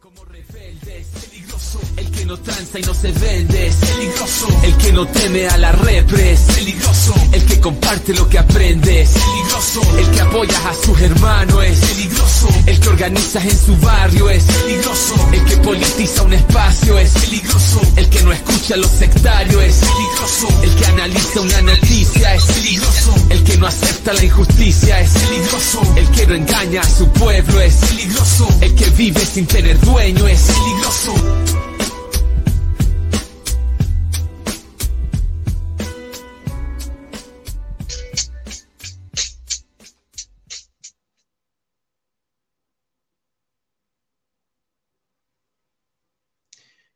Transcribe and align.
Como 0.00 0.24
rebelde 0.24 1.06
peligroso, 1.20 1.80
el 1.96 2.10
que 2.10 2.24
no 2.26 2.36
tranza 2.38 2.78
y 2.78 2.82
no 2.82 2.92
se 2.92 3.12
vende 3.12 3.72
peligroso, 3.80 4.48
el 4.62 4.76
que 4.76 4.92
no 4.92 5.06
teme 5.06 5.48
a 5.48 5.56
la 5.56 5.72
repres, 5.72 6.40
peligroso, 6.54 7.14
el 7.32 7.46
que 7.46 7.49
comparte 7.60 8.14
lo 8.14 8.28
que 8.28 8.38
aprende 8.38 9.02
es 9.02 9.10
peligroso, 9.10 9.80
el 9.98 10.10
que 10.10 10.20
apoya 10.20 10.68
a 10.68 10.74
sus 10.74 11.00
hermanos 11.00 11.64
es 11.64 11.78
peligroso, 11.78 12.48
el 12.66 12.80
que 12.80 12.88
organiza 12.88 13.42
en 13.42 13.58
su 13.58 13.76
barrio 13.76 14.30
es 14.30 14.44
peligroso, 14.44 15.14
el 15.32 15.44
que 15.44 15.56
politiza 15.58 16.22
un 16.22 16.32
espacio 16.32 16.98
es 16.98 17.10
peligroso, 17.12 17.80
el 17.96 18.08
que 18.08 18.22
no 18.22 18.32
escucha 18.32 18.74
a 18.74 18.76
los 18.78 18.90
sectarios 18.90 19.62
es 19.62 19.76
peligroso, 19.76 20.48
el 20.62 20.74
que 20.74 20.86
analiza 20.86 21.40
una 21.40 21.62
noticia 21.62 22.34
es 22.34 22.44
peligroso, 22.44 23.14
el 23.28 23.44
que 23.44 23.56
no 23.58 23.66
acepta 23.66 24.12
la 24.14 24.24
injusticia 24.24 25.00
es 25.00 25.10
peligroso, 25.10 25.80
el 25.96 26.10
que 26.10 26.26
no 26.26 26.34
engaña 26.34 26.80
a 26.80 26.88
su 26.88 27.08
pueblo 27.08 27.60
es 27.60 27.74
peligroso, 27.74 28.48
el 28.60 28.74
que 28.74 28.90
vive 28.90 29.20
sin 29.20 29.46
tener 29.46 29.78
dueño 29.80 30.26
es 30.26 30.40
peligroso. 30.40 31.49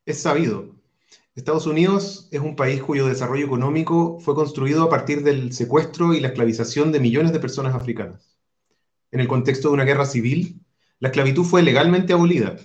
Es 0.07 0.21
sabido. 0.21 0.77
Estados 1.35 1.67
Unidos 1.67 2.29
es 2.31 2.41
un 2.41 2.57
país 2.57 2.83
cuyo 2.83 3.07
desarrollo 3.07 3.47
económico 3.47 4.21
fue 4.21 4.35
construido 4.35 4.83
a 4.85 4.91
partir 4.91 5.23
del 5.23 5.55
secuestro 5.55 6.13
y 6.13 6.21
la 6.21 6.29
esclavización 6.29 6.93
de 6.93 7.01
millones 7.01 7.33
de 7.33 7.41
personas 7.41 7.75
africanas. 7.75 8.37
En 9.13 9.21
el 9.21 9.29
contexto 9.29 9.69
de 9.69 9.75
una 9.75 9.85
guerra 9.85 10.05
civil, 10.05 10.61
la 10.99 11.09
esclavitud 11.09 11.45
fue 11.45 11.63
legalmente 11.63 12.13
abolida, 12.13 12.57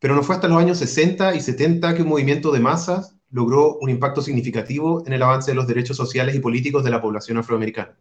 pero 0.00 0.16
no 0.16 0.24
fue 0.24 0.34
hasta 0.34 0.48
los 0.48 0.58
años 0.58 0.78
60 0.78 1.36
y 1.36 1.40
70 1.40 1.94
que 1.94 2.02
un 2.02 2.08
movimiento 2.08 2.50
de 2.50 2.58
masas 2.58 3.14
logró 3.30 3.78
un 3.78 3.88
impacto 3.88 4.20
significativo 4.20 5.04
en 5.06 5.12
el 5.12 5.22
avance 5.22 5.52
de 5.52 5.54
los 5.54 5.68
derechos 5.68 5.96
sociales 5.96 6.34
y 6.34 6.40
políticos 6.40 6.82
de 6.82 6.90
la 6.90 7.00
población 7.00 7.38
afroamericana. 7.38 7.96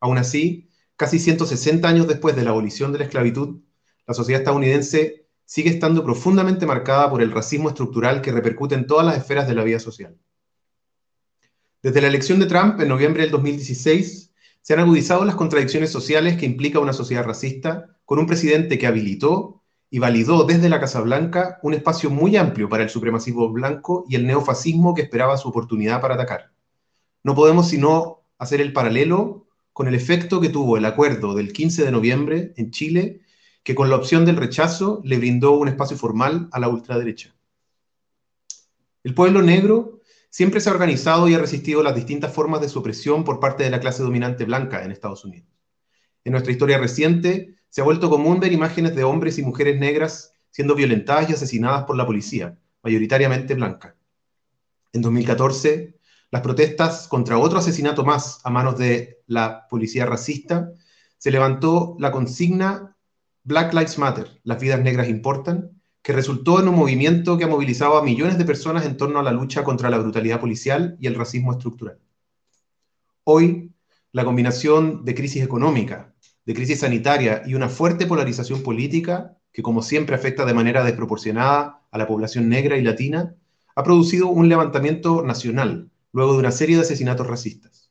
Aún 0.00 0.18
así, 0.18 0.68
casi 0.96 1.20
160 1.20 1.88
años 1.88 2.08
después 2.08 2.34
de 2.34 2.42
la 2.42 2.50
abolición 2.50 2.92
de 2.92 2.98
la 2.98 3.04
esclavitud, 3.04 3.60
la 4.04 4.14
sociedad 4.14 4.40
estadounidense 4.40 5.29
sigue 5.50 5.70
estando 5.70 6.04
profundamente 6.04 6.64
marcada 6.64 7.10
por 7.10 7.20
el 7.20 7.32
racismo 7.32 7.70
estructural 7.70 8.22
que 8.22 8.30
repercute 8.30 8.76
en 8.76 8.86
todas 8.86 9.04
las 9.04 9.16
esferas 9.16 9.48
de 9.48 9.56
la 9.56 9.64
vida 9.64 9.80
social. 9.80 10.16
Desde 11.82 12.00
la 12.00 12.06
elección 12.06 12.38
de 12.38 12.46
Trump 12.46 12.80
en 12.80 12.86
noviembre 12.86 13.24
del 13.24 13.32
2016, 13.32 14.32
se 14.62 14.72
han 14.72 14.78
agudizado 14.78 15.24
las 15.24 15.34
contradicciones 15.34 15.90
sociales 15.90 16.36
que 16.36 16.46
implica 16.46 16.78
una 16.78 16.92
sociedad 16.92 17.24
racista 17.24 17.96
con 18.04 18.20
un 18.20 18.28
presidente 18.28 18.78
que 18.78 18.86
habilitó 18.86 19.64
y 19.90 19.98
validó 19.98 20.44
desde 20.44 20.68
la 20.68 20.78
Casa 20.78 21.00
Blanca 21.00 21.58
un 21.64 21.74
espacio 21.74 22.10
muy 22.10 22.36
amplio 22.36 22.68
para 22.68 22.84
el 22.84 22.88
supremacismo 22.88 23.48
blanco 23.48 24.04
y 24.08 24.14
el 24.14 24.28
neofascismo 24.28 24.94
que 24.94 25.02
esperaba 25.02 25.36
su 25.36 25.48
oportunidad 25.48 26.00
para 26.00 26.14
atacar. 26.14 26.52
No 27.24 27.34
podemos 27.34 27.68
sino 27.68 28.22
hacer 28.38 28.60
el 28.60 28.72
paralelo 28.72 29.48
con 29.72 29.88
el 29.88 29.96
efecto 29.96 30.40
que 30.40 30.50
tuvo 30.50 30.76
el 30.76 30.84
acuerdo 30.84 31.34
del 31.34 31.52
15 31.52 31.84
de 31.84 31.90
noviembre 31.90 32.54
en 32.56 32.70
Chile, 32.70 33.22
que 33.62 33.74
con 33.74 33.90
la 33.90 33.96
opción 33.96 34.24
del 34.24 34.36
rechazo 34.36 35.00
le 35.04 35.18
brindó 35.18 35.52
un 35.52 35.68
espacio 35.68 35.96
formal 35.96 36.48
a 36.52 36.60
la 36.60 36.68
ultraderecha. 36.68 37.34
El 39.02 39.14
pueblo 39.14 39.42
negro 39.42 40.00
siempre 40.30 40.60
se 40.60 40.68
ha 40.68 40.72
organizado 40.72 41.28
y 41.28 41.34
ha 41.34 41.38
resistido 41.38 41.82
las 41.82 41.94
distintas 41.94 42.32
formas 42.32 42.60
de 42.60 42.68
su 42.68 42.78
opresión 42.78 43.24
por 43.24 43.40
parte 43.40 43.64
de 43.64 43.70
la 43.70 43.80
clase 43.80 44.02
dominante 44.02 44.44
blanca 44.44 44.84
en 44.84 44.92
Estados 44.92 45.24
Unidos. 45.24 45.48
En 46.24 46.32
nuestra 46.32 46.52
historia 46.52 46.78
reciente, 46.78 47.56
se 47.68 47.80
ha 47.80 47.84
vuelto 47.84 48.10
común 48.10 48.40
ver 48.40 48.52
imágenes 48.52 48.94
de 48.94 49.04
hombres 49.04 49.38
y 49.38 49.42
mujeres 49.42 49.78
negras 49.78 50.34
siendo 50.50 50.74
violentadas 50.74 51.30
y 51.30 51.32
asesinadas 51.32 51.84
por 51.84 51.96
la 51.96 52.06
policía, 52.06 52.58
mayoritariamente 52.82 53.54
blanca. 53.54 53.96
En 54.92 55.02
2014, 55.02 55.96
las 56.30 56.42
protestas 56.42 57.08
contra 57.08 57.38
otro 57.38 57.58
asesinato 57.58 58.04
más 58.04 58.40
a 58.44 58.50
manos 58.50 58.76
de 58.78 59.22
la 59.26 59.66
policía 59.68 60.06
racista, 60.06 60.72
se 61.16 61.30
levantó 61.30 61.96
la 61.98 62.10
consigna 62.10 62.96
Black 63.42 63.72
Lives 63.72 63.98
Matter, 63.98 64.40
las 64.44 64.60
vidas 64.60 64.80
negras 64.80 65.08
importan, 65.08 65.80
que 66.02 66.12
resultó 66.12 66.60
en 66.60 66.68
un 66.68 66.76
movimiento 66.76 67.38
que 67.38 67.44
ha 67.44 67.48
movilizado 67.48 67.96
a 67.96 68.02
millones 68.02 68.36
de 68.36 68.44
personas 68.44 68.84
en 68.84 68.96
torno 68.96 69.18
a 69.18 69.22
la 69.22 69.32
lucha 69.32 69.64
contra 69.64 69.90
la 69.90 69.98
brutalidad 69.98 70.40
policial 70.40 70.96
y 71.00 71.06
el 71.06 71.14
racismo 71.14 71.52
estructural. 71.52 71.98
Hoy, 73.24 73.72
la 74.12 74.24
combinación 74.24 75.04
de 75.04 75.14
crisis 75.14 75.42
económica, 75.42 76.14
de 76.44 76.54
crisis 76.54 76.80
sanitaria 76.80 77.42
y 77.46 77.54
una 77.54 77.68
fuerte 77.68 78.06
polarización 78.06 78.62
política, 78.62 79.36
que 79.52 79.62
como 79.62 79.82
siempre 79.82 80.16
afecta 80.16 80.44
de 80.44 80.54
manera 80.54 80.84
desproporcionada 80.84 81.82
a 81.90 81.98
la 81.98 82.06
población 82.06 82.48
negra 82.48 82.76
y 82.76 82.82
latina, 82.82 83.34
ha 83.74 83.82
producido 83.82 84.28
un 84.28 84.48
levantamiento 84.48 85.22
nacional 85.22 85.90
luego 86.12 86.32
de 86.32 86.40
una 86.40 86.50
serie 86.50 86.76
de 86.76 86.82
asesinatos 86.82 87.26
racistas. 87.26 87.90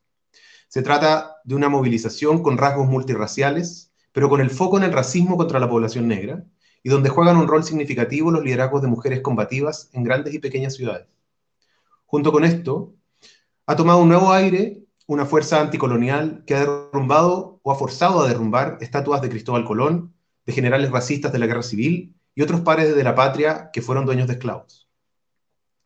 Se 0.68 0.84
trata 0.84 1.38
de 1.44 1.56
una 1.56 1.70
movilización 1.70 2.44
con 2.44 2.58
rasgos 2.58 2.88
multirraciales, 2.88 3.89
pero 4.12 4.30
con 4.30 4.42
el 4.42 4.50
foco 4.50 4.78
en 4.78 4.84
el 4.84 4.94
racismo 4.94 5.38
contra 5.38 5.60
la 5.60 5.70
población 5.70 6.08
negra, 6.08 6.44
y 6.84 6.90
donde 6.90 7.10
juegan 7.10 7.38
un 7.38 7.48
rol 7.48 7.64
significativo 7.64 8.32
los 8.32 8.44
liderazgos 8.44 8.82
de 8.82 8.88
mujeres 8.88 9.22
combativas 9.22 9.90
en 9.94 10.04
grandes 10.04 10.34
y 10.34 10.40
pequeñas 10.40 10.76
ciudades. 10.76 11.08
Junto 12.06 12.32
con 12.32 12.46
esto, 12.46 12.96
ha 13.66 13.76
tomado 13.76 14.00
un 14.00 14.10
nuevo 14.10 14.32
aire 14.32 14.84
una 15.10 15.26
fuerza 15.26 15.60
anticolonial 15.60 16.44
que 16.46 16.54
ha 16.54 16.60
derrumbado 16.60 17.60
o 17.64 17.72
ha 17.72 17.76
forzado 17.76 18.22
a 18.22 18.28
derrumbar 18.28 18.78
estatuas 18.80 19.24
de 19.24 19.30
Cristóbal 19.30 19.66
Colón, 19.66 20.14
de 20.46 20.54
generales 20.54 20.92
racistas 20.92 21.32
de 21.32 21.40
la 21.40 21.48
guerra 21.48 21.64
civil 21.64 22.16
y 22.36 22.44
otros 22.44 22.62
pares 22.62 22.96
de 22.96 23.04
la 23.04 23.16
patria 23.16 23.72
que 23.74 23.82
fueron 23.82 24.06
dueños 24.06 24.28
de 24.28 24.34
esclavos. 24.34 24.88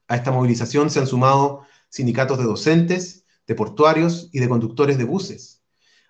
A 0.09 0.17
esta 0.17 0.33
movilización 0.33 0.89
se 0.89 0.99
han 0.99 1.07
sumado 1.07 1.61
sindicatos 1.87 2.37
de 2.37 2.43
docentes, 2.43 3.25
de 3.47 3.55
portuarios 3.55 4.29
y 4.33 4.39
de 4.39 4.49
conductores 4.49 4.97
de 4.97 5.05
buses, 5.05 5.52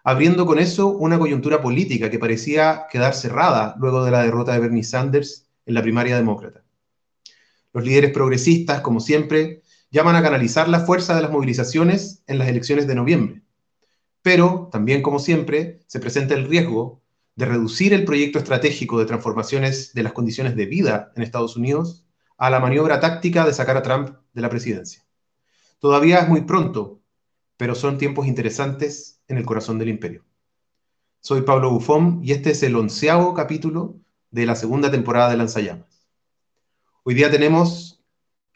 abriendo 0.03 0.45
con 0.45 0.59
eso 0.59 0.89
una 0.89 1.17
coyuntura 1.17 1.61
política 1.61 2.09
que 2.09 2.19
parecía 2.19 2.87
quedar 2.91 3.15
cerrada 3.15 3.75
luego 3.79 4.03
de 4.03 4.11
la 4.11 4.23
derrota 4.23 4.53
de 4.53 4.59
Bernie 4.59 4.83
Sanders 4.83 5.47
en 5.65 5.73
la 5.73 5.81
primaria 5.81 6.15
demócrata. 6.15 6.63
Los 7.71 7.85
líderes 7.85 8.11
progresistas, 8.11 8.81
como 8.81 8.99
siempre, 8.99 9.63
llaman 9.89 10.15
a 10.15 10.21
canalizar 10.21 10.67
la 10.67 10.81
fuerza 10.81 11.15
de 11.15 11.21
las 11.21 11.31
movilizaciones 11.31 12.23
en 12.27 12.37
las 12.37 12.47
elecciones 12.47 12.85
de 12.87 12.95
noviembre. 12.95 13.41
Pero, 14.21 14.69
también 14.71 15.01
como 15.01 15.19
siempre, 15.19 15.79
se 15.87 15.99
presenta 15.99 16.33
el 16.33 16.47
riesgo 16.47 17.01
de 17.35 17.45
reducir 17.45 17.93
el 17.93 18.05
proyecto 18.05 18.39
estratégico 18.39 18.99
de 18.99 19.05
transformaciones 19.05 19.93
de 19.93 20.03
las 20.03 20.13
condiciones 20.13 20.55
de 20.55 20.65
vida 20.65 21.11
en 21.15 21.23
Estados 21.23 21.55
Unidos 21.55 22.05
a 22.37 22.49
la 22.49 22.59
maniobra 22.59 22.99
táctica 22.99 23.45
de 23.45 23.53
sacar 23.53 23.77
a 23.77 23.81
Trump 23.81 24.09
de 24.33 24.41
la 24.41 24.49
presidencia. 24.49 25.03
Todavía 25.79 26.19
es 26.19 26.29
muy 26.29 26.41
pronto, 26.41 27.01
pero 27.57 27.75
son 27.75 27.97
tiempos 27.97 28.27
interesantes 28.27 29.12
en 29.27 29.37
el 29.37 29.45
corazón 29.45 29.79
del 29.79 29.89
imperio. 29.89 30.23
Soy 31.19 31.41
Pablo 31.41 31.71
Bufón 31.71 32.19
y 32.23 32.31
este 32.31 32.51
es 32.51 32.63
el 32.63 32.75
onceavo 32.75 33.33
capítulo 33.33 33.95
de 34.31 34.45
la 34.45 34.55
segunda 34.55 34.91
temporada 34.91 35.29
de 35.29 35.37
Lanzallamas. 35.37 36.07
Hoy 37.03 37.13
día 37.13 37.31
tenemos 37.31 38.03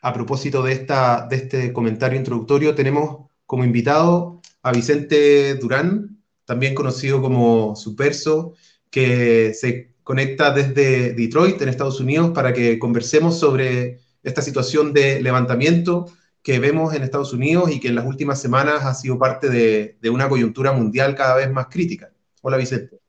a 0.01 0.13
propósito 0.13 0.61
de, 0.63 0.73
esta, 0.73 1.28
de 1.28 1.35
este 1.38 1.73
comentario 1.73 2.17
introductorio, 2.17 2.75
tenemos 2.75 3.28
como 3.45 3.63
invitado 3.63 4.41
a 4.61 4.72
Vicente 4.72 5.55
Durán, 5.55 6.22
también 6.46 6.75
conocido 6.75 7.22
como 7.22 7.75
Superso, 7.75 8.53
que 8.90 9.53
se 9.53 9.93
conecta 10.03 10.52
desde 10.52 11.14
Detroit, 11.14 11.61
en 11.61 11.69
Estados 11.69 11.99
Unidos, 11.99 12.31
para 12.34 12.53
que 12.53 12.79
conversemos 12.79 13.40
sobre 13.40 13.99
esta 14.23 14.41
situación 14.41 14.93
de 14.93 15.22
levantamiento 15.22 16.05
que 16.47 16.59
vemos 16.59 16.94
en 16.94 17.03
Estados 17.03 17.34
Unidos 17.34 17.70
y 17.73 17.82
que 17.82 17.90
en 17.90 17.96
las 17.96 18.05
últimas 18.05 18.41
semanas 18.41 18.85
ha 18.85 18.94
sido 18.94 19.20
parte 19.20 19.49
de, 19.49 19.97
de 19.99 20.09
una 20.09 20.29
coyuntura 20.29 20.72
mundial 20.72 21.14
cada 21.14 21.35
vez 21.35 21.52
más 21.52 21.67
crítica. 21.67 22.09
Hola 22.41 22.55
Vicente. 22.55 23.02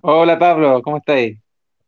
Hola 0.00 0.38
Pablo, 0.38 0.80
¿cómo 0.80 0.96
estáis? 0.96 1.38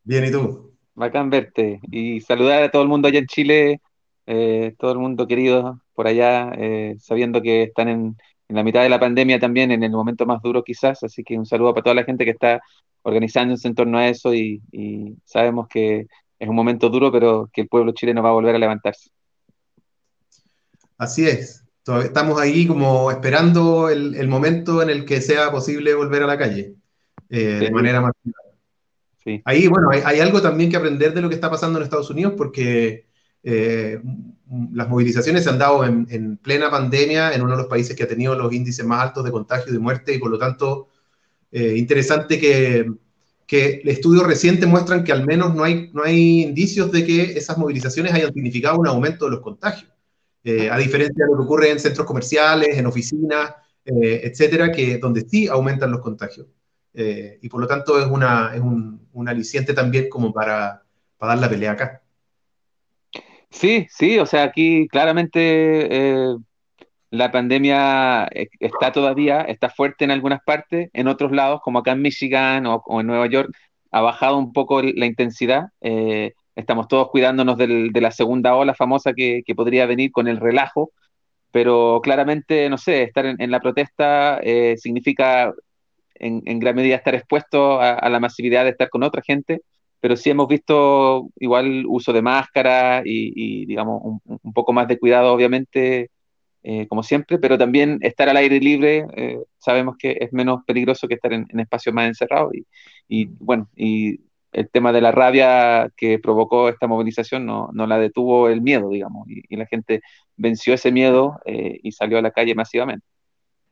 Bien, 0.05 0.27
¿y 0.27 0.31
tú? 0.31 0.75
Bacán 0.95 1.31
verte 1.31 1.81
y 1.91 2.21
saludar 2.21 2.63
a 2.63 2.71
todo 2.71 2.83
el 2.83 2.89
mundo 2.89 3.09
allá 3.09 3.21
en 3.21 3.27
Chile 3.27 3.81
eh, 4.27 4.75
todo 4.79 4.93
el 4.93 4.99
mundo 4.99 5.27
querido 5.27 5.81
por 5.95 6.09
allá, 6.09 6.53
eh, 6.59 6.97
sabiendo 6.99 7.41
que 7.41 7.63
están 7.63 7.89
en, 7.89 8.17
la 8.49 8.63
mitad 8.63 8.83
de 8.83 8.91
la 8.91 9.01
pandemia 9.01 9.41
también, 9.41 9.71
en 9.73 9.83
el 9.83 9.93
momento 9.93 10.27
más 10.27 10.43
duro 10.43 10.63
quizás, 10.63 11.03
así 11.03 11.25
que 11.25 11.39
un 11.39 11.47
saludo 11.47 11.73
para 11.73 11.85
toda 11.85 11.95
la 11.95 12.05
gente 12.05 12.27
que 12.27 12.33
está 12.33 12.61
organizándose 13.01 13.67
en 13.67 13.75
torno 13.75 13.97
a 13.97 14.09
eso 14.09 14.35
y, 14.35 14.61
sabemos 15.25 15.69
que 15.69 16.07
es 16.39 16.49
un 16.49 16.55
momento 16.55 16.91
duro, 16.91 17.11
pero 17.11 17.49
que 17.51 17.63
el 17.63 17.69
pueblo 17.69 17.93
chileno 17.93 18.23
va 18.23 18.29
a 18.29 18.33
volver 18.33 18.55
a 18.55 18.59
levantarse. 18.59 19.09
Así 20.99 21.27
es, 21.27 21.65
estamos 22.03 22.41
ahí 22.41 22.67
como 22.67 23.11
esperando 23.11 23.89
el, 23.89 24.29
momento 24.29 24.83
en 24.83 24.91
el 24.91 25.05
que 25.05 25.21
sea 25.21 25.51
posible 25.51 25.95
volver 25.95 26.23
a 26.23 26.27
la 26.27 26.39
calle, 26.39 26.75
eh, 27.29 27.59
de 27.61 27.71
manera 27.71 28.01
más... 28.01 28.13
Sí. 29.23 29.43
Ahí, 29.45 29.67
bueno, 29.67 29.91
hay, 29.91 30.03
hay, 30.05 30.21
algo 30.21 30.41
también 30.41 30.71
que 30.71 30.77
aprender 30.77 31.13
de 31.13 31.21
lo 31.21 31.29
que 31.29 31.35
está 31.35 31.51
pasando 31.51 31.79
en 31.79 31.85
Estados 31.85 32.11
Unidos, 32.11 32.35
porque 32.37 33.07
eh, 33.43 34.01
las 34.73 34.89
movilizaciones 34.89 35.45
se 35.45 35.51
han 35.51 35.59
dado 35.59 35.85
en, 35.85 36.37
plena 36.39 36.71
pandemia, 36.71 37.33
en 37.33 37.43
uno 37.43 37.53
de 37.53 37.59
los 37.59 37.67
países 37.67 37.97
que 37.97 38.05
ha 38.05 38.09
tenido 38.09 38.35
los 38.35 38.53
índices 38.53 38.85
más 38.85 39.03
altos 39.03 39.25
de 39.25 39.33
contagio 39.33 39.71
y 39.71 39.73
de 39.73 39.79
muerte, 39.79 40.15
y 40.15 40.19
por 40.19 40.31
lo 40.31 40.39
tanto, 40.39 40.89
eh, 41.53 41.75
interesante 41.77 42.39
que, 42.41 42.91
que 43.47 43.83
estudios 43.85 44.27
recientes 44.27 44.69
muestran 44.69 45.05
que 45.05 45.13
al 45.13 45.25
menos 45.25 45.55
no 45.55 45.63
hay, 45.63 45.91
no 45.93 46.03
hay 46.03 46.43
indicios 46.43 46.91
de 46.91 47.05
que 47.05 47.39
esas 47.39 47.59
movilizaciones 47.59 48.13
hayan 48.13 48.33
significado 48.33 48.79
un 48.79 48.89
aumento 48.89 49.27
de 49.27 49.33
los 49.33 49.41
contagios, 49.41 49.91
eh, 50.49 50.71
a 50.71 50.79
diferencia 50.79 51.25
de 51.25 51.33
lo 51.33 51.39
que 51.39 51.45
ocurre 51.45 51.71
en 51.71 51.81
centros 51.81 52.07
comerciales, 52.07 52.79
en 52.79 52.87
oficinas, 52.87 53.53
eh, 53.85 54.21
etcétera, 54.23 54.71
que 54.71 54.99
donde 54.99 55.23
sí 55.23 55.49
aumentan 55.49 55.91
los 55.91 56.01
contagios. 56.01 56.47
Eh, 56.95 57.41
y 57.43 57.49
por 57.49 57.61
lo 57.61 57.67
tanto 57.67 57.99
es, 57.99 58.07
una, 58.07 58.53
es 58.55 58.61
un, 58.61 59.09
un 59.13 59.29
aliciente 59.29 59.75
también 59.75 60.09
como 60.09 60.33
para, 60.33 60.85
para 61.19 61.35
dar 61.35 61.43
la 61.43 61.51
pelea 61.51 61.73
acá. 61.73 62.01
Sí, 63.51 63.89
sí, 63.91 64.21
o 64.21 64.27
sea, 64.27 64.45
aquí 64.45 64.87
claramente 64.87 66.37
la 67.11 67.33
pandemia 67.33 68.29
está 68.61 68.93
todavía, 68.93 69.41
está 69.43 69.69
fuerte 69.69 70.05
en 70.05 70.13
algunas 70.13 70.41
partes, 70.45 70.91
en 70.93 71.09
otros 71.09 71.33
lados, 71.33 71.61
como 71.63 71.81
acá 71.81 71.91
en 71.91 72.03
Michigan 72.03 72.67
o, 72.67 72.83
en 73.01 73.07
Nueva 73.09 73.27
York, 73.27 73.51
ha 73.91 74.01
bajado 74.01 74.37
un 74.37 74.53
poco 74.53 74.81
la 74.81 75.07
intensidad. 75.07 75.65
Eh, 75.81 76.35
estamos 76.57 76.89
todos 76.89 77.11
cuidándonos 77.11 77.57
de 77.59 78.01
la 78.01 78.11
segunda 78.11 78.57
ola 78.57 78.75
famosa 78.75 79.13
que, 79.13 79.43
podría 79.55 79.87
venir 79.87 80.11
con 80.11 80.27
el 80.27 80.39
relajo, 80.39 80.91
pero 81.53 82.01
claramente, 82.03 82.69
no 82.69 82.79
sé, 82.79 83.03
estar 83.05 83.27
en, 83.27 83.51
la 83.51 83.61
protesta 83.61 84.41
eh, 84.43 84.77
significa 84.79 85.55
en, 86.15 86.43
en, 86.47 86.59
gran 86.59 86.75
medida 86.75 86.97
estar 86.97 87.15
expuesto 87.15 87.81
a, 87.81 88.09
la 88.09 88.21
masividad 88.21 88.65
de 88.65 88.71
estar 88.71 88.89
con 88.91 89.03
otra 89.03 89.23
gente, 89.23 89.63
pero 90.01 90.17
sí 90.17 90.31
hemos 90.31 90.49
visto 90.49 91.29
igual 91.37 91.85
uso 91.87 92.13
de 92.13 92.23
máscara 92.23 93.03
y, 93.05 93.33
y 93.35 93.67
digamos, 93.67 94.21
un, 94.25 94.53
poco 94.53 94.73
más 94.73 94.89
de 94.89 94.99
cuidado, 94.99 95.33
obviamente, 95.33 96.11
eh, 96.63 96.87
como 96.89 97.03
siempre, 97.03 97.39
pero 97.39 97.57
también 97.59 97.99
estar 98.03 98.29
al 98.29 98.37
aire 98.39 98.59
libre 98.61 99.07
eh, 99.15 99.39
sabemos 99.59 99.97
que 99.99 100.17
es 100.21 100.33
menos 100.33 100.61
peligroso 100.67 101.07
que 101.07 101.15
estar 101.15 101.33
en, 101.33 101.47
espacios 101.61 101.95
más 101.95 102.09
encerrados. 102.09 102.53
Y, 103.09 103.27
bueno, 103.27 103.69
y 103.77 104.21
el 104.57 104.71
tema 104.71 104.91
de 104.91 105.03
la 105.03 105.13
rabia 105.13 105.91
que 105.99 106.19
provocó 106.19 106.71
esta 106.71 106.87
movilización 106.87 107.45
no, 107.45 107.69
no 107.75 107.87
la 107.87 107.99
detuvo 107.99 108.49
el 108.49 108.63
miedo, 108.63 108.89
digamos, 108.89 109.29
y, 109.29 109.55
la 109.55 109.67
gente 109.67 110.01
venció 110.35 110.73
ese 110.73 110.91
miedo 110.91 111.39
eh, 111.45 111.79
y 111.83 111.93
salió 111.93 112.17
a 112.19 112.23
la 112.23 112.31
calle 112.31 112.55
masivamente. 112.55 113.07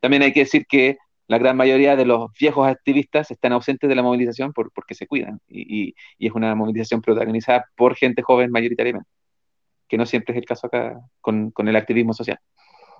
También 0.01 0.23
hay 0.23 0.35
que 0.35 0.41
decir 0.41 0.67
que 0.67 0.99
la 1.27 1.39
gran 1.39 1.57
mayoría 1.57 1.97
de 1.97 2.05
los 2.05 2.31
viejos 2.39 2.69
activistas 2.69 3.31
están 3.31 3.53
ausentes 3.53 3.89
de 3.89 3.95
la 3.95 4.03
movilización 4.03 4.53
por, 4.53 4.73
porque 4.73 4.95
se 4.95 5.07
cuidan 5.07 5.41
y, 5.49 5.95
y, 6.19 6.27
es 6.27 6.33
una 6.35 6.55
movilización 6.55 7.01
protagonizada 7.01 7.65
por 7.77 7.97
gente 7.97 8.21
joven 8.21 8.51
mayoritariamente, 8.51 9.09
que 9.89 9.97
no 9.97 10.05
siempre 10.05 10.35
es 10.35 10.39
el 10.39 10.45
caso 10.45 10.67
acá 10.67 11.01
con, 11.23 11.51
con 11.51 11.67
el 11.67 11.77
activismo 11.77 12.13
social. 12.13 12.39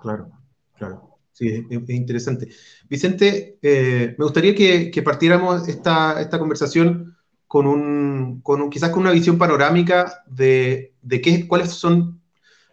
Claro, 0.01 0.31
claro. 0.73 1.19
Sí, 1.35 1.49
es, 1.69 1.89
interesante. 1.89 2.47
Vicente, 2.89 3.59
eh, 3.61 4.15
me 4.17 4.23
gustaría 4.23 4.55
que, 4.55 5.01
partiéramos 5.03 5.67
esta, 5.67 6.19
esta, 6.21 6.39
conversación 6.39 7.14
con 7.55 7.67
un, 7.67 8.41
con 8.41 8.69
quizás 8.69 8.89
con 8.89 9.03
una 9.03 9.11
visión 9.11 9.37
panorámica 9.37 10.23
de, 10.27 10.93
de 11.01 11.21
qué, 11.21 11.47
cuáles 11.47 11.69
son 11.69 12.19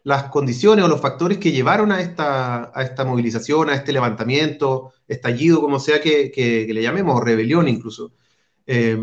las 0.02 0.25
condiciones 0.25 0.84
o 0.84 0.88
los 0.88 1.00
factores 1.00 1.38
que 1.38 1.52
llevaron 1.52 1.93
a 1.93 2.00
esta, 2.00 2.73
a 2.76 2.82
esta 2.82 3.05
movilización, 3.05 3.70
a 3.70 3.76
este 3.76 3.93
levantamiento, 3.93 4.93
estallido, 5.06 5.61
como 5.61 5.79
sea 5.79 6.00
que, 6.00 6.32
que, 6.32 6.67
le 6.75 6.82
llamemos, 6.82 7.23
rebelión 7.23 7.69
incluso. 7.69 8.12
Eh, 8.67 8.99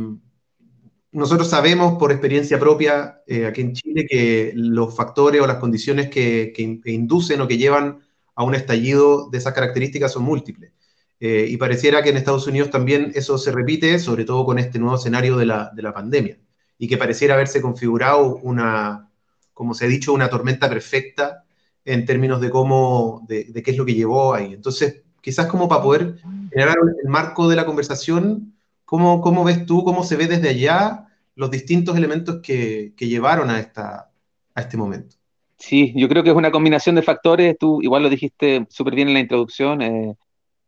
nosotros 1.14 1.50
sabemos 1.50 1.98
por 1.98 2.12
experiencia 2.12 2.60
propia 2.60 3.22
eh, 3.26 3.46
aquí 3.46 3.62
en 3.62 3.72
Chile 3.72 4.06
que 4.06 4.52
los 4.56 4.94
factores 4.94 5.42
o 5.42 5.48
las 5.48 5.60
condiciones 5.60 6.10
que, 6.10 6.52
que 6.54 6.92
inducen 6.92 7.40
o 7.40 7.48
que 7.48 7.58
llevan 7.58 8.00
a 8.36 8.44
un 8.44 8.54
estallido 8.54 9.30
de 9.30 9.38
esas 9.38 9.54
características 9.54 10.12
son 10.12 10.24
múltiples. 10.24 10.74
Eh, 11.20 11.48
y 11.50 11.58
pareciera 11.58 12.02
que 12.02 12.10
en 12.10 12.18
Estados 12.18 12.48
Unidos 12.48 12.70
también 12.70 13.12
eso 13.14 13.38
se 13.38 13.52
repite, 13.52 14.00
sobre 14.00 14.24
todo 14.24 14.46
con 14.46 14.58
este 14.58 14.80
nuevo 14.80 14.96
escenario 14.96 15.36
de 15.38 15.46
la, 15.46 15.72
de 15.74 15.82
la 15.82 15.94
pandemia, 15.94 16.38
y 16.78 16.88
que 16.88 16.98
pareciera 16.98 17.34
haberse 17.34 17.62
configurado 17.62 18.38
una, 18.38 19.10
como 19.54 19.74
se 19.74 19.86
ha 19.86 19.88
dicho, 19.90 20.14
una 20.14 20.30
tormenta 20.30 20.70
perfecta 20.70 21.44
en 21.84 22.06
términos 22.06 22.40
de 22.40 22.50
cómo, 22.50 23.26
de, 23.28 23.52
qué 23.64 23.72
es 23.72 23.78
lo 23.78 23.86
que 23.86 23.96
llevó 23.96 24.34
ahí. 24.34 24.54
Entonces, 24.54 25.04
quizás 25.22 25.48
como 25.48 25.68
para 25.68 25.82
poder 25.82 26.16
generar 26.52 26.78
el 27.04 27.10
marco 27.10 27.50
de 27.50 27.58
la 27.58 27.66
conversación, 27.66 28.54
¿cómo, 28.86 29.20
cómo 29.20 29.44
ves 29.44 29.66
tú, 29.66 29.84
cómo 29.84 30.04
se 30.04 30.16
ve 30.16 30.28
desde 30.28 30.50
allá 30.50 31.08
los 31.36 31.52
distintos 31.52 31.98
elementos 31.98 32.40
que, 32.42 32.94
que 32.96 33.08
llevaron 33.08 33.50
a, 33.50 33.60
esta, 33.60 34.12
a 34.56 34.62
este 34.62 34.78
momento? 34.78 35.18
Sí, 35.58 35.94
yo 35.96 36.08
creo 36.08 36.24
que 36.24 36.30
es 36.30 36.36
una 36.36 36.52
combinación 36.52 36.96
de 36.96 37.02
factores. 37.02 37.58
Tú 37.60 37.82
igual 37.82 38.04
lo 38.04 38.10
dijiste 38.10 38.66
súper 38.70 38.96
bien 38.96 39.10
en 39.10 39.14
la 39.14 39.20
introducción. 39.20 39.82
Eh, 39.82 40.16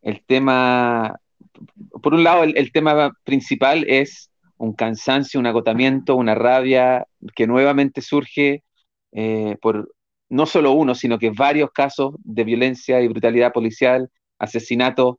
el 0.02 0.24
tema, 0.26 1.20
por 2.02 2.14
un 2.14 2.24
lado, 2.24 2.44
el, 2.44 2.72
tema 2.72 3.12
principal 3.24 3.86
es 3.88 4.32
un 4.58 4.74
cansancio, 4.74 5.40
un 5.40 5.48
agotamiento, 5.48 6.16
una 6.16 6.36
rabia 6.36 7.06
que 7.36 7.48
nuevamente 7.48 8.02
surge 8.02 8.64
eh, 9.12 9.58
por 9.62 9.94
no 10.30 10.46
solo 10.46 10.72
uno, 10.72 10.96
sino 10.96 11.20
que 11.20 11.32
varios 11.32 11.72
casos 11.72 12.16
de 12.24 12.44
violencia 12.44 13.02
y 13.02 13.08
brutalidad 13.08 13.52
policial, 13.52 14.10
asesinatos 14.40 15.16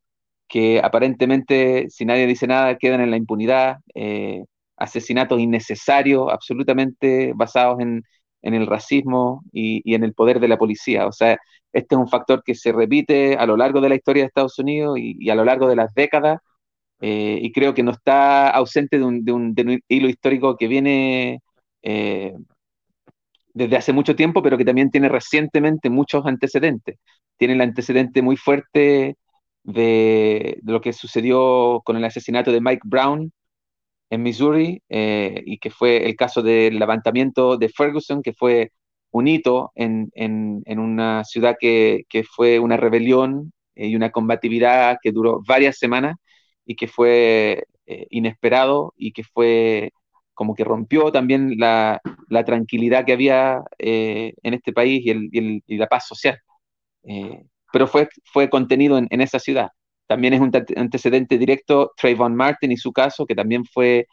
que 0.49 0.81
aparentemente, 0.83 1.89
si 1.91 2.05
nadie 2.05 2.27
dice 2.27 2.47
nada, 2.47 2.77
quedan 2.77 3.01
en 3.01 3.11
la 3.11 3.17
impunidad, 3.17 3.79
eh, 3.95 4.45
asesinatos 4.77 5.41
innecesarios, 5.41 6.29
absolutamente 6.31 7.33
basados 7.35 7.81
en, 7.81 8.03
en 8.43 8.55
el 8.55 8.67
racismo 8.67 9.43
y, 9.53 9.95
en 9.95 10.05
el 10.05 10.15
poder 10.15 10.41
de 10.41 10.49
la 10.49 10.59
policía. 10.59 11.07
O 11.07 11.13
sea, 11.13 11.39
este 11.73 11.95
es 11.95 11.99
un 11.99 12.09
factor 12.09 12.43
que 12.45 12.55
se 12.55 12.73
repite 12.73 13.37
a 13.37 13.47
lo 13.47 13.57
largo 13.57 13.81
de 13.81 13.89
la 13.89 13.95
historia 13.95 14.23
de 14.25 14.29
Estados 14.29 14.59
Unidos 14.59 14.99
y, 14.99 15.31
a 15.31 15.35
lo 15.35 15.45
largo 15.45 15.69
de 15.69 15.77
las 15.77 15.95
décadas, 15.95 16.41
eh, 17.01 17.39
y 17.43 17.53
creo 17.53 17.75
que 17.75 17.83
no 17.83 17.93
está 17.93 18.49
ausente 18.51 18.99
de 18.99 19.05
un, 19.05 19.55
hilo 19.89 20.09
histórico 20.09 20.57
que 20.57 20.69
viene 20.69 21.41
eh, 21.83 22.35
desde 23.55 23.77
hace 23.77 23.93
mucho 23.93 24.17
tiempo, 24.17 24.43
pero 24.43 24.59
que 24.59 24.65
también 24.65 24.91
tiene 24.91 25.09
recientemente 25.09 25.91
muchos 25.91 26.27
antecedentes. 26.27 26.99
Tiene 27.37 27.55
el 27.55 27.61
antecedente 27.61 28.23
muy 28.23 28.37
fuerte 28.37 29.17
de, 29.65 30.59
de 30.63 30.73
lo 30.73 30.81
que 30.81 30.93
sucedió 30.93 31.83
con 31.85 31.97
el 31.97 32.05
asesinato 32.05 32.53
de 32.53 32.61
Mike 32.61 32.83
Brown 32.85 33.33
en 34.13 34.23
Missouri 34.23 34.83
eh, 34.91 35.43
y 35.47 35.57
que 35.59 35.71
fue 35.71 36.05
el 36.07 36.17
caso 36.17 36.43
del 36.43 36.79
levantamiento 36.79 37.57
de 37.57 37.71
Ferguson, 37.71 38.23
que 38.23 38.35
fue 38.35 38.73
un 39.11 39.27
hito 39.27 39.73
en, 39.75 40.11
en, 40.15 40.63
en 40.67 40.79
una 40.79 41.25
ciudad 41.25 41.57
que, 41.59 42.05
que, 42.11 42.23
fue 42.23 42.59
una 42.59 42.77
rebelión 42.77 43.55
eh, 43.75 43.87
y 43.89 43.97
una 43.97 44.11
combatividad 44.11 44.99
que 45.03 45.13
duró 45.13 45.41
varias 45.49 45.79
semanas 45.79 46.17
y 46.67 46.77
que 46.77 46.89
fue 46.89 47.65
eh, 47.87 48.07
inesperado 48.11 48.93
y 48.99 49.13
que 49.13 49.25
fue 49.25 49.93
como 50.35 50.55
que 50.55 50.65
rompió 50.65 51.11
también 51.11 51.55
la, 51.59 51.99
la 52.29 52.45
tranquilidad 52.45 53.07
que 53.07 53.13
había 53.15 53.63
en 53.79 54.55
este 54.55 54.73
país 54.75 55.07
y, 55.07 55.11
el, 55.11 55.29
y, 55.33 55.39
el, 55.39 55.63
y, 55.67 55.77
la 55.79 55.87
paz 55.87 56.07
social. 56.07 56.39
pero 57.73 57.87
fue, 57.87 58.09
fue 58.25 58.51
contenido 58.51 58.99
en, 58.99 59.07
en 59.11 59.21
esa 59.23 59.39
ciudad. 59.39 59.71
También 60.13 60.35
es 60.35 60.41
un 60.43 60.53
antecedente 60.77 61.39
directo 61.39 61.93
Trayvon 61.97 62.35
Martin 62.37 62.71
y 62.71 62.77
su 62.77 62.93
caso, 62.93 63.25
que 63.25 63.35
también 63.35 63.65
fue 63.65 64.07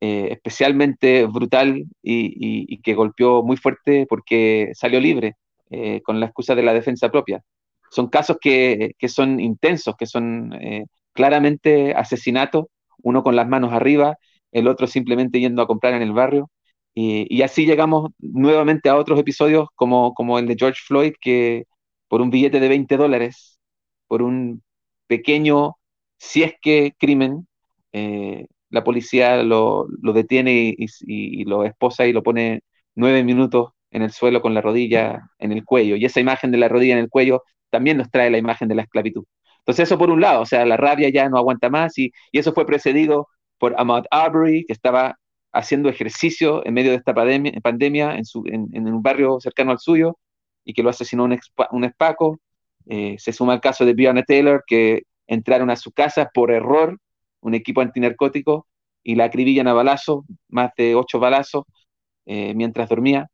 eh, 0.00 0.30
especialmente 0.32 1.24
brutal 1.26 1.84
y, 2.02 2.78
que 2.82 2.94
golpeó 2.94 3.44
muy 3.44 3.56
fuerte 3.56 4.06
porque 4.08 4.72
salió 4.74 4.98
libre 4.98 5.36
eh, 5.70 6.02
con 6.02 6.18
la 6.18 6.26
excusa 6.26 6.56
de 6.56 6.64
la 6.64 6.74
defensa 6.74 7.10
propia. 7.12 7.44
Son 7.92 8.08
casos 8.08 8.38
que, 8.40 8.94
que 8.98 9.08
son 9.08 9.38
intensos, 9.38 9.94
que 9.96 10.06
son 10.06 10.52
eh, 10.54 10.86
claramente 11.12 11.94
asesinatos, 11.94 12.64
uno 13.04 13.22
con 13.22 13.36
las 13.36 13.46
manos 13.46 13.72
arriba, 13.72 14.16
el 14.50 14.66
otro 14.66 14.88
simplemente 14.88 15.38
yendo 15.38 15.62
a 15.62 15.68
comprar 15.68 15.94
en 15.94 16.02
el 16.02 16.12
barrio. 16.12 16.50
Y, 16.92 17.32
y 17.32 17.42
así 17.42 17.66
llegamos 17.66 18.10
nuevamente 18.18 18.88
a 18.88 18.96
otros 18.96 19.20
episodios 19.20 19.68
como, 19.76 20.12
como 20.12 20.40
el 20.40 20.48
de 20.48 20.56
George 20.58 20.80
Floyd, 20.84 21.12
que 21.20 21.66
por 22.08 22.20
un 22.20 22.30
billete 22.30 22.58
de 22.58 22.68
20 22.68 22.96
dólares, 22.96 23.60
por 24.08 24.22
un 24.22 24.62
pequeño, 25.06 25.76
si 26.18 26.42
es 26.42 26.54
que 26.60 26.94
crimen, 26.98 27.46
eh, 27.92 28.46
la 28.70 28.84
policía 28.84 29.42
lo, 29.42 29.86
lo 30.02 30.12
detiene 30.12 30.74
y, 30.76 31.44
lo 31.44 31.64
esposa 31.64 32.06
y 32.06 32.12
lo 32.12 32.22
pone 32.22 32.62
nueve 32.94 33.24
minutos 33.24 33.70
en 33.90 34.02
el 34.02 34.12
suelo 34.12 34.42
con 34.42 34.54
la 34.54 34.60
rodilla 34.60 35.30
en 35.38 35.52
el 35.52 35.64
cuello. 35.64 35.96
Y 35.96 36.04
esa 36.04 36.20
imagen 36.20 36.50
de 36.50 36.58
la 36.58 36.68
rodilla 36.68 36.94
en 36.94 37.00
el 37.00 37.10
cuello 37.10 37.42
también 37.70 37.96
nos 37.98 38.10
trae 38.10 38.30
la 38.30 38.38
imagen 38.38 38.68
de 38.68 38.74
la 38.74 38.82
esclavitud. 38.82 39.24
Entonces 39.60 39.84
eso 39.88 39.98
por 39.98 40.10
un 40.10 40.20
lado, 40.20 40.42
o 40.42 40.46
sea, 40.46 40.64
la 40.66 40.76
rabia 40.76 41.08
ya 41.10 41.28
no 41.28 41.38
aguanta 41.38 41.70
más 41.70 41.98
y, 41.98 42.12
y 42.32 42.38
eso 42.38 42.52
fue 42.52 42.66
precedido 42.66 43.28
por 43.58 43.74
Ahmad 43.78 44.04
Arbery, 44.10 44.64
que 44.66 44.72
estaba 44.72 45.16
haciendo 45.52 45.88
ejercicio 45.88 46.64
en 46.66 46.74
medio 46.74 46.90
de 46.90 46.98
esta 46.98 47.14
pandemia, 47.14 48.16
en, 48.16 48.24
su, 48.24 48.44
en, 48.46 48.86
un 48.86 49.02
barrio 49.02 49.40
cercano 49.40 49.72
al 49.72 49.78
suyo 49.78 50.18
y 50.64 50.74
que 50.74 50.82
lo 50.82 50.90
asesinó 50.90 51.24
un, 51.24 51.38
un 51.70 51.84
espaco. 51.84 52.38
Eh, 52.86 53.16
se 53.18 53.32
suma 53.32 53.54
el 53.54 53.60
caso 53.60 53.84
de 53.84 53.94
Breonna 53.94 54.22
Taylor, 54.22 54.62
que 54.66 55.02
entraron 55.26 55.70
a 55.70 55.76
su 55.76 55.92
casa 55.92 56.30
por 56.32 56.50
error, 56.50 56.98
un 57.40 57.54
equipo 57.54 57.80
antinarcótico, 57.80 58.66
y 59.02 59.14
la 59.14 59.24
acribillan 59.24 59.68
a 59.68 59.72
balazos, 59.72 60.24
más 60.48 60.70
de 60.76 60.94
ocho 60.94 61.18
balazos, 61.18 61.64
eh, 62.26 62.54
mientras 62.54 62.88
dormía. 62.88 63.28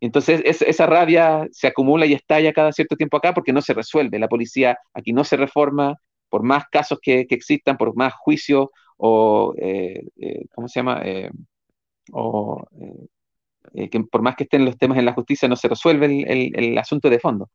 Entonces 0.00 0.42
esa 0.44 0.86
rabia 0.86 1.46
se 1.52 1.66
acumula 1.66 2.06
y 2.06 2.14
estalla 2.14 2.52
cada 2.54 2.72
cierto 2.72 2.96
tiempo 2.96 3.18
acá 3.18 3.34
porque 3.34 3.52
no 3.52 3.60
se 3.62 3.74
resuelve. 3.74 4.18
La 4.18 4.28
policía 4.28 4.78
aquí 4.94 5.12
no 5.12 5.24
se 5.24 5.36
reforma, 5.36 5.96
por 6.30 6.42
más 6.42 6.64
casos 6.70 6.98
que, 7.02 7.26
existan, 7.28 7.76
por 7.76 7.94
más 7.96 8.14
juicios 8.14 8.68
o, 8.96 9.54
¿cómo 10.54 10.68
se 10.68 10.80
llama? 10.80 11.02
o 12.12 12.64
que 13.74 14.00
por 14.10 14.22
más 14.22 14.36
que 14.36 14.44
estén 14.44 14.64
los 14.64 14.78
temas 14.78 14.98
en 14.98 15.04
la 15.04 15.12
justicia 15.12 15.48
no 15.48 15.56
se 15.56 15.68
resuelve 15.68 16.06
el, 16.06 16.78
asunto 16.78 17.10
de 17.10 17.20
fondo. 17.20 17.50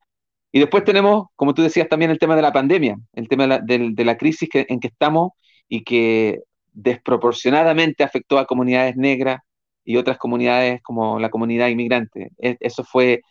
Y 0.52 0.60
después 0.60 0.84
tenemos, 0.84 1.28
como 1.36 1.54
tú 1.54 1.62
decías, 1.62 1.90
también 1.90 2.12
el 2.12 2.20
tema 2.20 2.36
de 2.36 2.42
la 2.42 2.54
pandemia, 2.54 2.98
el 3.14 3.28
tema 3.28 3.60
de 3.60 4.06
la, 4.06 4.18
crisis 4.18 4.50
en 4.54 4.80
que 4.80 4.88
estamos 4.88 5.32
y 5.68 5.84
que 5.84 6.40
desproporcionadamente 6.72 8.04
afectó 8.04 8.38
a 8.38 8.46
comunidades 8.46 8.96
negras 8.96 9.40
y 9.84 9.98
otras 9.98 10.18
comunidades 10.18 10.82
como 10.82 11.20
la 11.20 11.30
comunidad 11.30 11.68
inmigrante. 11.68 12.32
E, 12.40 12.58
eso 12.60 12.84
fue 12.84 13.22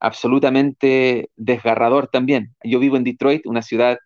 absolutamente 0.00 1.30
desgarrador 1.36 2.08
también. 2.08 2.54
Yo 2.64 2.78
vivo 2.78 2.96
en 2.96 3.04
Detroit, 3.04 3.46
una 3.46 3.62
ciudad 3.62 3.98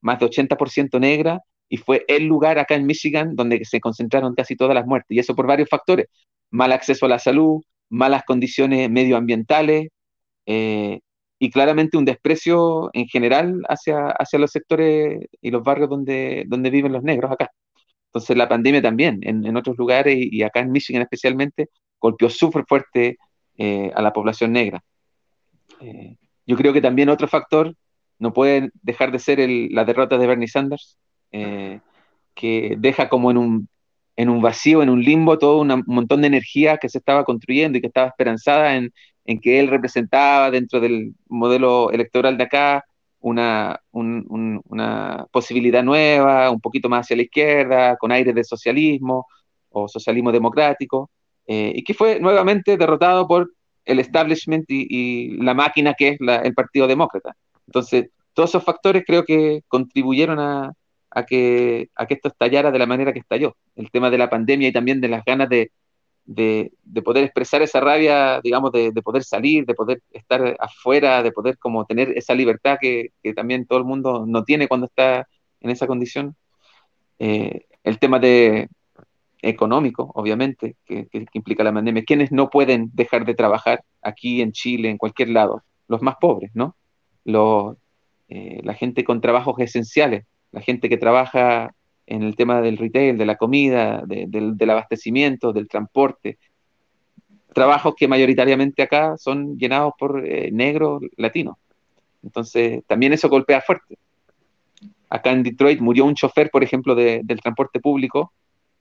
más 0.00 0.18
de 0.20 0.26
80% 0.26 1.00
negra, 1.00 1.40
y 1.68 1.76
fue 1.78 2.04
el 2.08 2.24
lugar 2.24 2.58
acá 2.58 2.74
en 2.74 2.86
Michigan 2.86 3.36
donde 3.36 3.64
se 3.64 3.80
concentraron 3.80 4.34
casi 4.34 4.56
todas 4.56 4.74
las 4.74 4.86
muertes, 4.86 5.16
y 5.16 5.18
eso 5.20 5.34
por 5.34 5.46
varios 5.46 5.68
factores. 5.68 6.06
Mal 6.50 6.72
acceso 6.72 7.06
a 7.06 7.08
la 7.10 7.18
salud, 7.18 7.62
malas 7.90 8.22
condiciones 8.24 8.90
medioambientales, 8.90 9.88
eh, 10.46 11.00
y 11.38 11.50
claramente 11.50 11.96
un 11.96 12.04
desprecio 12.04 12.90
en 12.92 13.06
general 13.06 13.62
hacia, 13.68 14.08
hacia 14.08 14.38
los 14.38 14.50
sectores 14.50 15.26
y 15.40 15.50
los 15.50 15.62
barrios 15.62 15.88
donde, 15.88 16.44
donde 16.48 16.70
viven 16.70 16.92
los 16.92 17.02
negros 17.02 17.30
acá. 17.30 17.50
Entonces 18.08 18.36
la 18.36 18.48
pandemia 18.48 18.82
también, 18.82 19.20
en, 19.22 19.56
otros 19.56 19.76
lugares 19.76 20.16
y, 20.18 20.42
acá 20.42 20.60
en 20.60 20.72
Michigan 20.72 21.02
especialmente, 21.02 21.68
golpeó 22.00 22.30
súper 22.30 22.64
fuerte 22.66 23.18
eh, 23.56 23.92
a 23.94 24.02
la 24.02 24.12
población 24.12 24.52
negra. 24.52 24.82
Eh, 25.80 26.16
yo 26.46 26.56
creo 26.56 26.72
que 26.72 26.80
también 26.80 27.10
otro 27.10 27.28
factor 27.28 27.74
no 28.18 28.32
puede 28.32 28.70
dejar 28.82 29.12
de 29.12 29.18
ser 29.18 29.38
la 29.70 29.84
derrota 29.84 30.18
de 30.18 30.26
Bernie 30.26 30.48
Sanders, 30.48 30.98
eh, 31.30 31.80
que 32.34 32.76
deja 32.78 33.08
como 33.08 33.30
en 33.30 33.36
un, 33.36 33.68
en 34.16 34.30
un 34.30 34.40
vacío, 34.40 34.82
en 34.82 34.90
un 34.90 35.02
limbo, 35.02 35.38
todo 35.38 35.60
un 35.60 35.84
montón 35.86 36.22
de 36.22 36.28
energía 36.28 36.78
que 36.78 36.88
se 36.88 36.98
estaba 36.98 37.24
construyendo 37.24 37.78
y 37.78 37.80
que 37.80 37.86
estaba 37.88 38.08
esperanzada 38.08 38.74
en, 38.74 38.92
en 39.28 39.40
que 39.40 39.60
él 39.60 39.68
representaba 39.68 40.50
dentro 40.50 40.80
del 40.80 41.12
modelo 41.28 41.90
electoral 41.90 42.38
de 42.38 42.44
acá 42.44 42.84
una, 43.20 43.78
una 43.92 45.26
posibilidad 45.30 45.82
nueva, 45.84 46.50
un 46.50 46.62
poquito 46.62 46.88
más 46.88 47.04
hacia 47.04 47.16
la 47.16 47.24
izquierda, 47.24 47.96
con 47.98 48.10
aires 48.10 48.34
de 48.34 48.42
socialismo 48.42 49.26
o 49.68 49.86
socialismo 49.86 50.32
democrático, 50.32 51.10
eh, 51.46 51.72
y 51.76 51.84
que 51.84 51.92
fue 51.92 52.18
nuevamente 52.20 52.78
derrotado 52.78 53.28
por 53.28 53.52
el 53.84 53.98
establishment 53.98 54.64
y, 54.68 55.36
la 55.42 55.52
máquina 55.52 55.92
que 55.92 56.08
es 56.08 56.18
el 56.20 56.54
Partido 56.54 56.86
Demócrata. 56.86 57.36
Entonces, 57.66 58.08
todos 58.32 58.48
esos 58.48 58.64
factores 58.64 59.04
creo 59.06 59.26
que 59.26 59.60
contribuyeron 59.68 60.38
a, 60.38 60.72
a, 61.10 61.26
que, 61.26 61.90
a 61.96 62.06
que 62.06 62.14
esto 62.14 62.28
estallara 62.28 62.70
de 62.70 62.78
la 62.78 62.86
manera 62.86 63.12
que 63.12 63.20
estalló. 63.20 63.54
El 63.76 63.90
tema 63.90 64.08
de 64.08 64.16
la 64.16 64.30
pandemia 64.30 64.68
y 64.68 64.72
también 64.72 65.02
de 65.02 65.08
las 65.08 65.22
ganas 65.22 65.50
de, 65.50 65.70
de, 66.28 66.72
poder 67.04 67.24
expresar 67.24 67.62
esa 67.62 67.80
rabia, 67.80 68.40
digamos, 68.42 68.70
de, 68.70 68.92
poder 69.02 69.24
salir, 69.24 69.64
de 69.64 69.74
poder 69.74 70.02
estar 70.12 70.56
afuera, 70.60 71.22
de 71.22 71.32
poder 71.32 71.56
como 71.58 71.86
tener 71.86 72.16
esa 72.16 72.34
libertad 72.34 72.78
que, 72.80 73.12
también 73.34 73.66
todo 73.66 73.78
el 73.78 73.84
mundo 73.84 74.24
no 74.26 74.44
tiene 74.44 74.68
cuando 74.68 74.86
está 74.86 75.26
en 75.60 75.70
esa 75.70 75.86
condición. 75.86 76.36
Eh, 77.18 77.64
el 77.82 77.98
tema 77.98 78.18
de 78.18 78.68
económico, 79.40 80.10
obviamente, 80.14 80.76
que, 80.84 81.08
implica 81.32 81.64
la 81.64 81.72
pandemia. 81.72 82.04
¿Quiénes 82.04 82.30
no 82.30 82.50
pueden 82.50 82.90
dejar 82.92 83.24
de 83.24 83.34
trabajar 83.34 83.82
aquí 84.02 84.42
en 84.42 84.52
Chile, 84.52 84.90
en 84.90 84.98
cualquier 84.98 85.30
lado? 85.30 85.62
Los 85.88 86.02
más 86.02 86.16
pobres, 86.20 86.50
¿no? 86.54 86.76
Los, 87.24 87.76
eh, 88.28 88.60
la 88.64 88.74
gente 88.74 89.02
con 89.04 89.22
trabajos 89.22 89.58
esenciales, 89.60 90.26
la 90.52 90.60
gente 90.60 90.90
que 90.90 90.98
trabaja 90.98 91.74
en 92.08 92.22
el 92.22 92.36
tema 92.36 92.60
del 92.62 92.78
retail, 92.78 93.18
de 93.18 93.26
la 93.26 93.36
comida, 93.36 94.02
del, 94.06 94.70
abastecimiento, 94.70 95.52
del 95.52 95.68
transporte. 95.68 96.38
Trabajos 97.52 97.94
que 97.96 98.08
mayoritariamente 98.08 98.82
acá 98.82 99.16
son 99.18 99.58
llenados 99.58 99.92
por 99.98 100.24
eh, 100.24 100.50
negros 100.50 101.02
latinos. 101.16 101.56
Entonces, 102.22 102.82
también 102.86 103.12
eso 103.12 103.28
golpea 103.28 103.60
fuerte. 103.60 103.98
Acá 105.10 105.32
en 105.32 105.42
Detroit 105.42 105.80
murió 105.80 106.04
un 106.04 106.14
chofer, 106.14 106.50
por 106.50 106.64
ejemplo, 106.64 106.94
del 106.94 107.40
transporte 107.40 107.80
público 107.80 108.32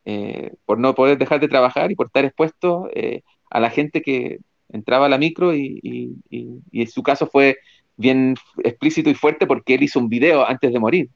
eh, 0.06 0.54
por 0.66 0.80
no 0.80 0.96
poder 0.96 1.18
dejar 1.18 1.40
de 1.40 1.48
trabajar 1.48 1.92
y 1.92 1.96
por 1.96 2.08
estar 2.08 2.24
expuesto 2.24 2.90
eh, 2.94 3.24
a 3.50 3.60
la 3.60 3.70
gente 3.70 4.02
que 4.02 4.40
entraba 4.70 5.06
a 5.06 5.10
la 5.10 5.18
micro 5.18 5.54
y, 5.54 5.80
y, 6.30 6.88
su 6.88 7.04
caso 7.04 7.28
fue 7.28 7.58
bien 7.96 8.36
explícito 8.64 9.10
y 9.10 9.16
fuerte 9.16 9.48
porque 9.48 9.76
él 9.76 9.84
hizo 9.84 10.00
un 10.00 10.10
video 10.10 10.46
antes 10.46 10.72
de 10.72 10.80
morir, 10.80 11.10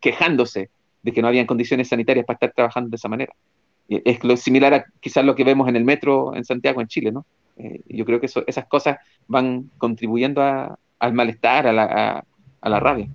quejándose 0.00 0.70
de 1.06 1.12
que 1.12 1.22
no 1.22 1.28
habían 1.28 1.46
condiciones 1.46 1.88
sanitarias 1.88 2.26
para 2.26 2.34
estar 2.34 2.52
trabajando 2.52 2.90
de 2.90 2.96
esa 2.96 3.08
manera. 3.08 3.32
Es 3.88 4.24
lo 4.24 4.36
similar 4.36 4.74
a 4.74 4.84
quizás 4.98 5.24
lo 5.24 5.36
que 5.36 5.44
vemos 5.44 5.68
en 5.68 5.76
el 5.76 5.84
metro 5.84 6.34
en 6.34 6.44
Santiago, 6.44 6.80
en 6.80 6.88
Chile, 6.88 7.12
¿no? 7.12 7.24
Eh, 7.56 7.80
yo 7.88 8.04
creo 8.04 8.20
que 8.20 8.26
esas 8.26 8.66
cosas 8.66 8.96
van 9.28 9.70
contribuyendo 9.78 10.42
al 10.42 11.12
malestar, 11.12 11.68
a 11.68 11.72
la, 11.72 12.24
a, 12.60 12.68
la 12.68 12.80
rabia. 12.80 13.08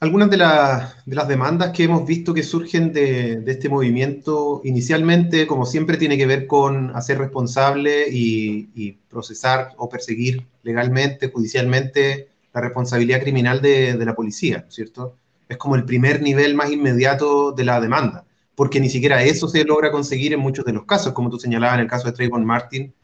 Algunas 0.00 0.30
de, 0.30 0.38
de, 0.38 1.14
las 1.14 1.28
demandas 1.28 1.70
que 1.72 1.84
hemos 1.84 2.06
visto 2.06 2.32
que 2.32 2.42
surgen 2.42 2.90
de, 2.90 3.40
de, 3.42 3.52
este 3.52 3.68
movimiento, 3.68 4.62
inicialmente, 4.64 5.46
como 5.46 5.66
siempre, 5.66 5.98
tiene 5.98 6.16
que 6.16 6.26
ver 6.26 6.46
con 6.46 6.96
hacer 6.96 7.18
responsable 7.18 8.06
y, 8.10 8.70
y 8.74 8.92
procesar 8.92 9.72
o 9.76 9.90
perseguir 9.90 10.46
legalmente, 10.62 11.30
judicialmente, 11.30 12.33
la 12.54 12.60
responsabilidad 12.60 13.20
criminal 13.20 13.60
de, 13.60 13.96
la 14.04 14.14
policía, 14.14 14.64
¿cierto? 14.68 15.16
Es 15.48 15.56
como 15.56 15.74
el 15.74 15.84
primer 15.84 16.22
nivel 16.22 16.54
más 16.54 16.70
inmediato 16.70 17.52
de 17.52 17.64
la 17.64 17.80
demanda, 17.80 18.24
porque 18.54 18.78
ni 18.78 18.88
siquiera 18.88 19.22
eso 19.24 19.48
se 19.48 19.64
logra 19.64 19.90
conseguir 19.90 20.32
en 20.32 20.40
muchos 20.40 20.64
de 20.64 20.72
los 20.72 20.84
casos, 20.84 21.12
como 21.12 21.30
tú 21.30 21.38
señalabas 21.38 21.74
en 21.74 21.82
el 21.82 21.90
caso 21.90 22.06
de 22.06 22.12
Trayvon 22.12 22.44
Martin, 22.44 22.94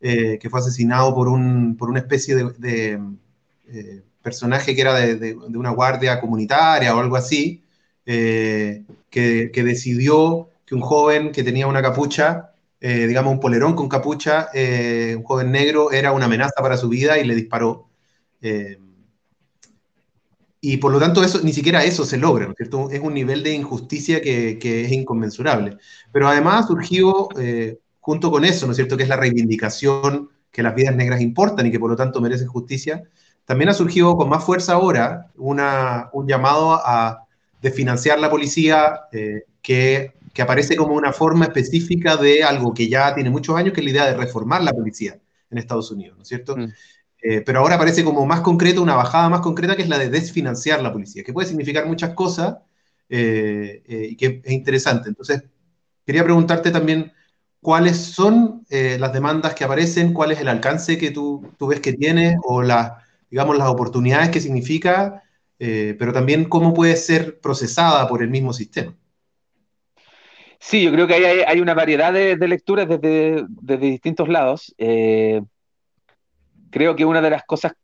eh, 0.00 0.38
que 0.38 0.50
fue 0.50 0.60
asesinado 0.60 1.14
por, 1.14 1.28
un, 1.28 1.76
por 1.76 1.88
una 1.88 2.00
especie 2.00 2.36
de, 2.36 3.00
eh, 3.68 4.02
personaje 4.20 4.74
que 4.74 4.80
era 4.82 4.94
de, 4.94 5.34
una 5.34 5.70
guardia 5.70 6.20
comunitaria 6.20 6.94
o 6.94 7.00
algo 7.00 7.16
así, 7.16 7.64
eh, 8.04 8.84
que, 9.08 9.50
que, 9.52 9.64
decidió 9.64 10.50
que 10.66 10.74
un 10.74 10.82
joven 10.82 11.32
que 11.32 11.42
tenía 11.42 11.66
una 11.66 11.82
capucha, 11.82 12.50
digamos 12.80 13.32
un 13.32 13.40
polerón 13.40 13.74
con 13.74 13.88
capucha, 13.88 14.48
un 14.54 15.22
joven 15.22 15.52
negro, 15.52 15.92
era 15.92 16.12
una 16.12 16.26
amenaza 16.26 16.60
para 16.60 16.76
su 16.76 16.88
vida 16.88 17.18
y 17.18 17.24
le 17.24 17.34
disparó. 17.36 17.91
Eh, 18.42 18.78
y 20.60 20.76
por 20.76 20.92
lo 20.92 21.00
tanto, 21.00 21.24
eso, 21.24 21.40
ni 21.42 21.52
siquiera 21.52 21.82
eso 21.82 22.04
se 22.04 22.18
logra, 22.18 22.46
¿no 22.46 22.52
es 22.52 22.56
cierto? 22.56 22.88
Es 22.90 23.00
un 23.00 23.14
nivel 23.14 23.42
de 23.42 23.52
injusticia 23.52 24.20
que, 24.20 24.58
que 24.60 24.84
es 24.84 24.92
inconmensurable. 24.92 25.76
Pero 26.12 26.28
además 26.28 26.68
surgió, 26.68 27.28
eh, 27.38 27.80
junto 27.98 28.30
con 28.30 28.44
eso, 28.44 28.66
¿no 28.66 28.72
es 28.72 28.76
cierto?, 28.76 28.96
que 28.96 29.02
es 29.02 29.08
la 29.08 29.16
reivindicación 29.16 30.30
que 30.52 30.62
las 30.62 30.74
vidas 30.74 30.94
negras 30.94 31.20
importan 31.20 31.66
y 31.66 31.72
que 31.72 31.80
por 31.80 31.90
lo 31.90 31.96
tanto 31.96 32.20
merecen 32.20 32.46
justicia, 32.46 33.02
también 33.44 33.70
ha 33.70 33.74
surgido 33.74 34.16
con 34.16 34.28
más 34.28 34.44
fuerza 34.44 34.74
ahora 34.74 35.32
una, 35.36 36.10
un 36.12 36.28
llamado 36.28 36.74
a 36.74 37.26
desfinanciar 37.60 38.20
la 38.20 38.30
policía 38.30 39.00
eh, 39.10 39.44
que, 39.62 40.12
que, 40.32 40.42
aparece 40.42 40.76
como 40.76 40.94
una 40.94 41.12
forma 41.12 41.46
específica 41.46 42.16
de 42.16 42.44
algo 42.44 42.74
que 42.74 42.88
ya 42.88 43.14
tiene 43.14 43.30
muchos 43.30 43.56
años, 43.56 43.72
que 43.72 43.80
es 43.80 43.84
la 43.84 43.90
idea 43.90 44.06
de 44.06 44.16
reformar 44.16 44.62
la 44.62 44.72
policía 44.72 45.18
en 45.50 45.58
Estados 45.58 45.90
Unidos, 45.90 46.16
¿no 46.16 46.22
es 46.22 46.28
cierto? 46.28 46.56
Mm. 46.56 46.72
Eh, 47.22 47.40
pero 47.40 47.60
ahora 47.60 47.78
parece 47.78 48.02
como 48.02 48.26
más 48.26 48.40
concreto, 48.40 48.82
una 48.82 48.96
bajada 48.96 49.28
más 49.28 49.40
concreta, 49.40 49.76
que 49.76 49.82
es 49.82 49.88
la 49.88 49.98
de 49.98 50.10
desfinanciar 50.10 50.82
la 50.82 50.92
policía, 50.92 51.22
que 51.22 51.32
puede 51.32 51.46
significar 51.46 51.86
muchas 51.86 52.14
cosas 52.14 52.56
eh, 53.08 53.82
eh, 53.86 54.08
y 54.10 54.16
que 54.16 54.42
es 54.44 54.52
interesante. 54.52 55.08
Entonces, 55.08 55.44
quería 56.04 56.24
preguntarte 56.24 56.72
también 56.72 57.12
cuáles 57.60 57.96
son 57.96 58.66
las 58.68 59.12
demandas 59.12 59.54
que 59.54 59.62
aparecen, 59.62 60.12
cuál 60.12 60.32
es 60.32 60.40
el 60.40 60.48
alcance 60.48 60.98
que 60.98 61.12
tú, 61.12 61.48
tú 61.58 61.68
ves 61.68 61.78
que 61.78 61.92
tiene 61.92 62.36
o 62.42 62.60
las, 62.60 62.92
digamos, 63.30 63.56
las 63.56 63.68
oportunidades 63.68 64.30
que 64.30 64.40
significa, 64.40 65.22
pero 65.58 66.12
también 66.12 66.46
cómo 66.46 66.74
puede 66.74 66.96
ser 66.96 67.38
procesada 67.38 68.08
por 68.08 68.20
el 68.20 68.30
mismo 68.30 68.52
sistema. 68.52 68.96
Sí, 70.58 70.82
yo 70.82 70.90
creo 70.90 71.06
que 71.06 71.14
hay, 71.14 71.44
hay 71.46 71.60
una 71.60 71.74
variedad 71.74 72.12
de, 72.12 72.36
lecturas 72.48 72.88
desde, 72.88 73.44
desde 73.48 73.86
distintos 73.86 74.28
lados 74.28 74.74
creo 76.72 76.96
que 76.96 77.04
una 77.04 77.20
de 77.20 77.30
las 77.30 77.44
cosas 77.44 77.74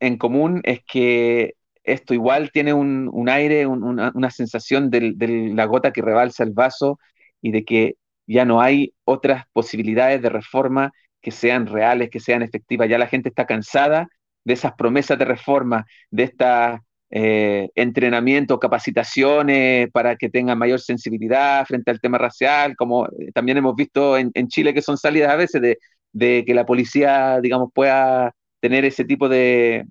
en 0.00 0.18
común 0.18 0.60
es 0.64 0.80
que 0.84 1.54
esto 1.84 2.14
igual 2.14 2.50
tiene 2.52 2.72
un, 2.74 3.28
aire, 3.28 3.66
una, 3.66 4.30
sensación 4.30 4.90
de, 4.90 5.14
la 5.54 5.64
gota 5.66 5.92
que 5.92 6.02
rebalsa 6.02 6.42
el 6.42 6.52
vaso 6.52 6.98
y 7.40 7.52
de 7.52 7.64
que 7.64 7.96
ya 8.26 8.44
no 8.44 8.60
hay 8.60 8.94
otras 9.04 9.44
posibilidades 9.52 10.20
de 10.22 10.30
reforma 10.30 10.92
que 11.20 11.30
sean 11.30 11.66
reales, 11.66 12.10
que 12.10 12.20
sean 12.20 12.42
efectivas. 12.42 12.88
Ya 12.88 12.98
la 12.98 13.06
gente 13.06 13.28
está 13.28 13.46
cansada 13.46 14.08
de 14.44 14.54
esas 14.54 14.72
promesas 14.74 15.18
de 15.18 15.26
reforma, 15.26 15.86
de 16.10 16.22
esta 16.24 16.82
eh, 17.10 17.68
entrenamiento, 17.74 18.58
capacitaciones 18.58 19.90
para 19.90 20.16
que 20.16 20.30
tengan 20.30 20.58
mayor 20.58 20.80
sensibilidad 20.80 21.64
frente 21.66 21.90
al 21.90 22.00
tema 22.00 22.18
racial, 22.18 22.76
como 22.76 23.06
también 23.34 23.58
hemos 23.58 23.76
visto 23.76 24.16
en 24.16 24.48
Chile 24.48 24.74
que 24.74 24.82
son 24.82 24.96
salidas 24.96 25.30
a 25.30 25.36
veces 25.36 25.60
de, 25.60 25.78
de 26.14 26.44
que 26.46 26.54
la 26.54 26.64
policía, 26.64 27.40
digamos, 27.42 27.70
pueda 27.74 28.34
tener 28.60 28.84
ese 28.86 29.04
tipo 29.04 29.28
de, 29.28 29.84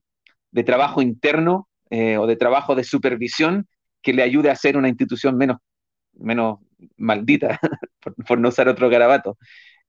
trabajo 0.65 1.01
interno 1.01 1.67
eh, 1.89 2.17
o 2.17 2.25
de 2.25 2.37
trabajo 2.37 2.75
de 2.75 2.83
supervisión 2.83 3.67
que 4.01 4.13
le 4.13 4.23
ayude 4.23 4.49
a 4.49 4.55
ser 4.55 4.77
una 4.77 4.87
institución 4.87 5.37
menos, 5.37 5.57
menos 6.13 6.59
maldita, 6.97 7.59
por, 8.27 8.39
no 8.39 8.49
usar 8.49 8.69
otro 8.69 8.89
garabato. 8.89 9.37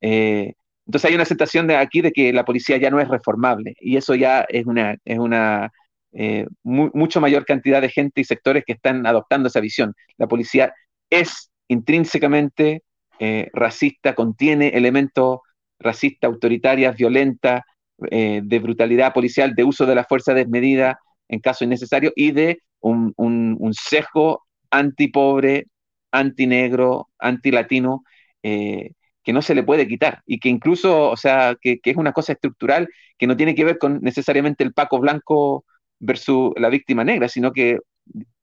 Eh, 0.00 0.54
entonces 0.86 1.08
hay 1.08 1.14
una 1.14 1.22
aceptación 1.22 1.66
de 1.66 1.76
aquí 1.76 2.00
de 2.02 2.12
que 2.12 2.32
la 2.32 2.44
policía 2.44 2.76
ya 2.76 2.90
no 2.90 3.00
es 3.00 3.08
reformable 3.08 3.74
y 3.80 3.96
eso 3.96 4.14
ya 4.14 4.42
es 4.48 4.66
una, 4.66 4.96
es 5.04 5.18
una 5.18 5.72
eh, 6.12 6.46
mucho 6.62 7.20
mayor 7.20 7.46
cantidad 7.46 7.80
de 7.80 7.88
gente 7.88 8.20
y 8.20 8.24
sectores 8.24 8.64
que 8.66 8.74
están 8.74 9.06
adoptando 9.06 9.48
esa 9.48 9.60
visión. 9.60 9.94
La 10.18 10.26
policía 10.26 10.74
es 11.08 11.50
intrínsecamente 11.68 12.82
racista, 13.52 14.14
contiene 14.14 14.68
elementos 14.68 15.38
racistas, 15.78 16.28
autoritarias, 16.28 16.96
violentas, 16.96 17.62
eh, 18.10 18.40
de 18.42 18.58
brutalidad 18.58 19.12
policial, 19.12 19.54
de 19.54 19.64
uso 19.64 19.86
de 19.86 19.94
la 19.94 20.04
fuerza 20.04 20.34
desmedida 20.34 20.98
en 21.28 21.40
caso 21.40 21.64
innecesario 21.64 22.12
y 22.16 22.32
de 22.32 22.58
un, 22.80 23.12
un, 23.16 23.56
un 23.58 23.72
sesgo 23.74 24.44
antipobre, 24.70 25.66
antinegro, 26.10 27.08
antilatino, 27.18 28.02
eh, 28.42 28.90
que 29.22 29.32
no 29.32 29.42
se 29.42 29.54
le 29.54 29.62
puede 29.62 29.88
quitar 29.88 30.22
y 30.26 30.38
que 30.38 30.48
incluso, 30.48 31.10
o 31.10 31.16
sea, 31.16 31.56
que, 31.60 31.80
es 31.82 31.96
una 31.96 32.12
cosa 32.12 32.32
estructural 32.32 32.88
que 33.18 33.26
no 33.26 33.36
tiene 33.36 33.54
que 33.54 33.64
ver 33.64 33.78
con 33.78 34.00
necesariamente 34.02 34.62
el 34.64 34.74
Paco 34.74 35.00
Blanco 35.00 35.64
versus 35.98 36.52
la 36.56 36.68
víctima 36.68 37.04
negra, 37.04 37.28
sino 37.28 37.52
que 37.52 37.78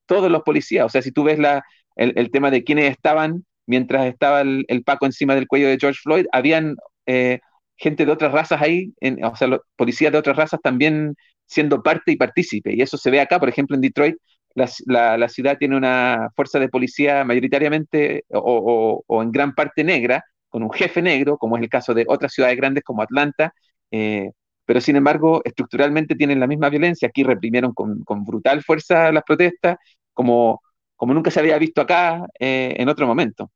todos 0.08 0.32
los 0.32 0.42
policías, 0.44 0.86
o 0.86 0.90
sea, 0.90 1.02
si 1.02 1.12
tú 1.12 1.24
ves 1.24 1.40
la, 1.40 1.64
el, 1.96 2.32
tema 2.32 2.50
de 2.52 2.64
quiénes 2.64 2.90
estaban 2.92 3.46
mientras 3.68 4.08
estaba 4.08 4.42
el, 4.42 4.84
Paco 4.84 5.06
encima 5.06 5.36
del 5.36 5.48
cuello 5.48 5.68
de 5.68 5.78
George 5.80 6.00
Floyd, 6.02 6.26
habían 6.32 6.76
eh, 7.05 7.39
gente 7.77 8.05
de 8.05 8.12
otras 8.12 8.31
razas 8.31 8.62
ahí, 8.62 8.93
o 9.24 9.36
sea, 9.36 9.60
policías 9.75 10.12
de 10.12 10.17
otras 10.17 10.38
razas 10.38 10.60
también 10.62 11.15
siendo 11.46 11.81
parte 11.84 12.12
y 12.12 12.15
partícipe, 12.17 12.74
y 12.75 12.81
eso 12.81 12.98
se 12.98 13.12
ve 13.12 13.20
acá, 13.20 13.39
por 13.39 13.50
ejemplo, 13.50 13.75
en 13.75 13.81
Detroit, 13.81 14.15
la, 14.55 15.29
ciudad 15.29 15.58
tiene 15.58 15.77
una 15.77 16.29
fuerza 16.36 16.60
de 16.60 16.70
policía 16.70 17.24
mayoritariamente 17.24 18.25
o, 18.29 19.03
en 19.22 19.31
gran 19.31 19.53
parte 19.55 19.84
negra, 19.84 20.24
con 20.50 20.63
un 20.63 20.72
jefe 20.72 21.01
negro, 21.01 21.38
como 21.38 21.58
es 21.58 21.63
el 21.63 21.70
caso 21.70 21.93
de 21.93 22.05
otras 22.08 22.34
ciudades 22.34 22.58
grandes 22.58 22.84
como 22.84 23.01
Atlanta, 23.01 23.53
eh, 23.91 24.31
pero 24.65 24.81
sin 24.81 24.96
embargo 24.96 25.41
estructuralmente 25.46 26.15
tienen 26.15 26.39
la 26.39 26.48
misma 26.48 26.70
violencia. 26.70 27.08
Aquí 27.08 27.24
reprimieron 27.24 27.74
con, 27.74 28.03
brutal 28.25 28.63
fuerza 28.63 29.12
las 29.12 29.24
protestas, 29.24 29.77
como, 30.13 30.62
como 30.96 31.13
nunca 31.13 31.31
se 31.31 31.39
había 31.39 31.58
visto 31.58 31.81
acá 31.81 32.25
eh, 32.39 32.75
en 32.77 32.89
otro 32.89 33.08
momento. 33.08 33.51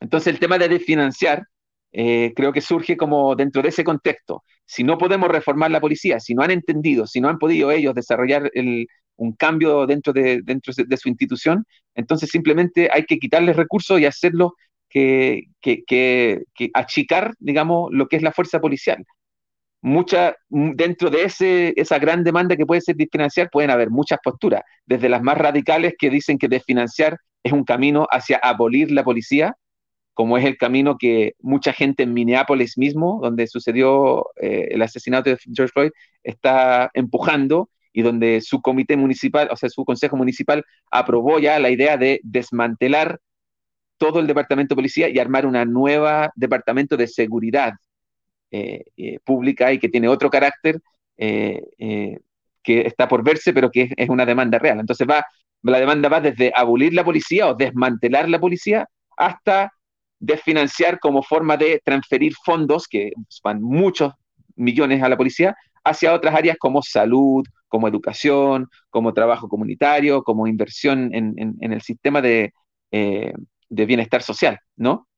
Entonces 0.00 0.32
el 0.32 0.40
tema 0.40 0.58
de 0.58 0.68
desfinanciar 0.68 1.44
eh, 1.96 2.32
creo 2.34 2.52
que 2.52 2.60
surge 2.60 2.96
como 2.96 3.36
dentro 3.36 3.62
de 3.62 3.68
ese 3.68 3.84
contexto. 3.84 4.42
Si 4.64 4.82
no 4.82 4.98
podemos 4.98 5.28
reformar 5.30 5.70
la 5.70 5.80
policía, 5.80 6.18
si 6.18 6.34
no 6.34 6.42
han 6.42 6.50
entendido, 6.50 7.06
si 7.06 7.20
no 7.20 7.28
han 7.28 7.38
podido 7.38 7.70
ellos 7.70 7.94
desarrollar 7.94 8.50
un 9.16 9.32
cambio 9.34 9.86
dentro, 9.86 10.12
de, 10.12 10.40
dentro 10.42 10.72
de 10.76 10.96
su 10.96 11.08
institución, 11.08 11.64
entonces 11.94 12.30
simplemente 12.30 12.88
hay 12.92 13.04
que 13.04 13.18
quitarles 13.18 13.54
recursos 13.54 14.00
y 14.00 14.06
hacerlo 14.06 14.54
que, 14.88 15.44
achicar, 16.74 17.34
digamos, 17.38 17.90
lo 17.92 18.08
que 18.08 18.16
es 18.16 18.22
la 18.22 18.32
fuerza 18.32 18.60
policial. 18.60 19.04
Mucha, 19.80 20.34
dentro 20.48 21.10
de 21.10 21.24
ese, 21.24 21.74
esa 21.76 22.00
gran 22.00 22.24
demanda 22.24 22.56
que 22.56 22.66
puede 22.66 22.80
ser 22.80 22.96
desfinanciar, 22.96 23.50
pueden 23.52 23.70
haber 23.70 23.90
muchas 23.90 24.18
posturas, 24.22 24.62
desde 24.84 25.08
las 25.08 25.22
más 25.22 25.38
radicales 25.38 25.94
que 25.96 26.10
dicen 26.10 26.38
que 26.38 26.48
desfinanciar 26.48 27.18
es 27.44 27.52
un 27.52 27.64
camino 27.64 28.06
hacia 28.10 28.38
abolir 28.38 28.90
la 28.90 29.04
policía, 29.04 29.54
como 30.14 30.38
es 30.38 30.44
el 30.44 30.56
camino 30.56 30.96
que 30.96 31.34
mucha 31.40 31.72
gente 31.72 32.04
en 32.04 32.14
Minneapolis 32.14 32.78
mismo, 32.78 33.18
donde 33.20 33.48
sucedió 33.48 34.26
eh, 34.40 34.68
el 34.70 34.80
asesinato 34.80 35.30
de 35.30 35.38
George 35.52 35.72
Floyd, 35.72 35.90
está 36.22 36.90
empujando 36.94 37.68
y 37.92 38.02
donde 38.02 38.40
su 38.40 38.62
comité 38.62 38.96
municipal, 38.96 39.48
o 39.50 39.56
sea, 39.56 39.68
su 39.68 39.84
consejo 39.84 40.16
municipal 40.16 40.64
aprobó 40.90 41.38
ya 41.40 41.58
la 41.58 41.70
idea 41.70 41.96
de 41.96 42.20
desmantelar 42.22 43.20
todo 43.98 44.20
el 44.20 44.26
departamento 44.26 44.74
de 44.74 44.76
policía 44.76 45.08
y 45.08 45.18
armar 45.18 45.46
una 45.46 45.64
nueva 45.64 46.30
departamento 46.36 46.96
de 46.96 47.08
seguridad 47.08 47.74
eh, 48.50 48.84
eh, 48.96 49.18
pública 49.24 49.72
y 49.72 49.78
que 49.78 49.88
tiene 49.88 50.08
otro 50.08 50.30
carácter 50.30 50.80
que 51.16 52.80
está 52.80 53.06
por 53.06 53.22
verse, 53.22 53.52
pero 53.52 53.70
que 53.70 53.82
es, 53.82 53.92
es, 53.96 54.08
una 54.08 54.26
demanda 54.26 54.58
real. 54.58 54.80
Entonces 54.80 55.06
va, 55.08 55.24
la 55.62 55.78
demanda 55.78 56.08
va 56.08 56.20
desde 56.20 56.52
abolir 56.54 56.94
la 56.94 57.04
policía 57.04 57.48
o 57.48 57.54
desmantelar 57.54 58.28
la 58.28 58.40
policía 58.40 58.88
hasta 59.16 59.72
desfinanciar 60.24 60.98
como 60.98 61.22
forma 61.22 61.56
de 61.56 61.80
transferir 61.84 62.34
fondos, 62.44 62.88
que 62.88 63.12
van 63.42 63.62
muchos 63.62 64.12
millones 64.56 65.02
a 65.02 65.08
la 65.08 65.16
policía, 65.16 65.56
hacia 65.84 66.14
otras 66.14 66.34
áreas 66.34 66.56
como 66.58 66.82
salud, 66.82 67.44
como 67.68 67.88
educación, 67.88 68.68
como 68.90 69.12
trabajo 69.12 69.48
comunitario, 69.48 70.22
como 70.22 70.46
inversión 70.46 71.10
en, 71.12 71.56
el 71.60 71.82
sistema 71.82 72.22
de, 72.22 72.52
eh, 72.90 73.32
de, 73.68 73.86
bienestar 73.86 74.22
social, 74.22 74.58
¿no? 74.76 75.08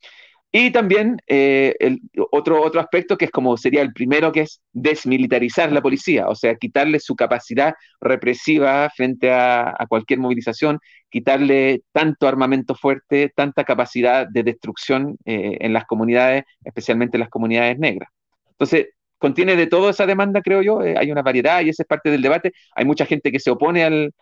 Y 0.53 0.71
también 0.71 1.19
eh, 1.27 1.75
el, 1.81 2.01
otro, 2.31 2.63
otro 2.63 2.81
aspecto 2.81 3.19
que 3.19 3.27
es 3.27 3.31
como 3.31 3.57
sería 3.57 3.83
el 3.83 3.93
primero, 3.93 4.33
que 4.33 4.43
es 4.43 4.63
desmilitarizar 4.73 5.71
la 5.73 5.83
policía, 5.83 6.29
o 6.29 6.35
sea, 6.35 6.55
quitarle 6.55 7.01
su 7.01 7.15
capacidad 7.15 7.75
represiva 8.01 8.89
frente 8.95 9.31
a, 9.33 9.77
cualquier 9.89 10.21
movilización, 10.21 10.79
quitarle 11.11 11.83
tanto 11.93 12.27
armamento 12.27 12.75
fuerte, 12.75 13.33
tanta 13.35 13.65
capacidad 13.65 14.27
de 14.27 14.43
destrucción 14.45 15.19
eh, 15.25 15.59
en 15.61 15.73
las 15.73 15.85
comunidades, 15.85 16.45
especialmente 16.65 17.17
en 17.17 17.21
las 17.21 17.31
comunidades 17.31 17.79
negras. 17.79 18.09
Entonces, 18.53 18.87
contiene 19.19 19.57
de 19.57 19.67
todo 19.67 19.91
esa 19.91 20.07
demanda, 20.07 20.41
creo 20.43 20.63
yo, 20.63 20.83
eh, 20.83 20.97
hay 20.97 21.11
una 21.11 21.23
variedad 21.23 21.61
y 21.63 21.69
esa 21.71 21.83
es 21.83 21.87
parte 21.87 22.11
del 22.11 22.23
debate. 22.23 22.53
Hay 22.75 22.85
mucha 22.85 23.07
gente 23.07 23.33
que 23.33 23.41
se 23.41 23.51
opone 23.51 23.85
al, 23.85 24.13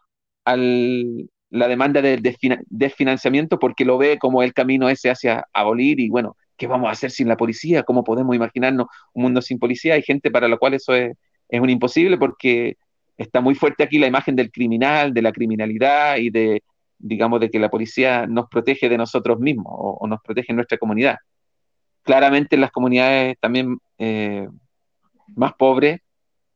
al, 0.45 1.29
la 1.55 1.69
demanda 1.69 2.03
del 2.03 2.21
desfinanciamiento 2.69 3.61
porque 3.61 3.85
lo 3.85 3.97
ve 3.97 4.19
como 4.19 4.43
el 4.43 4.53
camino 4.53 4.89
ese 4.89 5.09
hacia 5.09 5.47
abolir 5.53 6.01
y 6.01 6.09
bueno, 6.09 6.37
¿qué 6.57 6.67
vamos 6.67 6.89
a 6.89 6.93
hacer 6.93 7.13
sin 7.13 7.29
la 7.29 7.37
policía? 7.37 7.85
¿Cómo 7.85 8.03
podemos 8.03 8.35
imaginarnos 8.35 8.89
un 9.13 9.23
mundo 9.23 9.41
sin 9.41 9.61
policía? 9.61 9.95
Hay 9.95 10.03
gente 10.03 10.33
para 10.33 10.49
la 10.49 10.57
cual 10.57 10.75
eso 10.75 10.95
es, 10.95 11.15
un 11.51 11.71
imposible 11.71 12.19
porque 12.19 12.77
está 13.17 13.41
muy 13.41 13.55
fuerte 13.55 13.85
aquí 13.85 13.99
la 13.99 14.09
imagen 14.09 14.35
del 14.35 14.51
criminal, 14.51 15.15
de 15.15 15.23
la 15.23 15.31
criminalidad 15.31 16.17
y 16.17 16.31
de, 16.31 16.65
digamos, 16.99 17.39
de 17.39 17.49
que 17.49 17.61
la 17.61 17.71
policía 17.71 18.27
nos 18.27 18.49
protege 18.49 18.89
de 18.89 18.99
nosotros 18.99 19.39
mismos 19.39 19.73
o, 19.77 20.05
nos 20.09 20.21
protege 20.23 20.51
en 20.51 20.57
nuestra 20.57 20.77
comunidad. 20.77 21.19
Claramente 22.03 22.57
en 22.57 22.63
las 22.63 22.73
comunidades 22.73 23.37
también 23.41 23.79
eh, 23.99 24.49
más 25.37 25.53
pobres 25.55 26.01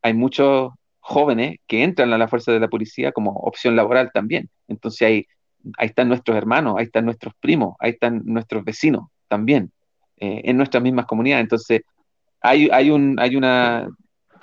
hay 0.02 0.12
muchos 0.14 0.72
jóvenes 1.08 1.56
que 1.66 1.82
entran 1.82 2.12
a 2.12 2.18
la 2.18 2.28
fuerza 2.28 2.52
de 2.52 2.60
la 2.60 2.68
policía 2.68 3.12
como 3.12 3.30
opción 3.30 3.74
laboral 3.74 4.10
también. 4.12 4.50
Entonces 4.68 5.02
ahí, 5.02 5.26
ahí 5.78 5.86
están 5.86 6.08
nuestros 6.08 6.36
hermanos, 6.36 6.74
ahí 6.76 6.84
están 6.84 7.06
nuestros 7.06 7.32
primos, 7.40 7.76
ahí 7.80 7.92
están 7.92 8.22
nuestros 8.26 8.62
vecinos 8.62 9.06
también, 9.26 9.72
eh, 10.18 10.42
en 10.44 10.58
nuestras 10.58 10.82
mismas 10.82 11.06
comunidades. 11.06 11.44
Entonces 11.44 11.80
hay, 12.42 12.68
hay, 12.70 12.90
un, 12.90 13.18
hay 13.18 13.36
una 13.36 13.88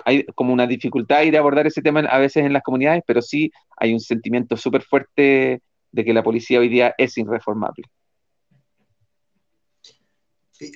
hay 0.06 0.26
como 0.36 0.54
una 0.54 0.66
dificultad 0.66 1.22
de 1.22 1.38
abordar 1.38 1.68
ese 1.68 1.84
tema 1.84 2.00
a 2.02 2.18
veces 2.18 2.44
en 2.44 2.54
las 2.54 2.64
comunidades, 2.64 3.04
pero 3.06 3.22
sí 3.22 3.52
hay 3.78 3.94
un 3.94 4.00
sentimiento 4.00 4.58
súper 4.58 4.82
fuerte 4.82 5.62
de 5.92 6.04
que 6.04 6.14
la 6.14 6.24
policía 6.24 6.60
hoy 6.60 6.68
día 6.68 6.96
es 6.98 7.16
irreformable 7.18 7.84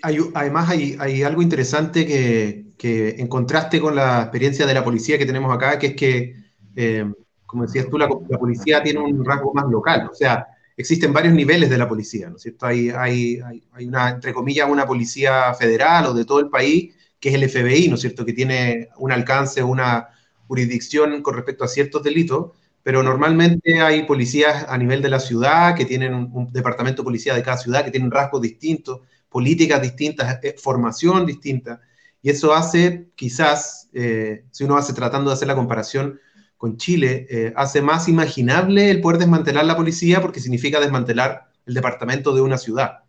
además, 0.01 0.69
hay, 0.69 1.23
algo 1.23 1.41
interesante 1.41 2.05
que, 2.05 2.65
que, 2.77 3.15
en 3.17 3.27
contraste 3.27 3.79
con 3.79 3.95
la 3.95 4.21
experiencia 4.21 4.65
de 4.65 4.73
la 4.73 4.83
policía 4.83 5.17
que 5.17 5.25
tenemos 5.25 5.53
acá, 5.53 5.79
que 5.79 5.87
es 5.87 5.95
que, 5.95 6.35
eh, 6.75 7.05
como 7.45 7.63
decías 7.63 7.87
tú, 7.89 7.97
la, 7.97 8.07
policía 8.07 8.83
tiene 8.83 8.99
un 8.99 9.23
rasgo 9.23 9.53
más 9.53 9.65
local. 9.69 10.09
O 10.11 10.15
sea, 10.15 10.47
existen 10.75 11.13
varios 11.13 11.33
niveles 11.33 11.69
de 11.69 11.77
la 11.77 11.87
policía, 11.87 12.29
¿no 12.29 12.35
es 12.35 12.43
cierto? 12.43 12.65
Hay, 12.65 12.89
hay, 12.89 13.39
hay, 13.73 13.85
una, 13.85 14.09
entre 14.09 14.33
comillas, 14.33 14.69
una 14.69 14.85
policía 14.85 15.53
federal 15.53 16.07
o 16.07 16.13
de 16.13 16.25
todo 16.25 16.39
el 16.39 16.49
país, 16.49 16.93
que 17.19 17.29
es 17.29 17.35
el 17.35 17.49
FBI, 17.49 17.87
¿no 17.87 17.95
es 17.95 18.01
cierto? 18.01 18.25
Que 18.25 18.33
tiene 18.33 18.89
un 18.97 19.11
alcance, 19.11 19.63
una 19.63 20.09
jurisdicción 20.47 21.21
con 21.21 21.35
respecto 21.35 21.63
a 21.63 21.67
ciertos 21.67 22.03
delitos, 22.03 22.51
pero 22.81 23.03
normalmente 23.03 23.81
hay 23.81 24.03
policías 24.03 24.65
a 24.67 24.77
nivel 24.77 25.01
de 25.01 25.09
la 25.09 25.19
ciudad 25.19 25.75
que 25.75 25.85
tienen 25.85 26.13
un, 26.13 26.29
un 26.33 26.51
departamento 26.51 27.01
de 27.01 27.05
policía 27.05 27.35
de 27.35 27.43
cada 27.43 27.57
ciudad 27.57 27.83
que 27.83 27.91
tienen 27.91 28.09
rasgos 28.09 28.41
distintos 28.41 29.01
políticas 29.29 29.81
distintas, 29.81 30.39
eh, 30.43 30.55
formación 30.57 31.25
distinta, 31.25 31.81
y 32.21 32.29
eso 32.29 32.53
hace 32.53 33.09
quizás, 33.15 33.89
eh, 33.93 34.43
si 34.51 34.65
uno 34.65 34.75
hace 34.75 34.93
tratando 34.93 35.29
de 35.29 35.35
hacer 35.35 35.47
la 35.47 35.55
comparación 35.55 36.19
con 36.57 36.75
Chile, 36.77 37.27
eh, 37.29 37.53
hace 37.55 37.81
más 37.81 38.09
imaginable 38.09 38.89
el 38.89 38.99
poder 38.99 39.19
desmantelar 39.19 39.63
la 39.63 39.77
policía 39.77 40.21
porque 40.21 40.41
significa 40.41 40.81
desmantelar 40.81 41.49
el 41.65 41.73
departamento 41.73 42.33
de 42.33 42.41
una 42.41 42.57
ciudad. 42.57 43.03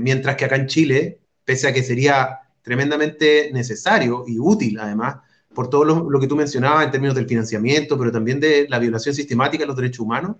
mientras 0.00 0.36
que 0.36 0.46
acá 0.46 0.56
en 0.56 0.66
Chile, 0.68 1.20
pese 1.44 1.68
a 1.68 1.74
que 1.74 1.82
sería 1.82 2.38
tremendamente 2.62 3.50
necesario 3.52 4.24
y 4.26 4.38
útil 4.38 4.78
además, 4.78 5.16
por 5.54 5.68
todo 5.68 5.84
lo, 5.84 6.20
que 6.20 6.26
tú 6.26 6.36
mencionabas 6.36 6.84
en 6.84 6.90
términos 6.90 7.14
del 7.14 7.26
financiamiento, 7.26 7.98
pero 7.98 8.12
también 8.12 8.40
de 8.40 8.66
la 8.68 8.78
violación 8.78 9.14
sistemática 9.14 9.64
de 9.64 9.66
los 9.66 9.76
derechos 9.76 10.00
humanos, 10.00 10.36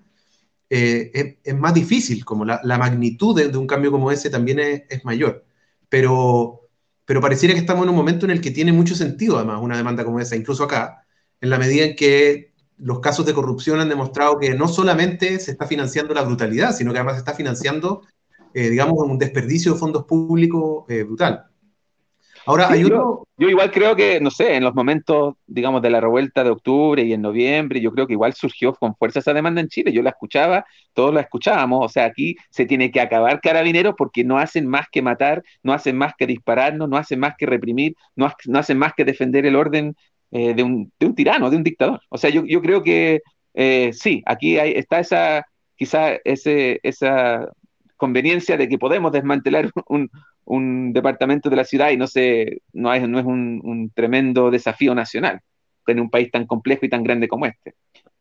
eh, 0.71 1.41
es, 1.43 1.57
más 1.57 1.75
difícil, 1.75 2.25
como 2.25 2.45
la, 2.45 2.61
magnitud 2.79 3.37
de, 3.37 3.57
un 3.59 3.67
cambio 3.67 3.91
como 3.91 4.13
ese 4.13 4.31
también 4.31 4.61
es, 4.61 5.05
mayor. 5.05 5.45
Pero, 5.89 6.69
pero 7.05 7.21
pareciera 7.21 7.55
que 7.55 7.61
estamos 7.61 7.83
en 7.85 7.91
un 7.91 7.97
momento 7.97 8.25
en 8.25 8.31
el 8.31 8.41
que 8.41 8.53
tiene 8.53 8.73
mucho 8.73 8.95
sentido, 8.95 9.37
además, 9.37 9.61
una 9.61 9.77
demanda 9.77 10.05
como 10.05 10.21
esa, 10.21 10.37
incluso 10.37 10.65
acá, 10.65 11.05
en 11.41 11.51
la 11.51 11.59
medida 11.59 11.85
en 11.85 11.97
que 11.97 12.53
los 12.79 13.01
casos 13.01 13.27
de 13.27 13.35
corrupción 13.35 13.81
han 13.81 13.89
demostrado 13.89 14.39
que 14.39 14.55
no 14.55 14.69
solamente 14.69 15.41
se 15.41 15.51
está 15.51 15.67
financiando 15.67 16.15
la 16.15 16.23
brutalidad, 16.23 16.75
sino 16.75 16.93
que 16.93 16.99
además 16.99 17.17
se 17.17 17.21
está 17.21 17.35
financiando, 17.35 18.03
eh, 18.55 18.71
digamos, 18.71 18.99
un 18.99 19.19
desperdicio 19.19 19.73
de 19.75 19.79
fondos 19.79 20.05
públicos 20.05 20.85
eh, 20.89 21.03
brutal. 21.03 21.50
Ahora, 22.47 22.69
hay 22.71 22.89
yo, 22.89 23.25
igual 23.39 23.71
creo 23.71 23.95
que, 23.95 24.21
no 24.21 24.31
sé, 24.31 24.57
en 24.57 24.65
los 24.65 24.75
momentos, 24.75 25.35
digamos, 25.47 25.83
de 25.83 25.91
la 25.91 26.01
revuelta 26.01 26.43
de 26.43 26.51
octubre 26.51 27.03
y 27.03 27.13
en 27.13 27.23
noviembre, 27.23 27.81
yo 27.81 27.93
creo 27.93 28.07
que 28.07 28.15
igual 28.15 28.33
surgió 28.35 28.75
con 28.75 28.95
fuerza 28.97 29.19
esa 29.21 29.35
demanda 29.35 29.61
en 29.61 29.69
Chile. 29.69 29.93
Yo 29.93 30.03
la 30.03 30.11
escuchaba, 30.11 30.65
todos 30.95 31.13
la 31.15 31.21
escuchábamos. 31.21 31.85
O 31.85 31.89
sea, 31.89 32.07
aquí 32.07 32.37
se 32.51 32.67
tiene 32.67 32.91
que 32.91 33.01
acabar 33.01 33.41
carabineros 33.41 33.95
porque 33.97 34.25
no 34.25 34.39
hacen 34.39 34.67
más 34.67 34.87
que 34.91 35.03
matar, 35.03 35.43
no 35.63 35.73
hacen 35.73 35.97
más 35.97 36.15
que 36.17 36.27
dispararnos, 36.27 36.89
no 36.89 36.97
hacen 36.97 37.21
más 37.21 37.35
que 37.37 37.47
reprimir, 37.47 37.95
no, 38.17 38.33
no 38.47 38.59
hacen 38.59 38.79
más 38.79 38.95
que 38.95 39.05
defender 39.05 39.47
el 39.47 39.57
orden 39.57 39.95
eh, 40.31 40.55
de, 40.55 40.63
un, 40.63 40.93
de, 40.99 41.07
un, 41.07 41.15
tirano, 41.15 41.51
de 41.51 41.57
un 41.57 41.65
dictador. 41.65 42.01
O 42.09 42.19
sea, 42.19 42.31
yo, 42.31 42.45
yo 42.47 42.63
creo 42.63 42.83
que 42.83 43.21
eh, 43.55 43.91
sí, 43.93 44.23
aquí 44.27 44.59
hay, 44.59 44.73
está 44.73 45.01
esa, 45.01 45.47
quizá 45.77 46.15
ese, 46.25 46.81
esa 46.83 47.49
conveniencia 48.01 48.57
de 48.57 48.69
que 48.69 48.79
podemos 48.79 49.13
desmantelar 49.13 49.71
un, 50.47 50.93
departamento 50.93 51.49
de 51.49 51.57
la 51.57 51.65
ciudad 51.65 51.91
y 51.91 51.97
no, 51.97 52.09
se, 52.09 52.63
no, 52.73 52.93
es, 52.93 53.03
un, 53.05 53.93
tremendo 53.95 54.51
desafío 54.51 54.95
nacional 54.95 55.41
en 55.87 56.01
un 56.01 56.11
país 56.11 56.31
tan 56.31 56.47
complejo 56.47 56.87
y 56.87 56.89
tan 56.89 57.05
grande 57.05 57.29
como 57.29 57.47
este. 57.47 57.75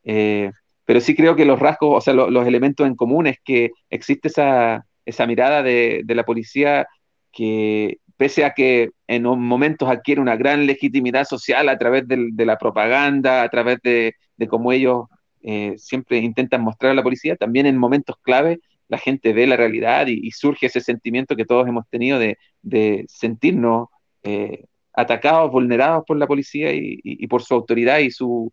Eh, 0.04 0.52
pero 0.86 1.00
sí 1.00 1.16
creo 1.16 1.36
que 1.36 1.46
los 1.46 1.60
rasgos, 1.60 1.98
o 1.98 2.02
sea, 2.02 2.14
lo, 2.14 2.30
los 2.30 2.48
elementos 2.48 2.86
en 2.86 2.96
común 2.96 3.28
es 3.28 3.38
que 3.44 3.72
existe 3.90 4.28
esa, 4.28 4.86
mirada 5.28 5.64
de, 5.64 6.02
de 6.04 6.16
la 6.16 6.24
policía 6.24 6.88
que 7.32 7.98
pese 8.20 8.44
a 8.44 8.54
que 8.54 8.90
en 9.08 9.24
momentos 9.24 9.88
adquiere 9.88 10.20
una 10.20 10.36
gran 10.36 10.66
legitimidad 10.66 11.24
social 11.24 11.70
a 11.70 11.78
través 11.78 12.06
de, 12.06 12.46
la 12.46 12.58
propaganda, 12.58 13.44
a 13.44 13.50
través 13.50 13.80
de, 13.82 14.14
cómo 14.50 14.74
ellos 14.74 15.06
eh, 15.42 15.76
siempre 15.78 16.18
intentan 16.18 16.62
mostrar 16.62 16.92
a 16.92 16.96
la 16.96 17.02
policía, 17.02 17.38
también 17.38 17.66
en 17.66 17.78
momentos 17.78 18.18
clave 18.22 18.60
la 18.90 18.98
gente 18.98 19.34
ve 19.34 19.48
la 19.48 19.56
realidad 19.56 20.08
y, 20.08 20.30
surge 20.32 20.66
ese 20.66 20.82
sentimiento 20.82 21.36
que 21.36 21.46
todos 21.46 21.68
hemos 21.68 21.88
tenido 21.90 22.20
de, 22.20 22.38
sentirnos 23.08 23.88
eh, 24.24 24.66
atacados, 24.94 25.52
vulnerados 25.52 26.04
por 26.06 26.18
la 26.18 26.28
policía 26.28 26.72
y, 26.74 27.28
por 27.28 27.44
su 27.44 27.54
autoridad 27.54 28.00
y 28.00 28.12
su, 28.12 28.52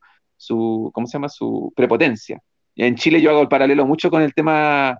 ¿cómo 0.92 1.06
se 1.06 1.14
llama?, 1.14 1.28
su 1.28 1.72
prepotencia. 1.74 2.40
En 2.76 2.94
Chile 2.96 3.20
yo 3.20 3.30
hago 3.30 3.42
el 3.42 3.48
paralelo 3.48 3.86
mucho 3.86 4.10
con 4.10 4.22
el 4.22 4.34
tema 4.34 4.98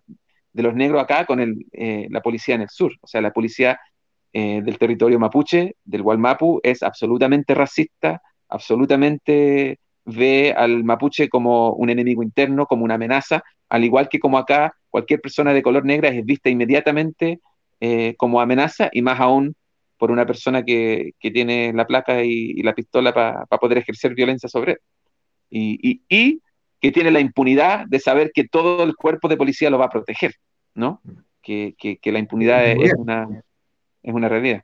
de 0.53 0.63
los 0.63 0.75
negros 0.75 1.03
acá, 1.03 1.27
con 1.27 1.39
eh, 1.73 2.07
la 2.11 2.23
policía 2.23 2.55
en 2.55 2.63
el 2.63 2.71
sur. 2.71 2.93
O 3.03 3.07
sea, 3.07 3.21
la 3.21 3.33
policía 3.33 3.79
eh, 4.33 4.63
del 4.63 4.79
territorio 4.79 5.19
mapuche, 5.19 5.77
del 5.85 6.03
Gualmapu, 6.03 6.61
es 6.63 6.83
absolutamente 6.83 7.55
racista, 7.55 8.23
absolutamente 8.49 9.79
ve 10.07 10.55
al 10.57 10.85
mapuche 10.85 11.29
como 11.29 11.73
un 11.73 11.91
enemigo 11.91 12.23
interno, 12.23 12.67
como 12.67 12.85
una 12.85 12.95
amenaza, 12.95 13.43
al 13.69 13.85
igual 13.85 14.09
que 14.09 14.19
como 14.19 14.39
acá 14.39 14.75
cualquier 14.97 15.21
persona 15.21 15.53
de 15.53 15.63
color 15.63 15.85
negra 15.85 16.09
es 16.09 16.25
vista 16.25 16.49
inmediatamente 16.49 17.41
eh, 17.81 18.15
como 18.17 18.41
amenaza 18.41 18.89
y 18.91 19.03
más 19.03 19.21
aún 19.21 19.55
por 19.99 20.11
una 20.11 20.25
persona 20.25 20.65
que, 20.65 21.13
que 21.21 21.31
tiene 21.31 21.71
la 21.75 21.87
placa 21.87 22.25
y, 22.25 22.63
la 22.63 22.75
pistola 22.75 23.13
para 23.13 23.45
poder 23.61 23.77
ejercer 23.77 24.15
violencia 24.15 24.49
sobre 24.49 24.73
él. 24.73 24.79
Y, 25.51 26.01
y, 26.09 26.41
que 26.81 26.93
tiene 26.93 27.11
la 27.11 27.21
impunidad 27.21 27.85
de 27.87 28.01
saber 28.01 28.31
que 28.33 28.49
todo 28.49 28.85
el 28.85 28.97
cuerpo 28.97 29.29
de 29.29 29.37
policía 29.37 29.69
lo 29.69 29.77
va 29.77 29.85
a 29.85 29.91
proteger, 29.91 30.33
¿no? 30.75 31.03
Que, 31.43 31.75
que, 31.79 32.13
la 32.13 32.19
impunidad 32.19 32.67
es, 32.67 32.95
una, 32.95 33.29
es 34.03 34.15
una 34.15 34.31
realidad. 34.31 34.63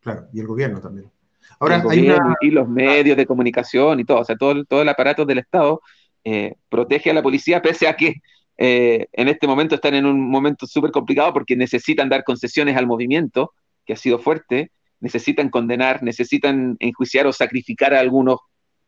Claro, 0.00 0.26
y 0.32 0.40
el 0.40 0.48
gobierno 0.48 0.80
también. 0.80 1.12
Ahora, 1.60 1.80
hay 1.88 2.12
Y 2.40 2.50
los 2.50 2.68
medios 2.68 3.16
de 3.16 3.24
comunicación 3.24 4.00
y 4.00 4.04
todo, 4.04 4.18
o 4.18 4.24
sea, 4.24 4.36
todo, 4.36 4.64
todo 4.64 4.82
el 4.82 4.88
aparato 4.88 5.24
del 5.24 5.38
Estado 5.38 5.80
eh, 6.24 6.56
protege 6.68 7.10
a 7.10 7.14
la 7.14 7.22
policía, 7.22 7.62
pese 7.62 7.86
a 7.86 7.94
que 7.94 8.14
eh, 8.62 9.06
en 9.12 9.28
este 9.28 9.46
momento 9.46 9.74
están 9.74 9.94
en 9.94 10.04
un 10.04 10.20
momento 10.20 10.66
súper 10.66 10.90
complicado 10.90 11.32
porque 11.32 11.56
necesitan 11.56 12.10
dar 12.10 12.24
concesiones 12.24 12.76
al 12.76 12.86
movimiento, 12.86 13.54
que 13.86 13.94
ha 13.94 13.96
sido 13.96 14.18
fuerte, 14.18 14.70
necesitan 15.00 15.48
condenar, 15.48 16.02
necesitan 16.02 16.76
enjuiciar 16.78 17.26
o 17.26 17.32
sacrificar 17.32 17.94
a 17.94 18.00
algunos, 18.00 18.38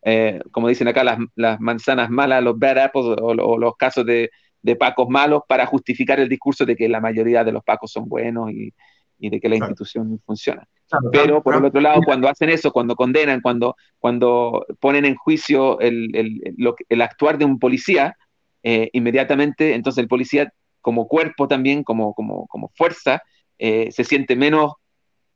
eh, 0.02 0.40
como 0.50 0.68
dicen 0.68 0.88
acá, 0.88 1.02
las, 1.04 1.18
las, 1.36 1.58
manzanas 1.58 2.10
malas, 2.10 2.44
los 2.44 2.58
bad 2.58 2.76
apples 2.80 3.16
o, 3.18 3.32
los 3.34 3.76
casos 3.76 4.04
de, 4.04 4.28
de, 4.60 4.76
pacos 4.76 5.08
malos 5.08 5.40
para 5.48 5.64
justificar 5.64 6.20
el 6.20 6.28
discurso 6.28 6.66
de 6.66 6.76
que 6.76 6.86
la 6.86 7.00
mayoría 7.00 7.42
de 7.42 7.52
los 7.52 7.64
pacos 7.64 7.90
son 7.90 8.06
buenos 8.06 8.52
y, 8.52 8.74
y 9.18 9.30
de 9.30 9.40
que 9.40 9.48
la 9.48 9.56
institución 9.56 10.20
funciona. 10.26 10.68
Pero 11.10 11.42
por 11.42 11.54
el 11.54 11.64
otro 11.64 11.80
lado, 11.80 12.02
cuando 12.04 12.28
hacen 12.28 12.50
eso, 12.50 12.72
cuando 12.72 12.94
condenan, 12.94 13.40
cuando, 13.40 13.74
cuando 13.98 14.66
ponen 14.78 15.06
en 15.06 15.14
juicio 15.14 15.80
el, 15.80 16.14
el, 16.14 16.42
el 16.90 17.00
actuar 17.00 17.38
de 17.38 17.46
un 17.46 17.58
policía, 17.58 18.14
eh, 18.62 18.90
inmediatamente 18.92 19.74
entonces 19.74 20.02
el 20.02 20.08
policía 20.08 20.52
como 20.80 21.08
cuerpo 21.08 21.48
también, 21.48 21.84
como, 21.84 22.12
como, 22.14 22.46
como 22.48 22.68
fuerza, 22.74 23.22
eh, 23.58 23.90
se 23.92 24.04
siente 24.04 24.36
menos 24.36 24.72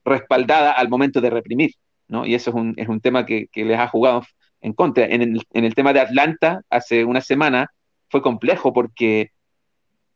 respaldada 0.05 0.73
al 0.73 0.89
momento 0.89 1.21
de 1.21 1.31
reprimir. 1.31 1.73
¿no? 2.09 2.27
Y 2.27 2.35
eso 2.35 2.51
es 2.51 2.57
un, 2.57 2.75
es 2.77 2.89
un 2.89 3.01
tema 3.01 3.25
que, 3.27 3.47
que, 3.53 3.65
les 3.65 3.79
ha 3.79 3.89
jugado 3.89 4.23
en 4.61 4.73
contra. 4.73 5.07
En 5.07 5.23
el, 5.23 5.43
en 5.53 5.65
el 5.65 5.75
tema 5.75 5.93
de 5.93 6.01
Atlanta, 6.01 6.63
hace 6.71 7.05
una 7.05 7.21
semana, 7.21 7.71
fue 8.09 8.23
complejo 8.23 8.73
porque 8.73 9.31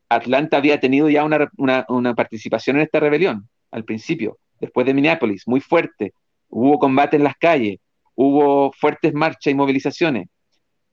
Atlanta 0.09 0.57
había 0.57 0.81
tenido 0.81 1.09
ya 1.09 1.25
una, 1.25 1.51
una, 1.57 1.85
una 1.89 2.15
participación 2.15 2.77
en 2.77 2.83
esta 2.83 3.01
rebelión 3.01 3.49
al 3.71 3.85
principio, 3.85 4.39
después 4.61 4.87
de 4.87 4.95
Minneapolis, 4.95 5.47
muy 5.47 5.61
fuerte. 5.61 6.13
Hubo 6.49 6.79
combate 6.79 7.17
en 7.17 7.25
las 7.25 7.37
calles, 7.37 7.79
hubo 8.15 8.73
fuertes 8.73 9.15
marchas 9.15 9.53
y 9.53 9.55
movilizaciones. 9.55 10.29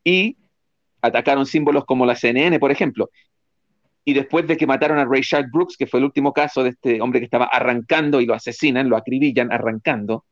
Y 0.04 0.38
atacaron 1.08 1.46
símbolos 1.46 1.86
como 1.86 2.06
la 2.06 2.16
CNN, 2.16 2.60
por 2.60 2.72
ejemplo. 2.72 3.10
Y 4.06 4.14
después 4.14 4.48
de 4.48 4.56
que 4.56 4.68
mataron 4.68 5.00
a 5.00 5.06
Rayshard 5.06 5.50
Brooks, 5.52 5.76
que 5.78 5.88
fue 5.88 6.00
el 6.00 6.06
último 6.06 6.32
caso 6.32 6.64
de 6.64 6.70
este 6.70 7.02
hombre 7.02 7.20
que 7.20 7.26
estaba 7.26 7.46
arrancando 7.46 8.22
y 8.22 8.26
lo 8.26 8.34
asesinan, 8.34 8.90
lo 8.90 8.96
acribillan 8.96 9.52
arrancando, 9.52 10.26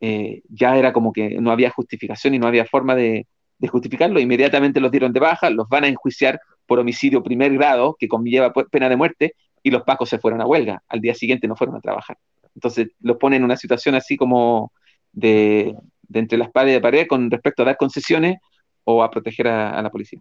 eh, 0.00 0.42
ya 0.48 0.76
era 0.76 0.92
como 0.92 1.12
que 1.12 1.40
no 1.40 1.50
había 1.50 1.70
justificación 1.70 2.34
y 2.34 2.38
no 2.38 2.46
había 2.46 2.64
forma 2.64 2.94
de, 2.94 3.26
de 3.58 3.68
justificarlo. 3.68 4.20
Inmediatamente 4.20 4.80
los 4.80 4.90
dieron 4.90 5.12
de 5.12 5.20
baja, 5.20 5.50
los 5.50 5.68
van 5.68 5.84
a 5.84 5.88
enjuiciar 5.88 6.40
por 6.66 6.78
homicidio 6.78 7.22
primer 7.22 7.52
grado, 7.54 7.96
que 7.98 8.08
conlleva 8.08 8.52
pena 8.52 8.88
de 8.88 8.96
muerte, 8.96 9.34
y 9.62 9.70
los 9.70 9.82
pacos 9.82 10.08
se 10.08 10.18
fueron 10.18 10.40
a 10.40 10.46
huelga. 10.46 10.82
Al 10.88 11.00
día 11.00 11.14
siguiente 11.14 11.48
no 11.48 11.56
fueron 11.56 11.76
a 11.76 11.80
trabajar. 11.80 12.18
Entonces 12.54 12.88
los 13.00 13.16
ponen 13.16 13.38
en 13.38 13.44
una 13.44 13.56
situación 13.56 13.94
así 13.94 14.16
como 14.16 14.72
de, 15.12 15.74
entre 16.12 16.38
las 16.38 16.50
paredes 16.50 16.76
de 16.76 16.80
pared 16.80 17.06
con 17.06 17.30
respecto 17.30 17.62
a 17.62 17.66
dar 17.66 17.76
concesiones 17.76 18.36
o 18.84 19.02
a 19.02 19.10
proteger 19.10 19.48
a, 19.48 19.80
la 19.82 19.90
policía. 19.90 20.20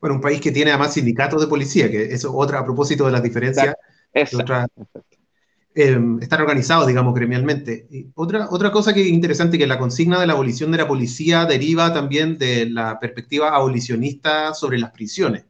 Bueno, 0.00 0.16
un 0.16 0.20
país 0.20 0.40
que 0.40 0.50
tiene 0.50 0.70
además 0.70 0.94
sindicatos 0.94 1.40
de 1.40 1.46
policía, 1.46 1.90
que 1.90 2.04
eso 2.04 2.34
otra 2.36 2.60
a 2.60 2.64
propósito 2.64 3.06
de 3.06 3.12
las 3.12 3.22
diferencias. 3.22 3.74
Em, 5.72 6.18
están 6.20 6.40
organizados, 6.40 6.88
digamos, 6.88 7.14
gremialmente. 7.14 7.86
otra, 8.14 8.48
otra 8.50 8.72
cosa 8.72 8.92
que 8.92 9.02
es 9.02 9.06
interesante, 9.06 9.56
que 9.56 9.68
la 9.68 9.78
consigna 9.78 10.18
de 10.18 10.26
la 10.26 10.32
abolición 10.32 10.72
de 10.72 10.78
la 10.78 10.88
policía 10.88 11.44
deriva 11.44 11.92
también 11.92 12.38
de 12.38 12.68
la 12.68 12.98
perspectiva 12.98 13.54
abolicionista 13.54 14.52
sobre 14.52 14.78
las 14.78 14.90
prisiones 14.90 15.44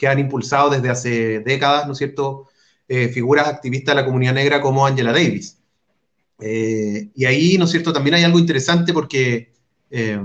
que 0.00 0.08
han 0.08 0.18
impulsado 0.18 0.70
desde 0.70 0.88
hace 0.88 1.40
décadas, 1.40 1.86
¿no 1.86 1.92
es 1.92 1.98
cierto?, 1.98 2.48
eh, 2.88 3.08
figuras 3.10 3.46
activistas 3.46 3.94
de 3.94 4.00
la 4.00 4.06
comunidad 4.06 4.32
negra 4.32 4.58
como 4.60 4.86
Angela 4.86 5.12
Davis. 5.12 5.58
Eh, 6.40 7.10
y 7.14 7.24
ahí, 7.26 7.58
¿no 7.58 7.66
es 7.66 7.70
cierto?, 7.70 7.92
también 7.92 8.14
hay 8.14 8.24
algo 8.24 8.38
interesante 8.38 8.94
porque, 8.94 9.52
eh, 9.90 10.18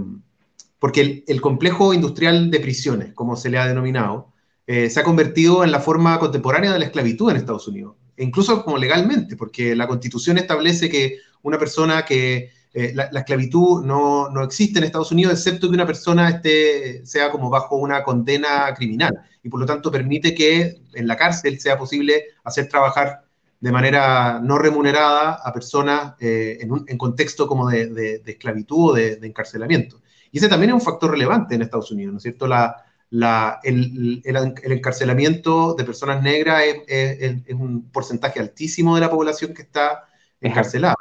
porque 0.85 1.23
el, 1.25 1.41
complejo 1.41 1.95
industrial 1.95 2.51
de 2.51 2.59
prisiones, 2.59 3.11
como 3.15 3.35
se 3.35 3.49
le 3.49 3.57
ha 3.57 3.65
denominado, 3.65 4.31
se 4.67 4.99
ha 4.99 5.03
convertido 5.03 5.63
en 5.63 5.71
la 5.71 5.79
forma 5.79 6.19
contemporánea 6.19 6.71
de 6.71 6.77
la 6.77 6.85
esclavitud 6.85 7.31
en 7.31 7.37
Estados 7.37 7.67
Unidos, 7.67 7.95
e 8.15 8.23
incluso 8.23 8.63
como 8.63 8.77
legalmente, 8.77 9.35
porque 9.35 9.75
la 9.75 9.87
constitución 9.87 10.37
establece 10.37 10.87
que 10.87 11.17
una 11.41 11.57
persona 11.57 12.05
que 12.05 12.51
eh, 12.71 12.91
la, 12.93 13.05
esclavitud 13.05 13.83
no, 13.83 14.29
no, 14.29 14.43
existe 14.43 14.77
en 14.77 14.85
Estados 14.85 15.11
Unidos, 15.11 15.33
excepto 15.33 15.69
que 15.69 15.73
una 15.73 15.87
persona 15.87 16.29
esté, 16.29 17.03
sea 17.03 17.31
como 17.31 17.49
bajo 17.49 17.77
una 17.77 18.03
condena 18.03 18.71
criminal, 18.75 19.17
y 19.41 19.49
por 19.49 19.59
lo 19.59 19.65
tanto 19.65 19.89
permite 19.89 20.35
que 20.35 20.81
en 20.93 21.07
la 21.07 21.17
cárcel 21.17 21.59
sea 21.59 21.79
posible 21.79 22.25
hacer 22.43 22.69
trabajar 22.69 23.23
de 23.59 23.71
manera 23.71 24.39
no 24.43 24.59
remunerada 24.59 25.39
a 25.43 25.51
personas 25.51 26.13
eh, 26.19 26.59
en, 26.61 26.71
un, 26.71 26.85
en, 26.87 26.99
contexto 26.99 27.47
como 27.47 27.67
de, 27.69 28.21
esclavitud 28.23 28.91
o 28.91 28.93
de, 28.93 29.19
encarcelamiento. 29.23 30.01
Y 30.35 30.39
ese 30.39 30.49
también 30.49 30.71
es 30.71 30.73
un 30.73 30.81
factor 30.81 31.11
relevante 31.11 31.55
en 31.55 31.61
Estados 31.61 31.91
Unidos, 31.91 32.11
¿no 32.11 32.17
es 32.17 32.23
cierto? 32.23 32.45
La, 32.45 32.75
la, 33.11 33.61
el, 33.63 34.21
el, 34.25 34.71
encarcelamiento 34.73 35.75
de 35.75 35.85
personas 35.85 36.21
negras 36.21 36.61
es, 36.65 36.75
es, 36.89 37.37
es, 37.45 37.55
un 37.55 37.89
porcentaje 37.89 38.41
altísimo 38.41 38.95
de 38.95 38.99
la 38.99 39.09
población 39.09 39.53
que 39.53 39.61
está 39.61 40.03
encarcelada. 40.41 40.95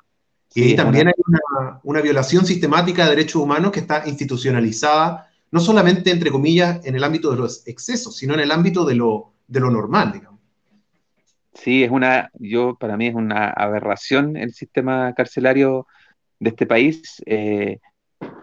Y 0.55 0.63
ahí 0.63 0.77
también 0.77 1.09
hay 1.09 1.15
una, 1.83 2.01
violación 2.01 2.47
sistemática 2.47 3.03
de 3.03 3.11
derechos 3.11 3.43
humanos 3.43 3.73
que 3.73 3.81
está 3.81 4.05
institucionalizada, 4.07 5.29
no 5.51 5.59
solamente, 5.59 6.13
entre 6.13 6.31
comillas, 6.31 6.87
en 6.87 6.95
el 6.95 7.03
ámbito 7.03 7.33
de 7.33 7.39
los 7.39 7.67
excesos, 7.67 8.17
sino 8.17 8.35
en 8.35 8.41
el 8.41 8.53
ámbito 8.53 8.85
de 8.85 8.95
lo, 8.95 9.33
de 9.49 9.59
lo 9.59 9.69
normal, 9.69 10.13
digamos. 10.13 10.41
Sí, 11.55 11.83
es 11.83 11.91
una, 11.91 12.31
yo, 12.35 12.77
para 12.79 12.97
mí 12.97 13.09
es 13.09 13.17
una 13.17 13.51
aberración 13.51 14.37
el 14.37 14.55
sistema 14.55 15.13
carcelario 15.13 15.89
de 16.39 16.51
este 16.51 16.67
país. 16.67 17.21
Eh, 17.27 17.81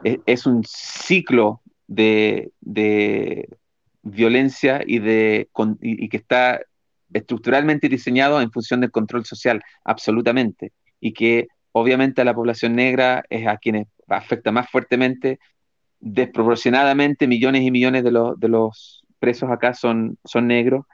es, 0.03 0.45
un 0.45 0.63
ciclo 0.65 1.61
de, 1.87 2.51
violencia 4.03 4.81
y, 4.85 4.99
de, 4.99 5.49
y, 5.81 6.09
que 6.09 6.17
está 6.17 6.59
estructuralmente 7.13 7.89
diseñado 7.89 8.41
en 8.41 8.51
función 8.51 8.81
del 8.81 8.91
control 8.91 9.25
social, 9.25 9.61
absolutamente, 9.83 10.71
y 10.99 11.13
que 11.13 11.47
obviamente 11.71 12.21
a 12.21 12.25
la 12.25 12.33
población 12.33 12.75
negra 12.75 13.23
es 13.29 13.47
a 13.47 13.57
quienes 13.57 13.87
afecta 14.07 14.51
más 14.51 14.69
fuertemente, 14.69 15.39
desproporcionadamente 15.99 17.27
millones 17.27 17.61
y 17.63 17.71
millones 17.71 18.03
de, 18.03 18.11
los, 18.11 18.39
de 18.39 18.47
los 18.47 19.03
presos 19.19 19.51
acá 19.51 19.73
son, 19.73 20.17
son 20.25 20.47
negros 20.47 20.85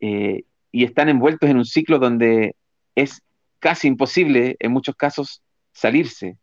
eh, 0.00 0.44
y 0.70 0.84
están 0.84 1.08
envueltos 1.08 1.50
en 1.50 1.56
un 1.56 1.64
ciclo 1.64 1.98
donde 1.98 2.54
es 2.94 3.22
casi 3.58 3.88
imposible 3.88 4.56
en 4.60 4.72
muchos 4.72 4.94
casos 4.94 5.42
salirse 5.72 6.38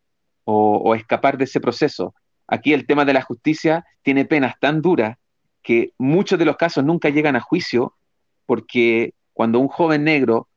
o, 0.51 0.95
escapar 0.95 1.37
de 1.37 1.43
ese 1.43 1.59
proceso. 1.59 2.15
Aquí 2.47 2.73
el 2.73 2.87
tema 2.87 3.05
de 3.05 3.13
la 3.13 3.21
justicia 3.21 3.85
tiene 4.01 4.25
penas 4.25 4.55
tan 4.59 4.81
duras 4.81 5.17
que 5.61 5.93
muchos 5.97 6.39
de 6.39 6.45
los 6.45 6.57
casos 6.57 6.83
nunca 6.83 7.09
llegan 7.09 7.35
a 7.35 7.41
juicio 7.41 7.95
porque 8.45 9.13
cuando 9.33 9.59
un 9.59 9.67
joven 9.67 10.03
negro 10.03 10.49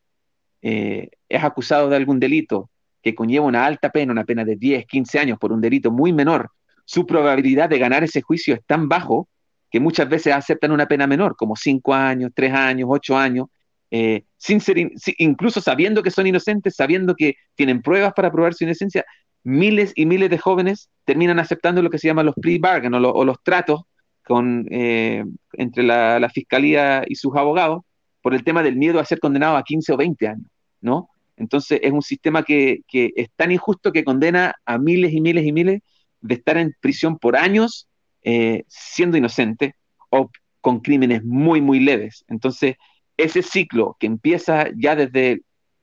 eh, 0.63 1.11
es 1.29 1.45
acusado 1.45 1.91
de 1.91 1.97
algún 1.97 2.19
delito 2.19 2.71
que 3.03 3.15
conlleva 3.15 3.45
una 3.45 3.67
alta 3.67 3.91
pena, 3.91 4.13
una 4.13 4.25
pena 4.25 4.45
de 4.45 4.57
10, 4.57 4.87
15 4.87 5.19
años 5.19 5.39
por 5.39 5.53
un 5.53 5.61
delito 5.61 5.91
muy 5.91 6.13
menor, 6.13 6.51
su 6.85 7.07
probabilidad 7.07 7.69
de 7.69 7.79
ganar 7.79 8.05
ese 8.05 8.23
juicio 8.23 8.55
es 8.55 8.65
tan 8.65 8.89
bajo 8.89 9.29
que 9.71 9.81
muchas 9.81 10.09
veces 10.09 10.35
aceptan 10.35 10.71
una 10.71 10.87
pena 10.87 11.07
menor, 11.07 11.37
como 11.37 11.57
5 11.57 11.93
años, 11.95 12.31
3 12.35 12.53
años, 12.53 12.89
8 12.91 13.17
años, 13.17 13.47
eh, 13.91 14.25
sin 14.37 14.61
ser, 14.61 14.77
incluso 15.19 15.61
sabiendo 15.61 16.03
que 16.03 16.11
son 16.11 16.27
inocentes, 16.27 16.77
sabiendo 16.77 17.15
que 17.15 17.35
tienen 17.55 17.83
pruebas 17.83 18.13
para 18.15 18.31
probar 18.31 18.55
su 18.55 18.65
inocencia, 18.65 19.05
miles 19.45 19.93
y 19.97 20.07
miles 20.07 20.31
de 20.31 20.39
jóvenes 20.39 20.89
terminan 21.05 21.39
aceptando 21.39 21.83
lo 21.83 21.91
que 21.91 21.99
se 21.99 22.09
llama 22.09 22.23
los 22.23 22.35
plea 22.35 22.59
bargain 22.61 22.95
o, 22.95 23.25
los 23.25 23.43
tratos 23.43 23.83
con, 24.25 24.67
eh, 24.71 25.25
entre 25.55 25.83
la, 25.83 26.31
fiscalía 26.33 27.05
y 27.07 27.17
sus 27.17 27.35
abogados 27.37 27.83
por 28.21 28.35
el 28.35 28.45
tema 28.45 28.63
del 28.63 28.77
miedo 28.77 29.01
a 29.01 29.05
ser 29.05 29.19
condenado 29.19 29.57
a 29.57 29.65
15 29.65 29.93
o 29.93 29.97
20 29.97 30.29
años, 30.29 30.47
¿no? 30.81 31.09
Entonces 31.37 31.81
es 31.83 31.91
un 31.91 32.03
sistema 32.03 32.45
que, 32.45 32.83
es 32.93 33.29
tan 33.35 33.51
injusto 33.51 33.91
que 33.93 34.05
condena 34.05 34.55
a 34.65 34.79
miles 34.79 35.13
y 35.13 35.21
miles 35.21 35.45
y 35.45 35.53
miles 35.53 35.81
de 36.21 36.35
estar 36.35 36.57
en 36.57 36.75
prisión 36.81 37.19
por 37.19 37.37
años 37.37 37.89
eh, 38.23 38.63
siendo 38.69 39.17
inocente 39.17 39.75
o 40.11 40.31
con 40.61 40.81
crímenes 40.81 41.25
muy, 41.25 41.61
muy 41.61 41.81
leves. 41.81 42.25
Entonces, 42.29 42.77
ese 43.17 43.43
ciclo 43.43 43.97
que 43.99 44.07
empieza 44.07 44.69
ya 44.77 44.95
desde, 44.95 45.43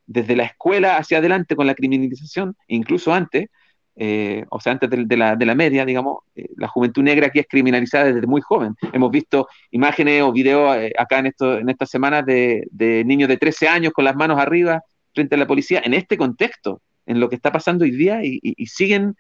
desde 0.10 0.36
la 0.36 0.44
escuela 0.44 0.98
hacia 0.98 1.20
adelante 1.20 1.56
con 1.56 1.68
la 1.68 1.76
criminalización, 1.76 2.56
incluso 2.68 3.14
antes, 3.14 3.48
eh, 3.96 4.44
o 4.50 4.60
sea, 4.60 4.74
antes 4.74 4.90
de, 4.90 5.18
la, 5.18 5.36
de 5.36 5.46
la, 5.46 5.54
media, 5.54 5.86
digamos, 5.86 6.24
eh, 6.36 6.48
la 6.58 6.68
juventud 6.68 7.04
negra 7.04 7.28
aquí 7.28 7.40
es 7.40 7.48
criminalizada 7.48 8.06
desde 8.06 8.26
muy 8.26 8.42
joven. 8.42 8.76
Hemos 8.92 9.12
visto 9.12 9.48
imágenes 9.70 10.24
o 10.24 10.32
videos 10.32 10.76
eh, 10.78 10.94
acá 10.98 11.20
en, 11.20 11.28
esto, 11.28 11.60
en 11.60 11.70
estas 11.70 11.92
semanas 11.92 12.26
de, 12.26 12.66
niños 13.06 13.30
de 13.30 13.38
13 13.38 13.68
años 13.68 13.94
con 13.94 14.04
las 14.04 14.16
manos 14.16 14.40
arriba 14.40 14.82
frente 15.14 15.36
a 15.36 15.38
la 15.38 15.46
policía, 15.46 15.82
en 15.86 15.94
este 15.94 16.18
contexto, 16.18 16.82
en 17.06 17.20
lo 17.20 17.30
que 17.30 17.36
está 17.36 17.52
pasando 17.52 17.84
hoy 17.84 17.92
día, 17.92 18.22
y, 18.24 18.40
siguen 18.66 19.16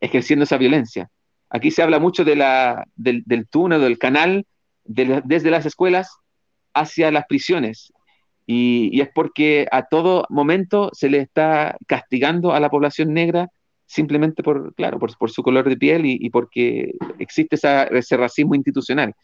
ejerciendo 0.00 0.44
esa 0.44 0.56
violencia. 0.56 1.10
Aquí 1.50 1.70
se 1.70 1.82
habla 1.82 1.98
mucho 1.98 2.24
de 2.24 2.36
la, 2.36 2.86
del, 2.96 3.22
del 3.26 3.46
túnel, 3.46 3.80
del 3.82 3.98
canal, 3.98 4.46
desde 4.84 5.50
las 5.50 5.66
escuelas 5.66 6.16
hacia 6.72 7.10
las 7.10 7.26
prisiones. 7.26 7.92
Y, 8.50 8.98
es 9.02 9.10
porque 9.14 9.68
a 9.70 9.88
todo 9.88 10.24
momento 10.30 10.88
se 10.94 11.10
le 11.10 11.18
está 11.18 11.76
castigando 11.86 12.54
a 12.54 12.60
la 12.60 12.70
población 12.70 13.12
negra 13.12 13.48
simplemente 13.84 14.42
por, 14.42 14.74
claro, 14.74 14.98
por, 14.98 15.30
su 15.30 15.42
color 15.42 15.68
de 15.68 15.76
piel 15.76 16.06
y, 16.06 16.30
porque 16.30 16.94
existe 17.18 17.56
ese 17.56 18.16
racismo 18.16 18.54
institucional. 18.54 19.14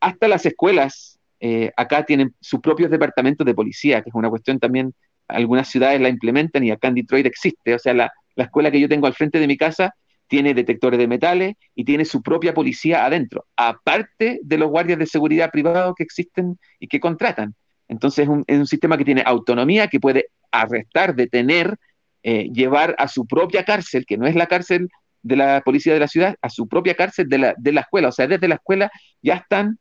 Hasta 0.00 0.28
las 0.28 0.46
escuelas 0.46 1.18
eh, 1.40 1.72
acá 1.76 2.06
tienen 2.06 2.34
sus 2.40 2.60
propios 2.60 2.90
departamentos 2.90 3.46
de 3.46 3.54
policía, 3.54 4.00
que 4.00 4.08
es 4.08 4.14
una 4.14 4.30
cuestión 4.30 4.58
también, 4.58 4.94
algunas 5.28 5.68
ciudades 5.68 6.00
la 6.00 6.08
implementan 6.08 6.64
y 6.64 6.70
acá 6.70 6.88
en 6.88 6.94
Detroit 6.94 7.26
existe. 7.26 7.74
O 7.74 7.78
sea, 7.78 7.92
la, 7.92 8.10
la 8.34 8.44
escuela 8.44 8.70
que 8.70 8.80
yo 8.80 8.88
tengo 8.88 9.06
al 9.06 9.14
frente 9.14 9.40
de 9.40 9.46
mi 9.46 9.58
casa 9.58 9.94
tiene 10.26 10.54
detectores 10.54 10.98
de 10.98 11.06
metales 11.06 11.54
y 11.74 11.84
tiene 11.84 12.06
su 12.06 12.22
propia 12.22 12.54
policía 12.54 13.04
adentro, 13.04 13.44
aparte 13.56 14.40
de 14.42 14.58
los 14.58 14.70
guardias 14.70 14.98
de 14.98 15.06
seguridad 15.06 15.50
privados 15.50 15.94
que 15.96 16.02
existen 16.02 16.58
y 16.78 16.88
que 16.88 16.98
contratan. 16.98 17.54
Entonces 17.88 18.28
es 18.28 18.58
un, 18.58 18.66
sistema 18.66 18.96
que 18.96 19.04
tiene 19.04 19.22
autonomía, 19.24 19.88
que 19.88 20.00
puede 20.00 20.26
arrestar, 20.50 21.14
detener, 21.14 21.76
eh, 22.22 22.48
llevar 22.52 22.94
a 22.98 23.08
su 23.08 23.26
propia 23.26 23.64
cárcel, 23.64 24.06
que 24.06 24.16
no 24.16 24.26
es 24.26 24.34
la 24.34 24.46
cárcel 24.46 24.88
de 25.22 25.36
la 25.36 25.62
policía 25.62 25.94
de 25.94 26.00
la 26.00 26.08
ciudad, 26.08 26.36
a 26.42 26.50
su 26.50 26.68
propia 26.68 26.94
cárcel 26.94 27.28
de 27.28 27.38
la, 27.38 27.54
de 27.56 27.72
la 27.72 27.82
escuela. 27.82 28.08
O 28.08 28.12
sea, 28.12 28.26
desde 28.26 28.48
la 28.48 28.56
escuela 28.56 28.90
ya 29.22 29.34
están 29.34 29.78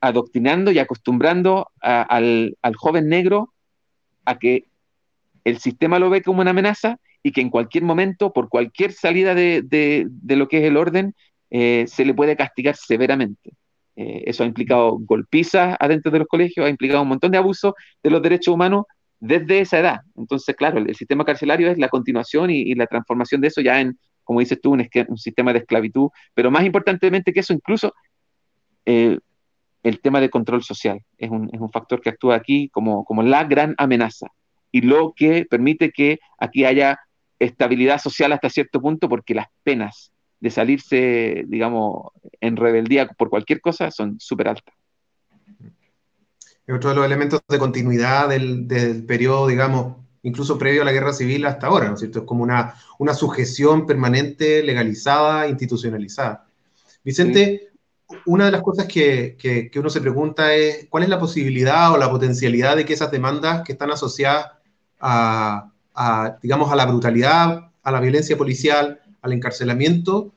adoctrinando 0.00 0.70
y 0.70 0.78
acostumbrando 0.78 1.68
al, 1.80 2.56
joven 2.76 3.08
negro 3.08 3.52
a 4.24 4.38
que 4.38 4.64
el 5.44 5.58
sistema 5.58 5.98
lo 5.98 6.10
ve 6.10 6.22
como 6.22 6.40
una 6.40 6.50
amenaza 6.50 6.98
y 7.22 7.32
que 7.32 7.42
en 7.42 7.50
cualquier 7.50 7.84
momento, 7.84 8.32
por 8.32 8.48
cualquier 8.48 8.92
salida 8.92 9.34
de, 9.34 9.62
de, 9.62 10.36
lo 10.36 10.48
que 10.48 10.58
es 10.58 10.64
el 10.64 10.76
orden, 10.76 11.14
eh, 11.50 11.84
se 11.86 12.04
le 12.04 12.14
puede 12.14 12.36
castigar 12.36 12.76
severamente. 12.76 13.52
Eh, 14.00 14.24
eso 14.24 14.44
ha 14.44 14.46
implicado 14.46 14.98
golpizas 14.98 15.76
adentro 15.78 16.10
de 16.10 16.20
los 16.20 16.26
colegios, 16.26 16.64
ha 16.64 16.70
implicado 16.70 17.02
un 17.02 17.08
montón 17.08 17.30
de 17.30 17.36
abusos 17.36 17.74
de 18.02 18.08
los 18.08 18.22
derechos 18.22 18.54
humanos 18.54 18.84
desde 19.18 19.60
esa 19.60 19.78
edad. 19.78 20.00
Entonces, 20.16 20.56
claro, 20.56 20.78
el, 20.78 20.96
sistema 20.96 21.22
carcelario 21.22 21.70
es 21.70 21.76
la 21.76 21.90
continuación 21.90 22.48
y, 22.48 22.74
la 22.74 22.86
transformación 22.86 23.42
de 23.42 23.48
eso 23.48 23.60
ya 23.60 23.78
en, 23.78 23.98
como 24.24 24.40
dices 24.40 24.58
tú, 24.58 24.72
un, 24.72 25.18
sistema 25.18 25.52
de 25.52 25.58
esclavitud, 25.58 26.08
pero 26.32 26.50
más 26.50 26.64
importantemente 26.64 27.30
que 27.30 27.40
eso, 27.40 27.52
incluso 27.52 27.92
eh, 28.86 29.18
el 29.82 30.00
tema 30.00 30.18
de 30.22 30.30
control 30.30 30.62
social 30.62 31.02
es 31.18 31.28
un, 31.28 31.50
es 31.52 31.60
un 31.60 31.70
factor 31.70 32.00
que 32.00 32.08
actúa 32.08 32.36
aquí 32.36 32.70
como, 32.70 33.04
como 33.04 33.22
la 33.22 33.44
gran 33.44 33.74
amenaza 33.76 34.28
y 34.72 34.80
lo 34.80 35.12
que 35.14 35.44
permite 35.44 35.90
que 35.90 36.20
aquí 36.38 36.64
haya 36.64 36.98
estabilidad 37.38 38.00
social 38.00 38.32
hasta 38.32 38.48
cierto 38.48 38.80
punto 38.80 39.10
porque 39.10 39.34
las 39.34 39.48
penas 39.62 40.10
de 40.40 40.50
salirse, 40.50 41.44
digamos, 41.46 42.12
en 42.40 42.56
rebeldía 42.56 43.06
por 43.06 43.28
cualquier 43.28 43.60
cosa 43.60 43.90
son 43.90 44.18
súper 44.18 44.48
altas. 44.48 44.74
Es 46.66 46.74
otro 46.74 46.90
de 46.90 46.96
los 46.96 47.04
elementos 47.04 47.40
de 47.48 47.58
continuidad 47.58 48.28
del, 48.28 48.66
del, 48.66 49.04
periodo, 49.04 49.48
digamos, 49.48 49.96
incluso 50.22 50.58
previo 50.58 50.82
a 50.82 50.84
la 50.84 50.92
guerra 50.92 51.12
civil 51.12 51.44
hasta 51.46 51.66
ahora, 51.66 51.88
¿no 51.88 51.94
es 51.94 52.00
cierto? 52.00 52.20
Es 52.20 52.24
como 52.24 52.42
una, 52.42 52.74
una 52.98 53.12
sujeción 53.12 53.86
permanente, 53.86 54.62
legalizada, 54.62 55.48
institucionalizada. 55.48 56.46
Vicente, 57.04 57.70
una 58.26 58.46
de 58.46 58.52
las 58.52 58.62
cosas 58.62 58.86
que, 58.86 59.36
que, 59.38 59.78
uno 59.78 59.90
se 59.90 60.00
pregunta 60.00 60.54
es 60.54 60.86
cuál 60.88 61.02
es 61.02 61.08
la 61.08 61.18
posibilidad 61.18 61.92
o 61.92 61.98
la 61.98 62.10
potencialidad 62.10 62.76
de 62.76 62.84
que 62.84 62.92
esas 62.92 63.10
demandas 63.10 63.62
que 63.64 63.72
están 63.72 63.90
asociadas 63.90 64.52
a, 65.00 65.70
a, 65.94 66.38
digamos, 66.42 66.70
a 66.72 66.76
la 66.76 66.86
brutalidad, 66.86 67.70
a 67.82 67.90
la 67.90 68.00
violencia 68.00 68.36
policial, 68.36 69.00
al 69.22 69.32
encarcelamiento, 69.32 70.32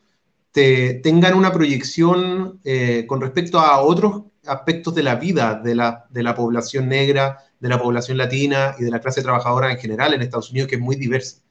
te, 0.52 0.96
tengan 0.96 1.34
una 1.34 1.52
proyección 1.52 2.60
eh, 2.64 3.06
con 3.08 3.22
respecto 3.22 3.60
a 3.60 3.82
otros 3.82 4.24
aspectos 4.46 4.94
de 4.94 5.04
la 5.04 5.16
vida 5.16 5.56
de 5.56 5.76
la, 5.76 6.06
de 6.10 6.24
la, 6.24 6.36
población 6.36 6.88
negra, 6.88 7.40
de 7.60 7.70
la 7.70 7.82
población 7.82 8.18
latina 8.18 8.76
y 8.78 8.84
de 8.84 8.92
la 8.92 9.00
clase 9.00 9.24
trabajadora 9.24 9.72
en 9.72 9.80
general 9.80 10.14
en 10.14 10.22
Estados 10.22 10.52
Unidos, 10.52 10.70
que 10.70 10.76
es 10.76 10.82
muy 10.82 10.96
diversa. 10.96 11.42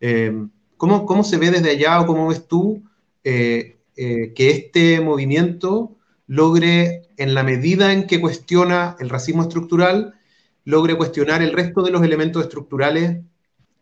Eh, 0.00 0.32
¿cómo, 0.76 1.06
¿cómo, 1.06 1.24
se 1.24 1.36
ve 1.36 1.50
desde 1.50 1.70
allá 1.70 2.00
o 2.00 2.06
cómo 2.06 2.28
ves 2.28 2.46
tú 2.48 2.82
eh, 3.22 3.78
que 3.94 4.50
este 4.50 5.00
movimiento 5.00 5.96
logre, 6.26 7.08
en 7.16 7.34
la 7.34 7.42
medida 7.42 7.92
en 7.92 8.06
que 8.06 8.20
cuestiona 8.20 8.96
el 8.98 9.08
racismo 9.08 9.42
estructural, 9.42 10.14
logre 10.64 10.96
cuestionar 10.96 11.42
el 11.42 11.52
resto 11.52 11.82
de 11.82 11.90
los 11.90 12.02
elementos 12.02 12.42
estructurales 12.42 13.18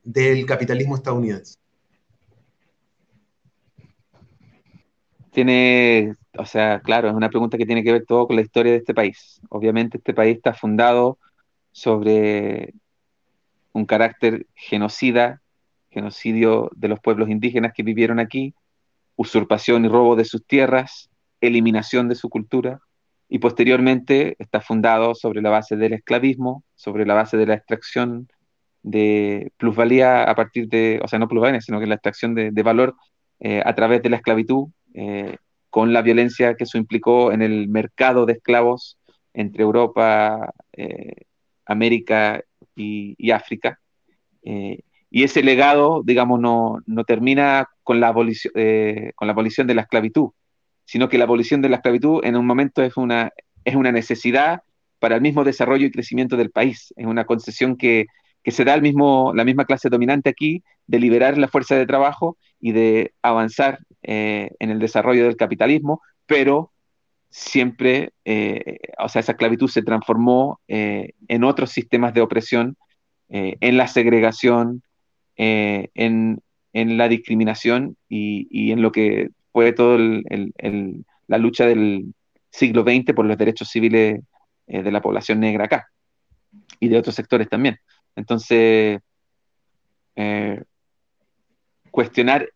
del 0.05 0.47
capitalismo 0.47 0.97
estadounidense? 0.97 1.57
Tiene, 5.37 6.15
o 6.39 6.47
sea, 6.47 6.81
claro, 6.81 7.11
es 7.11 7.15
una 7.15 7.29
pregunta 7.29 7.59
que 7.59 7.67
tiene 7.67 7.85
que 7.85 7.93
ver 7.93 8.07
todo 8.07 8.27
con 8.27 8.37
la 8.37 8.43
historia 8.43 8.73
de 8.73 8.79
este 8.79 8.95
país. 8.95 9.39
Obviamente 9.51 9.99
este 9.99 10.15
país 10.15 10.39
está 10.39 10.55
fundado 10.55 11.19
sobre 11.73 12.73
un 13.73 13.85
carácter 13.85 14.47
genocida, 14.55 15.43
genocidio 15.91 16.71
de 16.75 16.89
los 16.89 17.01
pueblos 17.01 17.29
indígenas 17.29 17.75
que 17.75 17.83
vivieron 17.83 18.19
aquí, 18.19 18.55
usurpación 19.17 19.85
y 19.85 19.89
robo 19.89 20.17
de 20.17 20.25
sus 20.25 20.43
tierras, 20.47 21.11
eliminación 21.43 22.09
de 22.09 22.15
su 22.15 22.31
cultura, 22.31 22.81
y 23.29 23.39
posteriormente 23.39 24.37
está 24.39 24.63
fundado 24.63 25.15
sobre 25.15 25.43
la 25.43 25.51
base 25.51 25.77
del 25.77 25.93
esclavismo, 25.93 26.65
sobre 26.77 27.05
la 27.05 27.13
base 27.13 27.37
de 27.37 27.45
la 27.45 27.57
extracción 27.57 28.27
de 28.83 29.53
plusvalía 29.59 30.23
a 30.25 30.35
partir 30.35 30.67
de, 30.69 30.99
o 31.05 31.09
sea, 31.09 31.19
no 31.19 31.29
plusvalía, 31.29 31.61
sino 31.61 31.79
que 31.79 31.87
la 31.87 31.97
extracción 31.97 32.35
de, 32.35 32.63
valor 32.63 32.95
eh, 33.41 33.63
a 33.67 33.75
través 33.75 34.03
de 34.03 34.09
la 34.09 34.17
esclavitud, 34.17 34.69
eh, 34.97 35.37
con 35.69 35.93
la 35.93 36.01
violencia 36.01 36.55
que 36.55 36.65
eso 36.65 36.79
implicó 36.79 37.33
en 37.33 37.43
el 37.43 37.69
mercado 37.69 38.25
de 38.25 38.33
esclavos 38.33 38.99
entre 39.35 39.63
Europa, 39.63 40.55
eh, 40.73 41.27
América 41.67 42.43
y, 42.75 43.31
África. 43.31 43.79
y 44.43 45.23
ese 45.23 45.43
legado, 45.43 46.03
digamos, 46.03 46.41
no, 46.41 46.79
no 46.87 47.05
termina 47.05 47.69
con 47.83 48.01
la, 48.01 48.09
abolición, 48.09 48.53
eh, 48.57 49.13
de 49.21 49.75
la 49.75 49.83
esclavitud, 49.83 50.31
sino 50.87 51.09
que 51.11 51.19
la 51.19 51.25
abolición 51.25 51.61
de 51.61 51.69
la 51.69 51.77
esclavitud 51.77 52.25
en 52.25 52.37
un 52.37 52.47
momento 52.47 52.83
es 52.83 52.97
una, 52.97 53.31
es 53.65 53.75
una 53.75 53.93
necesidad 53.93 54.63
para 54.99 55.17
el 55.17 55.21
mismo 55.21 55.45
desarrollo 55.45 55.87
y 55.87 55.91
crecimiento 55.91 56.39
del 56.39 56.51
país. 56.51 56.95
Es 56.97 57.05
una 57.05 57.27
concesión 57.27 57.77
que, 57.77 58.07
que 58.43 58.51
se 58.51 58.65
da 58.65 58.73
al 58.73 58.81
mismo, 58.81 59.33
la 59.35 59.45
misma 59.45 59.67
clase 59.67 59.91
dominante 59.91 60.31
aquí 60.31 60.63
de 60.87 61.01
liberar 61.01 61.37
la 61.37 61.49
fuerza 61.49 61.77
de 61.77 61.85
trabajo 61.85 62.39
y 62.61 62.73
de 62.73 63.13
avanzar 63.21 63.81
eh, 64.09 64.53
en 64.61 64.71
el 64.71 64.79
desarrollo 64.79 65.25
del 65.25 65.35
capitalismo, 65.35 66.01
pero 66.27 66.71
siempre, 67.29 68.13
eh, 68.25 68.79
o 69.01 69.09
sea, 69.09 69.19
esa 69.19 69.33
esclavitud 69.33 69.69
se 69.69 69.83
transformó 69.83 70.61
eh, 70.69 71.11
en 71.27 71.43
otros 71.43 71.73
sistemas 71.73 72.15
de 72.15 72.21
opresión, 72.21 72.77
en 73.29 73.77
la 73.77 73.89
segregación, 73.89 74.85
en, 75.35 76.41
en, 76.73 76.97
la 76.97 77.09
discriminación 77.09 77.97
y, 78.09 78.47
y, 78.49 78.71
en 78.71 78.81
lo 78.81 78.93
que 78.93 79.31
fue 79.53 79.73
toda 79.73 79.99
la 79.99 81.39
lucha 81.39 81.67
del 81.67 82.15
siglo 82.53 82.85
XX 82.85 83.13
por 83.13 83.27
los 83.27 83.37
derechos 83.37 83.69
civiles 83.69 84.21
de 84.69 84.93
la 84.93 85.03
población 85.03 85.41
negra 85.41 85.65
acá 85.65 85.89
y 86.79 86.87
de 86.87 86.99
otros 86.99 87.17
sectores 87.17 87.49
también. 87.49 87.79
Entonces, 88.15 89.01
cuestionar, 91.91 92.49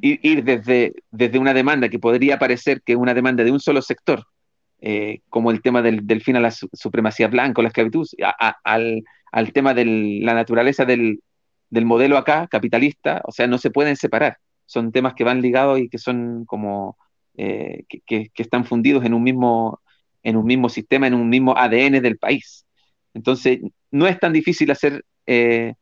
ir, 0.00 0.44
desde, 0.44 0.94
desde 1.10 1.38
una 1.38 1.54
demanda 1.54 1.88
que 1.88 1.98
podría 1.98 2.38
parecer 2.38 2.82
que 2.82 2.92
es 2.92 2.98
una 2.98 3.14
demanda 3.14 3.44
de 3.44 3.52
un 3.52 3.60
solo 3.60 3.82
sector, 3.82 4.24
eh, 4.80 5.20
como 5.28 5.50
el 5.50 5.62
tema 5.62 5.82
del, 5.82 6.22
fin 6.22 6.36
a 6.36 6.40
la 6.40 6.50
supremacía 6.50 7.28
blanca, 7.28 7.62
la 7.62 7.68
esclavitud, 7.68 8.06
al, 8.62 9.02
al, 9.32 9.52
tema 9.52 9.74
de 9.74 9.84
la 10.22 10.34
naturaleza 10.34 10.84
del, 10.84 11.20
del, 11.70 11.84
modelo 11.84 12.18
acá, 12.18 12.46
capitalista, 12.48 13.22
o 13.24 13.32
sea, 13.32 13.46
no 13.46 13.58
se 13.58 13.70
pueden 13.70 13.96
separar. 13.96 14.38
Son 14.66 14.92
temas 14.92 15.14
que 15.14 15.24
van 15.24 15.40
ligados 15.42 15.78
y 15.78 15.88
que 15.88 15.98
son 15.98 16.44
como, 16.44 16.96
eh, 17.36 17.84
que, 17.88 18.00
que, 18.06 18.42
están 18.42 18.64
fundidos 18.64 19.04
en 19.04 19.14
un, 19.14 19.22
mismo, 19.22 19.80
en 20.22 20.36
un 20.36 20.44
mismo 20.44 20.68
sistema, 20.68 21.06
en 21.06 21.14
un 21.14 21.28
mismo 21.28 21.56
ADN 21.56 22.02
del 22.02 22.18
país. 22.18 22.66
Entonces, 23.14 23.60
no 23.90 24.06
es 24.06 24.18
tan 24.18 24.32
difícil 24.32 24.70
hacer 24.70 25.04
eh, 25.26 25.74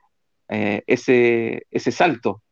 ese, 0.48 1.66
ese 1.70 1.90
salto 1.90 2.42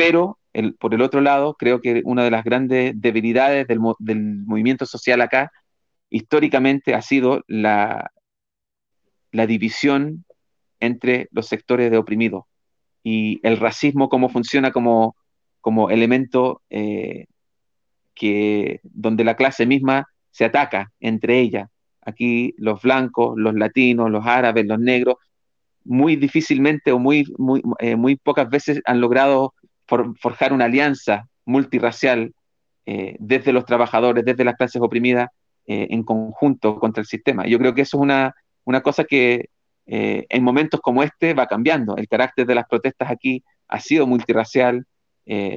pero 0.00 0.38
por 0.78 0.94
el 0.94 1.02
otro 1.02 1.20
lado, 1.20 1.54
creo 1.54 1.80
que 1.80 2.02
una 2.04 2.24
de 2.24 2.30
las 2.30 2.44
grandes 2.44 2.92
debilidades 3.00 3.66
del, 3.68 3.80
movimiento 3.80 4.86
social 4.86 5.20
acá, 5.20 5.52
históricamente, 6.08 6.94
ha 6.94 7.02
sido 7.02 7.44
la, 7.46 8.10
la 9.32 9.46
división 9.46 10.24
entre 10.80 11.28
los 11.30 11.46
sectores 11.46 11.90
de 11.90 11.98
oprimidos 11.98 12.44
y 13.02 13.40
el 13.42 13.58
racismo 13.58 14.08
cómo 14.08 14.28
funciona 14.28 14.72
como, 14.72 15.16
como 15.60 15.90
elemento 15.90 16.62
eh, 16.70 17.26
que, 18.14 18.80
donde 18.82 19.24
la 19.24 19.36
clase 19.36 19.66
misma 19.66 20.08
se 20.30 20.44
ataca 20.44 20.92
entre 21.00 21.40
ellas. 21.40 21.68
Aquí 22.02 22.54
los 22.56 22.82
blancos, 22.82 23.34
los 23.36 23.54
latinos, 23.54 24.10
los 24.10 24.26
árabes, 24.26 24.66
los 24.66 24.78
negros 24.78 25.16
muy 25.84 26.16
difícilmente 26.16 26.92
o 26.92 26.98
muy, 26.98 27.24
muy, 27.38 27.62
eh, 27.78 27.96
muy 27.96 28.16
pocas 28.16 28.48
veces 28.48 28.80
han 28.84 29.00
logrado 29.00 29.54
forjar 30.18 30.52
una 30.52 30.66
alianza 30.66 31.28
multirracial 31.44 32.32
eh, 32.86 33.16
desde 33.18 33.52
los 33.52 33.64
trabajadores, 33.64 34.24
desde 34.24 34.44
las 34.44 34.56
clases 34.56 34.80
oprimidas, 34.80 35.28
eh, 35.66 35.88
en 35.90 36.02
conjunto 36.02 36.78
contra 36.78 37.00
el 37.00 37.06
sistema. 37.06 37.46
Yo 37.46 37.58
creo 37.58 37.74
que 37.74 37.82
eso 37.82 37.98
es 37.98 38.02
una, 38.02 38.34
una 38.64 38.80
cosa 38.82 39.04
que 39.04 39.48
en 39.92 40.44
momentos 40.44 40.80
como 40.80 41.02
este 41.02 41.34
va 41.34 41.48
cambiando. 41.48 41.96
El 41.96 42.06
carácter 42.06 42.46
de 42.46 42.54
las 42.54 42.68
protestas 42.68 43.10
aquí 43.10 43.42
ha 43.66 43.80
sido 43.80 44.06
multirracial, 44.06 44.86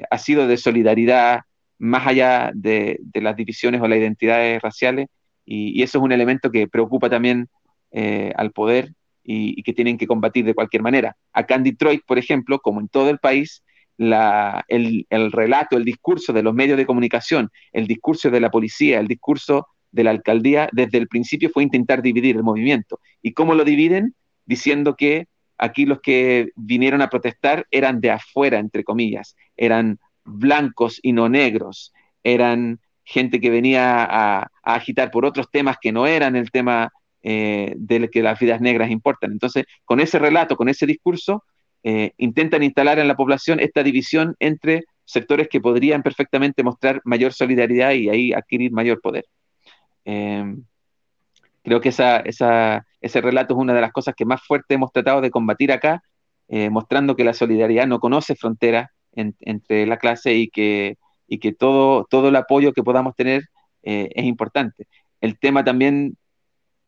ha 0.10 0.18
sido 0.18 0.48
de 0.48 0.58
solidaridad, 0.58 1.42
más 1.78 2.08
allá 2.08 2.52
de, 2.56 2.98
de, 3.00 3.22
las 3.22 3.36
divisiones 3.36 3.80
o 3.80 3.88
las 3.88 4.00
identidades 4.00 4.60
raciales, 4.60 5.06
y, 5.46 5.80
y, 5.80 5.84
eso 5.84 6.00
es 6.00 6.04
un 6.04 6.12
elemento 6.12 6.50
que 6.50 6.68
preocupa 6.68 7.12
también 7.12 7.48
al 8.36 8.52
poder 8.54 8.96
y, 9.24 9.64
que 9.64 9.74
tienen 9.74 9.98
que 9.98 10.08
combatir 10.08 10.46
de 10.46 10.54
cualquier 10.54 10.84
manera. 10.84 11.16
Acá 11.32 11.56
en 11.56 11.64
Detroit, 11.64 12.04
por 12.06 12.18
ejemplo, 12.18 12.60
como 12.60 12.82
en 12.82 12.88
todo 12.88 13.10
el 13.10 13.20
país, 13.20 13.64
el, 14.12 15.32
relato, 15.32 15.78
el 15.78 15.86
discurso 15.86 16.34
de 16.34 16.44
los 16.44 16.54
medios 16.54 16.78
de 16.78 16.86
comunicación, 16.86 17.50
el 17.72 17.88
discurso 17.88 18.30
de 18.30 18.40
la 18.40 18.52
policía, 18.52 19.00
el 19.00 19.08
discurso 19.08 19.68
de 19.92 20.04
la 20.04 20.12
alcaldía, 20.12 20.68
desde 20.72 20.98
el 20.98 21.08
principio 21.08 21.50
fue 21.50 21.64
intentar 21.64 22.02
dividir 22.02 22.36
el 22.36 22.44
movimiento. 22.44 23.00
¿Y 23.22 23.34
cómo 23.34 23.54
lo 23.54 23.64
dividen? 23.64 24.16
Diciendo 24.46 24.96
que 24.96 25.28
aquí 25.58 25.86
los 25.86 26.02
que 26.02 26.50
vinieron 26.56 27.02
a 27.02 27.10
protestar 27.10 27.68
eran 27.72 28.02
de 28.02 28.12
afuera, 28.12 28.60
entre 28.60 28.84
comillas, 28.84 29.36
eran 29.56 30.00
blancos 30.26 31.00
y 31.02 31.14
no 31.14 31.30
negros, 31.30 31.94
eran 32.24 32.80
gente 33.04 33.40
que 33.40 33.50
venía 33.50 34.04
a, 34.04 34.50
agitar 34.64 35.12
por 35.12 35.26
otros 35.26 35.50
temas 35.52 35.78
que 35.80 35.92
no 35.92 36.08
eran 36.08 36.36
el 36.36 36.50
tema 36.50 36.92
eh, 37.22 37.74
de 37.78 38.10
que 38.10 38.24
las 38.24 38.40
vidas 38.40 38.62
negras 38.62 38.90
importan. 38.90 39.32
Entonces, 39.32 39.66
con 39.86 40.00
ese 40.00 40.20
relato, 40.20 40.56
con 40.56 40.70
ese 40.70 40.86
discurso, 40.86 41.44
eh, 41.84 42.14
intentan 42.18 42.64
instalar 42.64 42.98
en 43.00 43.08
la 43.10 43.16
población 43.16 43.60
esta 43.60 43.84
división 43.84 44.36
entre 44.40 44.86
sectores 45.04 45.50
que 45.50 45.60
podrían 45.60 46.02
perfectamente 46.02 46.64
mostrar 46.64 47.02
mayor 47.04 47.34
solidaridad 47.34 47.92
y 47.92 48.10
ahí 48.10 48.34
adquirir 48.34 48.72
mayor 48.72 49.02
poder. 49.02 49.26
Em, 50.06 50.64
creo 51.64 51.82
que 51.82 51.90
ese 51.90 53.22
relato 53.22 53.54
es 53.54 53.60
una 53.60 53.74
de 53.74 53.82
las 53.82 53.92
cosas 53.92 54.16
que 54.16 54.26
más 54.26 54.42
fuerte 54.42 54.76
hemos 54.76 54.92
tratado 54.94 55.22
de 55.22 55.32
combatir 55.32 55.72
acá, 55.74 56.02
eh, 56.48 56.70
mostrando 56.70 57.16
que 57.16 57.24
la 57.26 57.34
solidaridad 57.34 57.88
no 57.88 58.00
conoce 58.00 58.36
fronteras 58.36 58.90
entre 59.16 59.86
la 59.86 59.98
clase 59.98 60.34
y 60.34 60.50
que, 60.50 60.98
todo, 61.58 62.08
el 62.30 62.36
apoyo 62.36 62.74
que 62.74 62.84
podamos 62.84 63.16
tener 63.16 63.44
es 63.84 64.26
importante. 64.26 64.88
El 65.22 65.38
tema 65.38 65.64
también 65.64 66.18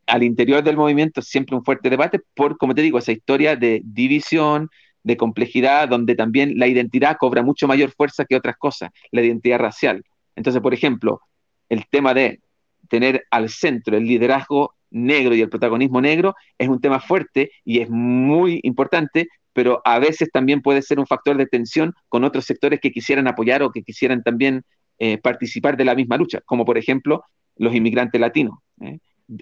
al 0.06 0.22
interior 0.22 0.62
del 0.62 0.76
movimiento 0.76 1.20
siempre 1.22 1.56
un 1.56 1.64
fuerte 1.64 1.90
debate 1.90 2.20
por, 2.34 2.56
como 2.56 2.74
te 2.74 2.82
digo, 2.82 2.98
esa 2.98 3.12
historia 3.12 3.56
de 3.56 3.82
división, 3.84 4.70
de 5.06 5.16
complejidad, 5.16 5.88
donde 5.88 6.16
también 6.16 6.58
la 6.58 6.66
identidad 6.66 7.16
cobra 7.16 7.40
mucho 7.40 7.68
mayor 7.68 7.92
fuerza 7.92 8.24
que 8.24 8.34
otras 8.34 8.56
cosas, 8.56 8.90
la 9.12 9.22
identidad 9.22 9.60
racial. 9.60 10.02
Entonces, 10.34 10.60
por 10.60 10.74
ejemplo, 10.74 11.20
el 11.68 11.86
tema 11.88 12.12
de 12.12 12.40
tener 12.88 13.24
al 13.30 13.48
centro 13.48 13.96
el 13.96 14.04
liderazgo 14.04 14.74
negro 14.90 15.36
y 15.36 15.42
el 15.42 15.48
protagonismo 15.48 16.00
negro 16.00 16.34
es 16.58 16.68
un 16.68 16.80
tema 16.80 16.98
fuerte 16.98 17.52
y 17.64 17.78
es 17.78 17.88
muy 17.88 18.58
importante, 18.64 19.28
pero 19.52 19.80
a 19.84 20.00
veces 20.00 20.28
también 20.32 20.60
puede 20.60 20.82
ser 20.82 20.98
un 20.98 21.06
factor 21.06 21.36
de 21.36 21.46
tensión 21.46 21.94
con 22.08 22.24
otros 22.24 22.44
sectores 22.44 22.80
que 22.80 22.90
quisieran 22.90 23.28
apoyar 23.28 23.62
o 23.62 23.70
que 23.70 23.84
quisieran 23.84 24.24
también 24.24 24.64
eh, 24.98 25.18
participar 25.18 25.76
de 25.76 25.84
la 25.84 25.94
misma 25.94 26.16
lucha, 26.16 26.40
como 26.44 26.64
por 26.64 26.78
ejemplo 26.78 27.22
los 27.54 27.72
inmigrantes 27.72 28.20
latinos. 28.20 28.58
¿eh? 28.80 28.98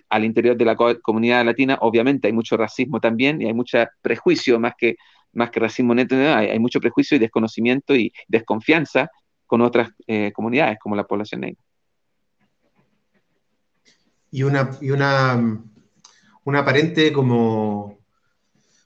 al 0.09 0.25
interior 0.25 0.57
de 0.57 0.65
la 0.65 0.77
comunidad 0.77 1.45
latina, 1.45 1.79
obviamente 1.81 2.27
hay 2.27 2.33
mucho 2.33 2.57
racismo 2.57 3.01
también 3.01 3.41
y 3.43 3.47
hay 3.47 3.55
mucho 3.55 3.79
prejuicio, 4.01 4.59
más 4.59 4.75
que, 4.79 4.97
más 5.35 5.51
que 5.51 5.61
racismo 5.61 5.95
neto, 5.95 6.17
hay, 6.17 6.59
mucho 6.59 6.81
prejuicio 6.81 7.17
y 7.17 7.21
desconocimiento 7.21 7.95
y 7.95 8.13
desconfianza 8.29 9.11
con 9.47 9.61
otras 9.61 9.91
eh, 10.07 10.33
comunidades 10.33 10.79
como 10.81 10.97
la 10.97 11.05
población 11.05 11.43
negra. 11.43 11.63
Y 14.31 14.43
una, 14.43 14.71
y 14.81 14.91
una, 14.91 15.63
una 16.45 16.59
aparente 16.59 17.13
como 17.13 17.99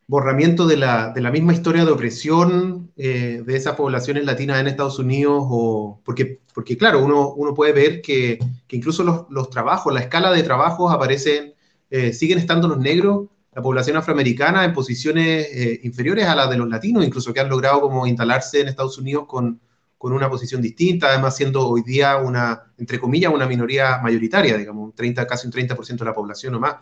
borramiento 0.08 0.66
de 0.66 0.78
la, 0.78 1.10
de 1.10 1.20
la, 1.20 1.30
misma 1.30 1.52
historia 1.52 1.84
de 1.84 1.92
opresión 1.92 2.90
eh, 2.96 3.42
de 3.44 3.56
esas 3.56 3.76
poblaciones 3.76 4.24
latinas 4.24 4.58
en 4.58 4.66
Estados 4.66 4.98
Unidos, 4.98 5.44
o, 5.46 6.00
porque, 6.02 6.40
porque 6.54 6.78
claro, 6.78 7.04
uno, 7.04 7.34
uno 7.34 7.52
puede 7.54 7.72
ver 7.72 8.00
que, 8.00 8.38
que 8.66 8.76
incluso 8.76 9.04
los, 9.04 9.26
los, 9.28 9.50
trabajos, 9.50 9.92
la 9.92 10.00
escala 10.00 10.32
de 10.32 10.42
trabajos 10.42 10.92
aparecen, 10.92 11.52
eh, 11.90 12.14
siguen 12.14 12.38
estando 12.38 12.68
los 12.68 12.78
negros, 12.78 13.28
la 13.52 13.62
población 13.62 13.96
afroamericana 13.96 14.64
en 14.64 14.72
posiciones 14.72 15.48
eh, 15.52 15.80
inferiores 15.82 16.26
a 16.26 16.34
las 16.34 16.50
de 16.50 16.58
los 16.58 16.68
latinos, 16.68 17.04
incluso 17.04 17.32
que 17.32 17.40
han 17.40 17.48
logrado 17.48 17.80
como 17.80 18.06
instalarse 18.06 18.60
en 18.60 18.68
Estados 18.68 18.98
Unidos 18.98 19.24
con, 19.26 19.60
con 19.96 20.12
una 20.12 20.28
posición 20.28 20.62
distinta, 20.62 21.08
además 21.08 21.36
siendo 21.36 21.66
hoy 21.68 21.82
día 21.82 22.16
una, 22.18 22.72
entre 22.78 22.98
comillas, 22.98 23.32
una 23.32 23.46
minoría 23.46 23.98
mayoritaria, 24.02 24.56
digamos, 24.56 24.84
un 24.84 24.92
30, 24.92 25.26
casi 25.26 25.46
un 25.46 25.52
30% 25.52 25.98
de 25.98 26.04
la 26.04 26.14
población 26.14 26.54
o 26.54 26.60
más. 26.60 26.76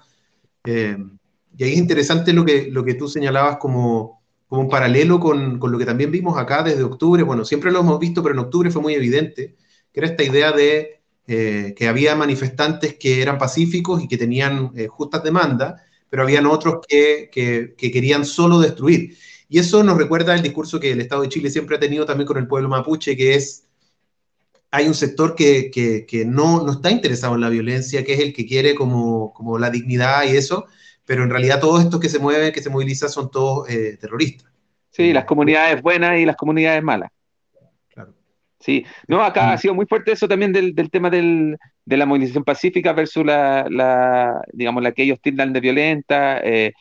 Y 1.59 1.65
ahí 1.65 1.73
es 1.73 1.79
interesante 1.79 2.33
lo 2.33 2.45
que, 2.45 2.69
lo 2.71 2.85
que 2.85 2.95
tú 2.95 3.09
señalabas 3.09 3.57
como, 3.57 4.23
como 4.47 4.63
un 4.63 4.69
paralelo 4.69 5.19
con, 5.19 5.59
con, 5.59 5.73
lo 5.73 5.79
que 5.79 5.87
también 5.87 6.11
vimos 6.11 6.37
acá 6.37 6.63
desde 6.63 6.83
octubre. 6.83 7.23
Bueno, 7.23 7.45
siempre 7.45 7.73
lo 7.73 7.81
hemos 7.81 7.99
visto, 7.99 8.23
pero 8.23 8.35
en 8.35 8.41
octubre 8.41 8.71
fue 8.71 8.83
muy 8.83 8.95
evidente, 8.95 9.57
que 9.93 10.01
era 10.01 10.09
esta 10.09 10.23
idea 10.23 10.53
de 10.53 11.01
eh, 11.29 11.75
que 11.77 11.89
había 11.89 12.15
manifestantes 12.15 12.95
que 12.95 13.23
eran 13.23 13.39
pacíficos 13.39 14.03
y 14.03 14.09
que 14.09 14.19
tenían 14.19 14.71
eh, 14.77 14.87
justas 14.87 15.25
demandas, 15.25 15.81
pero 16.09 16.23
habían 16.23 16.47
otros 16.47 16.77
que, 16.89 17.31
que, 17.33 17.75
que, 17.77 17.91
querían 17.91 18.25
solo 18.25 18.59
destruir. 18.59 19.17
Y 19.49 19.59
eso 19.59 19.83
nos 19.83 19.97
recuerda 19.97 20.35
el 20.35 20.43
discurso 20.43 20.81
que 20.81 20.93
el 20.93 21.01
Estado 21.01 21.23
de 21.23 21.29
Chile 21.29 21.51
siempre 21.51 21.77
ha 21.77 21.81
tenido 21.81 22.05
también 22.05 22.27
con 22.27 22.39
el 22.39 22.47
pueblo 22.47 22.69
mapuche, 22.69 23.17
que 23.17 23.35
es, 23.35 23.67
hay 24.71 24.89
un 24.89 24.95
sector 24.95 25.35
que, 25.35 25.71
que 25.71 26.25
no, 26.25 26.63
no, 26.65 26.73
está 26.73 26.91
interesado 26.91 27.35
en 27.35 27.41
la 27.41 27.49
violencia, 27.49 28.05
que 28.05 28.15
es 28.15 28.21
el 28.21 28.33
que 28.33 28.47
quiere 28.47 28.75
como, 28.75 29.33
como 29.33 29.59
la 29.59 29.71
dignidad 29.71 30.25
y 30.25 30.37
eso, 30.37 30.67
pero 31.05 31.23
en 31.23 31.31
realidad 31.31 31.61
todos 31.61 31.83
estos 31.83 32.01
que 32.01 32.09
se 32.09 32.19
mueven, 32.19 32.53
que 32.53 32.63
se 32.63 32.71
movilizan, 32.71 33.09
son 33.09 33.31
todos 33.31 33.69
eh, 33.71 33.97
terroristas. 34.01 34.51
Sí, 34.91 35.13
las 35.13 35.25
comunidades 35.25 35.81
buenas 35.83 36.19
y 36.19 36.25
las 36.25 36.37
comunidades 36.37 36.83
malas. 36.83 37.11
Sí, 38.59 38.85
no, 39.07 39.23
acá 39.23 39.53
ha 39.53 39.59
sido 39.59 39.75
muy 39.75 39.87
fuerte 39.87 40.13
eso 40.13 40.27
también 40.27 40.53
del, 40.53 40.75
tema 40.91 41.11
de 41.11 41.57
la 41.87 42.07
movilización 42.07 42.43
pacífica 42.43 42.93
versus 42.93 43.25
la, 43.25 44.43
digamos, 44.53 44.83
la 44.83 44.93
que 44.93 45.03
ellos 45.03 45.21
tildan 45.21 45.53
de 45.53 45.61
violenta, 45.61 46.41
eh, 46.43 46.73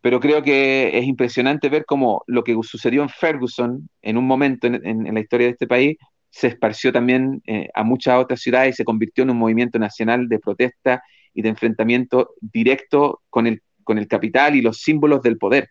pero 0.00 0.18
creo 0.18 0.42
que 0.42 0.98
es 0.98 1.04
impresionante 1.04 1.68
ver 1.68 1.84
cómo 1.86 2.24
lo 2.26 2.42
que 2.42 2.56
sucedió 2.62 3.02
en 3.02 3.08
Ferguson 3.08 3.88
en 4.02 4.16
un 4.16 4.26
momento 4.26 4.66
en, 4.66 5.14
la 5.14 5.20
historia 5.20 5.46
de 5.46 5.52
este 5.52 5.68
país 5.68 5.96
se 6.28 6.48
esparció 6.48 6.92
también 6.92 7.40
eh, 7.46 7.68
a 7.74 7.84
muchas 7.84 8.18
otras 8.18 8.40
ciudades 8.40 8.74
y 8.74 8.76
se 8.78 8.84
convirtió 8.84 9.22
en 9.22 9.30
un 9.30 9.38
movimiento 9.38 9.78
nacional 9.78 10.28
de 10.28 10.40
protesta 10.40 11.02
y 11.34 11.42
de 11.42 11.50
enfrentamiento 11.50 12.30
directo 12.40 13.22
con 13.30 13.46
el, 13.46 13.62
con 13.84 13.98
el 13.98 14.08
capital 14.08 14.56
y 14.56 14.62
los 14.62 14.78
símbolos 14.78 15.22
del 15.22 15.38
poder. 15.38 15.68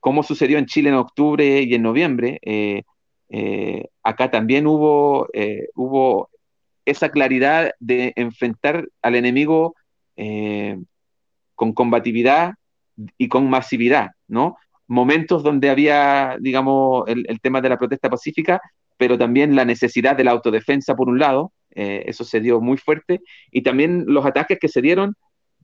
Como 0.00 0.22
sucedió 0.22 0.58
en 0.58 0.66
Chile 0.66 0.88
en 0.88 0.94
octubre 0.96 1.62
y 1.62 1.74
en 1.74 1.82
noviembre, 1.82 2.38
eh, 2.42 2.84
eh, 3.28 3.88
acá 4.02 4.30
también 4.30 4.66
hubo, 4.66 5.28
hubo 5.74 6.30
esa 6.84 7.10
claridad 7.10 7.72
de 7.80 8.12
enfrentar 8.16 8.88
al 9.02 9.14
enemigo 9.14 9.74
con 11.54 11.72
combatividad 11.72 12.54
y 13.18 13.28
con 13.28 13.48
masividad, 13.48 14.10
¿no? 14.28 14.56
Momentos 14.86 15.42
donde 15.42 15.70
había, 15.70 16.36
digamos, 16.40 17.04
el, 17.08 17.40
tema 17.40 17.60
de 17.60 17.68
la 17.68 17.78
protesta 17.78 18.10
pacífica, 18.10 18.60
pero 18.96 19.18
también 19.18 19.56
la 19.56 19.64
necesidad 19.64 20.16
de 20.16 20.24
la 20.24 20.32
autodefensa 20.32 20.94
por 20.94 21.08
un 21.08 21.18
lado, 21.18 21.52
eh, 21.70 22.04
eso 22.06 22.24
se 22.24 22.40
dio 22.40 22.60
muy 22.60 22.76
fuerte, 22.76 23.20
y 23.50 23.62
también 23.62 24.04
los 24.06 24.26
ataques 24.26 24.58
que 24.60 24.68
se 24.68 24.82
dieron 24.82 25.14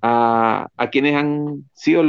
a, 0.03 0.69
quienes 0.91 1.15
han 1.15 1.69
sido 1.75 2.03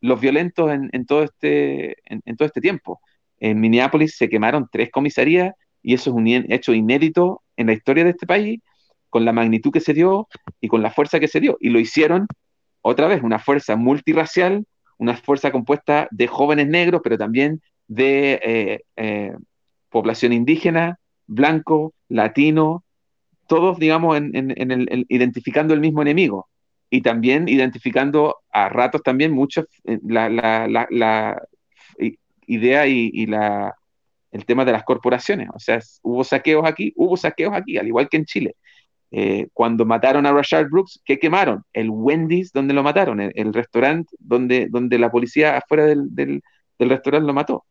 los 0.00 0.20
violentos 0.20 0.70
en, 0.70 1.06
todo 1.06 1.22
este, 1.22 1.96
en, 2.06 2.36
todo 2.36 2.46
este 2.46 2.62
tiempo. 2.62 3.00
En 3.38 3.60
Minneapolis 3.60 4.16
se 4.16 4.28
quemaron 4.28 4.68
tres 4.70 4.90
comisarías 4.90 5.54
y 5.82 5.94
eso 5.94 6.10
es 6.10 6.16
un 6.16 6.26
hecho 6.26 6.74
inédito 6.74 7.42
en 7.56 7.68
la 7.68 7.72
historia 7.72 8.04
de 8.04 8.10
este 8.10 8.26
país, 8.26 8.60
con 9.08 9.24
la 9.24 9.32
magnitud 9.32 9.70
que 9.70 9.80
se 9.80 9.94
dio 9.94 10.28
y 10.60 10.68
con 10.68 10.82
la 10.82 10.90
fuerza 10.90 11.20
que 11.20 11.28
se 11.28 11.40
dio. 11.40 11.56
Y 11.60 11.70
lo 11.70 11.78
hicieron, 11.78 12.26
otra 12.82 13.06
vez, 13.06 13.22
una 13.22 13.38
fuerza 13.38 13.76
multirracial, 13.76 14.66
una 14.98 15.16
fuerza 15.16 15.52
compuesta 15.52 16.08
de 16.10 16.26
jóvenes 16.26 16.68
negros, 16.68 17.00
pero 17.04 17.18
también 17.18 17.60
de 17.86 18.40
eh, 18.42 18.80
eh, 18.96 19.32
población 19.90 20.32
indígena, 20.32 20.98
blanco, 21.26 21.94
latino, 22.08 22.84
todos, 23.46 23.78
digamos, 23.78 24.16
en, 24.16 24.34
el, 24.34 25.06
identificando 25.08 25.72
el 25.72 25.80
mismo 25.80 26.02
enemigo 26.02 26.48
y 26.90 27.02
también 27.02 27.48
identificando 27.48 28.36
a 28.50 28.68
ratos 28.68 29.02
también 29.02 29.32
muchos 29.32 29.66
eh, 29.84 29.98
la, 30.02 31.42
idea 32.46 32.86
y, 32.86 33.26
la, 33.26 33.74
el 34.32 34.44
tema 34.44 34.64
de 34.64 34.72
las 34.72 34.84
corporaciones. 34.84 35.48
O 35.54 35.58
sea, 35.58 35.80
hubo 36.02 36.24
saqueos 36.24 36.66
aquí, 36.66 36.92
hubo 36.96 37.16
saqueos 37.16 37.54
aquí, 37.54 37.78
al 37.78 37.86
igual 37.86 38.08
que 38.08 38.16
en 38.18 38.24
Chile. 38.24 38.56
Eh, 39.12 39.48
cuando 39.52 39.84
mataron 39.84 40.26
a 40.26 40.32
Rashard 40.32 40.68
Brooks, 40.68 41.00
¿qué 41.04 41.18
quemaron? 41.18 41.62
El 41.72 41.90
Wendy's 41.90 42.52
donde 42.52 42.74
lo 42.74 42.82
mataron, 42.82 43.20
el, 43.20 43.54
restaurante 43.54 44.14
donde, 44.18 44.66
donde 44.68 44.98
la 44.98 45.10
policía 45.10 45.56
afuera 45.56 45.86
del, 45.86 46.14
del, 46.14 46.42
restaurante 46.78 47.26
lo 47.26 47.32
mató 47.32 47.64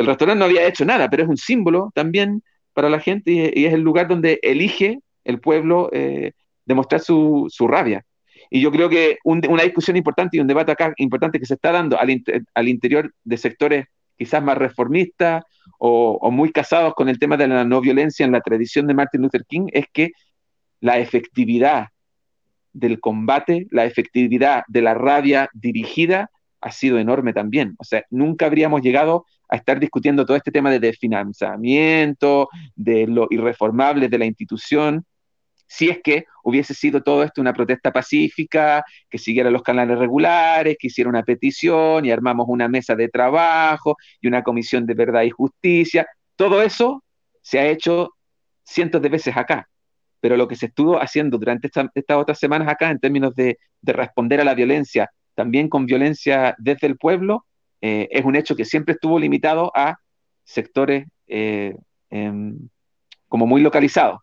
el 0.00 0.06
restaurante 0.06 0.38
no 0.38 0.46
había 0.46 0.66
hecho 0.66 0.86
nada, 0.86 1.10
pero 1.10 1.24
es 1.24 1.28
un 1.28 1.36
símbolo 1.36 1.92
también 1.94 2.42
para 2.72 2.88
la 2.88 3.00
gente 3.00 3.52
y, 3.54 3.66
es 3.66 3.74
el 3.74 3.82
lugar 3.82 4.08
donde 4.08 4.40
elige 4.42 5.00
el 5.24 5.40
pueblo 5.40 5.90
eh, 5.92 6.32
demostrar 6.64 7.02
su, 7.02 7.50
rabia. 7.68 8.02
Y 8.48 8.62
yo 8.62 8.72
creo 8.72 8.88
que 8.88 9.18
una 9.24 9.62
discusión 9.62 9.98
importante 9.98 10.38
y 10.38 10.40
un 10.40 10.46
debate 10.46 10.72
acá 10.72 10.94
importante 10.96 11.38
que 11.38 11.44
se 11.44 11.54
está 11.54 11.70
dando 11.70 11.98
al, 11.98 12.68
interior 12.68 13.12
de 13.24 13.36
sectores 13.36 13.86
quizás 14.20 14.42
más 14.42 14.58
reformistas 14.58 15.44
o, 15.78 16.30
muy 16.30 16.52
casados 16.52 16.92
con 16.92 17.08
el 17.08 17.18
tema 17.18 17.38
de 17.38 17.48
la 17.48 17.64
no 17.64 17.80
violencia 17.80 18.26
en 18.26 18.32
la 18.32 18.42
tradición 18.42 18.86
de 18.86 18.92
Martin 18.92 19.22
Luther 19.22 19.46
King 19.48 19.68
es 19.72 19.86
que 19.90 20.10
la 20.80 20.98
efectividad 20.98 21.86
del 22.74 23.00
combate, 23.00 23.66
la 23.70 23.86
efectividad 23.86 24.64
de 24.68 24.82
la 24.82 24.92
rabia 24.92 25.48
dirigida 25.54 26.30
ha 26.60 26.70
sido 26.70 26.98
enorme 26.98 27.32
también. 27.32 27.76
O 27.78 27.84
sea, 27.84 28.04
nunca 28.10 28.44
habríamos 28.44 28.82
llegado 28.82 29.24
a 29.48 29.56
estar 29.56 29.80
discutiendo 29.80 30.26
todo 30.26 30.36
este 30.36 30.50
tema 30.50 30.70
de 30.70 30.80
desfinanciamiento, 30.80 32.50
de 32.76 33.06
lo 33.06 33.26
irreformable 33.30 34.10
de 34.10 34.18
la 34.18 34.26
institución, 34.26 35.06
si 35.70 35.88
es 35.88 36.00
que 36.02 36.24
hubiese 36.42 36.74
sido 36.74 37.00
todo 37.00 37.22
esto 37.22 37.40
una 37.40 37.52
protesta 37.52 37.92
pacífica, 37.92 38.84
que 39.08 39.18
siguiera 39.18 39.52
los 39.52 39.62
canales 39.62 40.00
regulares, 40.00 40.76
que 40.76 40.88
hiciera 40.88 41.08
una 41.08 41.22
petición 41.22 42.04
y 42.04 42.10
armamos 42.10 42.46
una 42.48 42.66
mesa 42.66 42.96
de 42.96 43.08
trabajo 43.08 43.96
y 44.20 44.26
una 44.26 44.42
comisión 44.42 44.84
de 44.84 44.94
verdad 44.94 45.22
y 45.22 45.30
justicia. 45.30 46.08
Todo 46.34 46.60
eso 46.60 47.04
se 47.40 47.60
ha 47.60 47.68
hecho 47.68 48.14
cientos 48.64 49.00
de 49.00 49.10
veces 49.10 49.36
acá. 49.36 49.68
Pero 50.18 50.36
lo 50.36 50.48
que 50.48 50.56
se 50.56 50.66
estuvo 50.66 51.00
haciendo 51.00 51.38
durante 51.38 51.68
estas 51.68 52.16
otras 52.16 52.40
semanas 52.40 52.66
acá 52.66 52.90
en 52.90 52.98
términos 52.98 53.32
de, 53.36 53.56
de 53.80 53.92
responder 53.92 54.40
a 54.40 54.44
la 54.44 54.54
violencia, 54.54 55.08
también 55.36 55.68
con 55.68 55.86
violencia 55.86 56.56
desde 56.58 56.88
el 56.88 56.96
pueblo, 56.96 57.46
eh, 57.80 58.08
es 58.10 58.24
un 58.24 58.34
hecho 58.34 58.56
que 58.56 58.64
siempre 58.64 58.94
estuvo 58.94 59.20
limitado 59.20 59.70
a 59.76 60.00
sectores 60.42 61.06
eh, 61.28 61.76
em, 62.10 62.58
como 63.28 63.46
muy 63.46 63.60
localizados. 63.62 64.18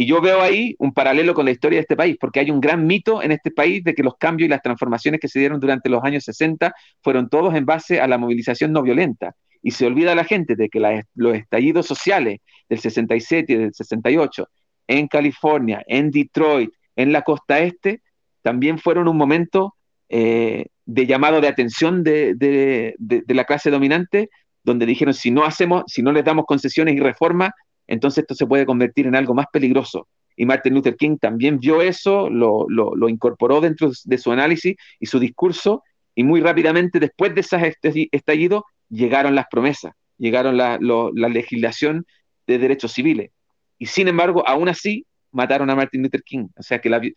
Y 0.00 0.06
yo 0.06 0.20
veo 0.20 0.40
ahí 0.40 0.76
un 0.78 0.92
paralelo 0.92 1.34
con 1.34 1.44
la 1.44 1.50
historia 1.50 1.78
de 1.78 1.80
este 1.80 1.96
país, 1.96 2.16
porque 2.20 2.38
hay 2.38 2.52
un 2.52 2.60
gran 2.60 2.86
mito 2.86 3.20
en 3.20 3.32
este 3.32 3.50
país 3.50 3.82
de 3.82 3.94
que 3.94 4.04
los 4.04 4.14
cambios 4.16 4.46
y 4.46 4.48
las 4.48 4.62
transformaciones 4.62 5.18
que 5.18 5.26
se 5.26 5.40
dieron 5.40 5.58
durante 5.58 5.88
los 5.88 6.04
años 6.04 6.22
60 6.22 6.72
fueron 7.02 7.28
todos 7.28 7.52
en 7.56 7.66
base 7.66 8.00
a 8.00 8.06
la 8.06 8.16
movilización 8.16 8.70
no 8.70 8.82
violenta. 8.82 9.34
Y 9.60 9.72
se 9.72 9.86
olvida 9.86 10.14
la 10.14 10.22
gente 10.22 10.54
de 10.54 10.68
que 10.68 10.78
los 11.16 11.34
estallidos 11.34 11.86
sociales 11.86 12.38
del 12.68 12.78
67 12.78 13.52
y 13.52 13.56
del 13.56 13.74
68 13.74 14.48
en 14.86 15.08
California, 15.08 15.82
en 15.88 16.12
Detroit, 16.12 16.70
en 16.94 17.10
la 17.10 17.22
costa 17.22 17.58
este, 17.58 18.00
también 18.40 18.78
fueron 18.78 19.08
un 19.08 19.16
momento 19.16 19.74
eh, 20.08 20.66
de 20.86 21.06
llamado 21.06 21.40
de 21.40 21.48
atención 21.48 22.04
de, 22.04 22.94
la 23.26 23.44
clase 23.46 23.72
dominante, 23.72 24.30
donde 24.62 24.86
dijeron, 24.86 25.12
si 25.12 25.32
no 25.32 25.44
hacemos, 25.44 25.82
si 25.88 26.02
no 26.02 26.12
les 26.12 26.24
damos 26.24 26.44
concesiones 26.46 26.94
y 26.94 27.00
reformas, 27.00 27.50
entonces 27.88 28.22
esto 28.22 28.34
se 28.34 28.46
puede 28.46 28.66
convertir 28.66 29.06
en 29.06 29.16
algo 29.16 29.34
más 29.34 29.46
peligroso. 29.52 30.06
Y 30.36 30.46
Martin 30.46 30.74
Luther 30.74 30.96
King 30.96 31.16
también 31.18 31.58
vio 31.58 31.82
eso, 31.82 32.30
lo, 32.30 33.08
incorporó 33.08 33.60
dentro 33.60 33.90
de 34.04 34.18
su 34.18 34.30
análisis 34.30 34.76
y 35.00 35.06
su 35.06 35.18
discurso, 35.18 35.82
y 36.14 36.22
muy 36.22 36.40
rápidamente 36.40 37.00
después 37.00 37.34
de 37.34 37.40
ese 37.40 37.74
estallido 38.12 38.64
llegaron 38.88 39.34
las 39.34 39.46
promesas, 39.50 39.94
llegaron 40.16 40.56
la 40.56 40.78
legislación 40.78 42.06
de 42.46 42.58
derechos 42.58 42.92
civiles. 42.92 43.30
Y 43.78 43.86
sin 43.86 44.06
embargo, 44.08 44.46
aún 44.46 44.68
así, 44.68 45.06
mataron 45.32 45.70
a 45.70 45.76
Martin 45.76 46.02
Luther 46.02 46.22
King. 46.22 46.48
O 46.56 46.62
sea 46.62 46.80
que 46.80 47.12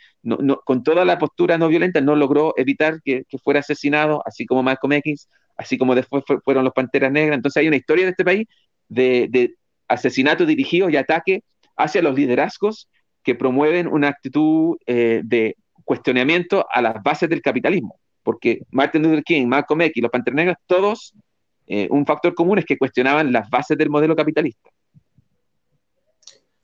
con 0.64 0.84
toda 0.84 1.06
la 1.06 1.18
postura 1.18 1.58
no 1.58 1.68
violenta 1.68 2.02
no 2.02 2.16
logró 2.16 2.54
evitar 2.58 3.02
que, 3.04 3.26
fuera 3.44 3.62
asesinado, 3.62 4.22
así 4.26 4.46
como 4.46 4.64
Malcolm 4.64 4.94
X, 4.94 5.30
así 5.58 5.78
como 5.78 5.96
después 5.96 6.24
fueron 6.44 6.64
los 6.64 6.74
Panteras 6.74 7.12
Negras. 7.12 7.38
Entonces 7.38 7.62
hay 7.62 7.68
una 7.68 7.78
historia 7.78 8.06
de 8.06 8.12
este 8.12 8.26
país 8.26 8.48
de, 8.88 9.56
asesinato 9.92 10.46
dirigido 10.46 10.89
y 10.89 10.96
ataque 10.96 11.44
hacia 11.78 12.02
los 12.02 12.16
liderazgos 12.16 12.88
que 13.24 13.36
promueven 13.36 13.88
una 13.88 14.08
actitud 14.08 14.78
eh, 14.86 15.22
de 15.24 15.56
cuestionamiento 15.84 16.66
a 16.74 16.82
las 16.82 16.96
bases 17.04 17.30
del 17.30 17.42
capitalismo. 17.42 18.00
Porque 18.24 18.62
Martin 18.72 19.04
Luther 19.04 19.24
King, 19.24 19.48
Malcolm 19.48 19.82
X, 19.82 20.02
los 20.02 20.12
Panteras 20.12 20.58
todos, 20.66 21.14
eh, 21.68 21.88
un 21.92 22.06
factor 22.06 22.34
común 22.34 22.60
es 22.60 22.66
que 22.66 22.78
cuestionaban 22.78 23.32
las 23.32 23.50
bases 23.50 23.78
del 23.78 23.89
modelo 23.89 24.16
capitalista. 24.16 24.70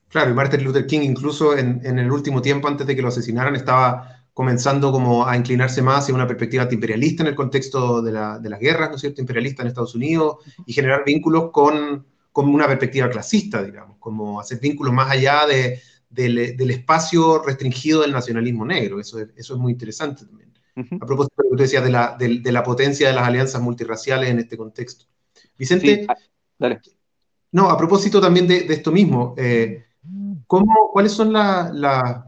Claro, 0.10 0.32
y 0.32 0.34
Martin 0.34 0.64
Luther 0.64 0.88
King 0.88 1.02
incluso 1.02 1.58
en, 1.58 1.82
el 1.84 2.12
último 2.12 2.42
tiempo, 2.42 2.68
antes 2.68 2.88
de 2.88 2.96
que 2.96 3.02
lo 3.02 3.10
asesinaran, 3.10 3.56
estaba 3.56 4.24
comenzando 4.34 4.92
como 4.92 5.28
a 5.28 5.36
inclinarse 5.36 5.82
más 5.82 6.04
hacia 6.04 6.16
una 6.16 6.28
perspectiva 6.28 6.64
antiimperialista 6.64 7.24
en 7.24 7.28
el 7.28 7.36
contexto 7.36 8.02
de, 8.02 8.12
la, 8.12 8.40
de 8.40 8.50
las 8.50 8.60
guerras, 8.60 8.90
¿no 8.90 8.96
es 8.96 9.02
cierto?, 9.02 9.20
imperialista 9.20 9.64
en 9.64 9.68
Estados 9.68 9.96
Unidos 9.96 10.38
y 10.66 10.74
generar 10.74 11.04
vínculos 11.04 11.50
con, 11.52 12.06
con 12.38 12.54
una 12.54 12.68
perspectiva 12.68 13.10
clasista, 13.10 13.64
digamos, 13.64 13.98
como 13.98 14.40
hacer 14.40 14.60
vínculos 14.60 14.94
más 14.94 15.10
allá 15.10 15.48
de, 15.48 15.82
del, 16.08 16.70
espacio 16.70 17.42
restringido 17.42 18.02
del 18.02 18.12
nacionalismo 18.12 18.64
negro. 18.64 19.00
Eso 19.00 19.20
es, 19.20 19.30
eso 19.36 19.56
es 19.56 19.60
muy 19.60 19.72
interesante 19.72 20.24
también. 20.24 20.54
A 21.02 21.06
propósito 21.08 21.34
de 21.38 21.44
lo 21.46 21.50
que 21.50 21.58
tú 21.58 21.64
decías 21.64 21.84
de 21.84 21.90
la, 21.90 22.16
de, 22.16 22.52
la 22.52 22.62
potencia 22.62 23.08
de 23.08 23.16
las 23.16 23.28
alianzas 23.28 23.60
multirraciales 23.60 24.30
en 24.30 24.38
este 24.38 24.56
contexto. 24.56 25.06
Vicente, 25.58 26.06
ah, 26.08 26.16
dale. 26.60 26.80
no, 27.54 27.72
a 27.72 27.76
propósito 27.76 28.22
también 28.22 28.48
de, 28.48 28.68
esto 28.70 28.92
mismo, 28.92 29.34
eh, 29.36 29.86
¿Cómo, 30.46 30.92
¿Cuáles 30.94 31.14
son 31.14 31.34
las 31.34 32.24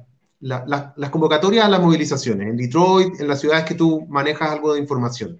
convocatorias 1.11 1.65
a 1.65 1.69
las 1.69 1.81
movilizaciones? 1.81 2.47
En 2.47 2.57
Detroit, 2.57 3.19
en 3.19 3.27
las 3.27 3.41
ciudades 3.41 3.65
que 3.65 3.75
tú 3.75 4.07
manejas 4.09 4.49
algo 4.49 4.73
de 4.73 4.79
información. 4.79 5.39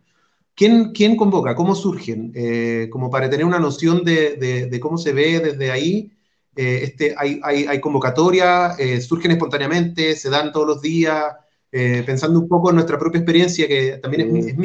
¿Quién, 0.60 0.92
quién 0.92 1.16
convoca? 1.16 1.56
¿Cómo 1.56 1.74
surgen? 1.74 2.34
Eh, 2.36 2.90
como 2.92 3.10
para 3.10 3.30
tener 3.30 3.46
una 3.46 3.60
noción 3.60 4.04
de, 4.04 4.78
cómo 4.82 4.98
se 4.98 5.14
ve 5.14 5.40
desde 5.40 5.72
ahí. 5.72 6.12
Eh, 6.54 6.82
este, 6.84 7.16
hay, 7.18 7.40
hay, 7.44 7.80
convocatorias, 7.80 8.78
eh, 8.78 9.00
surgen 9.00 9.32
espontáneamente, 9.32 10.18
se 10.18 10.30
dan 10.30 10.52
todos 10.52 10.68
los 10.68 10.82
días, 10.82 11.34
pensando 11.72 12.42
un 12.42 12.50
poco 12.50 12.72
en 12.72 12.76
nuestra 12.76 13.00
propia 13.00 13.20
experiencia, 13.20 13.70
que 13.70 14.00
también 14.02 14.36
es, 14.36 14.48
es 14.48 14.56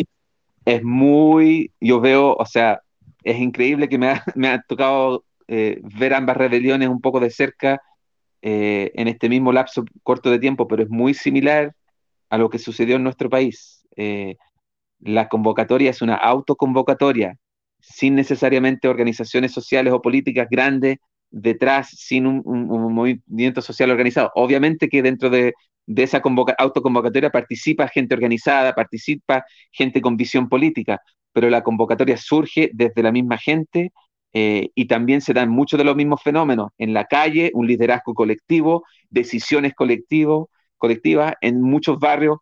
Es 0.65 0.83
muy, 0.83 1.71
yo 1.81 2.01
veo, 2.01 2.35
o 2.35 2.47
sea, 2.47 2.81
es 3.23 3.39
increíble 3.39 3.89
que 3.89 3.97
me 3.97 4.09
ha, 4.09 4.25
me 4.35 4.49
ha 4.49 4.63
tocado 4.63 5.25
eh, 5.47 5.81
ver 5.99 6.15
ambas 6.15 6.37
rebeliones 6.37 6.89
un 6.89 7.01
poco 7.01 7.21
de 7.21 7.31
cerca 7.31 7.81
eh, 8.43 8.91
en 8.95 9.07
este 9.07 9.29
mismo 9.29 9.53
lapso 9.53 9.85
corto 10.03 10.29
de 10.29 10.41
tiempo, 10.41 10.67
pero 10.67 10.83
es 10.83 10.91
muy 10.91 11.15
similar 11.15 11.73
a 12.31 12.39
lo 12.39 12.51
que 12.51 12.59
sucedió 12.59 12.97
en 12.97 13.05
nuestro 13.05 13.31
país. 13.31 13.87
Eh, 13.97 14.37
la 15.01 15.29
convocatoria 15.29 15.91
es 15.91 16.03
una 16.03 16.15
autoconvocatoria, 16.17 17.37
sin 17.81 18.15
necesariamente 18.15 18.89
organizaciones 18.89 19.53
sociales 19.53 19.93
o 19.93 20.03
políticas 20.03 20.49
grandes 20.51 20.99
detrás, 21.31 21.89
sin 21.91 22.27
un, 22.27 22.43
movimiento 22.95 23.61
social 23.61 23.91
organizado. 23.91 24.31
Obviamente 24.35 24.89
que 24.89 25.03
dentro 25.03 25.31
de, 25.31 25.53
esa 25.97 26.23
autoconvocatoria 26.59 27.31
participa 27.31 27.89
gente 27.89 28.15
organizada, 28.15 28.75
participa 28.75 29.45
gente 29.73 30.01
con 30.01 30.17
visión 30.17 30.49
política, 30.49 31.01
pero 31.33 31.51
la 31.51 31.63
convocatoria 31.63 32.17
surge 32.17 32.71
desde 32.73 33.03
la 33.03 33.13
misma 33.13 33.37
gente 33.37 33.93
eh, 34.33 34.71
y 34.75 34.87
también 34.87 35.21
se 35.21 35.35
dan 35.35 35.51
muchos 35.51 35.79
de 35.79 35.85
los 35.85 35.97
mismos 35.97 36.23
fenómenos 36.23 36.71
en 36.79 36.95
la 36.95 37.05
calle, 37.05 37.51
un 37.55 37.67
liderazgo 37.67 38.15
colectivo, 38.15 38.85
decisiones 39.11 39.75
colectivo, 39.75 40.51
colectivas, 40.79 41.35
en 41.41 41.61
muchos 41.61 41.99
barrios 41.99 42.39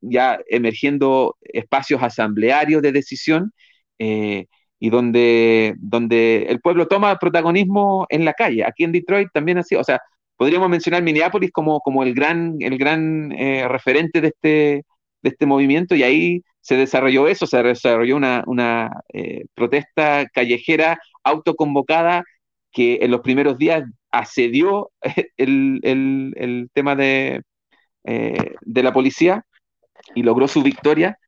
ya 0.00 0.40
emergiendo 0.48 1.36
espacios 1.42 2.02
asamblearios 2.02 2.82
de 2.82 2.92
decisión 2.92 3.52
eh, 3.98 4.46
y 4.78 4.90
donde, 4.90 5.74
donde 5.78 6.44
el 6.48 6.60
pueblo 6.60 6.88
toma 6.88 7.18
protagonismo 7.18 8.06
en 8.08 8.24
la 8.24 8.32
calle. 8.34 8.64
Aquí 8.64 8.84
en 8.84 8.92
Detroit 8.92 9.28
también 9.32 9.58
así, 9.58 9.74
o 9.76 9.84
sea, 9.84 10.00
podríamos 10.36 10.68
mencionar 10.70 11.02
Minneapolis 11.02 11.50
como, 11.52 11.80
como 11.80 12.02
el 12.02 12.14
gran, 12.14 12.56
el 12.60 12.78
gran 12.78 13.32
eh, 13.32 13.68
referente 13.68 14.20
de 14.20 14.28
este, 14.28 14.84
de 15.22 15.28
este 15.30 15.46
movimiento 15.46 15.94
y 15.94 16.02
ahí 16.02 16.42
se 16.60 16.76
desarrolló 16.76 17.28
eso, 17.28 17.46
se 17.46 17.62
desarrolló 17.62 18.16
una, 18.16 18.42
una 18.46 18.90
eh, 19.12 19.44
protesta 19.54 20.26
callejera 20.32 20.98
autoconvocada 21.24 22.24
que 22.72 22.98
en 23.02 23.10
los 23.10 23.20
primeros 23.20 23.58
días 23.58 23.84
asedió 24.10 24.90
el, 25.36 25.80
el, 25.82 26.32
el 26.36 26.70
tema 26.72 26.96
de, 26.96 27.42
de 28.04 28.82
la 28.82 28.92
policía 28.92 29.44
y 30.14 30.22
logró 30.22 30.48
su 30.48 30.62
victoria 30.62 31.18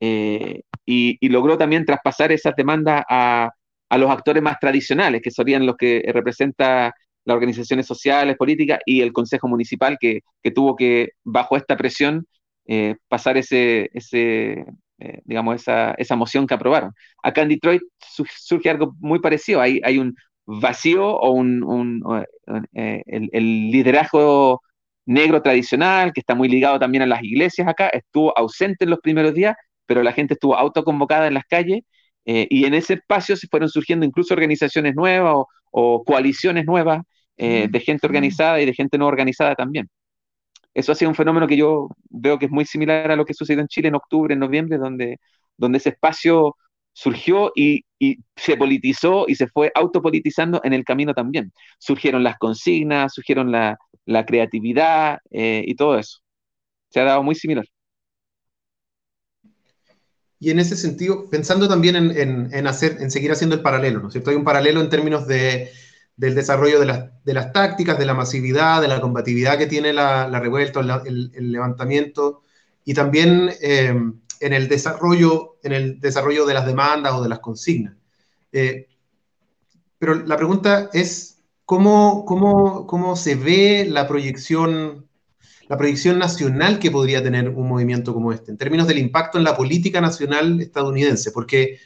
eh, 0.00 0.62
y, 0.86 1.28
logró 1.28 1.58
también 1.58 1.84
traspasar 1.84 2.32
esas 2.32 2.56
demandas 2.56 3.04
a, 3.08 3.50
a, 3.88 3.98
los 3.98 4.10
actores 4.10 4.42
más 4.42 4.58
tradicionales, 4.58 5.20
que 5.22 5.30
serían 5.30 5.66
los 5.66 5.76
que 5.76 6.02
representa 6.12 6.94
las 7.24 7.34
organizaciones 7.34 7.86
sociales, 7.86 8.36
políticas 8.36 8.80
y 8.86 9.02
el 9.02 9.12
Consejo 9.12 9.46
Municipal, 9.46 9.98
que, 10.00 10.20
que 10.42 10.50
tuvo 10.50 10.74
que, 10.74 11.10
bajo 11.22 11.56
esta 11.56 11.76
presión, 11.76 12.26
eh, 12.66 12.96
pasar 13.08 13.36
ese, 13.36 13.90
ese 13.92 14.64
eh, 14.98 15.20
digamos, 15.24 15.56
esa, 15.56 15.92
esa, 15.92 16.16
moción 16.16 16.46
que 16.46 16.54
aprobaron. 16.54 16.92
Acá 17.22 17.42
en 17.42 17.48
Detroit 17.48 17.82
surge 17.98 18.70
algo 18.70 18.94
muy 18.98 19.20
parecido, 19.20 19.60
hay, 19.60 19.80
hay 19.84 19.98
un 19.98 20.14
vacío 20.46 21.06
o 21.06 21.30
un, 21.30 22.26
el, 22.74 23.70
liderazgo 23.70 24.62
negro 25.10 25.42
tradicional, 25.42 26.12
que 26.12 26.20
está 26.20 26.34
muy 26.34 26.48
ligado 26.48 26.78
también 26.78 27.02
a 27.02 27.06
las 27.06 27.22
iglesias 27.22 27.68
acá, 27.68 27.88
estuvo 27.88 28.36
ausente 28.38 28.84
en 28.84 28.90
los 28.90 29.00
primeros 29.00 29.34
días, 29.34 29.56
pero 29.86 30.02
la 30.02 30.12
gente 30.12 30.34
estuvo 30.34 30.56
autoconvocada 30.56 31.26
en 31.26 31.34
las 31.34 31.44
calles 31.44 31.80
y 32.24 32.64
en 32.64 32.74
ese 32.74 32.94
espacio 32.94 33.36
se 33.36 33.48
fueron 33.48 33.68
surgiendo 33.68 34.06
incluso 34.06 34.34
organizaciones 34.34 34.94
nuevas 34.94 35.34
o, 35.34 35.48
o 35.72 36.04
coaliciones 36.04 36.64
nuevas 36.66 37.02
de 37.36 37.82
gente 37.84 38.06
organizada 38.06 38.60
y 38.60 38.66
de 38.66 38.74
gente 38.74 38.98
no 38.98 39.06
organizada 39.06 39.54
también 39.54 39.88
eso 40.74 40.92
ha 40.92 40.94
sido 40.94 41.10
un 41.10 41.14
fenómeno 41.14 41.46
que 41.46 41.56
yo 41.56 41.88
veo 42.08 42.38
que 42.38 42.46
es 42.46 42.52
muy 42.52 42.64
similar 42.64 43.10
a 43.10 43.16
lo 43.16 43.24
que 43.24 43.34
sucedió 43.34 43.60
en 43.60 43.68
Chile 43.68 43.88
en 43.88 43.96
octubre, 43.96 44.34
en 44.34 44.40
noviembre, 44.40 44.78
donde, 44.78 45.18
donde 45.56 45.78
ese 45.78 45.90
espacio 45.90 46.56
surgió 46.92 47.52
y, 47.54 47.84
se 48.36 48.56
politizó 48.56 49.26
y 49.28 49.34
se 49.34 49.46
fue 49.48 49.70
autopolitizando 49.74 50.60
en 50.64 50.72
el 50.72 50.84
camino 50.84 51.12
también. 51.14 51.52
Surgieron 51.78 52.22
las 52.24 52.38
consignas, 52.38 53.12
surgieron 53.14 53.52
la, 53.52 53.76
creatividad 54.26 55.18
eh, 55.30 55.62
y 55.66 55.74
todo 55.74 55.98
eso. 55.98 56.18
Se 56.90 57.00
ha 57.00 57.04
dado 57.04 57.22
muy 57.22 57.34
similar. 57.34 57.64
Y 60.38 60.50
en 60.50 60.58
ese 60.58 60.74
sentido, 60.74 61.28
pensando 61.28 61.68
también 61.68 61.96
en, 61.96 62.66
hacer, 62.66 62.96
en 63.00 63.10
seguir 63.10 63.30
haciendo 63.30 63.54
el 63.54 63.62
paralelo, 63.62 64.00
¿no 64.00 64.08
es 64.08 64.12
cierto? 64.12 64.30
Hay 64.30 64.36
un 64.36 64.44
paralelo 64.44 64.80
en 64.80 64.88
términos 64.88 65.26
de 65.26 65.70
del 66.20 66.34
desarrollo 66.34 66.78
de 66.78 66.84
las, 66.84 67.24
de 67.24 67.32
las, 67.32 67.50
tácticas, 67.50 67.98
de 67.98 68.04
la 68.04 68.12
masividad, 68.12 68.82
de 68.82 68.88
la 68.88 69.00
combatividad 69.00 69.56
que 69.56 69.66
tiene 69.66 69.94
la, 69.94 70.28
la 70.28 70.38
revuelta, 70.38 70.80
el, 70.80 71.30
el, 71.34 71.50
levantamiento, 71.50 72.42
y 72.84 72.92
también 72.92 73.50
eh, 73.62 73.94
en, 74.40 74.52
el 74.52 74.68
desarrollo, 74.68 75.56
en 75.62 75.72
el 75.72 75.98
desarrollo 75.98 76.44
de 76.44 76.52
las 76.52 76.66
demandas 76.66 77.14
o 77.14 77.22
de 77.22 77.30
las 77.30 77.38
consignas. 77.38 77.94
Eh, 78.52 78.86
pero 79.98 80.14
la 80.14 80.36
pregunta 80.36 80.90
es, 80.92 81.39
¿cómo, 81.70 82.24
cómo, 82.24 82.84
cómo 82.88 83.14
se 83.14 83.36
ve 83.36 83.86
la 83.88 84.08
proyección, 84.08 85.06
la 85.68 85.78
proyección 85.78 86.18
nacional 86.18 86.80
que 86.80 86.90
podría 86.90 87.22
tener 87.22 87.48
un 87.48 87.68
movimiento 87.68 88.12
como 88.12 88.32
este, 88.32 88.50
en 88.50 88.58
términos 88.58 88.88
del 88.88 88.98
impacto 88.98 89.38
en 89.38 89.44
la 89.44 89.56
política 89.56 90.00
nacional 90.00 90.60
estadounidense? 90.60 91.30
Porque, 91.30 91.78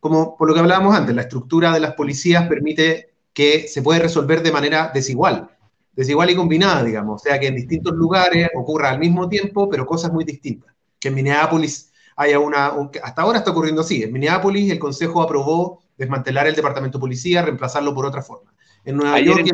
como 0.00 0.36
por 0.36 0.48
lo 0.48 0.52
que 0.52 0.60
hablábamos 0.60 0.94
antes, 0.94 1.14
la 1.14 1.22
estructura 1.22 1.72
de 1.72 1.80
las 1.80 1.94
policías 1.94 2.46
permite 2.46 3.14
que 3.32 3.68
se 3.68 3.80
puede 3.80 4.00
resolver 4.00 4.42
de 4.42 4.52
manera 4.52 4.90
desigual, 4.92 5.48
desigual 5.94 6.28
y 6.28 6.36
combinada, 6.36 6.84
digamos, 6.84 7.22
o 7.22 7.24
sea, 7.24 7.40
que 7.40 7.46
en 7.46 7.56
distintos 7.56 7.94
lugares 7.94 8.50
ocurra 8.54 8.90
al 8.90 8.98
mismo 8.98 9.30
tiempo, 9.30 9.66
pero 9.70 9.86
cosas 9.86 10.12
muy 10.12 10.24
distintas. 10.24 10.74
Que 11.00 11.08
en 11.08 11.14
Minneapolis 11.14 11.90
haya 12.16 12.38
una, 12.38 12.66
hasta 13.02 13.22
ahora 13.22 13.38
está 13.38 13.52
ocurriendo 13.52 13.80
así, 13.80 14.02
en 14.02 14.12
Minneapolis 14.12 14.70
el 14.70 14.78
Consejo 14.78 15.22
aprobó 15.22 15.80
desmantelar 15.96 16.46
el 16.48 16.54
Departamento 16.54 16.98
de 16.98 17.00
Policía, 17.00 17.40
reemplazarlo 17.40 17.94
por 17.94 18.04
otra 18.04 18.20
forma. 18.20 18.52
En 18.84 18.96
Nueva 18.96 19.20
York 19.20 19.46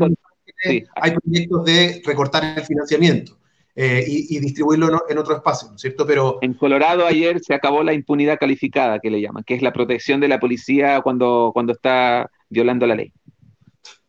hay 0.97 1.11
proyectos 1.13 1.65
de 1.65 2.03
recortar 2.05 2.59
el 2.59 2.65
financiamiento. 2.65 3.39
Eh, 3.81 4.05
y, 4.09 4.41
distribuirlo 4.41 5.05
en, 5.09 5.19
otro 5.19 5.37
espacio, 5.37 5.69
¿no 5.69 5.77
es 5.77 5.81
cierto? 5.81 6.05
Pero 6.05 6.39
en 6.41 6.55
Colorado 6.55 7.07
ayer 7.07 7.39
se 7.39 7.55
acabó 7.55 7.85
la 7.85 7.93
impunidad 7.93 8.37
calificada, 8.37 8.99
que 8.99 9.09
le 9.09 9.21
llaman, 9.21 9.45
que 9.45 9.55
es 9.55 9.63
la 9.63 9.73
protección 9.73 10.19
de 10.19 10.27
la 10.27 10.41
policía 10.41 11.01
cuando, 11.01 11.53
cuando 11.55 11.75
está 11.75 12.29
violando 12.49 12.89
la 12.89 12.97
ley. 12.97 13.13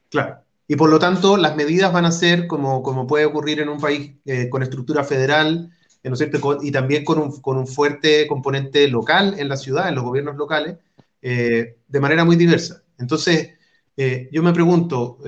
Claro. 0.10 0.38
Y 0.68 0.76
por 0.76 0.90
lo 0.90 0.98
tanto, 0.98 1.38
las 1.38 1.56
medidas 1.56 1.94
van 1.94 2.06
a 2.06 2.12
ser, 2.12 2.48
como, 2.48 2.82
como 2.82 3.06
puede 3.06 3.26
ocurrir 3.26 3.60
en 3.60 3.70
un 3.70 3.80
país 3.80 4.14
eh, 4.26 4.50
con 4.50 4.64
estructura 4.64 5.04
federal, 5.04 5.70
¿no 6.04 6.14
es 6.14 6.18
cierto? 6.18 6.58
y 6.64 6.72
también 6.72 7.06
con 7.06 7.20
un, 7.20 7.40
con 7.40 7.58
un, 7.58 7.68
fuerte 7.68 8.26
componente 8.26 8.88
local 8.88 9.36
en 9.38 9.50
la 9.50 9.58
ciudad, 9.58 9.88
en 9.88 9.94
los 9.94 10.04
gobiernos 10.04 10.36
locales, 10.36 10.78
eh, 11.22 11.76
de 11.88 12.00
manera 12.00 12.26
muy 12.26 12.38
diversa. 12.38 12.82
Entonces, 12.98 13.52
eh, 13.98 14.30
yo 14.32 14.44
me 14.44 14.54
pregunto, 14.54 15.20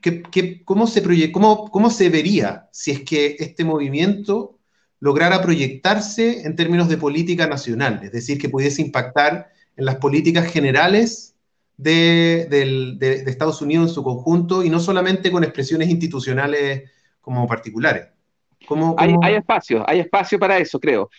¿qué, 0.00 0.22
qué, 0.22 0.64
cómo, 0.64 0.86
se 0.86 1.32
cómo, 1.32 1.70
¿cómo 1.70 1.90
se 1.90 2.08
vería 2.08 2.68
si 2.72 2.90
es 2.90 3.00
que 3.00 3.36
este 3.38 3.64
movimiento 3.64 4.58
lograra 5.00 5.42
proyectarse 5.42 6.46
en 6.46 6.56
términos 6.56 6.88
de 6.88 6.96
política 6.96 7.46
nacional? 7.46 8.00
Es 8.02 8.12
decir, 8.12 8.38
que 8.38 8.48
pudiese 8.48 8.82
impactar 8.82 9.48
en 9.76 9.84
las 9.84 9.96
políticas 9.96 10.50
generales 10.50 11.34
de, 11.76 13.24
Estados 13.26 13.60
Unidos 13.62 13.88
en 13.88 13.94
su 13.94 14.02
conjunto 14.02 14.64
y 14.64 14.70
no 14.70 14.80
solamente 14.80 15.30
con 15.30 15.44
expresiones 15.44 15.88
institucionales 15.88 16.90
como 17.20 17.46
particulares. 17.46 18.08
Hay, 18.96 19.34
espacio, 19.34 19.84
hay 19.88 20.00
espacio 20.00 20.38
para 20.38 20.58
eso, 20.58 20.80
creo. 20.80 21.10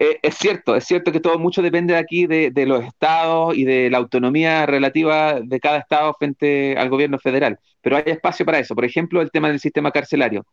Eh, 0.00 0.20
es 0.22 0.36
cierto, 0.36 0.76
es 0.76 0.84
cierto 0.84 1.10
que 1.10 1.18
todo 1.18 1.38
mucho 1.40 1.60
depende 1.60 1.94
de 1.94 1.98
aquí 1.98 2.26
de, 2.26 2.52
los 2.66 2.84
estados 2.84 3.56
y 3.56 3.64
de 3.64 3.90
la 3.90 3.98
autonomía 3.98 4.64
relativa 4.64 5.40
de 5.40 5.58
cada 5.58 5.78
estado 5.78 6.14
frente 6.14 6.76
al 6.78 6.88
gobierno 6.88 7.18
federal, 7.18 7.58
pero 7.80 7.96
hay 7.96 8.04
espacio 8.06 8.46
para 8.46 8.60
eso. 8.60 8.74
Por 8.76 8.84
ejemplo, 8.84 9.20
el 9.20 9.32
tema 9.32 9.48
del 9.48 9.60
sistema 9.60 9.90
carcelario. 9.90 10.46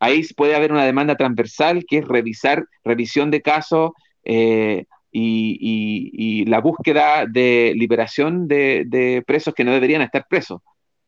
Ahí 0.00 0.22
puede 0.36 0.54
haber 0.54 0.72
una 0.72 0.84
demanda 0.84 1.16
transversal 1.16 1.84
que 1.88 1.98
es 1.98 2.08
revisar, 2.08 2.64
revisión 2.84 3.30
de 3.30 3.42
casos, 3.42 3.92
eh, 4.24 4.84
y, 5.12 6.44
la 6.46 6.60
búsqueda 6.60 7.26
de 7.26 7.72
liberación 7.76 8.48
de, 8.48 9.22
presos 9.26 9.54
que 9.54 9.64
no 9.64 9.72
deberían 9.72 10.02
estar 10.02 10.26
presos, 10.28 10.60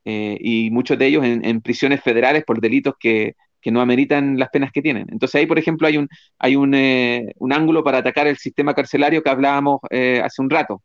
eh, 0.05 0.39
y 0.41 0.71
muchos 0.71 0.99
de 0.99 1.07
ellos 1.07 1.25
en, 1.25 1.61
prisiones 1.61 2.03
federales 2.03 2.45
por 2.45 2.61
delitos 2.61 2.95
que, 2.99 3.35
no 3.71 3.81
ameritan 3.81 4.39
las 4.39 4.49
penas 4.51 4.73
que 4.73 4.83
tienen. 4.83 5.07
Entonces 5.11 5.37
ahí, 5.37 5.47
por 5.47 5.59
ejemplo, 5.59 5.87
hay 5.87 5.97
un, 5.99 6.09
hay 6.39 6.57
un, 6.57 6.75
eh, 6.75 7.35
ángulo 7.51 7.85
para 7.85 7.99
atacar 7.99 8.27
el 8.27 8.37
sistema 8.39 8.75
carcelario 8.75 9.23
que 9.23 9.31
hablábamos 9.31 9.81
eh, 9.91 10.21
hace 10.25 10.43
un 10.43 10.51
rato. 10.51 10.83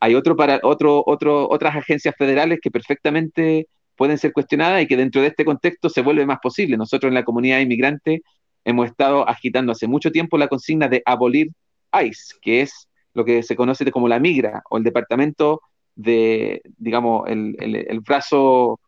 hay 0.00 0.14
otro 0.14 0.36
para 0.36 0.60
otro, 0.62 1.02
otro, 1.06 1.48
otras 1.50 1.76
agencias 1.76 2.14
federales 2.16 2.58
que 2.60 2.70
perfectamente 2.70 3.68
pueden 3.96 4.18
ser 4.18 4.32
cuestionadas 4.32 4.82
y 4.82 4.86
que 4.86 4.96
dentro 4.96 5.22
de 5.22 5.28
este 5.28 5.44
contexto 5.44 5.88
se 5.88 6.02
vuelve 6.02 6.26
más 6.26 6.38
posible. 6.42 6.76
Nosotros 6.76 7.08
en 7.08 7.14
la 7.14 7.24
comunidad 7.24 7.60
inmigrante 7.60 8.22
hemos 8.64 8.86
estado 8.86 9.28
agitando 9.28 9.72
hace 9.72 9.86
mucho 9.86 10.10
tiempo 10.10 10.38
la 10.38 10.48
consigna 10.48 10.88
de 10.88 11.02
abolir 11.04 11.48
ICE, 11.92 12.36
que 12.40 12.62
es 12.62 12.88
lo 13.12 13.24
que 13.24 13.42
se 13.42 13.56
conoce 13.56 13.90
como 13.90 14.08
la 14.08 14.18
migra 14.18 14.62
o 14.70 14.78
el 14.78 14.84
departamento 14.84 15.60
de, 15.94 16.62
digamos, 16.76 17.28
el, 17.28 17.56
el, 17.60 18.00
brazo 18.00 18.80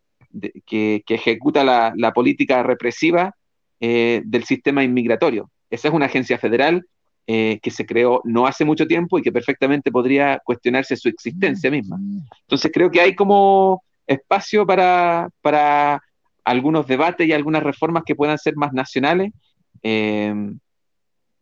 que, 0.64 1.03
ejecuta 1.09 1.64
la, 1.64 2.12
política 2.12 2.62
represiva 2.62 3.34
eh, 3.80 4.22
del 4.24 4.45
sistema 4.45 4.84
inmigratorio. 4.84 5.51
Esa 5.70 5.89
es 5.89 5.95
una 5.95 6.07
agencia 6.07 6.39
federal 6.39 6.87
eh, 7.26 7.59
que 7.61 7.70
se 7.70 7.84
creó 7.84 8.20
no 8.24 8.47
hace 8.47 8.64
mucho 8.64 8.87
tiempo 8.87 9.18
y 9.18 9.22
que 9.22 9.32
perfectamente 9.32 9.91
podría 9.91 10.41
cuestionarse 10.45 10.97
su 10.97 11.09
existencia 11.09 11.70
misma. 11.70 11.99
Entonces 12.43 12.70
creo 12.72 12.91
que 12.91 13.01
hay 13.01 13.14
como 13.14 13.82
espacio 14.07 14.64
para, 14.64 15.28
para 15.43 16.01
algunos 16.45 16.87
debates 16.87 17.26
y 17.26 17.32
algunas 17.32 17.62
reformas 17.62 18.05
que 18.07 18.14
puedan 18.14 18.39
ser 18.39 18.55
más 18.57 18.72
nacionales, 18.72 19.32
eh, 19.82 20.32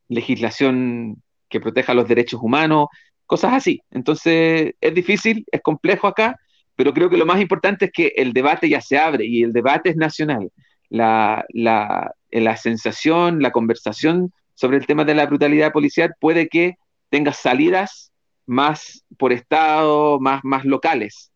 legislación 0.08 1.22
que 1.50 1.60
proteja 1.60 1.92
los 1.92 2.08
derechos 2.08 2.40
humanos, 2.42 2.88
cosas 3.26 3.52
así. 3.52 3.82
Entonces 3.90 4.74
es 4.80 4.94
difícil, 4.94 5.44
es 5.52 5.60
complejo 5.60 6.06
acá, 6.06 6.36
pero 6.76 6.92
creo 6.92 7.08
que 7.10 7.16
lo 7.16 7.26
más 7.26 7.40
importante 7.40 7.86
es 7.86 7.92
que 7.92 8.12
el 8.16 8.32
debate 8.32 8.68
ya 8.68 8.80
se 8.80 8.98
abre 8.98 9.24
y 9.24 9.42
el 9.42 9.52
debate 9.52 9.90
es 9.90 9.96
nacional. 9.96 10.50
La, 10.88 11.44
la, 11.50 12.12
la 12.30 12.56
sensación, 12.56 13.40
la 13.40 13.50
conversación 13.50 14.32
sobre 14.54 14.76
el 14.76 14.86
tema 14.86 15.04
de 15.04 15.14
la 15.14 15.26
brutalidad 15.26 15.72
policial 15.72 16.14
puede 16.20 16.48
que 16.48 16.74
tenga 17.10 17.32
salidas 17.32 18.12
más 18.46 19.04
por 19.18 19.32
estado, 19.32 20.20
más, 20.20 20.40
más 20.44 20.64
locales, 20.64 21.32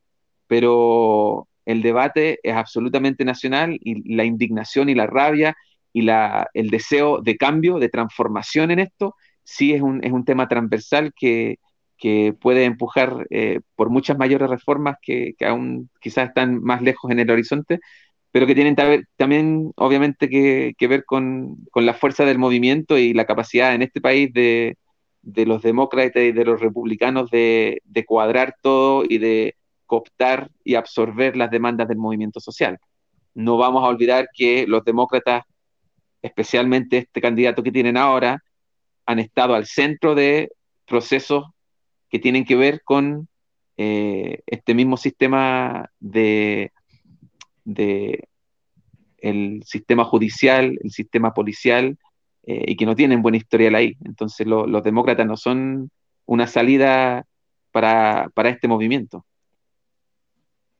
pero 0.46 1.48
el 1.64 1.82
debate 1.82 2.40
es 2.42 2.54
absolutamente 2.54 3.24
nacional 3.24 3.78
y 3.80 4.14
la 4.14 4.24
indignación 4.24 4.88
y 4.88 4.94
la 4.94 5.06
rabia 5.06 5.56
y 5.92 6.02
la, 6.02 6.48
el 6.54 6.70
deseo 6.70 7.20
de 7.20 7.36
cambio, 7.36 7.78
de 7.78 7.88
transformación 7.88 8.70
en 8.70 8.80
esto, 8.80 9.14
sí 9.42 9.72
es 9.72 9.82
un, 9.82 10.04
es 10.04 10.12
un 10.12 10.24
tema 10.24 10.48
transversal 10.48 11.12
que, 11.16 11.58
que 11.98 12.34
puede 12.40 12.64
empujar 12.64 13.26
eh, 13.30 13.60
por 13.76 13.90
muchas 13.90 14.16
mayores 14.18 14.48
reformas 14.48 14.96
que, 15.02 15.34
que, 15.38 15.46
aún 15.46 15.90
quizás 16.00 16.28
están 16.28 16.62
más 16.62 16.80
lejos 16.82 17.10
en 17.10 17.18
el 17.18 17.30
horizonte, 17.30 17.80
pero 18.30 18.46
que 18.46 18.54
tienen 18.54 18.76
también, 19.16 19.72
obviamente, 19.76 20.28
que, 20.28 20.74
ver 20.86 21.04
con, 21.04 21.56
la 21.74 21.94
fuerza 21.94 22.24
del 22.24 22.38
movimiento 22.38 22.98
y 22.98 23.14
la 23.14 23.24
capacidad 23.24 23.74
en 23.74 23.82
este 23.82 24.00
país 24.00 24.32
de, 24.32 24.76
los 25.22 25.62
demócratas 25.62 26.22
y 26.22 26.32
de 26.32 26.44
los 26.44 26.60
republicanos 26.60 27.30
de, 27.30 27.80
cuadrar 28.06 28.54
todo 28.62 29.04
y 29.08 29.18
de 29.18 29.56
cooptar 29.86 30.50
y 30.62 30.74
absorber 30.74 31.36
las 31.36 31.50
demandas 31.50 31.88
del 31.88 31.98
movimiento 31.98 32.40
social. 32.40 32.78
No 33.34 33.56
vamos 33.56 33.82
a 33.84 33.88
olvidar 33.88 34.28
que 34.34 34.66
los 34.66 34.84
demócratas, 34.84 35.42
especialmente 36.22 36.98
este 36.98 37.20
candidato 37.20 37.62
que 37.62 37.72
tienen 37.72 37.96
ahora, 37.96 38.42
han 39.06 39.18
estado 39.18 39.54
al 39.54 39.66
centro 39.66 40.14
de 40.14 40.50
procesos 40.86 41.44
que 42.10 42.18
tienen 42.18 42.44
que 42.44 42.56
ver 42.56 42.82
con 42.82 43.28
eh, 43.76 44.40
este 44.46 44.74
mismo 44.74 44.96
sistema 44.96 45.90
de 46.00 46.72
el 49.18 49.62
sistema 49.64 50.04
judicial, 50.04 50.78
el 50.82 50.90
sistema 50.90 51.34
policial, 51.34 51.98
eh, 52.50 52.64
y 52.68 52.76
que 52.76 52.86
no 52.86 52.96
tienen 52.96 53.20
buen 53.20 53.34
historial 53.34 53.74
ahí. 53.74 53.96
Entonces 54.04 54.46
los 54.46 54.82
demócratas 54.82 55.26
no 55.26 55.36
son 55.36 55.90
una 56.24 56.46
salida 56.46 57.26
para, 57.72 58.30
este 58.44 58.68
movimiento. 58.68 59.26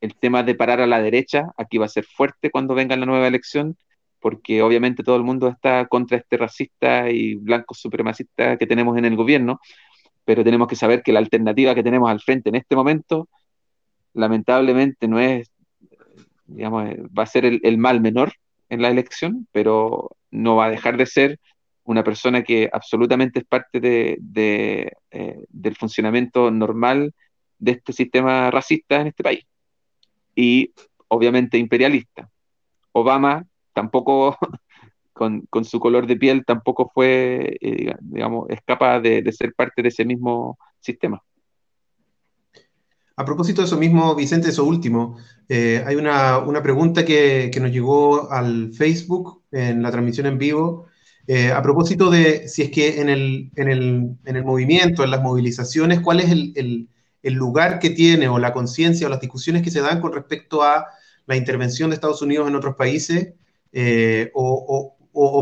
El 0.01 0.15
tema 0.15 0.43
de 0.43 0.55
parar 0.55 0.81
a 0.81 0.87
la 0.87 1.03
derecha, 1.03 1.53
aquí 1.59 1.77
va 1.77 1.87
a 1.87 1.91
ser 1.91 2.05
fuerte 2.05 2.51
cuando 2.51 2.75
venga 2.75 2.97
la 2.97 3.05
nueva 3.05 3.27
elección, 3.27 3.77
porque 4.21 4.63
obviamente 4.63 5.03
todo 5.03 5.17
el 5.17 5.25
mundo 5.25 5.49
está 5.49 5.87
contra 5.87 6.17
este 6.17 6.39
racista 6.39 7.11
y 7.11 7.35
blanco 7.35 7.75
supremacista 7.75 8.57
que 8.57 8.67
tenemos 8.67 8.97
en 8.97 9.05
el 9.05 9.17
gobierno, 9.17 9.61
pero 10.29 10.45
tenemos 10.45 10.69
que 10.69 10.77
saber 10.77 11.03
que 11.03 11.11
la 11.11 11.21
alternativa 11.21 11.75
que 11.75 11.83
tenemos 11.83 12.11
al 12.11 12.21
frente 12.21 12.51
en 12.51 12.57
este 12.57 12.77
momento, 12.77 13.31
lamentablemente 14.13 15.09
no 15.09 15.19
es 15.19 15.51
digamos, 16.45 16.87
eh, 16.87 17.03
va 17.19 17.23
a 17.23 17.27
ser 17.27 17.47
el, 17.47 17.79
mal 17.79 18.03
menor 18.03 18.35
en 18.69 18.83
la 18.83 18.91
elección, 18.91 19.49
pero 19.53 20.11
no 20.31 20.55
va 20.55 20.67
a 20.67 20.71
dejar 20.71 20.99
de 20.99 21.07
ser 21.07 21.41
una 21.83 22.05
persona 22.05 22.43
que 22.43 22.69
absolutamente 22.71 23.39
es 23.39 23.47
parte 23.47 23.81
de, 23.81 24.93
eh, 25.13 25.45
del 25.49 25.77
funcionamiento 25.77 26.51
normal 26.51 27.15
de 27.59 27.71
este 27.71 27.95
sistema 27.95 28.51
racista 28.51 29.01
en 29.01 29.07
este 29.07 29.23
país. 29.23 29.47
Y 30.35 30.75
obviamente 31.09 31.57
imperialista. 31.57 32.29
Obama 32.93 33.47
tampoco, 33.73 34.37
con, 35.19 35.65
su 35.65 35.81
color 35.81 36.07
de 36.07 36.17
piel, 36.17 36.45
tampoco 36.47 36.91
fue, 36.95 37.59
eh, 37.61 37.95
digamos, 38.01 38.49
es 38.49 38.61
capaz 38.65 39.01
de 39.01 39.31
ser 39.33 39.53
parte 39.55 39.83
de 39.83 39.89
ese 39.89 40.05
mismo 40.07 40.59
sistema. 40.81 41.23
A 43.19 43.25
propósito 43.25 43.63
de 43.63 43.67
eso 43.67 43.77
mismo, 43.77 44.15
Vicente, 44.15 44.51
eso 44.51 44.65
último, 44.65 45.19
eh, 45.49 45.83
hay 45.85 45.97
una, 45.97 46.63
pregunta 46.63 47.05
que, 47.05 47.51
nos 47.61 47.73
llegó 47.73 48.31
al 48.31 48.73
Facebook 48.73 49.43
en 49.51 49.83
la 49.83 49.91
transmisión 49.91 50.27
en 50.27 50.39
vivo, 50.39 50.87
eh, 51.27 51.51
a 51.51 51.61
propósito 51.61 52.11
de 52.11 52.47
si 52.47 52.63
es 52.63 52.71
que 52.71 53.01
en 53.01 53.09
el, 53.09 53.51
en 53.57 53.69
el, 54.37 54.45
movimiento, 54.45 55.03
en 55.03 55.11
las 55.11 55.21
movilizaciones, 55.21 55.99
cuál 55.99 56.21
es 56.21 56.31
el, 56.31 56.89
lugar 57.25 57.81
que 57.81 57.91
tiene 57.91 58.29
o 58.29 58.39
la 58.39 58.53
conciencia 58.53 59.09
o 59.09 59.11
las 59.11 59.21
discusiones 59.21 59.63
que 59.63 59.73
se 59.73 59.81
dan 59.81 60.01
con 60.01 60.13
respecto 60.13 60.63
a 60.63 60.87
la 61.27 61.35
intervención 61.35 61.91
de 61.91 61.95
Estados 61.97 62.23
Unidos 62.23 62.47
en 62.47 62.55
otros 62.55 62.77
países, 62.77 63.35
eh, 63.73 64.31
o, 64.33 64.97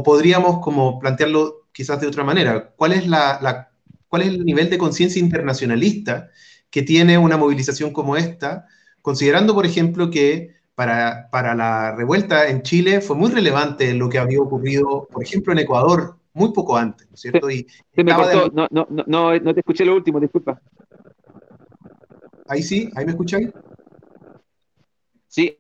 podríamos 0.05 0.61
como 0.61 0.99
plantearlo 0.99 1.67
quizás 1.73 2.01
de 2.01 2.07
otra 2.07 2.25
manera, 2.25 2.73
¿cuál 2.77 2.93
es, 2.93 3.07
la, 3.07 3.71
cuál 4.09 4.23
es 4.23 4.29
el 4.29 4.45
nivel 4.45 4.71
de 4.71 4.79
conciencia 4.79 5.21
internacionalista? 5.21 6.31
que 6.71 6.83
tiene 6.83 7.17
una 7.19 7.37
movilización 7.37 7.91
como 7.91 8.17
esta, 8.17 8.67
considerando, 9.03 9.55
por 9.55 9.67
ejemplo, 9.67 10.11
que 10.11 10.57
para, 10.75 11.31
para 11.31 11.55
la 11.55 11.95
revuelta 11.97 12.49
en 12.49 12.63
Chile 12.63 13.01
fue 13.01 13.17
muy 13.17 13.31
relevante 13.31 13.95
lo 13.95 14.09
que 14.09 14.19
había 14.19 14.41
ocurrido, 14.41 15.09
por 15.11 15.23
ejemplo, 15.23 15.53
en 15.53 15.61
Ecuador, 15.61 16.17
muy 16.35 16.53
poco 16.53 16.77
antes, 16.77 17.09
¿no 17.09 17.15
es 17.15 17.21
cierto? 17.23 17.51
Y 17.51 17.67
me 17.95 18.05
no, 18.05 18.69
no, 18.71 18.87
no, 19.07 19.39
no, 19.39 19.55
te 19.55 19.61
escuché 19.61 19.87
lo 19.87 19.95
último, 19.95 20.21
disculpa. 20.21 20.61
Ahí 22.47 22.63
sí, 22.63 22.91
ahí 22.95 23.07
me 23.07 23.13
escucháis. 23.13 23.49
Sí. 25.29 25.57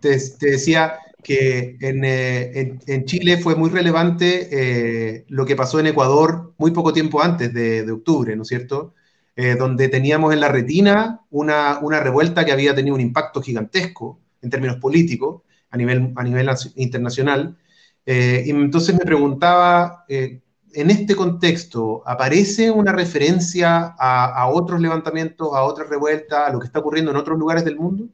Te, 0.00 0.16
decía 0.40 0.98
que 1.26 1.76
en, 1.80 2.04
eh, 2.04 2.78
en, 2.86 3.04
Chile 3.04 3.38
fue 3.38 3.56
muy 3.56 3.68
relevante 3.68 4.48
eh, 4.52 5.24
lo 5.26 5.44
que 5.44 5.56
pasó 5.56 5.80
en 5.80 5.88
Ecuador 5.88 6.54
muy 6.56 6.70
poco 6.70 6.92
tiempo 6.92 7.20
antes 7.20 7.52
de, 7.52 7.84
de 7.84 7.90
octubre, 7.90 8.36
¿no 8.36 8.42
es 8.42 8.48
cierto? 8.48 8.94
Eh, 9.34 9.56
donde 9.56 9.88
teníamos 9.88 10.32
en 10.32 10.38
la 10.38 10.46
retina 10.46 11.22
una, 11.30 11.80
una, 11.82 11.98
revuelta 11.98 12.44
que 12.44 12.52
había 12.52 12.76
tenido 12.76 12.94
un 12.94 13.00
impacto 13.00 13.42
gigantesco 13.42 14.20
en 14.40 14.50
términos 14.50 14.76
políticos 14.76 15.42
a 15.70 15.76
nivel, 15.76 16.12
a 16.14 16.22
nivel 16.22 16.48
internacional. 16.76 17.58
Eh, 18.06 18.44
y 18.46 18.50
entonces 18.50 18.94
me 18.94 19.04
preguntaba, 19.04 20.04
eh, 20.08 20.42
en 20.74 20.90
este 20.90 21.16
contexto, 21.16 22.04
¿aparece 22.06 22.70
una 22.70 22.92
referencia 22.92 23.96
a, 23.98 24.42
a, 24.42 24.48
otros 24.48 24.80
levantamientos, 24.80 25.48
a 25.52 25.64
otras 25.64 25.88
revueltas, 25.88 26.48
a 26.48 26.52
lo 26.52 26.60
que 26.60 26.66
está 26.66 26.78
ocurriendo 26.78 27.10
en 27.10 27.16
otros 27.16 27.36
lugares 27.36 27.64
del 27.64 27.76
mundo? 27.76 28.08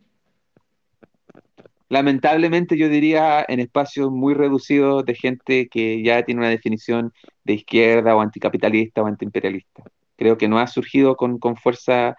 Lamentablemente 1.92 2.78
yo 2.78 2.88
diría 2.88 3.44
en 3.46 3.60
espacios 3.60 4.10
muy 4.10 4.32
reducidos 4.32 5.04
de 5.04 5.14
gente 5.14 5.68
que 5.68 6.02
ya 6.02 6.24
tiene 6.24 6.40
una 6.40 6.48
definición 6.48 7.12
de 7.44 7.52
izquierda 7.52 8.16
o 8.16 8.20
anticapitalista 8.20 9.02
o 9.02 9.06
antiimperialista 9.06 9.84
creo 10.22 10.38
que 10.38 10.48
no 10.48 10.58
ha 10.58 10.66
surgido 10.68 11.16
con, 11.16 11.38
fuerza 11.56 12.16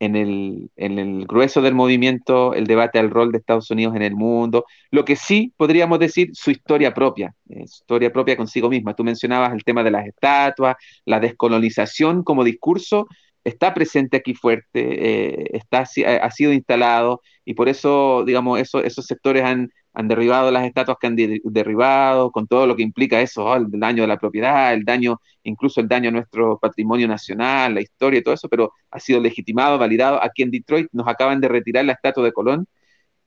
en 0.00 0.16
el, 0.16 0.70
en 0.76 0.98
el, 0.98 1.26
grueso 1.26 1.62
del 1.62 1.74
movimiento 1.74 2.54
el 2.54 2.66
debate 2.66 2.98
al 2.98 3.10
rol 3.10 3.32
de 3.32 3.38
Estados 3.38 3.70
Unidos 3.70 3.96
en 3.96 4.02
el 4.02 4.14
mundo. 4.14 4.66
Lo 4.90 5.04
que 5.04 5.16
sí 5.16 5.52
podríamos 5.56 5.98
decir, 5.98 6.30
su 6.34 6.50
historia 6.50 6.92
propia, 6.94 7.34
eh, 7.48 7.66
su 7.66 7.82
historia 7.82 8.12
propia 8.12 8.36
consigo 8.36 8.68
misma. 8.68 8.94
Tú 8.94 9.02
mencionabas 9.02 9.52
el 9.54 9.64
tema 9.64 9.82
de 9.82 9.90
las 9.90 10.06
estatuas, 10.06 10.76
la 11.04 11.20
descolonización 11.20 12.22
como 12.22 12.44
discurso 12.44 13.08
está 13.44 13.74
presente 13.74 14.16
aquí 14.16 14.34
fuerte, 14.34 14.70
eh, 14.74 15.50
está, 15.52 15.80
ha 16.20 16.30
sido 16.30 16.52
instalado 16.52 17.22
y 17.44 17.54
por 17.54 17.68
eso, 17.68 18.24
digamos, 18.26 18.60
eso, 18.60 18.82
esos 18.82 19.06
sectores 19.06 19.44
han, 19.44 19.70
derribado 20.04 20.52
las 20.52 20.64
estatuas 20.64 20.96
que 21.00 21.08
han 21.08 21.16
derribado, 21.16 22.30
con 22.30 22.46
todo 22.46 22.68
lo 22.68 22.76
que 22.76 22.84
implica 22.84 23.20
eso, 23.20 23.44
oh, 23.46 23.56
el 23.56 23.66
daño 23.68 24.02
de 24.02 24.06
la 24.06 24.16
propiedad, 24.16 24.72
el 24.72 24.84
daño, 24.84 25.20
incluso 25.42 25.80
el 25.80 25.88
daño 25.88 26.10
a 26.10 26.12
nuestro 26.12 26.56
patrimonio 26.58 27.08
nacional, 27.08 27.74
la 27.74 27.80
historia 27.80 28.20
y 28.20 28.22
todo 28.22 28.34
eso, 28.34 28.48
pero 28.48 28.72
ha 28.92 29.00
sido 29.00 29.20
legitimado, 29.20 29.76
validado. 29.76 30.22
Aquí 30.22 30.42
en 30.44 30.52
Detroit 30.52 30.88
nos 30.92 31.08
acaban 31.08 31.40
de 31.40 31.48
retirar 31.48 31.84
la 31.84 31.94
estatua 31.94 32.22
de 32.24 32.32
Colón. 32.32 32.68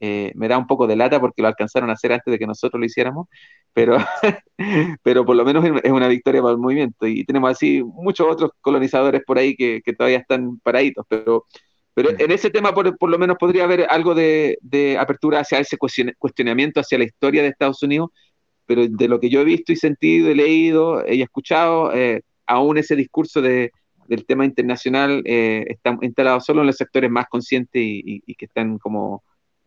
Eh, 0.01 0.31
me 0.35 0.47
da 0.47 0.57
un 0.57 0.67
poco 0.67 0.87
de 0.87 0.95
lata 0.95 1.19
porque 1.19 1.41
lo 1.41 1.47
alcanzaron 1.47 1.89
a 1.91 1.93
hacer 1.93 2.11
antes 2.11 2.31
de 2.31 2.39
que 2.39 2.47
nosotros 2.47 2.79
lo 2.79 2.85
hiciéramos, 2.85 3.27
pero, 3.71 3.97
pero 5.03 5.25
por 5.25 5.35
lo 5.35 5.45
menos 5.45 5.63
es 5.83 5.91
una 5.91 6.07
victoria 6.07 6.41
para 6.41 6.53
el 6.53 6.57
movimiento. 6.57 7.07
Y 7.07 7.23
tenemos 7.23 7.51
así 7.51 7.83
muchos 7.83 8.27
otros 8.27 8.51
colonizadores 8.61 9.21
por 9.25 9.37
ahí 9.37 9.55
que, 9.55 9.81
que 9.85 9.93
todavía 9.93 10.17
están 10.17 10.59
paraditos, 10.59 11.05
pero 11.07 11.45
pero 11.93 12.11
en 12.17 12.31
ese 12.31 12.49
tema, 12.49 12.73
por, 12.73 13.09
lo 13.09 13.19
menos, 13.19 13.37
podría 13.37 13.65
haber 13.65 13.85
algo 13.89 14.15
de, 14.15 14.57
apertura 14.99 15.41
hacia 15.41 15.59
ese 15.59 15.77
cuestionamiento, 15.77 16.79
hacia 16.79 16.97
la 16.97 17.03
historia 17.03 17.41
de 17.41 17.49
Estados 17.49 17.83
Unidos, 17.83 18.09
pero 18.65 18.87
de 18.87 19.07
lo 19.07 19.19
que 19.19 19.29
yo 19.29 19.41
he 19.41 19.45
visto 19.45 19.73
y 19.73 19.75
sentido, 19.75 20.29
he 20.29 20.35
leído 20.35 21.03
y 21.05 21.21
escuchado, 21.21 21.93
eh, 21.93 22.21
aún 22.45 22.77
ese 22.77 22.95
discurso 22.95 23.41
de, 23.41 23.71
del 24.07 24.25
tema 24.25 24.45
internacional 24.45 25.21
eh, 25.25 25.65
está 25.67 25.97
instalado 26.01 26.39
solo 26.39 26.61
en 26.61 26.67
los 26.67 26.77
sectores 26.77 27.11
más 27.11 27.27
conscientes 27.27 27.81
y, 27.83 28.21
que 28.35 28.45
están 28.45 28.77
como 28.77 29.23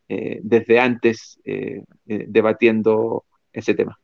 eh, 0.08 0.40
desde 0.42 0.78
antes 0.78 1.38
debatiendo 2.04 3.24
ese 3.52 3.74
tema. 3.74 3.98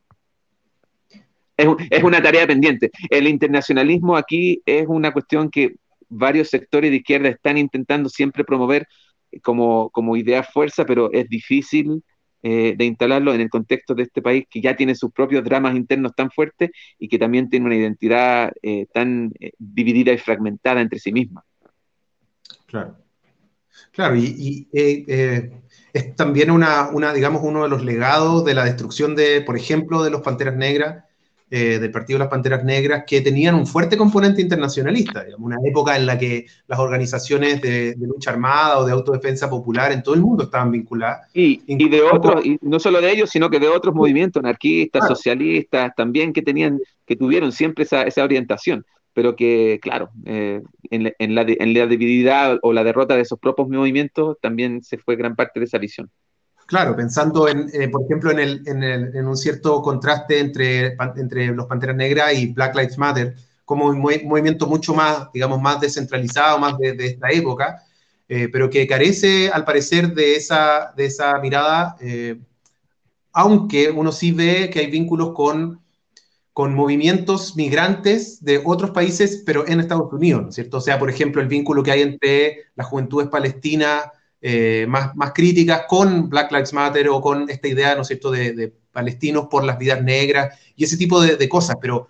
es, 1.57 2.03
una 2.03 2.21
tarea 2.21 2.47
pendiente. 2.47 2.91
El 3.09 3.27
internacionalismo 3.27 4.15
aquí 4.15 4.61
es 4.65 4.87
una 4.87 5.11
cuestión 5.11 5.49
que 5.49 5.75
varios 6.09 6.49
sectores 6.49 6.91
de 6.91 6.97
izquierda 6.97 7.29
están 7.29 7.57
intentando 7.57 8.09
siempre 8.09 8.43
promover 8.43 8.87
como, 9.43 9.89
como 9.91 10.17
idea 10.17 10.43
fuerza, 10.43 10.85
pero 10.85 11.11
es 11.11 11.29
difícil 11.29 12.03
eh, 12.43 12.73
de 12.75 12.85
instalarlo 12.85 13.35
en 13.35 13.41
el 13.41 13.51
contexto 13.51 13.93
de 13.93 14.01
este 14.01 14.19
país 14.19 14.45
que 14.49 14.61
ya 14.61 14.75
tiene 14.75 14.95
sus 14.95 15.11
propios 15.11 15.43
dramas 15.43 15.75
internos 15.75 16.15
tan 16.15 16.31
fuertes 16.31 16.71
y 16.97 17.07
que 17.07 17.19
también 17.19 17.49
tiene 17.49 17.67
una 17.67 17.75
identidad 17.75 18.51
eh, 18.63 18.87
tan 18.91 19.31
eh, 19.39 19.51
dividida 19.59 20.11
y 20.11 20.17
fragmentada 20.17 20.81
entre 20.81 20.97
sí 20.97 21.11
misma. 21.11 21.43
Claro. 22.65 22.97
Claro, 23.91 24.15
y, 24.15 24.67
es 25.93 26.15
también 26.15 26.51
una, 26.51 26.89
una, 26.89 27.13
digamos, 27.13 27.41
uno 27.43 27.63
de 27.63 27.69
los 27.69 27.83
legados 27.83 28.45
de 28.45 28.53
la 28.53 28.63
destrucción 28.65 29.15
de, 29.15 29.41
por 29.41 29.57
ejemplo, 29.57 30.03
de 30.03 30.09
los 30.09 30.21
Panteras 30.21 30.55
Negras, 30.55 31.03
eh, 31.53 31.79
del 31.79 31.91
Partido 31.91 32.17
de 32.17 32.23
las 32.23 32.29
Panteras 32.29 32.63
Negras, 32.63 33.03
que 33.05 33.19
tenían 33.19 33.55
un 33.55 33.67
fuerte 33.67 33.97
componente 33.97 34.41
internacionalista, 34.41 35.25
digamos, 35.25 35.45
una 35.45 35.57
época 35.65 35.97
en 35.97 36.05
la 36.05 36.17
que 36.17 36.45
las 36.67 36.79
organizaciones 36.79 37.61
de, 37.61 37.93
lucha 37.99 38.31
armada 38.31 38.79
o 38.79 38.85
de 38.85 38.93
autodefensa 38.93 39.49
popular 39.49 39.91
en 39.91 40.01
todo 40.01 40.15
el 40.15 40.21
mundo 40.21 40.45
estaban 40.45 40.71
vinculadas. 40.71 41.29
Y, 41.33 41.61
y 41.67 41.89
de 41.89 42.01
otros, 42.03 42.45
y 42.45 42.57
no 42.61 42.79
solo 42.79 43.01
de 43.01 43.11
ellos, 43.11 43.29
sino 43.29 43.49
que 43.49 43.59
de 43.59 43.67
otros 43.67 43.93
movimientos 43.93 44.41
anarquistas, 44.41 45.05
socialistas, 45.05 45.91
también 45.93 46.31
que 46.31 46.41
tenían, 46.41 46.79
que 47.05 47.17
tuvieron 47.17 47.51
siempre 47.51 47.83
esa, 47.83 48.03
esa 48.03 48.23
orientación 48.23 48.85
pero 49.13 49.35
que, 49.35 49.79
claro, 49.81 50.09
eh, 50.25 50.61
en, 50.89 51.03
la, 51.03 51.13
en, 51.19 51.73
la, 51.73 51.85
debilidad 51.85 52.59
o 52.61 52.73
la 52.73 52.83
derrota 52.83 53.15
de 53.15 53.21
esos 53.21 53.39
propios 53.39 53.67
movimientos 53.67 54.37
también 54.41 54.83
se 54.83 54.97
fue 54.97 55.15
gran 55.15 55.35
parte 55.35 55.59
de 55.59 55.65
esa 55.65 55.77
visión. 55.77 56.09
Claro, 56.65 56.95
pensando, 56.95 57.49
en, 57.49 57.69
eh, 57.73 57.89
por 57.89 58.03
ejemplo, 58.05 58.31
en, 58.31 58.39
el, 58.39 58.61
en, 58.65 59.27
un 59.27 59.35
cierto 59.35 59.81
contraste 59.81 60.39
entre, 60.39 60.95
entre 61.17 61.47
los 61.47 61.65
Panteras 61.65 61.97
Negras 61.97 62.33
y 62.33 62.53
Black 62.53 62.75
Lives 62.75 62.97
Matter, 62.97 63.35
como 63.65 63.87
un 63.87 63.99
movimiento 63.99 64.67
mucho 64.67 64.93
más, 64.93 65.31
digamos, 65.33 65.61
más 65.61 65.81
descentralizado, 65.81 66.59
más 66.59 66.77
de, 66.77 66.93
de 66.93 67.07
esta 67.07 67.29
época, 67.29 67.83
eh, 68.29 68.47
pero 68.51 68.69
que 68.69 68.87
carece, 68.87 69.49
al 69.49 69.65
parecer, 69.65 70.13
de 70.13 70.35
esa, 70.35 70.93
de 70.95 71.05
esa 71.05 71.37
mirada, 71.39 71.97
aunque 73.33 73.89
uno 73.89 74.11
sí 74.11 74.31
ve 74.31 74.69
que 74.71 74.79
hay 74.79 74.87
vínculos 74.87 75.33
con 75.33 75.80
con 76.61 76.75
movimientos 76.75 77.55
migrantes 77.55 78.45
de 78.45 78.61
otros 78.63 78.91
países, 78.91 79.41
pero 79.43 79.67
en 79.67 79.79
Estados 79.79 80.13
Unidos, 80.13 80.43
¿no 80.43 80.49
es 80.49 80.53
cierto? 80.53 80.77
O 80.77 80.81
sea, 80.81 80.99
por 80.99 81.09
ejemplo, 81.09 81.41
el 81.41 81.47
vínculo 81.47 81.81
que 81.81 81.89
hay 81.89 82.03
entre 82.03 82.65
las 82.75 82.85
juventudes 82.85 83.29
palestinas 83.29 84.03
eh, 84.39 84.85
más, 84.87 85.15
más 85.15 85.31
críticas 85.33 85.85
con 85.87 86.29
Black 86.29 86.51
Lives 86.51 86.71
Matter 86.71 87.09
o 87.09 87.19
con 87.19 87.49
esta 87.49 87.67
idea, 87.67 87.95
¿no 87.95 88.03
es 88.03 88.09
cierto?, 88.09 88.29
de, 88.29 88.75
palestinos 88.91 89.47
por 89.49 89.63
las 89.63 89.79
vidas 89.79 90.03
negras 90.03 90.55
y 90.75 90.83
ese 90.83 90.97
tipo 90.97 91.19
de, 91.19 91.49
cosas, 91.49 91.77
pero 91.81 92.09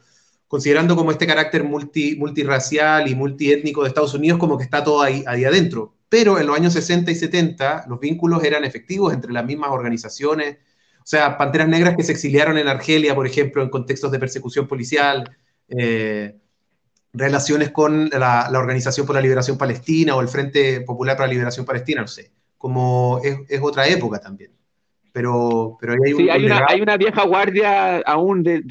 considerando 0.49 0.97
como 0.97 1.11
este 1.11 1.25
carácter 1.25 1.63
multi, 1.63 2.17
multirracial 2.17 3.07
y 3.07 3.15
multiétnico 3.15 3.83
de 3.83 3.87
Estados 3.87 4.13
Unidos, 4.15 4.37
como 4.37 4.57
que 4.57 4.65
está 4.65 4.83
todo 4.83 5.01
ahí, 5.01 5.23
ahí 5.27 5.45
adentro. 5.45 5.93
Pero 6.09 6.37
en 6.37 6.47
los 6.47 6.57
años 6.57 6.73
60 6.73 7.09
y 7.09 7.15
70 7.15 7.85
los 7.87 8.01
vínculos 8.01 8.43
eran 8.43 8.65
efectivos 8.65 9.13
entre 9.13 9.31
las 9.31 9.45
mismas 9.45 9.69
organizaciones, 9.69 10.57
o 11.01 11.05
sea, 11.05 11.37
panteras 11.37 11.67
negras 11.67 11.97
que 11.97 12.03
se 12.03 12.11
exiliaron 12.11 12.59
en 12.59 12.67
Argelia, 12.67 13.15
por 13.15 13.25
ejemplo, 13.25 13.63
en 13.63 13.69
contextos 13.69 14.11
de 14.11 14.19
persecución 14.19 14.67
policial, 14.67 15.35
eh, 15.67 16.35
relaciones 17.11 17.71
con 17.71 18.09
la, 18.09 18.49
Organización 18.53 19.07
por 19.07 19.15
la 19.15 19.21
Liberación 19.21 19.57
Palestina 19.57 20.15
o 20.15 20.21
el 20.21 20.27
Frente 20.27 20.81
Popular 20.81 21.17
para 21.17 21.27
la 21.27 21.33
Liberación 21.33 21.65
Palestina, 21.65 22.01
no 22.01 22.07
sé, 22.07 22.31
como 22.57 23.19
es, 23.23 23.59
otra 23.61 23.87
época 23.87 24.19
también. 24.19 24.51
Pero, 25.11 25.77
pero 25.81 25.93
hay, 25.93 26.13
sí, 26.13 26.29
hay, 26.29 26.45
una, 26.45 26.65
hay, 26.69 26.81
una, 26.81 26.95
vieja 26.95 27.25
guardia 27.25 27.97
aún 28.05 28.43
de, 28.43 28.61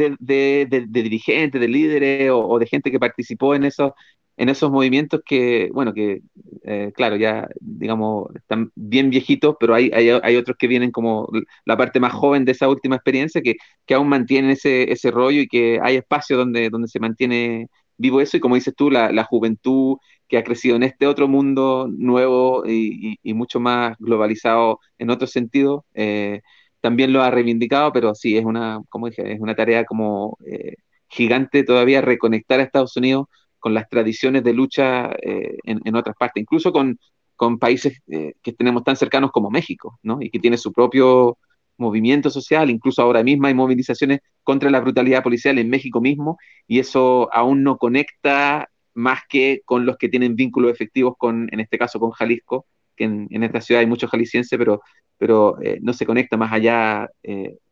dirigentes, 0.89 1.61
de 1.61 1.69
líderes 1.69 2.31
o, 2.33 2.59
de 2.59 2.67
gente 2.67 2.91
que 2.91 2.99
participó 2.99 3.55
en 3.55 3.65
esos, 3.65 3.93
en 4.41 4.49
esos 4.49 4.71
movimientos 4.71 5.21
que, 5.25 5.69
bueno, 5.75 5.93
que 5.93 6.23
eh, 6.65 6.93
claro, 6.97 7.17
ya 7.17 7.47
digamos, 7.61 8.35
están 8.35 8.73
bien 8.75 9.11
viejitos, 9.11 9.57
pero 9.61 9.75
hay, 9.75 9.91
hay, 9.93 10.37
otros 10.37 10.57
que 10.59 10.67
vienen 10.67 10.93
como 10.93 11.29
la 11.67 11.77
parte 11.77 12.01
más 12.01 12.15
joven 12.15 12.47
de 12.47 12.53
esa 12.53 12.67
última 12.69 12.97
experiencia 12.97 13.43
que, 13.43 13.57
que 13.85 13.95
aún 13.95 14.09
mantienen 14.09 14.51
ese, 14.51 14.91
ese 14.91 15.11
rollo 15.11 15.43
y 15.43 15.47
que 15.47 15.79
hay 15.83 15.97
espacio 15.97 16.39
donde, 16.39 16.71
donde 16.71 16.89
se 16.89 16.99
mantiene 17.01 17.69
vivo 17.99 18.23
eso. 18.23 18.39
Y 18.39 18.41
como 18.41 18.55
dices 18.55 18.75
tú, 18.75 18.91
la, 18.91 19.13
la 19.13 19.25
juventud 19.25 19.99
que 20.27 20.39
ha 20.39 20.45
crecido 20.45 20.77
en 20.77 20.85
este 20.85 21.07
otro 21.07 21.29
mundo 21.29 21.87
nuevo 21.91 22.65
y, 22.67 23.19
y, 23.23 23.35
mucho 23.35 23.61
más 23.61 23.95
globalizado 23.99 24.81
en 24.99 25.11
otro 25.11 25.27
sentido, 25.27 25.85
eh, 25.93 26.41
también 26.81 27.13
lo 27.13 27.23
ha 27.23 27.31
reivindicado, 27.31 27.93
pero 27.93 28.15
sí, 28.15 28.39
es 28.39 28.45
una, 28.47 28.81
como 28.89 29.09
dije, 29.09 29.33
es 29.33 29.41
una 29.41 29.55
tarea 29.55 29.85
como 29.85 30.39
eh, 30.47 30.77
gigante 31.09 31.63
todavía 31.65 32.01
reconectar 32.01 32.61
a 32.61 32.63
Estados 32.63 32.97
Unidos 32.97 33.27
con 33.61 33.75
las 33.75 33.89
tradiciones 33.89 34.43
de 34.43 34.53
lucha 34.53 35.13
eh, 35.23 35.57
en, 35.65 35.95
otras 35.95 36.17
partes, 36.17 36.41
incluso 36.41 36.73
con, 36.73 36.99
con 37.37 37.59
países 37.59 38.01
eh, 38.09 38.33
que 38.43 38.53
tenemos 38.53 38.83
tan 38.83 38.97
cercanos 38.97 39.31
como 39.31 39.51
México, 39.51 40.01
¿no? 40.03 40.19
Y 40.21 40.31
que 40.31 40.41
tiene 40.41 40.57
su 40.57 40.73
propio 40.73 41.39
movimiento 41.77 42.31
social, 42.31 42.69
incluso 42.71 43.01
ahora 43.03 43.23
mismo 43.23 43.47
hay 43.47 43.55
movilizaciones 43.55 44.21
contra 44.43 44.71
la 44.71 44.81
brutalidad 44.81 45.23
policial 45.23 45.59
en 45.59 45.71
México 45.71 46.01
mismo, 46.01 46.39
y 46.67 46.79
eso 46.79 47.29
aún 47.33 47.63
no 47.63 47.77
conecta 47.77 48.69
más 48.95 49.21
que 49.29 49.63
con 49.65 49.87
los 49.87 49.97
que 49.97 50.09
tienen 50.09 50.35
vínculos 50.35 50.73
efectivos 50.73 51.15
con, 51.17 51.49
en 51.53 51.61
este 51.61 51.79
caso, 51.79 52.01
con 52.01 52.11
Jalisco, 52.11 52.67
que 52.97 53.05
en, 53.05 53.43
esta 53.43 53.61
ciudad 53.61 53.81
hay 53.81 53.87
muchos 53.87 54.11
jaliscienses, 54.11 54.59
pero, 54.59 54.83
pero 55.17 55.61
eh, 55.63 55.79
no 55.81 55.93
se 55.93 56.05
conecta 56.05 56.37
más 56.37 56.53
allá 56.53 57.09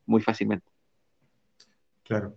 muy 0.06 0.22
fácilmente. 0.22 0.66
Claro. 2.04 2.34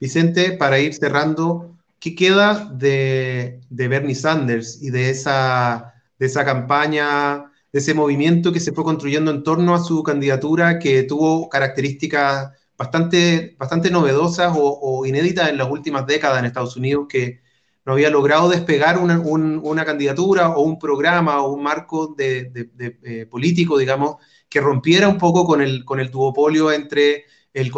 Vicente, 0.00 0.52
para 0.52 0.78
ir 0.78 0.92
cerrando, 0.92 1.75
¿qué 2.00 2.14
queda 2.14 2.70
de, 2.72 3.60
Bernie 3.70 4.14
Sanders 4.14 4.82
y 4.82 4.90
de 4.90 5.10
esa, 5.10 5.94
de 6.18 6.26
esa 6.26 6.44
campaña, 6.44 7.52
de 7.72 7.78
ese 7.78 7.94
movimiento 7.94 8.52
que 8.52 8.60
se 8.60 8.72
fue 8.72 8.84
construyendo 8.84 9.30
en 9.30 9.42
torno 9.42 9.74
a 9.74 9.82
su 9.82 10.02
candidatura, 10.02 10.78
que 10.78 11.02
tuvo 11.04 11.48
características 11.48 12.52
bastante, 12.76 13.56
bastante 13.58 13.90
novedosas 13.90 14.52
o, 14.56 15.04
inéditas 15.06 15.48
en 15.50 15.58
las 15.58 15.70
últimas 15.70 16.06
décadas 16.06 16.38
en 16.38 16.46
Estados 16.46 16.76
Unidos, 16.76 17.06
que 17.08 17.40
no 17.84 17.92
había 17.92 18.10
logrado 18.10 18.48
despegar 18.48 18.98
una, 18.98 19.84
candidatura 19.84 20.50
o 20.50 20.62
un 20.62 20.78
programa 20.78 21.40
o 21.42 21.52
un 21.52 21.62
marco 21.62 22.14
de, 22.16 22.50
eh, 22.78 23.26
político, 23.26 23.78
digamos, 23.78 24.16
que 24.48 24.60
rompiera 24.60 25.08
un 25.08 25.18
poco 25.18 25.44
con 25.44 25.62
el, 25.62 25.84
con 25.84 26.00
el 26.00 26.10
duopolio 26.10 26.72
entre 26.72 27.24
el 27.54 27.72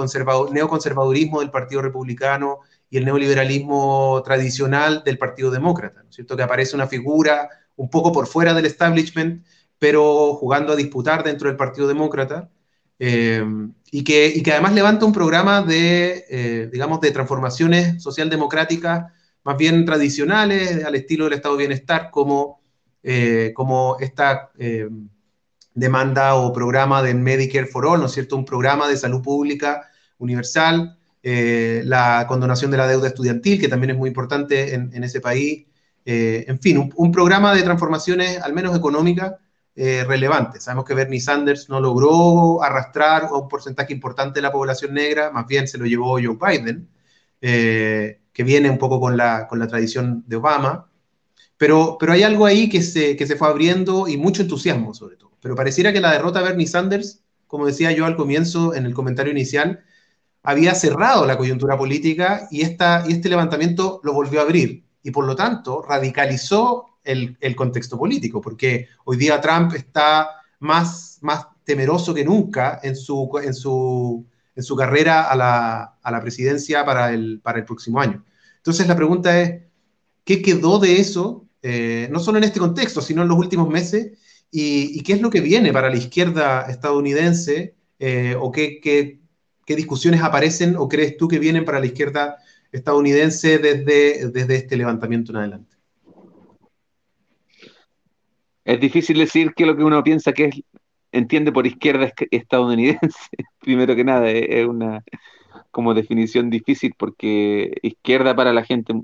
neoconservadurismo 0.52 1.40
del 1.40 1.50
Partido 1.50 1.82
Republicano 1.82 2.60
y 2.90 2.98
el 2.98 3.04
neoliberalismo 3.04 4.22
tradicional 4.24 5.02
del 5.04 5.18
Partido 5.18 5.50
Demócrata, 5.50 6.02
¿no 6.02 6.08
es 6.08 6.14
cierto? 6.14 6.36
Que 6.36 6.42
aparece 6.42 6.74
una 6.74 6.86
figura 6.86 7.48
un 7.76 7.90
poco 7.90 8.12
por 8.12 8.26
fuera 8.26 8.54
del 8.54 8.66
establishment, 8.66 9.44
pero 9.78 10.34
jugando 10.34 10.72
a 10.72 10.76
disputar 10.76 11.22
dentro 11.22 11.48
del 11.48 11.56
Partido 11.56 11.86
Demócrata, 11.86 12.50
eh, 12.98 13.44
y, 13.90 14.02
que, 14.02 14.26
y, 14.26 14.42
que, 14.42 14.52
además 14.52 14.74
levanta 14.74 15.06
un 15.06 15.12
programa 15.12 15.62
de, 15.62 16.24
eh, 16.28 16.68
digamos, 16.72 17.00
de 17.00 17.12
transformaciones 17.12 18.02
socialdemocráticas 18.02 19.12
más 19.44 19.56
bien 19.56 19.84
tradicionales, 19.84 20.84
al 20.84 20.94
estilo 20.96 21.24
del 21.24 21.34
Estado 21.34 21.56
de 21.56 21.66
Bienestar, 21.66 22.10
como, 22.10 22.60
eh, 23.02 23.52
como 23.54 23.96
esta 24.00 24.50
demanda 25.72 26.34
o 26.34 26.52
programa 26.52 27.02
del 27.02 27.18
Medicare 27.18 27.66
for 27.66 27.86
All, 27.86 28.00
¿no 28.00 28.06
es 28.06 28.12
cierto? 28.12 28.36
Un 28.36 28.44
programa 28.44 28.88
de 28.88 28.96
salud 28.96 29.22
pública 29.22 29.88
universal, 30.18 30.97
eh, 31.30 31.82
la 31.84 32.24
condonación 32.26 32.70
de 32.70 32.78
la 32.78 32.86
deuda 32.86 33.08
estudiantil, 33.08 33.60
que 33.60 33.68
también 33.68 33.90
es 33.90 33.98
muy 33.98 34.08
importante 34.08 34.72
en, 34.72 35.04
ese 35.04 35.20
país. 35.20 35.66
Eh, 36.06 36.46
en 36.48 36.58
fin, 36.58 36.90
un, 36.96 37.12
programa 37.12 37.54
de 37.54 37.62
transformaciones, 37.62 38.40
al 38.40 38.54
menos 38.54 38.74
económicas, 38.74 39.34
eh, 39.76 40.04
relevantes. 40.08 40.64
Sabemos 40.64 40.86
que 40.86 40.94
Bernie 40.94 41.20
Sanders 41.20 41.68
no 41.68 41.80
logró 41.82 42.62
arrastrar 42.62 43.24
a 43.24 43.36
un 43.36 43.46
porcentaje 43.46 43.92
importante 43.92 44.38
de 44.38 44.42
la 44.42 44.50
población 44.50 44.94
negra, 44.94 45.30
más 45.30 45.46
bien 45.46 45.68
se 45.68 45.76
lo 45.76 45.84
llevó 45.84 46.12
Joe 46.12 46.38
Biden, 46.40 46.88
que 47.38 48.42
viene 48.42 48.70
un 48.70 48.78
poco 48.78 48.98
con 48.98 49.18
la, 49.18 49.46
con 49.48 49.58
la 49.58 49.68
tradición 49.68 50.24
de 50.26 50.36
Obama. 50.36 50.88
Pero, 51.58 51.98
pero 52.00 52.14
hay 52.14 52.22
algo 52.22 52.46
ahí 52.46 52.70
que 52.70 52.80
se, 52.80 53.16
que 53.16 53.26
se 53.26 53.36
fue 53.36 53.48
abriendo 53.48 54.08
y 54.08 54.16
mucho 54.16 54.40
entusiasmo 54.40 54.94
sobre 54.94 55.16
todo. 55.16 55.32
Pero 55.42 55.54
pareciera 55.54 55.92
que 55.92 56.00
la 56.00 56.12
derrota 56.12 56.38
de 56.38 56.46
Bernie 56.46 56.66
Sanders, 56.66 57.22
como 57.46 57.66
decía 57.66 57.92
yo 57.92 58.06
al 58.06 58.16
comienzo 58.16 58.74
en 58.74 58.86
el 58.86 58.94
comentario 58.94 59.32
inicial, 59.32 59.84
había 60.42 60.74
cerrado 60.74 61.26
la 61.26 61.36
coyuntura 61.36 61.76
política 61.76 62.48
y, 62.50 62.62
esta, 62.62 63.04
y 63.06 63.12
este 63.12 63.28
levantamiento 63.28 64.00
lo 64.02 64.12
volvió 64.12 64.40
a 64.40 64.44
abrir 64.44 64.84
y 65.02 65.10
por 65.10 65.24
lo 65.24 65.36
tanto 65.36 65.82
radicalizó 65.82 66.98
el, 67.04 67.36
el, 67.40 67.56
contexto 67.56 67.98
político, 67.98 68.40
porque 68.40 68.88
hoy 69.04 69.16
día 69.16 69.40
Trump 69.40 69.72
está 69.74 70.28
más, 70.60 71.18
más 71.22 71.46
temeroso 71.64 72.14
que 72.14 72.24
nunca 72.24 72.80
en 72.82 72.96
su, 72.96 73.30
en 73.42 73.54
su, 73.54 74.26
en 74.54 74.62
su 74.62 74.76
carrera 74.76 75.30
a 75.30 75.36
la, 75.36 75.98
a 76.02 76.10
la 76.10 76.20
presidencia 76.20 76.84
para 76.84 77.12
el, 77.12 77.40
para 77.42 77.58
el 77.58 77.64
próximo 77.64 78.00
año. 78.00 78.24
Entonces 78.56 78.86
la 78.88 78.96
pregunta 78.96 79.40
es, 79.40 79.62
¿qué 80.24 80.42
quedó 80.42 80.78
de 80.78 81.00
eso, 81.00 81.46
eh, 81.62 82.08
no 82.10 82.20
solo 82.20 82.38
en 82.38 82.44
este 82.44 82.60
contexto, 82.60 83.00
sino 83.00 83.22
en 83.22 83.28
los 83.28 83.38
últimos 83.38 83.68
meses? 83.68 84.18
¿Y, 84.50 85.02
qué 85.02 85.12
es 85.14 85.20
lo 85.20 85.30
que 85.30 85.40
viene 85.40 85.72
para 85.72 85.90
la 85.90 85.96
izquierda 85.96 86.62
estadounidense? 86.68 87.74
Eh, 87.98 88.34
¿O 88.40 88.50
qué, 88.50 89.20
¿Qué 89.68 89.76
discusiones 89.76 90.22
aparecen 90.22 90.76
o 90.78 90.88
crees 90.88 91.18
tú 91.18 91.28
que 91.28 91.38
vienen 91.38 91.66
para 91.66 91.78
la 91.78 91.84
izquierda 91.84 92.38
estadounidense 92.72 93.58
desde, 93.58 94.30
desde 94.30 94.56
este 94.56 94.78
levantamiento 94.78 95.30
en 95.30 95.36
adelante? 95.36 95.76
Es 98.64 98.80
difícil 98.80 99.18
decir 99.18 99.52
que 99.52 99.66
lo 99.66 99.76
que 99.76 99.84
uno 99.84 100.02
piensa 100.02 100.32
que 100.32 100.46
es, 100.46 100.62
entiende 101.12 101.52
por 101.52 101.66
izquierda 101.66 102.10
estadounidense, 102.30 103.28
primero 103.60 103.94
que 103.94 104.04
nada, 104.04 104.30
es 104.30 104.66
una 104.66 105.04
como 105.70 105.92
definición 105.92 106.48
difícil 106.48 106.94
porque 106.96 107.70
izquierda 107.82 108.34
para 108.34 108.54
la 108.54 108.64
gente, 108.64 108.94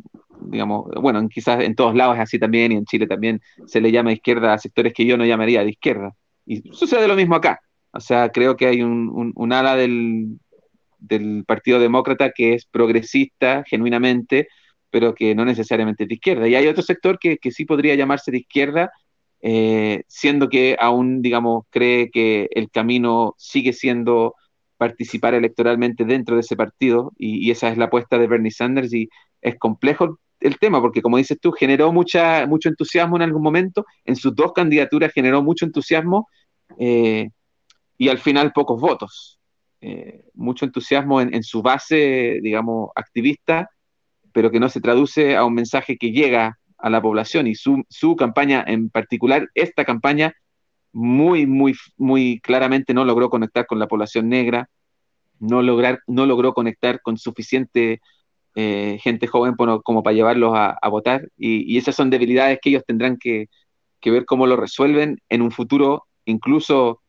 digamos, 0.40 0.86
bueno, 0.98 1.28
quizás 1.28 1.62
en 1.62 1.74
todos 1.74 1.94
lados 1.94 2.16
es 2.16 2.22
así 2.22 2.38
también 2.38 2.72
y 2.72 2.76
en 2.76 2.86
Chile 2.86 3.06
también 3.06 3.42
se 3.66 3.82
le 3.82 3.92
llama 3.92 4.14
izquierda 4.14 4.54
a 4.54 4.58
sectores 4.58 4.94
que 4.94 5.04
yo 5.04 5.18
no 5.18 5.26
llamaría 5.26 5.62
de 5.62 5.68
izquierda. 5.68 6.16
Y 6.46 6.62
sucede 6.72 7.06
lo 7.06 7.16
mismo 7.16 7.34
acá. 7.34 7.60
O 7.90 8.00
sea, 8.00 8.30
creo 8.30 8.56
que 8.56 8.66
hay 8.66 8.82
un, 8.82 9.32
un 9.36 9.52
ala 9.52 9.76
del, 9.76 10.40
del 11.06 11.44
Partido 11.46 11.78
Demócrata 11.78 12.30
que 12.30 12.54
es 12.54 12.66
progresista 12.66 13.64
genuinamente, 13.66 14.48
pero 14.90 15.14
que 15.14 15.34
no 15.34 15.44
necesariamente 15.44 16.04
es 16.04 16.08
de 16.08 16.14
izquierda. 16.14 16.48
Y 16.48 16.54
hay 16.54 16.66
otro 16.66 16.82
sector 16.82 17.18
que, 17.18 17.38
que 17.38 17.50
sí 17.50 17.64
podría 17.64 17.94
llamarse 17.94 18.30
de 18.30 18.38
izquierda, 18.38 18.92
eh, 19.46 20.04
siendo 20.08 20.48
que 20.48 20.74
aún, 20.80 21.20
digamos, 21.20 21.64
cree 21.68 22.10
que 22.10 22.48
el 22.52 22.70
camino 22.70 23.34
sigue 23.36 23.74
siendo 23.74 24.34
participar 24.78 25.34
electoralmente 25.34 26.06
dentro 26.06 26.36
de 26.36 26.40
ese 26.40 26.56
partido, 26.56 27.12
y, 27.18 27.50
esa 27.50 27.68
es 27.68 27.76
la 27.76 27.86
apuesta 27.86 28.18
de 28.18 28.26
Bernie 28.26 28.50
Sanders, 28.50 28.94
y 28.94 29.10
es 29.42 29.58
complejo 29.58 30.18
el 30.40 30.58
tema, 30.58 30.80
porque 30.80 31.02
como 31.02 31.18
dices 31.18 31.38
tú, 31.40 31.52
generó 31.52 31.92
mucha, 31.92 32.46
mucho 32.46 32.70
entusiasmo 32.70 33.16
en 33.16 33.22
algún 33.22 33.42
momento, 33.42 33.84
en 34.06 34.16
sus 34.16 34.34
dos 34.34 34.52
candidaturas 34.54 35.12
generó 35.12 35.42
mucho 35.42 35.66
entusiasmo, 35.66 36.26
eh, 36.78 37.28
y 37.98 38.08
al 38.08 38.18
final 38.18 38.52
pocos 38.52 38.80
votos. 38.80 39.38
Eh, 39.86 40.24
mucho 40.32 40.64
entusiasmo 40.64 41.20
en, 41.20 41.42
su 41.42 41.60
base, 41.60 42.38
digamos, 42.42 42.88
activista, 42.94 43.68
pero 44.32 44.50
que 44.50 44.58
no 44.58 44.70
se 44.70 44.80
traduce 44.80 45.36
a 45.36 45.44
un 45.44 45.52
mensaje 45.52 45.98
que 45.98 46.10
llega 46.10 46.58
a 46.78 46.88
la 46.88 47.02
población. 47.02 47.46
Y 47.46 47.54
su, 47.54 48.16
campaña 48.16 48.64
en 48.66 48.88
particular, 48.88 49.46
esta 49.54 49.84
campaña, 49.84 50.32
muy, 50.90 51.46
muy, 51.46 51.74
muy 51.98 52.40
claramente 52.40 52.94
no 52.94 53.04
logró 53.04 53.28
conectar 53.28 53.66
con 53.66 53.78
la 53.78 53.86
población 53.86 54.30
negra, 54.30 54.70
no, 55.38 55.60
lograr, 55.60 56.00
no 56.06 56.24
logró 56.24 56.54
conectar 56.54 57.02
con 57.02 57.18
suficiente 57.18 58.00
eh, 58.54 58.98
gente 59.02 59.26
joven 59.26 59.54
como, 59.54 60.02
para 60.02 60.16
llevarlos 60.16 60.54
a, 60.54 60.88
votar. 60.88 61.28
Y, 61.36 61.76
esas 61.76 61.94
son 61.94 62.08
debilidades 62.08 62.58
que 62.62 62.70
ellos 62.70 62.84
tendrán 62.86 63.18
que, 63.18 63.48
ver 64.02 64.24
cómo 64.24 64.46
lo 64.46 64.56
resuelven 64.56 65.18
en 65.28 65.42
un 65.42 65.50
futuro, 65.50 66.06
incluso, 66.24 67.02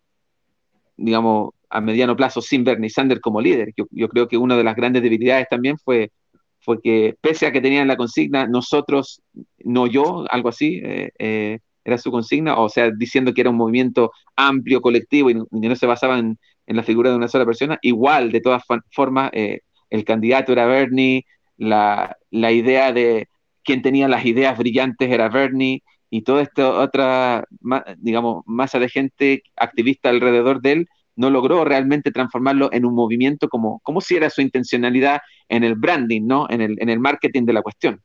digamos, 0.97 1.51
a 1.76 1.82
mediano 1.82 2.15
plazo 2.15 2.41
sin 2.41 2.63
Bernie 2.63 2.89
Sanders 2.89 3.19
como 3.19 3.41
líder. 3.41 3.73
Yo, 3.76 4.07
creo 4.09 4.28
que 4.30 4.38
una 4.38 4.55
de 4.55 4.63
las 4.63 4.76
grandes 4.76 5.03
debilidades 5.03 5.47
también 5.49 5.78
fue, 5.78 6.11
fue 6.59 6.82
que 6.82 7.15
pese 7.19 7.45
a 7.45 7.51
que 7.51 7.59
tenían 7.59 7.88
la 7.89 7.97
consigna, 7.97 8.47
nosotros, 8.47 9.21
no 9.59 9.86
yo, 9.86 10.26
algo 10.30 10.49
así, 10.49 10.80
eh, 10.84 11.11
eh, 11.19 11.59
era 11.84 11.97
su 11.97 12.11
consigna, 12.11 12.57
o 12.57 12.69
sea, 12.69 12.91
diciendo 12.91 13.34
que 13.34 13.41
era 13.41 13.49
un 13.49 13.57
movimiento 13.57 14.11
amplio, 14.38 14.82
colectivo 14.82 15.30
y 15.30 15.36
no, 15.36 15.76
se 15.76 15.86
basaba 15.86 16.17
en, 16.17 16.39
la 16.67 16.84
figura 16.84 17.09
de 17.09 17.17
una 17.17 17.28
sola 17.28 17.45
persona, 17.45 17.78
igual, 17.82 18.32
de 18.32 18.41
todas 18.41 18.63
formas, 18.91 19.30
eh, 19.34 19.59
el 19.89 20.05
candidato 20.05 20.53
era 20.53 20.65
Bernie, 20.65 21.26
la, 21.57 22.17
la 22.32 22.51
idea 22.51 22.91
de 22.93 23.28
quien 23.63 23.82
tenía 23.82 24.07
las 24.07 24.26
ideas 24.26 24.57
brillantes 24.57 25.11
era 25.11 25.30
Bernie, 25.30 25.84
y 26.09 26.21
toda 26.21 26.41
esta 26.41 26.69
otra, 26.69 27.45
digamos, 27.97 28.43
masa 28.45 28.80
de 28.80 28.88
gente 28.89 29.43
activista 29.57 30.09
alrededor 30.09 30.61
de 30.61 30.71
él 30.71 30.89
no 31.16 31.30
logró 31.30 31.63
realmente 31.63 32.11
transformarlo 32.11 32.70
en 32.72 32.86
un 32.86 32.93
movimiento 32.93 33.47
como, 33.47 33.80
como 33.80 34.01
si 34.01 34.16
era 34.16 34.30
su 34.30 34.41
intencionalidad 34.41 35.22
en 35.49 35.63
el 35.63 35.76
branding, 35.76 36.24
¿no? 36.26 36.47
En 36.49 36.61
el, 36.61 36.76
en 36.80 36.89
el 36.89 36.99
marketing 36.99 37.43
de 37.45 37.53
la 37.53 37.61
cuestión. 37.61 38.01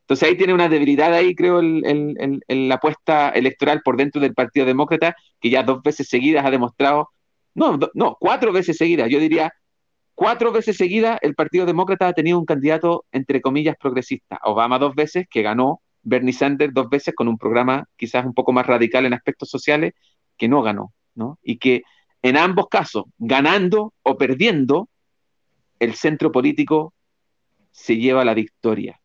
Entonces 0.00 0.28
ahí 0.28 0.36
tiene 0.36 0.52
una 0.52 0.68
debilidad 0.68 1.14
ahí, 1.14 1.34
creo, 1.34 1.60
el, 1.60 2.42
la 2.46 2.74
apuesta 2.74 3.30
electoral 3.30 3.80
por 3.82 3.96
dentro 3.96 4.20
del 4.20 4.34
Partido 4.34 4.66
Demócrata, 4.66 5.16
que 5.40 5.48
ya 5.48 5.62
dos 5.62 5.82
veces 5.82 6.08
seguidas 6.08 6.44
ha 6.44 6.50
demostrado, 6.50 7.08
no, 7.54 7.78
no, 7.94 8.16
cuatro 8.20 8.52
veces 8.52 8.76
seguidas, 8.76 9.08
yo 9.08 9.18
diría, 9.18 9.50
cuatro 10.14 10.52
veces 10.52 10.76
seguidas 10.76 11.18
el 11.22 11.34
Partido 11.34 11.64
Demócrata 11.64 12.08
ha 12.08 12.12
tenido 12.12 12.38
un 12.38 12.44
candidato, 12.44 13.06
entre 13.12 13.40
comillas, 13.40 13.76
progresista. 13.80 14.38
Obama 14.44 14.78
dos 14.78 14.94
veces, 14.94 15.26
que 15.30 15.40
ganó, 15.40 15.80
Bernie 16.02 16.34
Sanders 16.34 16.74
dos 16.74 16.90
veces 16.90 17.14
con 17.14 17.26
un 17.26 17.38
programa 17.38 17.86
quizás 17.96 18.26
un 18.26 18.34
poco 18.34 18.52
más 18.52 18.66
radical 18.66 19.06
en 19.06 19.14
aspectos 19.14 19.48
sociales, 19.48 19.94
que 20.36 20.48
no 20.48 20.60
ganó, 20.60 20.92
¿no? 21.14 21.38
Y 21.42 21.56
que 21.56 21.82
en 22.24 22.38
ambos 22.38 22.68
casos, 22.70 23.04
ganando 23.18 23.92
o 24.02 24.16
perdiendo, 24.16 24.88
el 25.78 25.92
centro 25.94 26.32
político 26.32 26.94
se 27.70 27.98
lleva 27.98 28.24
la 28.24 28.32
victoria, 28.32 28.98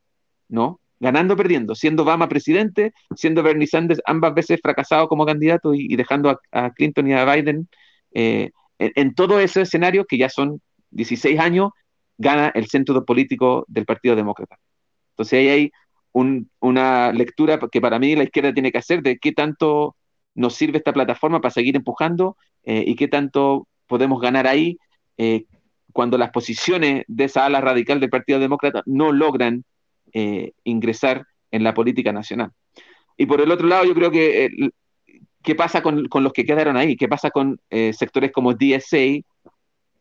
¿no? 0.47 0.79
Ganando 1.01 1.33
o 1.33 1.37
perdiendo, 1.37 1.75
siendo 1.75 2.03
Obama 2.03 2.29
presidente, 2.29 2.93
siendo 3.13 3.43
Bernie 3.43 3.67
Sanders 3.67 4.01
ambas 4.05 4.33
veces 4.35 4.61
fracasado 4.63 5.09
como 5.09 5.25
candidato 5.25 5.73
y, 5.73 5.93
dejando 5.97 6.39
a, 6.53 6.69
Clinton 6.71 7.09
y 7.09 7.13
a 7.13 7.25
Biden 7.25 7.67
eh, 8.13 8.51
en, 8.77 9.13
todo 9.13 9.41
ese 9.41 9.63
escenario, 9.63 10.05
que 10.05 10.17
ya 10.17 10.29
son 10.29 10.61
16 10.91 11.37
años, 11.41 11.71
gana 12.17 12.53
el 12.55 12.67
centro 12.67 13.03
político 13.03 13.65
del 13.67 13.85
Partido 13.85 14.15
Demócrata. 14.15 14.57
Entonces 15.11 15.39
ahí 15.39 15.49
hay 15.49 15.71
una 16.13 17.11
lectura 17.11 17.59
que 17.69 17.81
para 17.81 17.99
mí 17.99 18.15
la 18.15 18.23
izquierda 18.23 18.53
tiene 18.53 18.71
que 18.71 18.77
hacer 18.77 19.01
de 19.01 19.17
qué 19.17 19.33
tanto 19.33 19.97
nos 20.35 20.55
sirve 20.55 20.77
esta 20.77 20.93
plataforma 20.93 21.41
para 21.41 21.51
seguir 21.51 21.75
empujando 21.75 22.37
eh, 22.69 22.83
y 22.85 22.95
qué 22.95 23.07
tanto 23.07 23.67
podemos 23.87 24.21
ganar 24.21 24.45
ahí 24.45 24.77
eh, 25.17 25.45
cuando 25.91 26.19
las 26.19 26.29
posiciones 26.29 27.03
de 27.07 27.23
esa 27.23 27.47
ala 27.47 27.61
radical 27.61 27.99
del 27.99 28.11
Partido 28.11 28.37
Demócrata 28.37 28.83
no 28.85 29.11
logran 29.11 29.63
eh, 30.13 30.51
ingresar 30.65 31.25
en 31.49 31.63
la 31.63 31.73
política 31.73 32.13
nacional. 32.13 32.51
Y 33.17 33.25
por 33.25 33.41
el 33.41 33.49
otro 33.51 33.65
lado, 33.65 33.85
yo 33.85 33.95
creo 33.95 34.11
que 34.11 34.69
qué 35.41 35.55
pasa 35.55 35.81
con, 35.81 36.07
los 36.13 36.31
que 36.31 36.45
quedaron 36.45 36.77
ahí, 36.77 36.95
qué 36.95 37.07
pasa 37.07 37.31
con 37.31 37.59
sectores 37.69 38.31
como 38.31 38.53
DSA, 38.53 39.23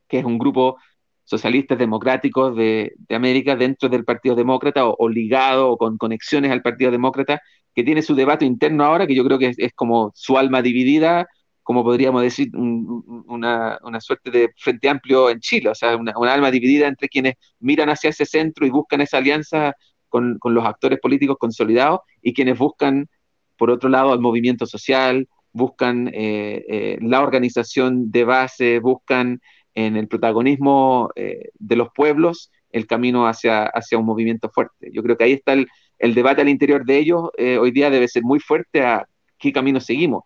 que 0.07 0.19
es 0.19 0.25
un 0.27 0.39
grupo 0.39 0.77
socialistas 1.25 1.79
democráticos 1.79 2.55
de, 2.55 2.93
América 3.09 3.57
dentro 3.57 3.89
del 3.89 4.05
Partido 4.05 4.35
Demócrata 4.35 4.87
o, 4.87 5.09
ligado 5.09 5.71
o 5.71 5.79
con 5.79 5.97
conexiones 5.97 6.53
al 6.53 6.61
Partido 6.61 6.91
Demócrata, 6.91 7.41
que 7.75 7.83
tiene 7.83 8.03
su 8.03 8.15
debate 8.15 8.45
interno 8.45 8.85
ahora, 8.85 9.07
que 9.07 9.15
yo 9.15 9.25
creo 9.25 9.39
que 9.39 9.55
es, 9.57 9.73
como 9.75 10.13
su 10.15 10.37
alma 10.37 10.61
dividida, 10.61 11.27
como 11.69 11.85
podríamos 11.85 12.23
decir, 12.23 12.49
una, 12.57 13.79
suerte 14.01 14.31
de 14.31 14.49
frente 14.57 14.89
amplio 14.89 15.29
en 15.29 15.39
Chile, 15.39 15.69
o 15.69 15.75
sea, 15.75 15.97
una, 15.97 16.33
alma 16.33 16.51
dividida 16.51 16.89
entre 16.89 17.11
quienes 17.11 17.35
miran 17.61 17.91
hacia 17.91 18.09
ese 18.09 18.25
centro 18.25 18.65
y 18.65 18.71
buscan 18.71 19.03
esa 19.03 19.19
alianza 19.19 19.75
con, 20.09 20.39
los 20.43 20.65
actores 20.65 20.99
políticos 20.99 21.37
consolidados 21.39 22.01
y 22.23 22.33
quienes 22.33 22.57
buscan, 22.57 23.11
por 23.59 23.69
otro 23.69 23.91
lado, 23.91 24.15
el 24.15 24.21
movimiento 24.21 24.65
social, 24.65 25.29
buscan 25.53 26.09
eh, 26.15 26.65
eh, 26.71 26.99
la 27.03 27.21
organización 27.21 28.11
de 28.11 28.25
base, 28.25 28.79
buscan 28.79 29.43
en 29.75 29.99
el 29.99 30.09
protagonismo 30.09 31.11
eh, 31.17 31.51
de 31.59 31.77
los 31.77 31.89
pueblos 31.95 32.51
el 32.71 32.87
camino 32.87 33.27
hacia, 33.27 33.65
hacia 33.65 33.99
un 33.99 34.07
movimiento 34.07 34.49
fuerte. 34.49 34.89
Yo 34.91 35.03
creo 35.03 35.19
que 35.19 35.25
ahí 35.25 35.33
está 35.33 35.53
el, 35.53 35.69
debate 36.15 36.41
al 36.41 36.49
interior 36.49 36.87
de 36.87 36.97
ellos, 36.97 37.29
hoy 37.37 37.73
día 37.73 37.91
debe 37.91 38.09
ser 38.09 38.23
muy 38.23 38.41
fuerte 38.41 38.81
a 38.81 39.07
qué 39.39 39.53
camino 39.53 39.81
seguimos. 39.81 40.23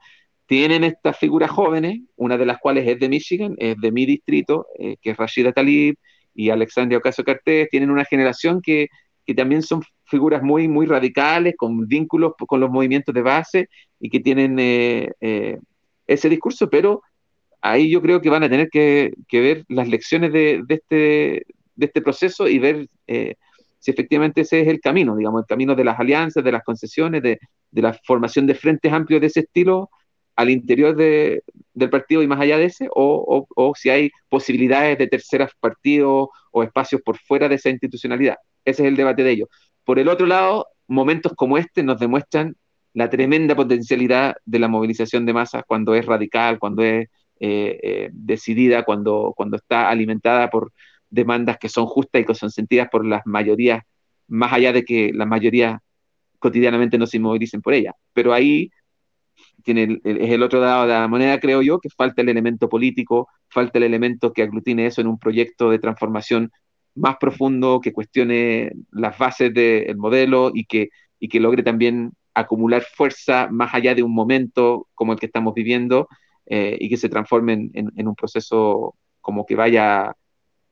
Tienen 0.53 0.85
estas 0.85 1.17
figuras 1.17 1.51
jóvenes, 1.51 2.01
una 2.17 2.37
de 2.37 2.45
las 2.45 2.59
cuales 2.59 2.87
es 2.87 3.01
de 3.01 3.09
Michigan, 3.09 3.55
es 3.57 3.75
de 3.79 3.91
mi 3.91 4.05
distrito, 4.05 4.67
eh, 4.79 4.97
que 5.01 5.11
es 5.11 5.17
Rashida 5.17 5.53
Talib 5.53 5.97
y 6.35 6.51
Alexandria 6.51 6.99
ocasio 6.99 7.25
Cartés, 7.25 7.71
tienen 7.71 7.91
una 7.91 8.05
generación 8.05 8.61
que, 8.61 8.89
que 9.25 9.35
también 9.35 9.63
son 9.63 9.83
figuras 10.05 10.43
muy, 10.43 10.69
muy 10.69 10.85
radicales, 10.85 11.55
con 11.57 11.87
vínculos 11.89 12.35
con 12.47 12.61
los 12.61 12.71
movimientos 12.71 13.15
de 13.15 13.23
base 13.23 13.69
y 13.99 14.11
que 14.11 14.21
tienen 14.21 14.59
ese 16.07 16.29
discurso, 16.29 16.69
pero 16.69 17.03
ahí 17.63 17.89
yo 17.89 18.03
creo 18.03 18.21
que 18.21 18.29
van 18.29 18.43
a 18.43 18.51
tener 18.51 18.69
que, 18.69 19.15
ver 19.33 19.65
las 19.69 19.89
lecciones 19.89 20.35
de, 20.35 20.63
este, 20.69 21.47
de 21.77 21.87
este 21.87 22.03
proceso 22.03 22.47
y 22.47 22.59
ver 22.59 22.89
eh, 23.07 23.37
si 23.79 23.91
efectivamente 23.91 24.43
ese 24.43 24.61
es 24.61 24.69
el 24.69 24.81
camino, 24.81 25.17
digamos, 25.17 25.41
el 25.41 25.47
camino 25.47 25.75
de 25.75 25.85
las 25.85 25.99
alianzas, 25.99 26.45
de 26.45 26.53
las 26.53 26.63
concesiones, 26.63 27.23
de, 27.23 27.39
la 27.71 27.95
formación 28.05 28.47
de 28.47 28.55
frentes 28.55 28.93
amplios 28.93 29.23
de 29.23 29.29
ese 29.29 29.41
estilo 29.41 29.89
al 30.43 30.51
interior 30.51 30.95
del 30.97 31.91
partido 31.91 32.23
y 32.23 32.27
más 32.27 32.41
allá 32.41 32.59
de 32.59 32.67
ese, 32.67 32.89
o, 32.95 33.73
si 33.77 33.91
hay 33.91 34.11
posibilidades 34.29 34.99
de 34.99 35.07
terceros 35.07 35.51
partidos 35.59 36.29
o 36.51 36.63
espacios 36.63 37.01
por 37.03 37.19
fuera 37.19 37.49
de 37.49 37.55
esa 37.57 37.71
institucionalidad. 37.71 38.37
Ese 38.65 38.83
es 38.83 38.89
el 38.89 38.97
debate 38.97 39.23
de 39.23 39.31
ellos. 39.31 39.49
Por 39.85 39.99
el 39.99 40.09
otro 40.09 40.27
lado, 40.27 40.67
momentos 40.87 41.33
como 41.35 41.59
este 41.59 41.83
nos 41.83 41.99
demuestran 41.99 42.57
la 42.95 43.09
tremenda 43.09 43.55
potencialidad 43.55 44.37
de 44.45 44.59
la 44.59 44.69
movilización 44.69 45.25
de 45.25 45.33
masas 45.33 45.65
cuando 45.67 45.95
es 45.95 46.05
radical, 46.05 46.59
cuando 46.59 46.83
es 46.83 47.09
eh, 47.41 47.79
eh, 47.83 48.11
decidida, 48.13 48.85
cuando, 48.85 49.35
está 49.55 49.89
alimentada 49.89 50.51
por 50.51 50.73
demandas 51.11 51.59
que 51.59 51.69
son 51.69 51.87
justas 51.87 52.23
y 52.23 52.25
que 52.25 52.35
son 52.35 52.51
sentidas 52.51 52.89
por 52.91 53.05
las 53.05 53.23
mayorías, 53.25 53.83
más 54.29 54.53
allá 54.53 54.73
de 54.73 54.85
que 54.85 55.13
las 55.13 55.27
mayorías 55.27 55.81
cotidianamente 56.39 56.99
no 56.99 57.07
se 57.07 57.17
inmovilicen 57.17 57.63
por 57.63 57.75
ella. 57.75 57.95
Pero 58.13 58.33
ahí 58.33 58.71
tiene 59.63 60.01
es 60.05 60.31
el 60.31 60.43
otro 60.43 60.61
lado 60.61 60.87
de 60.87 60.93
la 60.93 61.09
moneda, 61.09 61.41
creo 61.41 61.63
yo, 61.63 61.79
que 61.81 61.89
falta 61.91 62.23
el 62.23 62.29
elemento 62.29 62.69
político, 62.69 63.29
falta 63.49 63.79
el 63.79 63.85
elemento 63.85 64.33
que 64.33 64.43
aglutine 64.43 64.87
eso 64.87 65.01
en 65.01 65.07
un 65.07 65.19
proyecto 65.19 65.71
de 65.71 65.79
transformación 65.79 66.51
más 66.95 67.17
profundo, 67.19 67.81
que 67.81 67.93
cuestione 67.93 68.73
las 68.91 69.17
bases 69.19 69.53
del 69.55 69.97
modelo 69.97 70.51
y 70.55 70.65
que, 70.67 70.91
y 71.19 71.29
que 71.29 71.41
logre 71.41 71.63
también 71.63 72.13
acumular 72.35 72.83
fuerza 72.83 73.49
más 73.51 73.75
allá 73.75 73.95
de 73.95 74.03
un 74.03 74.15
momento 74.15 74.89
como 74.95 75.13
el 75.13 75.19
que 75.19 75.27
estamos 75.27 75.55
viviendo 75.55 76.09
eh, 76.47 76.77
y 76.81 76.89
que 76.89 76.97
se 76.97 77.09
transforme 77.09 77.71
en, 77.73 78.09
un 78.09 78.15
proceso 78.15 78.95
como 79.21 79.47
que 79.47 79.55
vaya 79.55 80.15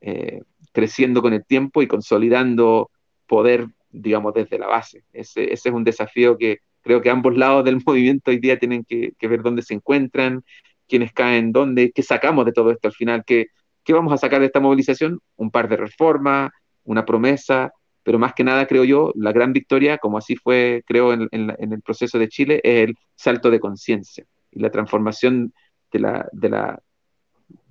eh, 0.01 0.41
creciendo 0.73 1.21
con 1.21 1.33
el 1.33 1.45
tiempo 1.45 1.81
y 1.81 1.87
consolidando 1.87 2.91
poder, 3.27 3.67
digamos, 3.89 4.33
desde 4.33 4.59
la 4.59 4.67
base. 4.67 5.03
Ese, 5.13 5.53
ese, 5.53 5.69
es 5.69 5.75
un 5.75 5.83
desafío 5.83 6.37
que 6.37 6.59
creo 6.81 7.01
que 7.01 7.09
ambos 7.09 7.37
lados 7.37 7.63
del 7.65 7.81
movimiento 7.85 8.31
hoy 8.31 8.39
día 8.39 8.59
tienen 8.59 8.83
que, 8.83 9.13
ver 9.21 9.41
dónde 9.41 9.61
se 9.61 9.73
encuentran, 9.73 10.43
quiénes 10.87 11.13
caen 11.13 11.51
dónde, 11.51 11.91
qué 11.91 12.03
sacamos 12.03 12.45
de 12.45 12.51
todo 12.51 12.71
esto 12.71 12.87
al 12.87 12.93
final, 12.93 13.23
qué, 13.25 13.47
vamos 13.89 14.13
a 14.13 14.17
sacar 14.17 14.39
de 14.39 14.47
esta 14.47 14.59
movilización, 14.59 15.19
un 15.35 15.51
par 15.51 15.67
de 15.67 15.77
reformas, 15.77 16.51
una 16.83 17.05
promesa, 17.05 17.71
pero 18.03 18.17
más 18.17 18.33
que 18.33 18.43
nada 18.43 18.65
creo 18.65 18.83
yo, 18.83 19.11
la 19.15 19.31
gran 19.31 19.53
victoria, 19.53 19.97
como 19.97 20.17
así 20.17 20.35
fue, 20.35 20.83
creo, 20.85 21.13
en, 21.13 21.29
el 21.31 21.81
proceso 21.81 22.17
de 22.17 22.29
Chile, 22.29 22.61
es 22.63 22.89
el 22.89 22.95
salto 23.15 23.51
de 23.51 23.59
conciencia 23.59 24.25
y 24.51 24.59
la 24.59 24.71
transformación 24.71 25.53
de 25.91 25.99
la, 25.99 26.27
de 26.31 26.49
la 26.49 26.79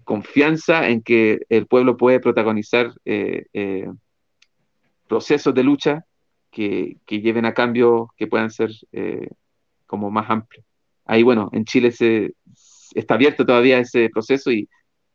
confianza 0.04 0.88
en 0.88 1.02
que 1.02 1.40
el 1.48 1.66
pueblo 1.66 1.96
puede 1.96 2.20
protagonizar 2.20 2.92
eh, 3.04 3.46
eh, 3.52 3.88
procesos 5.08 5.54
de 5.54 5.64
lucha 5.64 6.04
que, 6.50 6.96
lleven 7.08 7.44
a 7.44 7.54
cambios 7.54 8.08
que 8.16 8.26
puedan 8.26 8.50
ser 8.50 8.70
eh, 8.92 9.28
como 9.86 10.10
más 10.10 10.30
amplios. 10.30 10.64
Ahí, 11.04 11.22
bueno, 11.22 11.50
en 11.52 11.64
Chile 11.64 11.92
se, 11.92 12.34
está 12.94 13.14
abierto 13.14 13.44
todavía 13.46 13.78
ese 13.78 14.10
proceso 14.10 14.50
y 14.50 14.68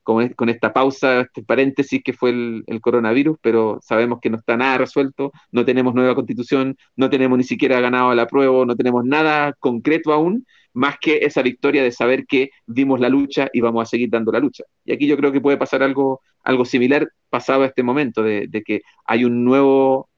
con, 0.06 0.50
esta 0.50 0.72
pausa, 0.72 1.22
este 1.22 1.42
paréntesis 1.42 2.04
que 2.04 2.14
fue 2.14 2.30
el, 2.30 2.80
coronavirus, 2.80 3.40
pero 3.42 3.80
sabemos 3.82 4.20
que 4.22 4.30
no 4.30 4.38
está 4.38 4.56
nada 4.56 4.78
resuelto, 4.78 5.32
no 5.52 5.66
tenemos 5.66 5.96
nueva 5.96 6.14
constitución, 6.14 6.78
no 6.96 7.10
tenemos 7.10 7.40
ni 7.40 7.44
siquiera 7.44 7.80
ganado 7.80 8.14
la 8.14 8.28
prueba, 8.28 8.66
no 8.68 8.76
tenemos 8.76 9.04
nada 9.04 9.54
concreto 9.54 10.14
aún, 10.14 10.46
más 10.74 10.98
que 11.02 11.20
esa 11.26 11.42
victoria 11.42 11.82
de 11.82 11.92
saber 11.92 12.28
que 12.28 12.52
dimos 12.68 13.00
la 13.00 13.10
lucha 13.10 13.50
y 13.52 13.62
vamos 13.62 13.82
a 13.82 13.86
seguir 13.88 14.10
dando 14.12 14.32
la 14.32 14.40
lucha. 14.40 14.64
Y 14.84 14.94
aquí 14.94 15.08
yo 15.08 15.18
creo 15.18 15.32
que 15.32 15.42
puede 15.42 15.58
pasar 15.58 15.82
algo, 15.82 16.22
algo 16.44 16.66
similar 16.66 17.10
pasado 17.30 17.64
a 17.64 17.68
este 17.68 17.82
momento, 17.82 18.22
de, 18.22 18.48
que 18.64 18.82
hay 19.06 19.26
un 19.26 19.44
nuevo 19.44 20.10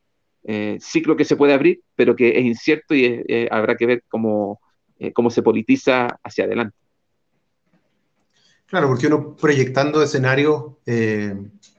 eh, 0.43 0.77
ciclo 0.79 1.15
que 1.15 1.25
se 1.25 1.35
puede 1.35 1.53
abrir, 1.53 1.81
pero 1.95 2.15
que 2.15 2.39
es 2.39 2.45
incierto 2.45 2.95
y 2.95 3.23
eh, 3.27 3.47
habrá 3.51 3.75
que 3.75 3.85
ver 3.85 4.03
cómo, 4.07 4.59
eh, 4.99 5.13
cómo 5.13 5.29
se 5.29 5.43
politiza 5.43 6.07
hacia 6.23 6.45
adelante. 6.45 6.75
Claro, 8.67 8.87
porque 8.89 9.07
uno 9.07 9.35
proyectando 9.35 10.03
escenarios, 10.03 10.73
eh, 10.85 11.33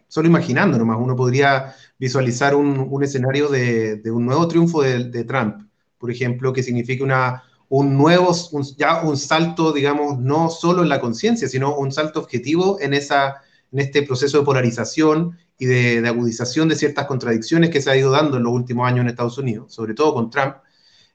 solo 0.08 0.26
imaginando 0.26 0.78
nomás, 0.78 0.98
uno 0.98 1.14
podría 1.14 1.74
visualizar 1.98 2.54
un, 2.54 3.02
escenario 3.02 3.48
de, 3.48 4.00
un 4.10 4.24
nuevo 4.24 4.48
triunfo 4.48 4.82
de, 4.82 5.24
Trump, 5.24 5.68
por 5.98 6.10
ejemplo, 6.10 6.52
que 6.52 6.62
signifique 6.62 7.02
una, 7.02 7.42
un 7.68 7.98
nuevo, 7.98 8.34
ya 8.78 9.02
un 9.02 9.18
salto, 9.18 9.72
digamos, 9.72 10.18
no 10.18 10.48
solo 10.48 10.82
en 10.82 10.88
la 10.88 11.00
conciencia, 11.00 11.46
sino 11.46 11.76
un 11.76 11.92
salto 11.92 12.20
objetivo 12.20 12.78
en, 12.80 12.94
esa, 12.94 13.42
en 13.70 13.80
este 13.80 14.02
proceso 14.02 14.38
de 14.38 14.44
polarización 14.44 15.36
y 15.58 15.66
de, 15.66 16.06
agudización 16.06 16.68
de 16.68 16.76
ciertas 16.76 17.06
contradicciones 17.06 17.70
que 17.70 17.80
se 17.80 17.90
ha 17.90 17.96
ido 17.96 18.10
dando 18.10 18.36
en 18.36 18.44
los 18.44 18.52
últimos 18.52 18.86
años 18.86 19.00
en 19.00 19.08
Estados 19.08 19.38
Unidos, 19.38 19.74
sobre 19.74 19.94
todo 19.94 20.14
con 20.14 20.30
Trump, 20.30 20.56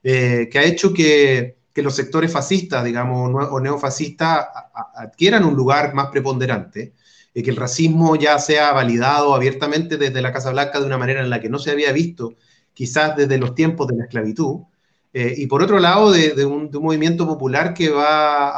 eh, 0.02 0.48
que 0.52 0.58
ha 0.58 0.64
hecho 0.64 0.92
que 0.92 1.56
los 1.76 1.96
sectores 1.96 2.30
fascistas, 2.30 2.84
digamos, 2.84 3.32
o 3.50 3.60
neofascistas 3.60 4.46
adquieran 4.94 5.44
un 5.44 5.54
lugar 5.54 5.94
más 5.94 6.08
preponderante, 6.08 6.92
y 7.34 7.42
que 7.42 7.50
el 7.50 7.56
racismo 7.56 8.14
ya 8.14 8.38
sea 8.38 8.72
validado 8.72 9.34
abiertamente 9.34 9.96
desde 9.96 10.22
la 10.22 10.32
Casa 10.32 10.52
Blanca 10.52 10.78
de 10.78 10.86
una 10.86 10.98
manera 10.98 11.20
en 11.20 11.30
la 11.30 11.40
que 11.40 11.48
no 11.48 11.58
se 11.58 11.72
había 11.72 11.90
visto 11.90 12.34
quizás 12.72 13.16
desde 13.16 13.38
los 13.38 13.54
tiempos 13.54 13.88
de 13.88 13.96
la 13.96 14.04
esclavitud, 14.04 14.60
eh, 15.12 15.34
y 15.36 15.46
por 15.46 15.62
otro 15.62 15.78
lado 15.78 16.10
de, 16.10 16.44
un, 16.44 16.70
movimiento 16.72 17.26
popular 17.26 17.72
que 17.72 17.88
va 17.88 18.48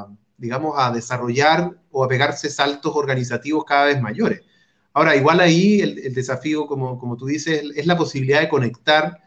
a, 0.00 0.08
digamos, 0.38 0.74
a 0.76 0.90
desarrollar 0.90 1.70
o 1.90 2.02
a 2.02 2.08
pegarse 2.08 2.48
saltos 2.48 2.96
organizativos 2.96 3.64
cada 3.64 3.86
vez 3.86 4.00
mayores. 4.00 4.40
Ahora, 4.94 5.16
igual 5.16 5.40
ahí 5.40 5.80
el, 5.80 6.14
desafío, 6.14 6.66
como, 6.66 6.98
como 6.98 7.16
tú 7.16 7.26
dices, 7.26 7.62
es 7.74 7.86
la 7.86 7.96
posibilidad 7.96 8.40
de 8.40 8.48
conectar 8.48 9.18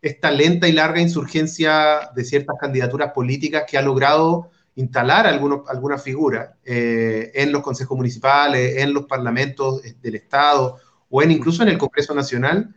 esta 0.00 0.30
lenta 0.32 0.68
y 0.68 0.72
larga 0.72 1.00
insurgencia 1.00 2.10
de 2.14 2.24
ciertas 2.24 2.56
candidaturas 2.60 3.12
políticas 3.12 3.64
que 3.68 3.78
ha 3.78 3.82
logrado 3.82 4.50
instalar 4.74 5.26
algunos, 5.26 5.68
algunas 5.68 6.02
figuras 6.02 6.50
eh, 6.64 7.30
en 7.34 7.52
los 7.52 7.62
consejos 7.62 7.96
municipales, 7.96 8.78
en 8.78 8.92
los 8.92 9.06
parlamentos 9.06 9.82
del 10.00 10.14
Estado 10.16 10.78
o 11.08 11.22
en, 11.22 11.30
incluso 11.30 11.62
en 11.62 11.68
el 11.68 11.78
Congreso 11.78 12.14
Nacional, 12.14 12.74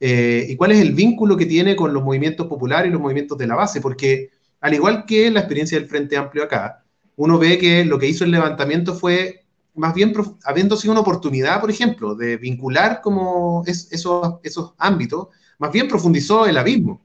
eh, 0.00 0.46
y 0.48 0.56
cuál 0.56 0.72
es 0.72 0.80
el 0.80 0.92
vínculo 0.92 1.36
que 1.36 1.46
tiene 1.46 1.76
con 1.76 1.94
los 1.94 2.02
movimientos 2.02 2.46
populares 2.46 2.88
y 2.88 2.92
los 2.92 3.00
movimientos 3.00 3.38
de 3.38 3.46
la 3.46 3.54
base, 3.54 3.80
porque 3.80 4.30
al 4.60 4.74
igual 4.74 5.04
que 5.06 5.30
la 5.30 5.40
experiencia 5.40 5.78
del 5.78 5.88
Frente 5.88 6.16
Amplio 6.16 6.44
acá, 6.44 6.84
uno 7.16 7.38
ve 7.38 7.58
que 7.58 7.84
lo 7.84 7.98
que 7.98 8.08
hizo 8.08 8.24
el 8.24 8.30
levantamiento 8.30 8.94
fue 8.94 9.43
más 9.74 9.94
bien 9.94 10.12
habiendo 10.44 10.76
sido 10.76 10.92
una 10.92 11.00
oportunidad, 11.00 11.60
por 11.60 11.70
ejemplo, 11.70 12.14
de 12.14 12.36
vincular 12.36 13.00
como 13.00 13.62
esos, 13.66 14.38
esos 14.42 14.74
ámbitos 14.78 15.28
más 15.58 15.72
bien 15.72 15.88
profundizó 15.88 16.46
el 16.46 16.58
abismo 16.58 17.02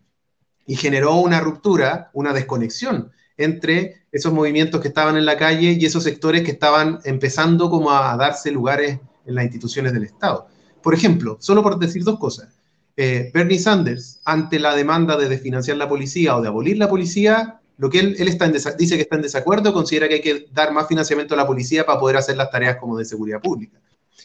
y 0.65 0.75
generó 0.75 1.15
una 1.15 1.39
ruptura, 1.39 2.09
una 2.13 2.33
desconexión 2.33 3.11
entre 3.37 4.03
esos 4.11 4.33
movimientos 4.33 4.81
que 4.81 4.89
estaban 4.89 5.15
en 5.17 5.25
la 5.25 5.37
calle 5.37 5.77
y 5.79 5.85
esos 5.85 6.03
sectores 6.03 6.43
que 6.43 6.51
estaban 6.51 6.99
empezando 7.05 7.69
como 7.69 7.91
a 7.91 8.15
darse 8.17 8.51
lugares 8.51 8.99
en 9.25 9.35
las 9.35 9.45
instituciones 9.45 9.93
del 9.93 10.03
Estado. 10.03 10.47
Por 10.83 10.93
ejemplo, 10.93 11.37
solo 11.39 11.63
por 11.63 11.79
decir 11.79 12.03
dos 12.03 12.19
cosas, 12.19 12.59
eh, 12.97 13.31
Bernie 13.33 13.59
Sanders, 13.59 14.19
ante 14.25 14.59
la 14.59 14.75
demanda 14.75 15.15
de 15.15 15.29
desfinanciar 15.29 15.77
la 15.77 15.87
policía 15.87 16.35
o 16.35 16.41
de 16.41 16.49
abolir 16.49 16.77
la 16.77 16.89
policía, 16.89 17.61
lo 17.79 17.89
que 17.89 17.99
él, 18.01 18.27
está 18.27 18.45
dice 18.49 18.97
que 18.97 19.03
está 19.03 19.15
en 19.15 19.21
desacuerdo, 19.21 19.71
considera 19.71 20.09
que 20.09 20.15
hay 20.15 20.21
que 20.21 20.47
dar 20.51 20.73
más 20.73 20.89
financiamiento 20.89 21.33
a 21.33 21.37
la 21.37 21.47
policía 21.47 21.85
para 21.85 21.97
poder 21.97 22.17
hacer 22.17 22.35
las 22.35 22.51
tareas 22.51 22.75
como 22.75 22.97
de 22.97 23.05
seguridad 23.05 23.39
pública. 23.39 23.79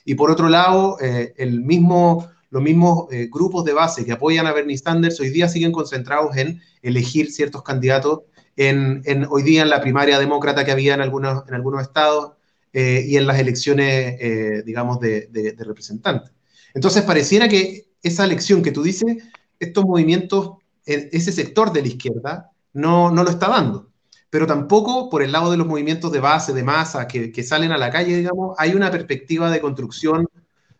Y 0.04 0.16
por 0.16 0.32
otro 0.32 0.48
lado, 0.48 0.98
eh, 1.00 1.34
el 1.36 1.60
mismo 1.60 2.28
los 2.50 2.62
mismos 2.62 3.06
eh, 3.12 3.28
grupos 3.30 3.64
de 3.64 3.72
base 3.72 4.04
que 4.04 4.12
apoyan 4.12 4.46
a 4.46 4.52
Bernie 4.52 4.76
Sanders 4.76 5.18
hoy 5.20 5.28
día 5.28 5.48
siguen 5.48 5.70
concentrados 5.70 6.36
en 6.36 6.60
elegir 6.82 7.30
ciertos 7.30 7.62
candidatos 7.62 8.22
en, 8.56 9.02
hoy 9.30 9.42
día 9.44 9.62
en 9.62 9.70
la 9.70 9.80
primaria 9.80 10.18
demócrata 10.18 10.64
que 10.64 10.72
había 10.72 10.94
en 10.94 11.00
algunos, 11.00 11.46
en 11.48 11.54
algunos 11.54 11.82
estados 11.82 12.32
eh, 12.72 13.04
y 13.06 13.16
en 13.16 13.26
las 13.26 13.38
elecciones, 13.38 14.64
digamos, 14.64 14.98
de, 14.98 15.54
representantes. 15.58 16.32
Entonces, 16.74 17.02
pareciera 17.02 17.48
que 17.48 17.86
esa 18.02 18.24
elección 18.24 18.62
que 18.62 18.72
tú 18.72 18.82
dices, 18.82 19.16
estos 19.58 19.84
movimientos, 19.84 20.52
ese 20.86 21.32
sector 21.32 21.72
de 21.72 21.82
la 21.82 21.88
izquierda, 21.88 22.53
no, 22.74 23.10
no 23.10 23.24
lo 23.24 23.30
está 23.30 23.48
dando. 23.48 23.90
Pero 24.30 24.46
tampoco 24.46 25.08
por 25.08 25.22
el 25.22 25.32
lado 25.32 25.50
de 25.50 25.56
los 25.56 25.66
movimientos 25.66 26.12
de 26.12 26.20
base, 26.20 26.52
de 26.52 26.64
masa, 26.64 27.06
que, 27.06 27.42
salen 27.42 27.72
a 27.72 27.78
la 27.78 27.90
calle, 27.90 28.16
digamos, 28.16 28.56
hay 28.58 28.74
una 28.74 28.90
perspectiva 28.90 29.50
de 29.50 29.60
construcción 29.60 30.28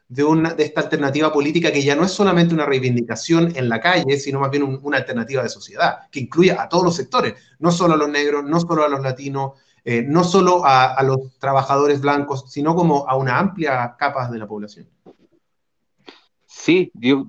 de, 0.09 0.25
una, 0.25 0.55
de 0.55 0.65
esta 0.65 0.83
alternativa 0.83 1.33
política 1.33 1.73
que 1.73 1.83
ya 1.83 1.95
no 1.95 2.05
es 2.05 2.11
solamente 2.11 2.53
una 2.53 2.67
reivindicación 2.67 3.57
en 3.57 3.69
la 3.69 3.81
calle, 3.81 4.19
sino 4.19 4.41
más 4.41 4.51
bien 4.51 4.81
una 4.83 4.99
alternativa 4.99 5.43
de 5.43 5.49
sociedad, 5.49 6.11
que 6.11 6.21
incluye 6.21 6.53
a 6.53 6.69
todos 6.69 6.85
los 6.85 6.97
sectores, 6.97 7.35
no 7.61 7.71
solo 7.71 7.95
a 7.95 7.97
los 7.97 8.09
negros, 8.09 8.45
no 8.45 8.61
solo 8.61 8.85
a 8.85 8.89
los 8.89 9.01
latinos, 9.01 9.53
eh, 9.85 10.03
no 10.03 10.25
solo 10.25 10.63
a, 10.65 11.01
los 11.03 11.39
trabajadores 11.39 12.01
blancos, 12.01 12.51
sino 12.51 12.75
como 12.75 13.09
a 13.09 13.17
una 13.17 13.39
amplia 13.39 13.95
capa 13.99 14.29
de 14.31 14.39
la 14.39 14.49
población. 14.49 14.89
Sí, 16.47 16.91
yo, 16.95 17.27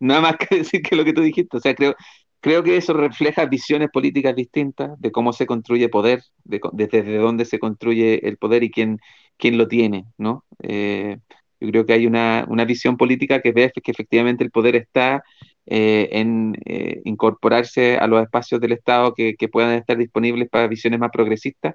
nada 0.00 0.20
más 0.20 0.36
que 0.36 0.56
decir 0.56 0.82
que 0.82 0.96
lo 0.96 1.04
que 1.04 1.12
tú 1.12 1.20
dijiste, 1.20 1.56
o 1.56 1.60
sea, 1.60 1.74
creo, 1.74 1.94
creo 2.40 2.62
que 2.62 2.76
eso 2.76 2.92
refleja 2.94 3.46
visiones 3.46 3.90
políticas 3.92 4.34
distintas 4.34 4.98
de 5.00 5.12
cómo 5.12 5.32
se 5.32 5.46
construye 5.46 5.88
poder, 5.88 6.22
de, 6.44 6.60
desde 6.72 7.16
dónde 7.18 7.44
se 7.44 7.58
construye 7.58 8.26
el 8.26 8.36
poder 8.38 8.62
y 8.64 8.70
quién, 8.70 8.98
quién 9.36 9.58
lo 9.58 9.68
tiene, 9.68 10.06
¿no? 10.18 10.44
Eh, 10.62 11.18
yo 11.60 11.68
creo 11.70 11.86
que 11.86 11.92
hay 11.92 12.06
una, 12.06 12.46
visión 12.66 12.96
política 12.96 13.40
que 13.42 13.52
ve 13.52 13.70
que 13.72 13.90
efectivamente 13.90 14.42
el 14.44 14.50
poder 14.50 14.76
está 14.76 15.22
eh, 15.66 16.08
en 16.12 16.56
eh, 16.64 17.02
incorporarse 17.04 17.98
a 17.98 18.06
los 18.06 18.22
espacios 18.22 18.60
del 18.60 18.72
Estado 18.72 19.14
que, 19.14 19.36
puedan 19.52 19.74
estar 19.74 19.96
disponibles 19.98 20.48
para 20.48 20.68
visiones 20.68 21.00
más 21.00 21.10
progresistas, 21.12 21.74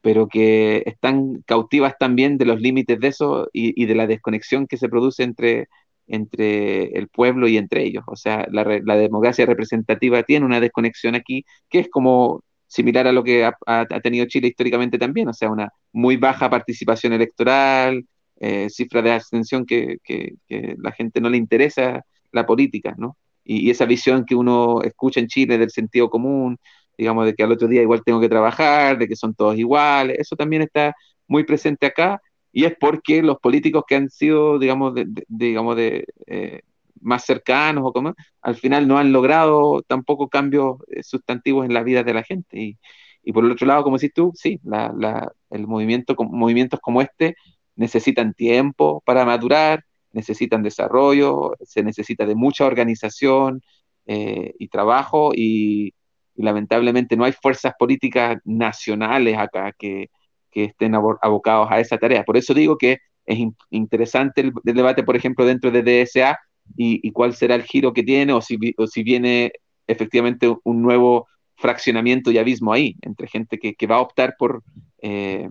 pero 0.00 0.28
que 0.28 0.82
están 0.86 1.42
cautivas 1.46 1.96
también 1.98 2.38
de 2.38 2.46
los 2.46 2.60
límites 2.60 2.98
de 3.00 3.08
eso 3.08 3.48
y, 3.52 3.84
de 3.86 3.94
la 3.94 4.06
desconexión 4.06 4.66
que 4.66 4.78
se 4.78 4.88
produce 4.88 5.22
entre, 5.22 5.68
entre 6.06 6.84
el 6.98 7.08
pueblo 7.08 7.48
y 7.48 7.56
entre 7.56 7.84
ellos. 7.84 8.04
O 8.06 8.16
sea, 8.16 8.46
la, 8.50 8.64
democracia 8.96 9.46
representativa 9.46 10.22
tiene 10.22 10.46
una 10.46 10.60
desconexión 10.60 11.14
aquí 11.14 11.44
que 11.68 11.80
es 11.80 11.88
como 11.90 12.42
similar 12.66 13.06
a 13.06 13.12
lo 13.12 13.22
que 13.22 13.44
ha, 13.44 13.86
tenido 14.02 14.26
Chile 14.26 14.48
históricamente 14.48 14.98
también, 14.98 15.28
o 15.28 15.34
sea, 15.34 15.50
una 15.50 15.70
muy 15.92 16.16
baja 16.16 16.48
participación 16.48 17.12
electoral, 17.12 18.04
eh, 18.40 18.68
cifra 18.70 19.02
de 19.02 19.12
abstención 19.12 19.66
que, 19.66 19.98
que, 20.02 20.34
la 20.78 20.92
gente 20.92 21.20
no 21.20 21.28
le 21.28 21.36
interesa 21.36 22.02
la 22.32 22.46
política, 22.46 22.94
¿no? 22.96 23.16
Y, 23.44 23.70
esa 23.70 23.84
visión 23.84 24.24
que 24.24 24.34
uno 24.34 24.82
escucha 24.82 25.20
en 25.20 25.26
Chile 25.28 25.58
del 25.58 25.70
sentido 25.70 26.08
común, 26.08 26.58
digamos, 26.96 27.26
de 27.26 27.34
que 27.34 27.42
al 27.42 27.52
otro 27.52 27.68
día 27.68 27.82
igual 27.82 28.02
tengo 28.04 28.20
que 28.20 28.28
trabajar, 28.28 28.98
de 28.98 29.08
que 29.08 29.16
son 29.16 29.34
todos 29.34 29.58
iguales, 29.58 30.16
eso 30.18 30.36
también 30.36 30.62
está 30.62 30.94
muy 31.26 31.44
presente 31.44 31.86
acá 31.86 32.20
y 32.52 32.64
es 32.64 32.74
porque 32.78 33.22
los 33.22 33.38
políticos 33.38 33.84
que 33.86 33.96
han 33.96 34.10
sido, 34.10 34.58
digamos, 34.58 34.94
digamos 35.28 35.76
de, 35.76 36.06
eh, 36.26 36.62
más 37.00 37.24
cercanos 37.24 37.84
o 37.86 37.92
como, 37.92 38.14
al 38.42 38.56
final 38.56 38.86
no 38.88 38.98
han 38.98 39.12
logrado 39.12 39.82
tampoco 39.82 40.28
cambios 40.28 40.78
eh, 40.88 41.02
sustantivos 41.02 41.66
en 41.66 41.74
la 41.74 41.82
vida 41.82 42.02
de 42.04 42.14
la 42.14 42.22
gente. 42.22 42.60
Y, 42.60 42.78
y 43.24 43.32
por 43.32 43.44
el 43.44 43.52
otro 43.52 43.66
lado, 43.66 43.84
como 43.84 43.96
decís 43.98 44.12
tú, 44.14 44.32
sí, 44.34 44.60
la, 44.64 44.92
la, 44.96 45.32
el 45.50 45.66
movimiento, 45.66 46.14
movimientos 46.18 46.80
como 46.80 47.02
este 47.02 47.36
necesitan 47.76 48.34
tiempo 48.34 49.02
para 49.04 49.24
madurar, 49.24 49.84
necesitan 50.12 50.62
desarrollo, 50.62 51.54
se 51.62 51.82
necesita 51.82 52.26
de 52.26 52.34
mucha 52.34 52.66
organización 52.66 53.62
eh, 54.06 54.54
y 54.58 54.68
trabajo 54.68 55.32
y, 55.34 55.94
lamentablemente 56.34 57.14
no 57.16 57.24
hay 57.24 57.32
fuerzas 57.32 57.74
políticas 57.78 58.38
nacionales 58.44 59.36
acá 59.38 59.72
que, 59.78 60.08
que 60.52 60.64
estén 60.64 60.94
abocados 60.94 61.68
a 61.70 61.80
esa 61.80 61.98
tarea. 61.98 62.24
Por 62.24 62.36
eso 62.36 62.54
digo 62.54 62.78
que 62.78 62.98
es 63.26 63.38
interesante 63.70 64.40
el, 64.40 64.52
debate, 64.62 65.02
por 65.02 65.16
ejemplo, 65.16 65.44
dentro 65.44 65.70
de 65.70 65.82
DSA 65.82 66.38
y, 66.76 67.10
cuál 67.12 67.34
será 67.34 67.54
el 67.54 67.62
giro 67.62 67.92
que 67.92 68.02
tiene 68.02 68.32
o 68.32 68.40
si, 68.40 68.58
o 68.76 68.86
si 68.86 69.02
viene 69.02 69.52
efectivamente 69.86 70.54
un 70.64 70.82
nuevo 70.82 71.26
fraccionamiento 71.56 72.30
y 72.30 72.38
abismo 72.38 72.72
ahí, 72.72 72.96
entre 73.02 73.28
gente 73.28 73.58
que, 73.58 73.86
va 73.86 73.96
a 73.96 74.00
optar 74.00 74.34
por, 74.38 74.62
eh, 75.00 75.48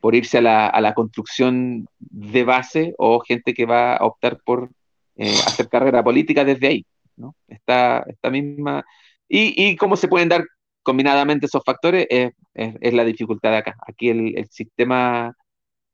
por 0.00 0.14
irse 0.14 0.38
a 0.38 0.40
la, 0.40 0.94
construcción 0.94 1.88
de 1.98 2.44
base 2.44 2.94
o 2.98 3.20
gente 3.20 3.54
que 3.54 3.66
va 3.66 3.96
a 3.96 4.04
optar 4.04 4.38
por 4.44 4.70
eh, 5.16 5.34
hacer 5.46 5.68
carrera 5.68 6.02
política 6.02 6.44
desde 6.44 6.66
ahí. 6.66 6.86
¿no? 7.16 7.34
Esta, 7.48 8.04
esta 8.06 8.30
misma... 8.30 8.84
Y, 9.28 9.74
cómo 9.76 9.96
se 9.96 10.06
pueden 10.06 10.28
dar 10.28 10.44
combinadamente 10.84 11.46
esos 11.46 11.64
factores 11.64 12.06
es, 12.10 12.32
es, 12.54 12.94
la 12.94 13.04
dificultad 13.04 13.50
de 13.50 13.56
acá. 13.56 13.76
Aquí 13.88 14.10
el, 14.10 14.38
el, 14.38 14.48
sistema 14.50 15.34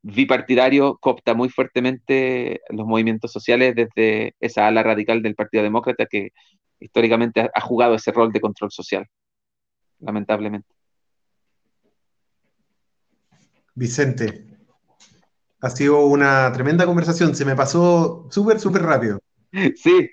bipartidario 0.02 0.98
coopta 1.00 1.34
muy 1.34 1.48
fuertemente 1.48 2.60
los 2.70 2.86
movimientos 2.86 3.32
sociales 3.32 3.74
desde 3.74 4.34
esa 4.40 4.66
ala 4.66 4.82
radical 4.82 5.22
del 5.22 5.34
Partido 5.34 5.62
Demócrata 5.62 6.06
que 6.06 6.30
históricamente 6.80 7.40
ha, 7.40 7.50
ha 7.54 7.60
jugado 7.60 7.94
ese 7.94 8.12
rol 8.12 8.32
de 8.32 8.40
control 8.40 8.70
social, 8.70 9.06
lamentablemente. 10.00 10.68
Vicente, 13.74 14.44
ha 15.60 15.70
sido 15.70 16.04
una 16.06 16.52
tremenda 16.52 16.86
conversación, 16.86 17.34
se 17.34 17.44
me 17.44 17.54
pasó 17.54 18.26
súper, 18.30 18.60
súper 18.60 18.82
rápido. 18.82 19.20
Sí, 19.76 20.08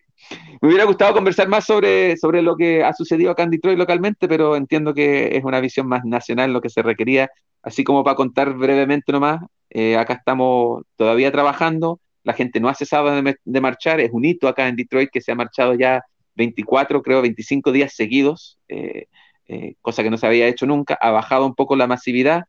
me 0.62 0.68
hubiera 0.68 0.86
gustado 0.86 1.14
conversar 1.14 1.48
más 1.48 1.66
sobre, 1.66 2.18
sobre 2.18 2.42
lo 2.42 2.56
que 2.56 2.84
ha 2.84 2.94
sucedido 2.94 3.32
acá 3.32 3.44
en 3.44 3.52
Detroit 3.52 3.78
localmente, 3.78 4.28
pero 4.28 4.56
entiendo 4.56 4.94
que 4.94 5.36
es 5.38 5.44
una 5.44 5.60
visión 5.60 5.88
más 5.88 6.04
nacional 6.06 6.54
lo 6.54 6.62
que 6.62 6.70
se 6.70 6.82
requería. 6.82 7.30
Así 7.62 7.84
como 7.84 8.04
para 8.04 8.16
contar 8.16 8.54
brevemente 8.54 9.12
nomás, 9.12 9.42
eh, 9.70 9.98
acá 9.98 10.14
estamos 10.14 10.84
todavía 10.96 11.32
trabajando, 11.32 12.00
la 12.24 12.34
gente 12.34 12.60
no 12.60 12.70
ha 12.70 12.74
cesado 12.74 13.10
de, 13.10 13.36
de, 13.44 13.62
marchar, 13.62 14.00
es 14.00 14.12
un 14.12 14.26
hito 14.26 14.48
acá 14.48 14.68
en 14.68 14.76
Detroit 14.76 15.10
que 15.12 15.22
se 15.22 15.32
ha 15.32 15.36
marchado 15.36 15.74
ya 15.74 16.04
24, 16.36 17.02
creo, 17.02 17.22
25 17.22 17.72
días 17.72 17.94
seguidos, 17.94 18.60
eh, 18.68 19.06
eh, 19.48 19.76
cosa 19.82 20.04
que 20.04 20.10
no 20.10 20.18
se 20.18 20.28
había 20.28 20.48
hecho 20.48 20.66
nunca, 20.66 20.98
ha 21.00 21.12
bajado 21.12 21.46
un 21.46 21.56
poco 21.56 21.76
la 21.76 21.88
masividad, 21.88 22.44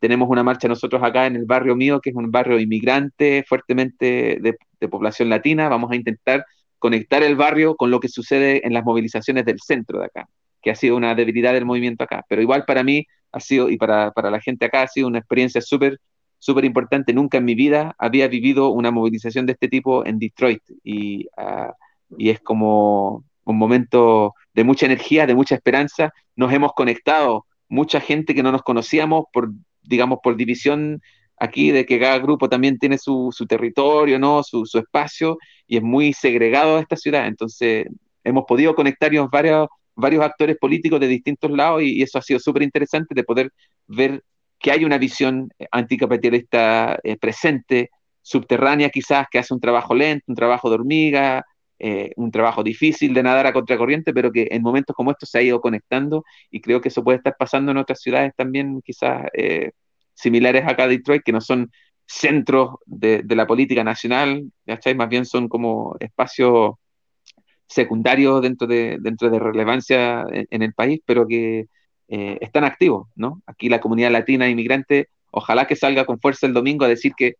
tenemos 0.00 0.28
una 0.28 0.42
marcha 0.42 0.68
nosotros 0.68 1.02
acá 1.02 1.26
en 1.26 1.36
el 1.36 1.44
barrio 1.44 1.74
mío, 1.74 2.00
que 2.00 2.10
es 2.10 2.16
un 2.16 2.30
barrio 2.30 2.58
inmigrante 2.58 3.44
fuertemente 3.46 4.38
de, 4.40 4.56
de, 4.80 4.88
población 4.88 5.28
latina. 5.28 5.68
Vamos 5.68 5.90
a 5.90 5.96
intentar 5.96 6.44
conectar 6.78 7.22
el 7.22 7.36
barrio 7.36 7.76
con 7.76 7.90
lo 7.90 8.00
que 8.00 8.08
sucede 8.08 8.66
en 8.66 8.72
las 8.72 8.84
movilizaciones 8.84 9.44
del 9.44 9.60
centro 9.60 10.00
de 10.00 10.06
acá, 10.06 10.28
que 10.62 10.70
ha 10.70 10.74
sido 10.74 10.96
una 10.96 11.14
debilidad 11.14 11.52
del 11.52 11.64
movimiento 11.64 12.04
acá. 12.04 12.24
Pero 12.28 12.42
igual 12.42 12.64
para 12.66 12.82
mí 12.82 13.06
ha 13.32 13.40
sido, 13.40 13.68
y 13.70 13.76
para, 13.76 14.10
para 14.12 14.30
la 14.30 14.40
gente 14.40 14.66
acá, 14.66 14.82
ha 14.82 14.88
sido 14.88 15.08
una 15.08 15.18
experiencia 15.18 15.60
súper 15.60 15.98
súper 16.40 16.64
importante. 16.64 17.12
Nunca 17.12 17.38
en 17.38 17.44
mi 17.44 17.56
vida 17.56 17.96
había 17.98 18.28
vivido 18.28 18.70
una 18.70 18.92
movilización 18.92 19.44
de 19.44 19.52
este 19.52 19.66
tipo 19.66 20.06
en 20.06 20.20
Detroit 20.20 20.62
y, 20.84 21.26
uh, 21.36 21.72
y 22.16 22.30
es 22.30 22.38
como 22.38 23.24
un 23.42 23.58
momento 23.58 24.34
de 24.54 24.62
mucha 24.62 24.86
energía, 24.86 25.26
de 25.26 25.34
mucha 25.34 25.56
esperanza. 25.56 26.12
Nos 26.36 26.52
hemos 26.52 26.74
conectado 26.74 27.44
mucha 27.68 28.00
gente 28.00 28.36
que 28.36 28.44
no 28.44 28.52
nos 28.52 28.62
conocíamos 28.62 29.24
por 29.32 29.50
digamos, 29.88 30.20
por 30.22 30.36
división 30.36 31.00
aquí 31.40 31.70
de 31.70 31.86
que 31.86 31.98
cada 31.98 32.18
grupo 32.18 32.48
también 32.48 32.78
tiene 32.78 32.98
su, 32.98 33.30
su 33.32 33.46
territorio, 33.46 34.18
¿no? 34.18 34.42
Su, 34.42 34.66
su, 34.66 34.78
espacio 34.78 35.38
y 35.66 35.76
es 35.76 35.82
muy 35.82 36.12
segregado 36.12 36.78
esta 36.78 36.96
ciudad. 36.96 37.26
Entonces, 37.26 37.86
hemos 38.24 38.44
podido 38.46 38.74
conectarnos 38.74 39.30
varios, 39.30 39.68
varios 39.94 40.22
actores 40.24 40.56
políticos 40.58 41.00
de 41.00 41.08
distintos 41.08 41.50
lados 41.50 41.82
y, 41.82 41.98
y 41.98 42.02
eso 42.02 42.18
ha 42.18 42.22
sido 42.22 42.40
súper 42.40 42.62
interesante 42.62 43.14
de 43.14 43.24
poder 43.24 43.52
ver 43.86 44.22
que 44.58 44.72
hay 44.72 44.84
una 44.84 44.98
visión 44.98 45.50
anticapitalista 45.70 46.98
eh, 47.02 47.16
presente, 47.16 47.90
subterránea 48.22 48.90
quizás, 48.90 49.26
que 49.30 49.38
hace 49.38 49.54
un 49.54 49.60
trabajo 49.60 49.94
lento, 49.94 50.24
un 50.28 50.34
trabajo 50.34 50.68
de 50.68 50.74
hormiga, 50.74 51.44
eh, 51.78 52.12
un 52.16 52.30
trabajo 52.30 52.62
difícil 52.62 53.14
de 53.14 53.22
nadar 53.22 53.46
a 53.46 53.52
contracorriente, 53.52 54.12
pero 54.12 54.32
que 54.32 54.48
en 54.50 54.62
momentos 54.62 54.94
como 54.96 55.12
estos 55.12 55.30
se 55.30 55.38
ha 55.38 55.42
ido 55.42 55.60
conectando 55.60 56.24
y 56.50 56.60
creo 56.60 56.80
que 56.80 56.88
eso 56.88 57.04
puede 57.04 57.18
estar 57.18 57.36
pasando 57.38 57.70
en 57.70 57.78
otras 57.78 58.00
ciudades 58.00 58.32
también, 58.36 58.82
quizás 58.84 59.26
eh, 59.32 59.70
similares 60.18 60.66
acá 60.66 60.84
a 60.84 60.88
Detroit, 60.88 61.22
que 61.24 61.32
no 61.32 61.40
son 61.40 61.70
centros 62.06 62.76
de, 62.86 63.22
la 63.28 63.46
política 63.46 63.84
nacional, 63.84 64.50
¿cachai? 64.66 64.94
Más 64.94 65.08
bien 65.08 65.24
son 65.24 65.48
como 65.48 65.96
espacios 66.00 66.74
secundarios 67.66 68.42
dentro 68.42 68.66
de, 68.66 68.96
dentro 69.00 69.30
de 69.30 69.38
relevancia 69.38 70.24
en, 70.32 70.46
en 70.50 70.62
el 70.62 70.72
país, 70.72 71.00
pero 71.04 71.26
que 71.26 71.66
eh, 72.08 72.38
están 72.40 72.64
activos, 72.64 73.08
¿no? 73.14 73.42
Aquí 73.46 73.68
la 73.68 73.80
comunidad 73.80 74.10
latina 74.10 74.48
inmigrante, 74.48 75.08
ojalá 75.30 75.66
que 75.66 75.76
salga 75.76 76.06
con 76.06 76.18
fuerza 76.18 76.46
el 76.46 76.54
domingo 76.54 76.84
a 76.84 76.88
decir 76.88 77.12
que 77.16 77.34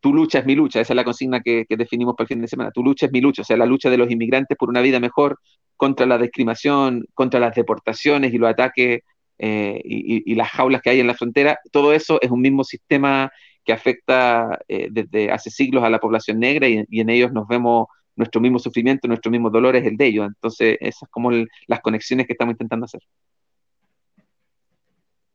tu 0.00 0.14
lucha 0.14 0.38
es 0.38 0.46
mi 0.46 0.54
lucha, 0.54 0.80
esa 0.80 0.92
es 0.92 0.96
la 0.96 1.04
consigna 1.04 1.40
que, 1.40 1.66
que, 1.68 1.76
definimos 1.76 2.14
para 2.14 2.24
el 2.26 2.28
fin 2.28 2.40
de 2.40 2.48
semana, 2.48 2.70
tu 2.70 2.84
lucha 2.84 3.06
es 3.06 3.12
mi 3.12 3.20
lucha, 3.20 3.42
o 3.42 3.44
sea, 3.44 3.56
la 3.56 3.66
lucha 3.66 3.90
de 3.90 3.98
los 3.98 4.10
inmigrantes 4.10 4.56
por 4.56 4.68
una 4.68 4.80
vida 4.80 5.00
mejor, 5.00 5.40
contra 5.76 6.06
la 6.06 6.18
discriminación, 6.18 7.04
contra 7.14 7.40
las 7.40 7.54
deportaciones 7.54 8.32
y 8.32 8.38
los 8.38 8.48
ataques 8.48 9.00
eh, 9.38 9.80
y, 9.84 10.34
las 10.34 10.50
jaulas 10.50 10.82
que 10.82 10.90
hay 10.90 11.00
en 11.00 11.06
la 11.06 11.14
frontera, 11.14 11.58
todo 11.72 11.92
eso 11.92 12.18
es 12.22 12.30
un 12.30 12.40
mismo 12.40 12.64
sistema 12.64 13.30
que 13.64 13.72
afecta 13.72 14.58
eh, 14.68 14.88
desde 14.90 15.30
hace 15.30 15.50
siglos 15.50 15.84
a 15.84 15.90
la 15.90 15.98
población 15.98 16.38
negra 16.38 16.68
y, 16.68 16.86
en 16.90 17.10
ellos 17.10 17.32
nos 17.32 17.46
vemos 17.46 17.88
nuestro 18.14 18.40
mismo 18.40 18.58
sufrimiento, 18.58 19.08
nuestro 19.08 19.30
mismo 19.30 19.50
dolor 19.50 19.76
es 19.76 19.84
el 19.84 19.96
de 19.96 20.06
ellos, 20.06 20.26
entonces 20.26 20.78
esas 20.80 21.08
como 21.10 21.30
las 21.66 21.80
conexiones 21.80 22.26
que 22.26 22.32
estamos 22.32 22.52
intentando 22.52 22.86
hacer. 22.86 23.02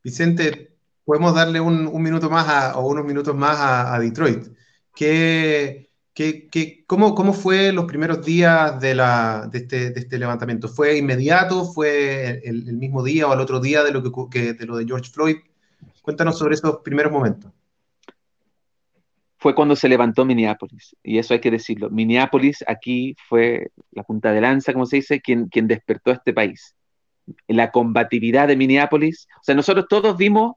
Vicente, 0.03 0.75
podemos 1.05 1.35
darle 1.35 1.59
un, 1.59 1.85
un 1.85 2.01
minuto 2.01 2.29
más 2.29 2.47
a, 2.47 2.79
o 2.79 2.87
unos 2.87 3.05
minutos 3.05 3.35
más 3.35 3.57
a, 3.59 3.93
a 3.93 3.99
Detroit. 3.99 4.47
¿Qué, 4.95 5.90
cómo, 6.87 7.15
¿Cómo 7.15 7.33
fue 7.33 7.71
los 7.71 7.85
primeros 7.85 8.25
días 8.25 8.79
de, 8.79 8.91
este, 9.53 9.99
este 9.99 10.19
levantamiento? 10.19 10.67
¿Fue 10.67 10.97
inmediato? 10.97 11.65
¿Fue 11.65 12.41
el, 12.43 12.73
mismo 12.73 13.03
día 13.03 13.27
o 13.27 13.31
al 13.31 13.39
otro 13.39 13.59
día 13.59 13.83
de 13.83 13.91
lo, 13.91 14.29
que, 14.29 14.53
de 14.53 14.65
lo 14.65 14.77
de 14.77 14.85
George 14.85 15.11
Floyd? 15.11 15.37
Cuéntanos 16.01 16.37
sobre 16.37 16.55
esos 16.55 16.77
primeros 16.77 17.11
momentos. 17.11 17.51
Fue 19.37 19.55
cuando 19.55 19.75
se 19.75 19.89
levantó 19.89 20.23
Minneapolis, 20.23 20.95
y 21.01 21.17
eso 21.17 21.33
hay 21.33 21.39
que 21.39 21.49
decirlo. 21.49 21.89
Minneapolis 21.89 22.63
aquí 22.67 23.15
fue 23.27 23.71
la 23.91 24.03
punta 24.03 24.31
de 24.31 24.41
lanza, 24.41 24.73
como 24.73 24.85
se 24.85 24.97
dice, 24.97 25.19
quien, 25.19 25.47
quien 25.47 25.67
despertó 25.67 26.11
a 26.11 26.15
este 26.15 26.33
país. 26.33 26.75
La 27.47 27.71
combatividad 27.71 28.47
de 28.47 28.55
Minneapolis, 28.55 29.27
o 29.39 29.43
sea, 29.43 29.55
nosotros 29.55 29.85
todos 29.89 30.15
vimos 30.15 30.55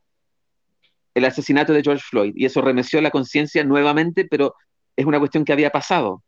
el 1.14 1.24
asesinato 1.24 1.72
de 1.72 1.82
George 1.82 2.04
Floyd 2.06 2.34
y 2.36 2.44
eso 2.44 2.60
remeció 2.60 3.00
la 3.00 3.10
conciencia 3.10 3.64
nuevamente, 3.64 4.26
pero 4.28 4.54
es 4.96 5.06
una 5.06 5.18
cuestión 5.18 5.44
que 5.44 5.52
había 5.52 5.70
pasado 5.70 6.22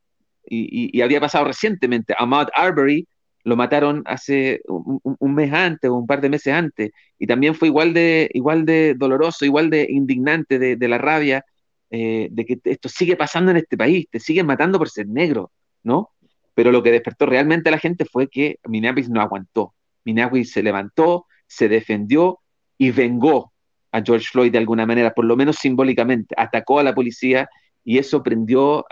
y, 0.49 1.01
había 1.01 1.21
pasado 1.21 1.45
recientemente. 1.45 2.15
Ahmaud 2.19 2.49
Arbery 2.55 3.07
lo 3.45 3.57
mataron 3.57 4.03
hace 4.07 4.61
un, 4.67 5.35
mes 5.35 5.53
antes 5.53 5.91
o 5.91 5.95
un 5.95 6.07
par 6.07 6.21
de 6.21 6.29
meses 6.29 6.53
antes 6.53 6.91
y 7.19 7.27
también 7.27 7.55
fue 7.55 7.69
igual 7.69 7.95
de, 7.95 8.31
igual 8.35 8.65
de 8.65 8.95
doloroso, 8.95 9.45
igual 9.45 9.71
de 9.71 9.87
indignante 9.89 10.59
de, 10.59 10.77
de 10.77 10.89
la 10.89 10.99
rabia 10.99 11.45
eh, 11.91 12.29
de 12.33 12.45
que 12.45 12.59
esto 12.65 12.89
sigue 12.89 13.17
pasando 13.17 13.53
en 13.53 13.59
este 13.59 13.77
país, 13.77 14.07
te 14.11 14.19
siguen 14.19 14.47
matando 14.47 14.79
por 14.79 14.91
ser 14.91 15.07
negro, 15.07 15.53
¿no? 15.85 16.11
Pero 16.55 16.73
lo 16.73 16.83
que 16.83 16.91
despertó 16.91 17.27
realmente 17.27 17.69
a 17.69 17.73
la 17.73 17.79
gente 17.79 18.05
fue 18.05 18.29
que 18.29 18.59
Minneapolis 18.67 19.09
no 19.09 19.21
aguantó. 19.21 19.75
Minneapolis 20.05 20.51
se 20.51 20.63
levantó, 20.65 21.27
se 21.47 21.69
defendió 21.69 22.41
y 22.77 22.91
vengó 22.91 23.53
a 23.93 24.03
George 24.03 24.27
Floyd 24.33 24.51
de 24.51 24.59
alguna 24.59 24.85
manera, 24.85 25.13
por 25.15 25.25
lo 25.27 25.37
menos 25.37 25.57
simbólicamente, 25.57 26.35
atacó 26.37 26.81
a 26.81 26.83
la 26.83 26.95
policía 26.95 27.49
y 27.87 27.99
eso 27.99 28.21
prendió 28.21 28.85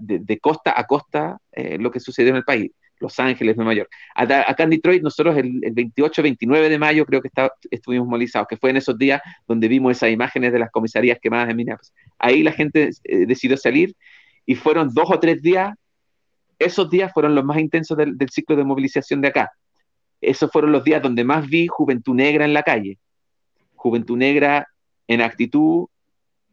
de, 0.00 0.38
costa 0.40 0.74
a 0.76 0.84
costa 0.88 1.38
eh, 1.52 1.78
lo 1.78 1.92
que 1.92 2.00
sucedió 2.00 2.30
en 2.30 2.36
el 2.36 2.44
país. 2.44 2.72
Los 2.98 3.20
Ángeles, 3.20 3.56
Nueva 3.56 3.74
York. 3.74 3.90
Acá 4.14 4.64
en 4.64 4.70
Detroit, 4.70 5.02
nosotros 5.02 5.36
el, 5.36 5.60
el 5.62 5.72
28, 5.72 6.22
29 6.22 6.68
de 6.68 6.78
mayo 6.78 7.06
creo 7.06 7.20
que 7.20 7.28
está, 7.28 7.52
estuvimos 7.70 8.08
movilizados, 8.08 8.48
que 8.48 8.56
fue 8.56 8.70
en 8.70 8.76
esos 8.78 8.98
días 8.98 9.20
donde 9.46 9.68
vimos 9.68 9.92
esas 9.92 10.10
imágenes 10.10 10.52
de 10.52 10.58
las 10.58 10.70
comisarías 10.70 11.18
quemadas 11.22 11.48
en 11.48 11.56
Minneapolis. 11.56 11.92
Ahí 12.18 12.42
la 12.42 12.50
gente 12.50 12.90
eh, 13.04 13.26
decidió 13.26 13.56
salir 13.56 13.94
y 14.46 14.56
fueron 14.56 14.92
dos 14.92 15.10
o 15.12 15.20
tres 15.20 15.40
días, 15.40 15.72
esos 16.58 16.90
días 16.90 17.12
fueron 17.12 17.36
los 17.36 17.44
más 17.44 17.58
intensos 17.58 17.96
del 17.96 18.30
ciclo 18.30 18.56
de 18.56 18.64
movilización 18.64 19.20
de 19.20 19.28
acá. 19.28 19.52
esos 20.20 20.50
fueron 20.50 20.72
los 20.72 20.82
días 20.82 21.00
donde 21.00 21.22
más 21.22 21.46
vi 21.46 21.68
juventud 21.68 22.14
negra 22.14 22.44
en 22.44 22.52
la 22.52 22.64
calle. 22.64 22.98
Juventud 23.76 24.16
negra 24.16 24.66
en 25.06 25.20
actitud 25.20 25.86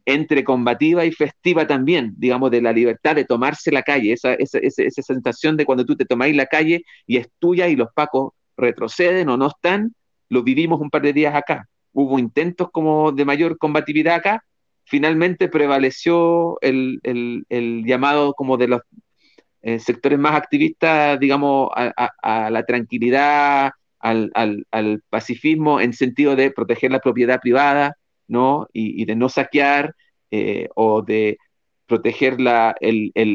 entre 0.06 0.44
combativa 0.44 1.06
y 1.06 1.12
festiva 1.12 1.68
también, 1.68 2.14
digamos, 2.18 2.52
de 2.52 2.62
la 2.62 2.74
libertad 2.74 3.16
de 3.16 3.26
tomarse 3.26 3.72
la 3.72 3.84
calle, 3.84 4.14
esa, 4.14 4.34
esa, 4.34 4.60
esa, 4.60 5.02
sensación 5.02 5.58
de 5.58 5.66
cuando 5.66 5.86
tú 5.86 5.96
te 5.96 6.06
tomáis 6.06 6.36
la 6.36 6.46
calle 6.46 6.84
y 7.06 7.18
es 7.18 7.28
tuya 7.40 7.68
y 7.68 7.76
los 7.76 7.90
pacos 7.94 8.34
retroceden 8.58 9.30
o 9.30 9.38
no 9.38 9.48
están, 9.48 9.94
lo 10.30 10.44
vivimos 10.44 10.80
un 10.80 10.90
par 10.90 11.02
de 11.02 11.14
días 11.14 11.36
acá. 11.36 11.68
Hubo 11.94 12.20
intentos 12.20 12.70
como 12.72 13.12
de 13.12 13.26
mayor 13.26 13.58
combatividad 13.58 14.16
acá, 14.16 14.44
finalmente 14.86 15.48
prevaleció 15.48 16.58
el, 16.62 17.00
el, 17.04 17.84
llamado 17.86 18.34
como 18.34 18.58
de 18.58 18.68
los 18.68 18.82
eh, 19.62 19.80
sectores 19.80 20.20
más 20.20 20.36
activistas, 20.36 21.20
digamos, 21.20 21.70
a, 21.76 22.50
la 22.50 22.66
tranquilidad, 22.66 23.72
al, 24.00 24.32
al, 24.34 25.04
pacifismo 25.10 25.80
en 25.80 25.94
sentido 25.94 26.36
de 26.36 26.52
proteger 26.52 26.92
la 26.92 27.00
propiedad 27.00 27.40
privada, 27.40 27.96
¿no? 28.32 28.68
Y, 28.74 29.06
de 29.06 29.16
no 29.16 29.30
saquear 29.30 29.94
eh, 30.32 30.70
o 30.76 31.02
de 31.02 31.38
proteger 31.86 32.40
la, 32.40 32.74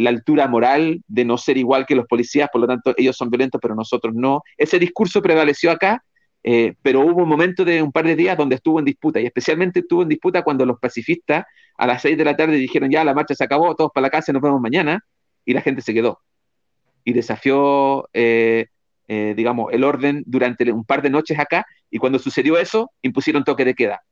altura 0.08 0.48
moral, 0.48 1.02
de 1.06 1.24
no 1.26 1.36
ser 1.36 1.58
igual 1.58 1.84
que 1.84 1.94
los 1.94 2.06
policías, 2.06 2.48
por 2.50 2.62
lo 2.62 2.66
tanto 2.66 2.94
ellos 2.96 3.14
son 3.14 3.28
violentos, 3.28 3.60
pero 3.60 3.74
nosotros 3.74 4.14
no. 4.14 4.42
Ese 4.56 4.78
discurso 4.78 5.20
prevaleció 5.20 5.70
acá, 5.70 6.02
eh, 6.42 6.74
pero 6.80 7.00
hubo 7.00 7.22
un 7.24 7.28
momento 7.28 7.64
de 7.64 7.82
un 7.82 7.92
par 7.92 8.06
de 8.06 8.16
días 8.16 8.38
donde 8.38 8.54
estuvo 8.56 8.78
en 8.78 8.86
disputa, 8.86 9.20
y 9.20 9.26
especialmente 9.26 9.80
estuvo 9.80 10.02
en 10.02 10.08
disputa 10.08 10.42
cuando 10.42 10.64
los 10.64 10.78
pacifistas 10.80 11.44
a 11.76 11.86
las 11.86 12.00
seis 12.00 12.16
de 12.16 12.24
la 12.24 12.34
tarde 12.34 12.56
dijeron 12.56 12.90
ya, 12.90 13.04
la 13.04 13.12
marcha 13.12 13.34
se 13.34 13.44
acabó, 13.44 13.74
todos 13.76 13.90
para 13.92 14.06
la 14.06 14.10
casa, 14.10 14.32
nos 14.32 14.40
vemos 14.40 14.62
mañana, 14.62 15.04
y 15.44 15.52
la 15.52 15.60
gente 15.60 15.82
se 15.82 15.92
quedó. 15.92 16.20
Y 17.04 17.12
desafió, 17.12 18.08
eh, 18.14 18.68
digamos, 19.06 19.72
el 19.72 19.84
orden 19.84 20.22
durante 20.26 20.72
un 20.72 20.86
par 20.86 21.02
de 21.02 21.10
noches 21.10 21.38
acá, 21.38 21.66
y 21.90 21.98
cuando 21.98 22.18
sucedió 22.18 22.56
eso, 22.56 22.90
impusieron 23.02 23.44
toque 23.44 23.66
de 23.66 23.74
queda 23.74 24.02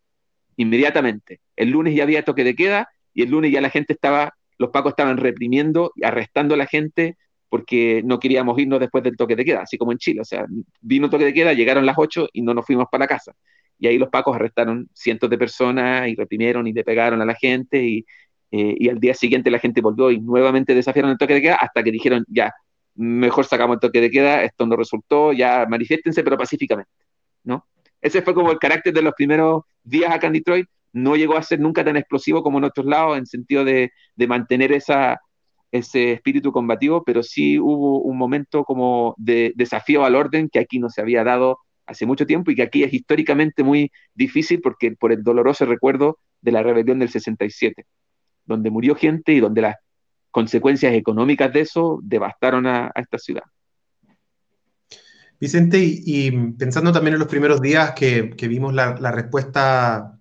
inmediatamente. 0.56 1.40
El 1.56 1.70
lunes 1.70 1.94
ya 1.94 2.02
había 2.04 2.24
toque 2.24 2.44
de 2.44 2.54
queda 2.54 2.88
y 3.12 3.22
el 3.22 3.30
lunes 3.30 3.52
ya 3.52 3.60
la 3.60 3.70
gente 3.70 3.92
estaba, 3.92 4.34
los 4.58 4.70
pacos 4.70 4.90
estaban 4.90 5.16
reprimiendo 5.16 5.92
y 5.96 6.04
arrestando 6.04 6.54
a 6.54 6.56
la 6.56 6.66
gente 6.66 7.16
porque 7.48 8.02
no 8.04 8.18
queríamos 8.18 8.58
irnos 8.58 8.80
después 8.80 9.04
del 9.04 9.16
toque 9.16 9.36
de 9.36 9.44
queda, 9.44 9.62
así 9.62 9.78
como 9.78 9.92
en 9.92 9.98
Chile. 9.98 10.20
O 10.20 10.24
sea, 10.24 10.44
vino 10.80 11.08
toque 11.08 11.24
de 11.24 11.32
queda, 11.32 11.52
llegaron 11.52 11.86
las 11.86 11.96
8 11.96 12.28
y 12.32 12.42
no 12.42 12.52
nos 12.52 12.66
fuimos 12.66 12.86
para 12.90 13.06
casa. 13.06 13.32
Y 13.78 13.86
ahí 13.86 13.98
los 13.98 14.08
pacos 14.08 14.34
arrestaron 14.34 14.88
cientos 14.92 15.30
de 15.30 15.38
personas 15.38 16.08
y 16.08 16.16
reprimieron 16.16 16.66
y 16.66 16.72
le 16.72 16.82
pegaron 16.82 17.20
a 17.22 17.24
la 17.24 17.34
gente 17.34 17.82
y, 17.84 18.04
eh, 18.50 18.74
y 18.78 18.88
al 18.88 18.98
día 18.98 19.14
siguiente 19.14 19.50
la 19.50 19.58
gente 19.58 19.80
volvió 19.80 20.10
y 20.10 20.20
nuevamente 20.20 20.74
desafiaron 20.74 21.12
el 21.12 21.18
toque 21.18 21.34
de 21.34 21.42
queda 21.42 21.56
hasta 21.56 21.82
que 21.82 21.90
dijeron, 21.90 22.24
ya, 22.28 22.52
mejor 22.94 23.44
sacamos 23.44 23.74
el 23.74 23.80
toque 23.80 24.00
de 24.00 24.10
queda, 24.10 24.42
esto 24.44 24.66
no 24.66 24.76
resultó, 24.76 25.32
ya 25.32 25.66
manifiéstense, 25.68 26.22
pero 26.22 26.36
pacíficamente, 26.36 26.90
¿no? 27.44 27.66
Ese 28.00 28.22
fue 28.22 28.34
como 28.34 28.52
el 28.52 28.58
carácter 28.58 28.92
de 28.92 29.02
los 29.02 29.14
primeros 29.14 29.62
días 29.84 30.12
acá 30.12 30.26
en 30.26 30.34
Detroit. 30.34 30.66
No 30.92 31.16
llegó 31.16 31.36
a 31.36 31.42
ser 31.42 31.60
nunca 31.60 31.84
tan 31.84 31.96
explosivo 31.96 32.42
como 32.42 32.58
en 32.58 32.64
otros 32.64 32.86
lados, 32.86 33.18
en 33.18 33.26
sentido 33.26 33.64
de, 33.64 33.90
mantener 34.28 34.72
ese 34.72 35.18
espíritu 35.72 36.52
combativo, 36.52 37.02
pero 37.04 37.22
sí 37.22 37.58
hubo 37.58 38.00
un 38.00 38.16
momento 38.16 38.64
como 38.64 39.14
de 39.18 39.52
desafío 39.56 40.04
al 40.04 40.14
orden 40.14 40.48
que 40.48 40.60
aquí 40.60 40.78
no 40.78 40.88
se 40.88 41.00
había 41.00 41.24
dado 41.24 41.58
hace 41.86 42.06
mucho 42.06 42.26
tiempo 42.26 42.50
y 42.50 42.54
que 42.54 42.62
aquí 42.62 42.84
es 42.84 42.94
históricamente 42.94 43.62
muy 43.62 43.90
difícil 44.14 44.60
porque 44.60 44.92
por 44.92 45.12
el 45.12 45.22
doloroso 45.22 45.66
recuerdo 45.66 46.18
de 46.40 46.52
la 46.52 46.62
rebelión 46.62 46.98
del 46.98 47.10
67, 47.10 47.86
donde 48.44 48.70
murió 48.70 48.94
gente 48.94 49.32
y 49.32 49.40
donde 49.40 49.62
las 49.62 49.76
consecuencias 50.30 50.94
económicas 50.94 51.52
de 51.52 51.60
eso 51.60 51.98
devastaron 52.02 52.66
a 52.66 52.92
esta 52.94 53.18
ciudad. 53.18 53.44
Vicente, 55.40 55.78
y, 55.82 56.30
pensando 56.52 56.92
también 56.92 57.14
en 57.14 57.20
los 57.20 57.28
primeros 57.28 57.60
días 57.60 57.92
que, 57.92 58.34
vimos 58.48 58.72
la, 58.72 58.94
respuesta, 59.10 60.18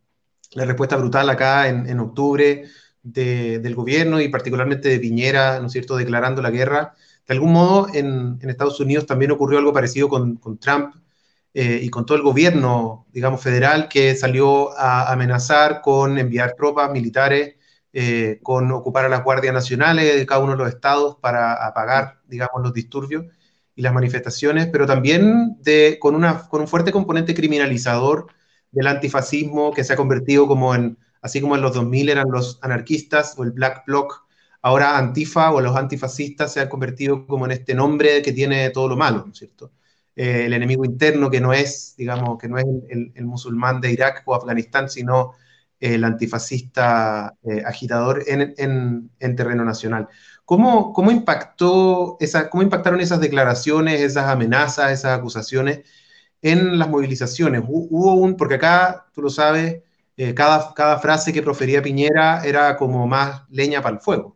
la 0.54 0.66
respuesta 0.66 0.98
brutal 0.98 1.30
acá 1.30 1.68
en, 1.68 2.00
octubre 2.00 2.66
del 3.04 3.76
gobierno 3.76 4.20
y 4.22 4.30
particularmente 4.30 4.90
de 4.90 5.00
Piñera, 5.00 5.60
¿no 5.60 5.70
cierto?, 5.70 5.98
declarando 5.98 6.42
la 6.42 6.50
guerra. 6.50 6.96
De 7.28 7.34
algún 7.34 7.54
modo, 7.54 7.88
en, 7.94 8.40
Estados 8.42 8.80
Unidos 8.80 9.06
también 9.06 9.32
ocurrió 9.32 9.60
algo 9.60 9.72
parecido 9.72 10.10
con, 10.10 10.40
Trump 10.60 10.96
eh, 11.54 11.80
y 11.82 11.90
con 11.90 12.06
todo 12.06 12.18
el 12.18 12.24
gobierno, 12.24 13.06
digamos, 13.14 13.42
federal, 13.42 13.88
que 13.88 14.16
salió 14.16 14.78
a 14.78 15.12
amenazar 15.12 15.82
con 15.82 16.18
enviar 16.18 16.56
tropas 16.56 16.92
militares, 16.92 17.56
eh, 17.94 18.40
con 18.42 18.72
ocupar 18.72 19.06
a 19.06 19.10
las 19.10 19.24
guardias 19.24 19.54
nacionales 19.54 20.16
de 20.16 20.26
cada 20.26 20.42
uno 20.42 20.54
de 20.54 20.58
los 20.58 20.70
estados 20.70 21.18
para 21.22 21.66
apagar, 21.66 22.20
digamos, 22.28 22.62
los 22.64 22.74
disturbios 22.74 23.26
y 23.76 23.82
las 23.82 23.94
manifestaciones, 23.94 24.68
pero 24.68 24.86
también 24.86 25.58
de, 25.62 25.98
con, 26.00 26.16
una, 26.16 26.48
con 26.48 26.62
un 26.62 26.68
fuerte 26.68 26.92
componente 26.92 27.34
criminalizador 27.34 28.28
del 28.72 28.88
antifascismo 28.88 29.74
que 29.74 29.84
se 29.84 29.94
ha 29.94 29.96
convertido 29.96 30.48
como 30.48 30.76
en, 30.76 30.98
así 31.22 31.42
como 31.42 31.56
en 31.56 31.62
los 31.62 31.74
2000 31.74 32.10
eran 32.10 32.30
los 32.30 32.60
anarquistas 32.62 33.36
o 33.38 33.44
el 33.44 33.52
Black 33.52 33.84
Bloc, 33.86 34.28
ahora 34.62 34.98
Antifa 34.98 35.52
o 35.52 35.62
los 35.62 35.76
antifascistas 35.76 36.54
se 36.54 36.62
han 36.62 36.70
convertido 36.70 37.28
como 37.28 37.46
en 37.46 37.52
este 37.52 37.76
nombre 37.76 38.22
que 38.22 38.34
tiene 38.34 38.70
todo 38.72 38.88
lo 38.88 38.98
malo, 38.98 39.24
¿no 39.26 39.32
es 39.32 39.40
cierto? 39.40 39.72
Eh, 40.16 40.46
el 40.46 40.54
enemigo 40.54 40.86
interno 40.86 41.30
que 41.30 41.42
no 41.42 41.54
es, 41.54 41.96
digamos, 41.98 42.38
que 42.38 42.48
no 42.48 42.58
es 42.58 42.66
el, 42.90 43.26
musulmán 43.26 43.82
de 43.82 43.92
Irak 43.92 44.24
o 44.26 44.36
Afganistán, 44.36 44.90
sino 44.90 45.34
el 45.80 46.04
antifascista 46.04 47.36
eh, 47.44 47.64
agitador 47.66 48.24
en, 48.28 48.54
en, 48.58 49.12
en 49.20 49.36
terreno 49.36 49.66
nacional. 49.66 50.08
¿Cómo, 50.46 50.92
cómo, 50.94 51.12
impactó 51.12 52.18
esa, 52.20 52.50
¿Cómo 52.50 52.64
impactaron 52.64 53.00
esas 53.00 53.22
declaraciones, 53.22 54.02
esas 54.02 54.28
amenazas, 54.28 54.92
esas 54.92 55.18
acusaciones 55.18 55.82
en 56.42 56.78
las 56.78 56.90
movilizaciones? 56.90 57.64
Hubo 57.66 58.16
un, 58.16 58.36
porque 58.36 58.56
acá, 58.56 59.08
tú 59.14 59.22
lo 59.22 59.30
sabes, 59.30 59.82
eh, 60.18 60.34
cada, 60.34 60.74
cada 60.74 61.00
frase 61.00 61.34
que 61.34 61.42
profería 61.42 61.82
Piñera 61.82 62.44
era 62.46 62.76
como 62.76 63.08
más 63.08 63.44
leña 63.50 63.82
para 63.82 63.96
el 63.96 64.02
fuego. 64.02 64.36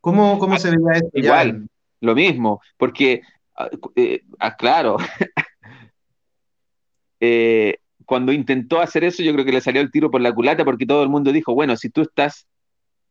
¿Cómo, 0.00 0.38
cómo 0.38 0.58
se 0.58 0.70
veía 0.70 0.98
eso? 0.98 1.08
Igual, 1.14 1.68
lo 2.00 2.14
mismo, 2.14 2.60
porque, 2.76 3.22
ah, 3.56 3.70
eh, 3.96 4.22
ah, 4.38 4.56
claro, 4.56 4.98
eh, 7.20 7.78
cuando 8.04 8.32
intentó 8.32 8.80
hacer 8.80 9.04
eso, 9.04 9.22
yo 9.22 9.32
creo 9.32 9.44
que 9.44 9.52
le 9.52 9.60
salió 9.60 9.80
el 9.80 9.90
tiro 9.90 10.10
por 10.10 10.20
la 10.20 10.34
culata 10.34 10.64
porque 10.64 10.84
todo 10.84 11.02
el 11.02 11.08
mundo 11.08 11.32
dijo, 11.32 11.54
bueno, 11.54 11.76
si 11.76 11.88
tú 11.90 12.02
estás 12.02 12.46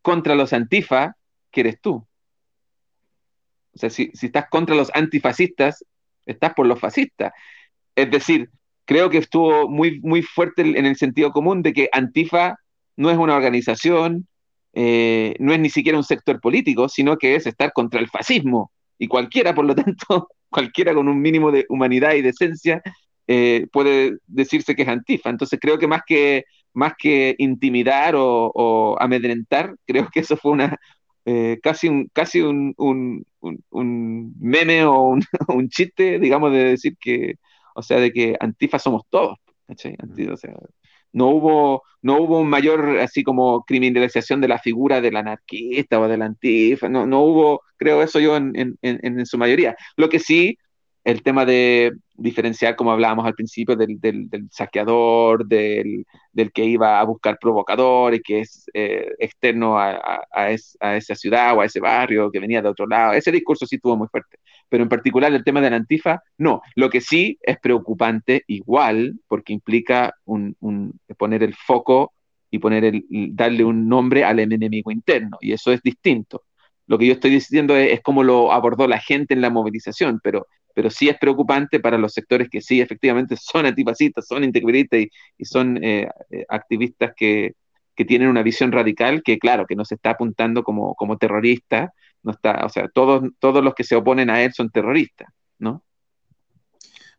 contra 0.01 0.35
los 0.35 0.53
antifa, 0.53 1.15
¿qué 1.49 1.61
eres 1.61 1.81
tú? 1.81 2.05
O 3.75 3.79
sea, 3.79 3.89
si, 3.89 4.11
estás 4.21 4.45
contra 4.49 4.75
los 4.75 4.91
antifascistas, 4.93 5.83
estás 6.25 6.53
por 6.53 6.67
los 6.67 6.79
fascistas. 6.79 7.33
Es 7.95 8.09
decir, 8.11 8.49
creo 8.85 9.09
que 9.09 9.17
estuvo 9.17 9.69
muy, 9.69 9.99
muy 10.01 10.21
fuerte 10.21 10.61
en 10.61 10.85
el 10.85 10.95
sentido 10.95 11.31
común 11.31 11.61
de 11.61 11.73
que 11.73 11.89
Antifa 11.91 12.57
no 12.95 13.09
es 13.09 13.17
una 13.17 13.35
organización, 13.35 14.27
eh, 14.73 15.35
no 15.39 15.53
es 15.53 15.59
ni 15.59 15.69
siquiera 15.69 15.97
un 15.97 16.03
sector 16.03 16.39
político, 16.39 16.89
sino 16.89 17.17
que 17.17 17.35
es 17.35 17.47
estar 17.47 17.73
contra 17.73 17.99
el 17.99 18.09
fascismo. 18.09 18.71
Y 18.99 19.07
cualquiera, 19.07 19.55
por 19.55 19.65
lo 19.65 19.75
tanto, 19.75 20.29
cualquiera 20.49 20.93
con 20.93 21.07
un 21.07 21.19
mínimo 21.21 21.51
de 21.51 21.65
humanidad 21.69 22.13
y 22.13 22.21
decencia 22.21 22.81
eh, 23.27 23.67
puede 23.71 24.17
decirse 24.27 24.75
que 24.75 24.83
es 24.83 24.87
Antifa. 24.87 25.29
Entonces 25.29 25.59
creo 25.59 25.79
que 25.79 25.87
más 25.87 26.01
que, 26.05 26.45
más 26.73 26.93
que 26.97 27.35
intimidar 27.39 28.13
o 28.15 28.97
amedrentar, 28.99 29.75
creo 29.85 30.09
que 30.11 30.19
eso 30.19 30.37
fue 30.37 30.51
una, 30.51 30.77
eh, 31.25 31.59
casi, 31.61 31.87
un, 31.89 32.09
casi 32.13 32.41
un, 32.41 32.73
un, 32.77 33.25
un, 33.69 34.35
meme 34.39 34.85
o 34.85 35.01
un, 35.03 35.23
un, 35.49 35.69
chiste, 35.69 36.19
digamos, 36.19 36.51
de 36.51 36.63
decir 36.65 36.97
que, 36.99 37.35
o 37.75 37.81
sea, 37.81 37.99
de 37.99 38.11
que 38.11 38.35
Antifa 38.39 38.79
somos 38.79 39.03
todos, 39.09 39.37
o 39.67 39.75
sea, 40.37 40.53
no 41.13 41.27
hubo, 41.27 41.83
no 42.01 42.17
hubo 42.19 42.39
un 42.39 42.49
mayor, 42.49 42.99
así 42.99 43.23
como, 43.23 43.63
criminalización 43.63 44.41
de 44.41 44.47
la 44.47 44.59
figura 44.59 44.99
del 45.01 45.15
anarquista 45.15 45.99
o 45.99 46.07
del 46.07 46.23
antifa, 46.23 46.89
no, 46.89 47.05
no 47.05 47.21
hubo, 47.21 47.61
creo 47.77 48.01
eso 48.01 48.19
yo 48.19 48.35
en, 48.35 48.53
en, 48.55 48.77
en 48.81 49.25
su 49.25 49.37
mayoría. 49.37 49.75
Lo 49.95 50.09
que 50.09 50.19
sí 50.19 50.57
el 51.03 51.21
tema 51.23 51.45
de 51.45 51.93
diferenciar, 52.15 52.75
como 52.75 52.91
hablábamos 52.91 53.25
al 53.25 53.33
principio, 53.33 53.75
del, 53.75 53.99
del, 53.99 54.47
saqueador, 54.51 55.45
del, 55.45 56.05
del, 56.31 56.51
que 56.51 56.63
iba 56.63 56.99
a 56.99 57.03
buscar 57.03 57.37
provocadores, 57.39 58.21
que 58.23 58.41
es 58.41 58.65
eh, 58.73 59.09
externo 59.19 59.77
a, 59.77 60.23
a, 60.31 60.51
esa 60.51 61.15
ciudad 61.15 61.57
o 61.57 61.61
a 61.61 61.65
ese 61.65 61.79
barrio, 61.79 62.31
que 62.31 62.39
venía 62.39 62.61
de 62.61 62.69
otro 62.69 62.87
lado. 62.87 63.13
Ese 63.13 63.31
discurso 63.31 63.65
sí 63.65 63.75
estuvo 63.75 63.97
muy 63.97 64.07
fuerte. 64.07 64.37
Pero 64.69 64.83
en 64.83 64.89
particular 64.89 65.33
el 65.33 65.43
tema 65.43 65.61
de 65.61 65.69
la 65.69 65.75
antifa, 65.75 66.21
no. 66.37 66.61
Lo 66.75 66.89
que 66.89 67.01
sí 67.01 67.37
es 67.41 67.59
preocupante 67.59 68.43
igual, 68.47 69.19
porque 69.27 69.53
implica 69.53 70.15
un, 70.25 70.55
un 70.61 70.99
poner 71.17 71.43
el 71.43 71.55
foco 71.55 72.13
y 72.49 72.59
poner 72.59 72.85
el, 72.85 73.03
darle 73.35 73.65
un 73.65 73.89
nombre 73.89 74.23
al 74.23 74.39
enemigo 74.39 74.91
interno, 74.91 75.37
y 75.41 75.53
eso 75.53 75.71
es 75.71 75.81
distinto. 75.81 76.43
Lo 76.85 76.97
que 76.97 77.07
yo 77.07 77.13
estoy 77.13 77.31
diciendo 77.31 77.75
es, 77.75 77.93
es 77.93 78.01
cómo 78.01 78.23
lo 78.23 78.51
abordó 78.51 78.87
la 78.87 78.99
gente 78.99 79.33
en 79.33 79.41
la 79.41 79.49
movilización, 79.49 80.19
pero 80.23 80.45
pero 80.73 80.89
sí 80.89 81.09
es 81.09 81.17
preocupante 81.17 81.79
para 81.79 81.97
los 81.97 82.13
sectores 82.13 82.49
que 82.49 82.61
sí 82.61 82.81
efectivamente 82.81 83.35
son 83.37 83.65
antifascistas, 83.65 84.27
son 84.27 84.43
integristas 84.43 85.01
y, 85.37 85.45
son 85.45 85.83
eh, 85.83 86.09
eh, 86.29 86.45
activistas 86.49 87.13
que, 87.15 87.53
tienen 88.07 88.27
una 88.27 88.41
visión 88.43 88.71
radical 88.71 89.21
que, 89.23 89.37
claro, 89.37 89.65
que 89.65 89.75
no 89.75 89.85
se 89.85 89.95
está 89.95 90.09
apuntando 90.09 90.63
como, 90.63 90.93
como 90.95 91.17
terrorista, 91.17 91.93
no 92.23 92.31
está, 92.31 92.65
o 92.65 92.69
sea, 92.69 92.89
todos, 92.89 93.29
todos 93.39 93.63
los 93.63 93.75
que 93.75 93.83
se 93.83 93.95
oponen 93.95 94.29
a 94.29 94.43
él 94.43 94.51
son 94.51 94.71
terroristas, 94.71 95.29
¿no? 95.59 95.83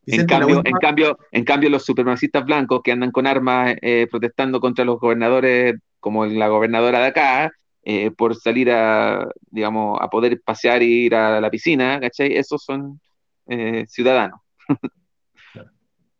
en, 0.07 0.27
cambio, 0.27 0.63
en, 0.65 0.75
cambio, 0.75 1.19
en 1.33 1.45
cambio, 1.45 1.71
los 1.71 1.85
supremacistas 1.85 2.45
blancos 2.45 2.81
que 2.83 2.93
andan 2.93 3.11
con 3.11 3.27
armas 3.27 3.75
eh, 3.81 4.07
protestando 4.11 4.61
contra 4.61 4.85
los 4.85 4.99
gobernadores, 4.99 5.77
como 6.01 6.27
la 6.27 6.49
gobernadora 6.49 7.01
de 7.01 7.07
acá, 7.07 7.53
eh, 7.85 8.11
por 8.11 8.35
salir 8.35 8.71
a, 8.71 9.29
digamos, 9.51 9.99
a 10.01 10.09
poder 10.09 10.41
pasear 10.43 10.83
e 10.83 10.87
ir 10.87 11.15
a 11.15 11.41
la 11.41 11.51
piscina, 11.51 12.01
¿cachai? 12.01 12.37
Esos 12.37 12.63
son 12.63 13.01
eh, 13.47 13.87
ciudadanos. 13.89 14.41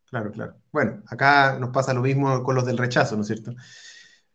claro, 0.09 0.31
claro. 0.31 0.55
Bueno, 0.71 1.03
acá 1.07 1.57
nos 1.59 1.69
pasa 1.69 1.93
lo 1.93 2.01
mismo 2.01 2.43
con 2.43 2.55
los 2.55 2.65
del 2.65 2.77
rechazo, 2.77 3.15
¿no 3.15 3.21
es 3.21 3.27
cierto? 3.27 3.53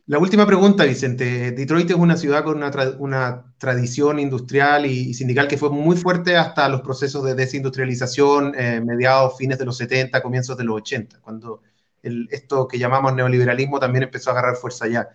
La 0.07 0.19
última 0.19 0.45
pregunta, 0.45 0.85
Vicente. 0.85 1.53
Detroit 1.53 1.91
es 1.91 1.97
una 1.97 2.17
ciudad 2.17 2.43
con 2.43 2.61
una, 2.99 3.55
tradición 3.59 4.19
industrial 4.19 4.85
y, 4.87 5.15
sindical 5.15 5.47
que 5.47 5.57
fue 5.57 5.71
muy 5.71 5.97
fuerte 5.97 6.37
hasta 6.37 6.69
los 6.69 6.81
procesos 6.81 7.25
de 7.25 7.35
desindustrialización, 7.37 8.55
eh, 8.59 8.81
mediados, 8.81 9.37
fines 9.39 9.59
de 9.59 9.67
los 9.67 9.77
70, 9.77 10.21
comienzos 10.21 10.57
de 10.57 10.65
los 10.65 10.79
80, 10.79 11.21
cuando 11.21 11.63
esto 12.03 12.67
que 12.67 12.79
llamamos 12.79 13.15
neoliberalismo 13.15 13.79
también 13.79 14.03
empezó 14.05 14.31
a 14.31 14.33
agarrar 14.33 14.57
fuerza 14.57 14.87
allá. 14.87 15.11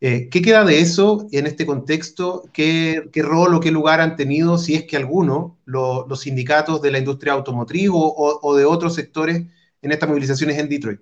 Eh, 0.00 0.28
¿Qué 0.30 0.42
queda 0.42 0.64
de 0.64 0.80
eso 0.80 1.26
en 1.32 1.46
este 1.46 1.66
contexto? 1.66 2.44
¿Qué, 2.52 3.10
rol 3.16 3.54
o 3.54 3.60
qué 3.60 3.70
lugar 3.70 4.00
han 4.00 4.16
tenido, 4.16 4.58
si 4.58 4.74
es 4.74 4.84
que 4.84 4.96
alguno, 4.96 5.58
los 5.66 6.20
sindicatos 6.20 6.80
de 6.82 6.92
la 6.92 6.98
industria 6.98 7.32
automotriz 7.32 7.90
o 7.92 8.56
de 8.56 8.64
otros 8.64 8.94
sectores 8.94 9.44
en 9.82 9.92
estas 9.92 10.08
movilizaciones 10.08 10.58
en 10.58 10.68
Detroit? 10.68 11.00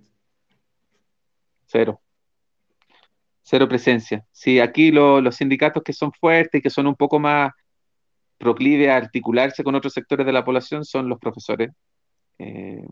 Cero 1.67 2.01
cero 3.49 3.69
presencia. 3.69 4.27
Sí, 4.33 4.59
aquí 4.59 4.91
los 4.91 5.37
sindicatos 5.37 5.83
que 5.85 5.93
son 5.93 6.11
fuertes 6.13 6.59
y 6.59 6.63
que 6.63 6.69
son 6.69 6.89
un 6.89 6.97
poco 6.97 7.21
más 7.21 7.53
proclives 8.39 8.89
a 8.89 8.97
articularse 8.97 9.63
con 9.63 9.77
otros 9.77 9.93
sectores 9.93 10.27
de 10.27 10.33
la 10.33 10.45
población 10.45 10.85
son 10.85 11.09
los 11.09 11.21
profesores. 11.21 11.71
Eh, 12.39 12.85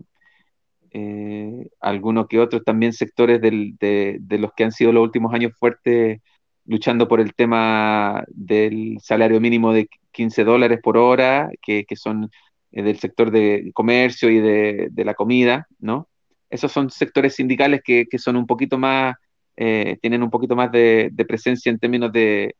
eh, 0.96 1.66
algunos 1.80 2.28
que 2.28 2.38
otros 2.38 2.62
también 2.64 2.92
sectores 2.92 3.40
de, 3.40 4.20
los 4.38 4.52
que 4.56 4.62
han 4.62 4.70
sido 4.70 4.92
los 4.92 5.02
últimos 5.02 5.34
años 5.34 5.52
fuertes 5.58 6.20
luchando 6.66 7.08
por 7.08 7.20
el 7.20 7.34
tema 7.34 8.22
del 8.28 8.98
salario 9.02 9.40
mínimo 9.40 9.72
de 9.72 9.88
15 10.12 10.44
dólares 10.44 10.78
por 10.80 10.96
hora, 10.96 11.50
que, 11.60 11.84
son 11.96 12.30
eh, 12.70 12.82
del 12.84 13.00
sector 13.00 13.32
de 13.32 13.72
comercio 13.74 14.30
y 14.30 14.38
de, 14.38 15.04
la 15.04 15.14
comida, 15.14 15.66
¿no? 15.80 16.08
Esos 16.48 16.70
son 16.70 16.90
sectores 16.90 17.34
sindicales 17.34 17.80
que, 17.84 18.06
son 18.16 18.36
un 18.36 18.46
poquito 18.46 18.78
más 18.78 19.16
eh, 19.56 19.98
tienen 20.00 20.22
un 20.22 20.30
poquito 20.30 20.54
más 20.54 20.70
de, 20.70 21.12
presencia 21.26 21.70
en 21.70 21.80
términos 21.80 22.12
de, 22.12 22.54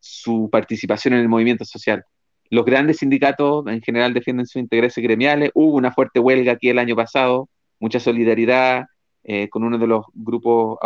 su 0.00 0.48
participación 0.50 1.14
en 1.14 1.20
el 1.20 1.28
movimiento 1.28 1.64
social. 1.64 2.04
Los 2.50 2.64
grandes 2.64 2.98
sindicatos 2.98 3.66
en 3.66 3.82
general 3.82 4.14
defienden 4.14 4.46
sus 4.46 4.56
intereses 4.56 5.02
gremiales. 5.02 5.50
Hubo 5.54 5.76
una 5.76 5.92
fuerte 5.92 6.20
huelga 6.20 6.52
aquí 6.52 6.68
el 6.68 6.78
año 6.78 6.96
pasado, 6.96 7.48
mucha 7.78 8.00
solidaridad 8.00 8.86
eh, 9.24 9.48
con 9.48 9.64
uno 9.64 9.78
de 9.78 9.86
los 9.86 10.06
grupos 10.14 10.78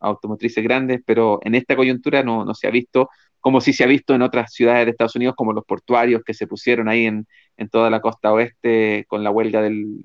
automotrices 0.00 0.64
grandes, 0.64 1.02
pero 1.04 1.38
en 1.42 1.54
esta 1.54 1.76
coyuntura 1.76 2.22
no, 2.22 2.54
se 2.54 2.66
ha 2.66 2.70
visto 2.70 3.10
como 3.40 3.60
si 3.60 3.72
se 3.72 3.84
ha 3.84 3.86
visto 3.86 4.14
en 4.14 4.22
otras 4.22 4.52
ciudades 4.52 4.86
de 4.86 4.90
Estados 4.90 5.14
Unidos, 5.14 5.34
como 5.36 5.52
los 5.52 5.64
portuarios 5.64 6.22
que 6.24 6.34
se 6.34 6.46
pusieron 6.46 6.88
ahí 6.88 7.06
en, 7.06 7.26
en 7.56 7.68
toda 7.68 7.88
la 7.88 8.00
costa 8.00 8.32
oeste 8.32 9.04
con 9.06 9.22
la 9.22 9.30
huelga 9.30 9.62
del 9.62 10.04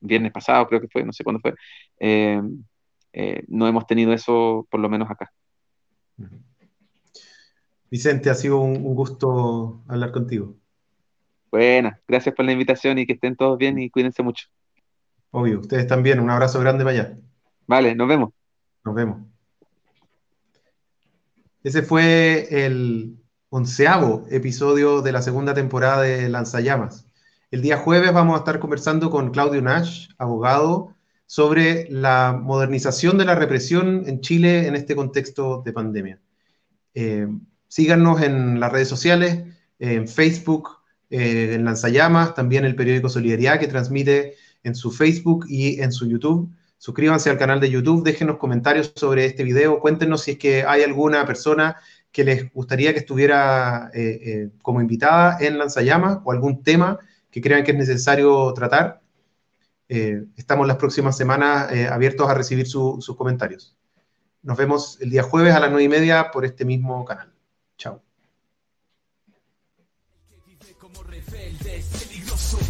viernes 0.00 0.32
pasado, 0.32 0.66
creo 0.66 0.80
que 0.80 0.88
fue, 0.88 1.04
no 1.04 1.12
sé 1.12 1.24
cuándo 1.24 1.40
fue. 1.40 1.54
Eh, 1.98 2.40
eh, 3.12 3.42
no 3.48 3.66
hemos 3.66 3.86
tenido 3.86 4.12
eso 4.12 4.66
por 4.70 4.80
lo 4.80 4.88
menos 4.88 5.10
acá. 5.10 5.30
Vicente, 7.90 8.30
ha 8.30 8.34
sido 8.34 8.58
un, 8.58 8.94
gusto 8.94 9.82
hablar 9.88 10.12
contigo. 10.12 10.54
Buenas, 11.50 11.98
gracias 12.06 12.34
por 12.34 12.44
la 12.44 12.52
invitación 12.52 12.98
y 12.98 13.06
que 13.06 13.14
estén 13.14 13.34
todos 13.34 13.56
bien 13.56 13.78
y 13.78 13.88
cuídense 13.88 14.22
mucho. 14.22 14.48
Obvio, 15.30 15.60
ustedes 15.60 15.86
también. 15.86 16.20
Un 16.20 16.30
abrazo 16.30 16.60
grande 16.60 16.84
para 16.84 16.98
allá. 16.98 17.18
Vale, 17.66 17.94
nos 17.94 18.08
vemos. 18.08 18.30
Nos 18.84 18.94
vemos. 18.94 19.22
Ese 21.62 21.82
fue 21.82 22.48
el 22.50 23.18
onceavo 23.50 24.26
episodio 24.30 25.02
de 25.02 25.12
la 25.12 25.22
segunda 25.22 25.54
temporada 25.54 26.02
de 26.02 26.28
Lanzallamas. 26.28 27.06
El 27.50 27.62
día 27.62 27.78
jueves 27.78 28.12
vamos 28.12 28.34
a 28.36 28.38
estar 28.38 28.58
conversando 28.58 29.10
con 29.10 29.30
Claudio 29.30 29.62
Nash, 29.62 30.08
abogado 30.18 30.94
sobre 31.24 31.88
la 31.90 32.38
modernización 32.42 33.16
de 33.18 33.24
la 33.24 33.34
represión 33.34 34.04
en 34.06 34.20
Chile 34.20 34.66
en 34.66 34.76
este 34.76 34.94
contexto 34.94 35.62
de 35.64 35.72
pandemia. 35.72 36.20
Eh, 36.94 37.28
síganos 37.68 38.22
en 38.22 38.60
las 38.60 38.72
redes 38.72 38.88
sociales, 38.88 39.44
en 39.78 40.08
Facebook, 40.08 40.70
eh, 41.10 41.54
en 41.54 41.64
Lanzallamas, 41.64 42.34
también 42.34 42.64
el 42.64 42.74
periódico 42.74 43.08
Solidaridad 43.08 43.60
que 43.60 43.68
transmite 43.68 44.34
en 44.64 44.74
su 44.74 44.90
Facebook 44.90 45.46
y 45.48 45.80
en 45.80 45.92
su 45.92 46.08
YouTube. 46.08 46.50
Suscríbanse 46.78 47.30
al 47.30 47.38
canal 47.38 47.60
de 47.60 47.70
YouTube, 47.70 48.04
déjenos 48.04 48.38
comentarios 48.38 48.92
sobre 48.94 49.24
este 49.26 49.44
video, 49.44 49.80
cuéntenos 49.80 50.22
si 50.22 50.32
es 50.32 50.38
que 50.38 50.64
hay 50.64 50.82
alguna 50.82 51.26
persona 51.26 51.76
que 52.12 52.24
les 52.24 52.52
gustaría 52.52 52.92
que 52.92 53.00
estuviera 53.00 53.90
eh, 53.94 54.50
como 54.62 54.80
invitada 54.80 55.38
en 55.40 55.58
Lanzallamas 55.58 56.18
o 56.24 56.32
algún 56.32 56.62
tema 56.62 56.98
que 57.30 57.40
crean 57.40 57.64
que 57.64 57.72
es 57.72 57.78
necesario 57.78 58.52
tratar. 58.54 59.00
Eh, 59.88 60.24
estamos 60.36 60.66
las 60.66 60.76
próximas 60.76 61.16
semanas 61.16 61.72
eh, 61.72 61.88
abiertos 61.88 62.28
a 62.28 62.34
recibir 62.34 62.66
sus 62.66 63.16
comentarios. 63.16 63.76
Nos 64.42 64.56
vemos 64.56 64.98
el 65.00 65.10
día 65.10 65.22
jueves 65.22 65.54
a 65.54 65.60
las 65.60 65.70
nueve 65.70 65.84
y 65.84 65.88
media 65.88 66.30
por 66.30 66.44
este 66.44 66.64
mismo 66.64 67.04
canal. 67.04 67.32
Chao. 67.78 68.02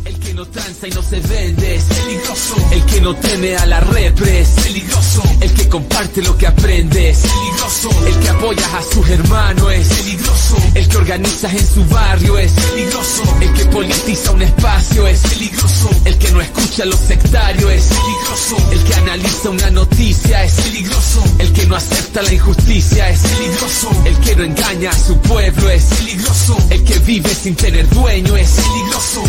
El 0.04 0.18
que 0.20 0.34
no 0.34 0.46
tranza 0.46 0.88
y 0.88 0.90
no 0.90 1.02
se 1.02 1.20
vende 1.20 1.74
es 1.76 1.84
peligroso. 1.84 2.56
El 2.72 2.84
que 2.84 3.00
no 3.00 3.14
teme 3.16 3.56
a 3.56 3.66
la 3.66 3.80
repres 3.80 4.48
peligroso. 4.62 5.27
El 5.40 5.52
que 5.54 5.68
comparte 5.68 6.22
lo 6.22 6.36
que 6.36 6.46
aprende 6.46 7.10
es 7.10 7.18
peligroso. 7.18 7.90
El 8.06 8.18
que 8.18 8.28
apoya 8.28 8.76
a 8.76 8.82
sus 8.82 9.08
hermanos 9.08 9.72
es 9.72 9.88
peligroso. 9.88 10.56
El 10.74 10.88
que 10.88 10.96
organiza 10.96 11.50
en 11.50 11.66
su 11.66 11.84
barrio 11.86 12.38
es 12.38 12.52
peligroso. 12.52 13.22
El 13.40 13.52
que 13.52 13.64
politiza 13.66 14.32
un 14.32 14.42
espacio 14.42 15.06
es 15.06 15.20
peligroso. 15.20 15.90
El 16.04 16.18
que 16.18 16.30
no 16.32 16.40
escucha 16.40 16.82
a 16.82 16.86
los 16.86 16.98
sectarios 16.98 17.72
es 17.72 17.84
peligroso. 17.84 18.56
El 18.72 18.84
que 18.84 18.94
analiza 18.94 19.50
una 19.50 19.70
noticia 19.70 20.44
es 20.44 20.52
peligroso. 20.54 21.22
El 21.38 21.52
que 21.52 21.66
no 21.66 21.76
acepta 21.76 22.22
la 22.22 22.32
injusticia 22.32 23.08
es 23.08 23.20
peligroso. 23.20 23.90
El 24.04 24.18
que 24.18 24.36
no 24.36 24.44
engaña 24.44 24.90
a 24.90 24.98
su 24.98 25.16
pueblo 25.18 25.70
es 25.70 25.84
peligroso. 25.84 26.56
El 26.70 26.84
que 26.84 26.98
vive 27.00 27.34
sin 27.34 27.54
tener 27.54 27.88
dueño 27.90 28.36
es 28.36 28.50
peligroso. 28.50 29.22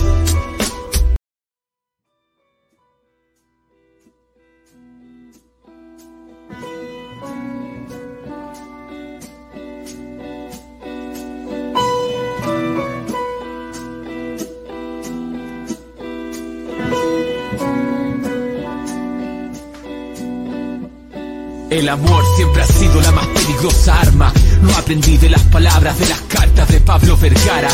El 21.79 21.87
amor 21.87 22.21
siempre 22.35 22.61
ha 22.61 22.67
sido 22.67 22.99
la 22.99 23.09
más 23.13 23.25
peligrosa 23.27 24.01
arma. 24.01 24.33
Lo 24.63 24.75
aprendí 24.75 25.15
de 25.15 25.29
las 25.29 25.41
palabras 25.43 25.97
de 25.97 26.09
las 26.09 26.19
cartas 26.23 26.67
de 26.67 26.81
Pablo 26.81 27.15
Vergara. 27.15 27.69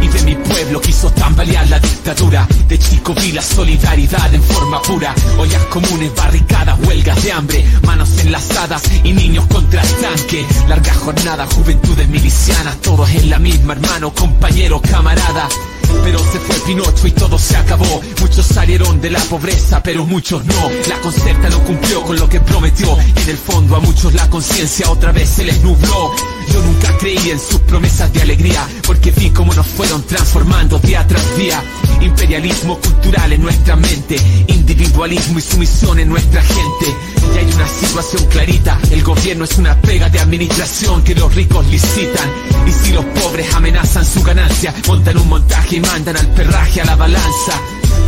Y 0.00 0.08
de 0.08 0.22
mi 0.22 0.34
pueblo 0.34 0.80
quiso 0.80 1.10
tambalear 1.10 1.68
la 1.68 1.78
dictadura. 1.78 2.48
De 2.66 2.78
chico 2.78 3.12
vi 3.12 3.32
la 3.32 3.42
solidaridad 3.42 4.32
en 4.32 4.42
forma 4.42 4.80
pura. 4.80 5.14
Ollas 5.36 5.62
comunes, 5.64 6.10
barricadas, 6.14 6.78
huelgas 6.86 7.22
de 7.22 7.32
hambre. 7.32 7.64
Manos 7.82 8.18
enlazadas 8.20 8.82
y 9.04 9.12
niños 9.12 9.44
contra 9.48 9.82
el 9.82 9.94
tanque. 9.96 10.46
Larga 10.66 10.94
jornada, 10.94 11.46
juventudes 11.54 12.08
milicianas. 12.08 12.80
Todos 12.80 13.10
en 13.10 13.28
la 13.28 13.38
misma, 13.38 13.74
hermano, 13.74 14.14
compañero, 14.14 14.80
camarada. 14.80 15.50
Pero 16.04 16.18
se 16.18 16.38
fue 16.40 16.56
Pinocho 16.66 17.06
y 17.06 17.12
todo 17.12 17.38
se 17.38 17.56
acabó. 17.56 18.00
Muchos 18.20 18.46
salieron 18.46 19.00
de 19.00 19.10
la 19.10 19.20
pobreza, 19.20 19.82
pero 19.82 20.04
muchos 20.04 20.44
no. 20.44 20.70
La 20.88 21.00
concerta 21.00 21.48
no 21.48 21.62
cumplió 21.64 22.02
con 22.02 22.16
lo 22.16 22.28
que 22.28 22.40
prometió. 22.40 22.96
En 23.16 23.28
el 23.28 23.38
fondo 23.38 23.76
a 23.76 23.80
muchos 23.80 24.14
la 24.14 24.28
conciencia 24.28 24.90
otra 24.90 25.12
vez 25.12 25.28
se 25.28 25.44
les 25.44 25.62
nubló. 25.62 26.12
Yo 26.52 26.62
nunca 26.62 26.96
creí 26.98 27.30
en 27.30 27.38
sus 27.38 27.60
promesas 27.60 28.12
de 28.12 28.22
alegría, 28.22 28.66
porque 28.86 29.10
vi 29.10 29.30
cómo 29.30 29.54
nos 29.54 29.66
fueron 29.66 30.02
transformando 30.02 30.78
día 30.78 31.06
tras 31.06 31.36
día. 31.36 31.62
Imperialismo 32.00 32.78
cultural 32.78 33.32
en 33.32 33.42
nuestra 33.42 33.76
mente, 33.76 34.16
individualismo 34.48 35.38
y 35.38 35.42
sumisión 35.42 35.98
en 35.98 36.08
nuestra 36.08 36.42
gente. 36.42 36.86
Y 37.34 37.38
hay 37.38 37.52
una 37.52 37.68
situación 37.68 38.24
clarita, 38.26 38.78
el 38.90 39.02
gobierno 39.02 39.44
es 39.44 39.58
una 39.58 39.80
pega 39.80 40.08
de 40.08 40.20
administración 40.20 41.02
que 41.02 41.14
los 41.14 41.34
ricos 41.34 41.66
licitan. 41.66 42.30
Y 42.66 42.72
si 42.72 42.92
los 42.92 43.04
pobres 43.04 43.52
amenazan 43.54 44.04
su 44.04 44.22
ganancia, 44.22 44.74
montan 44.86 45.18
un 45.18 45.28
montaje 45.28 45.76
y 45.76 45.80
mandan 45.80 46.16
al 46.16 46.26
perraje 46.28 46.80
a 46.80 46.84
la 46.84 46.96
balanza 46.96 47.60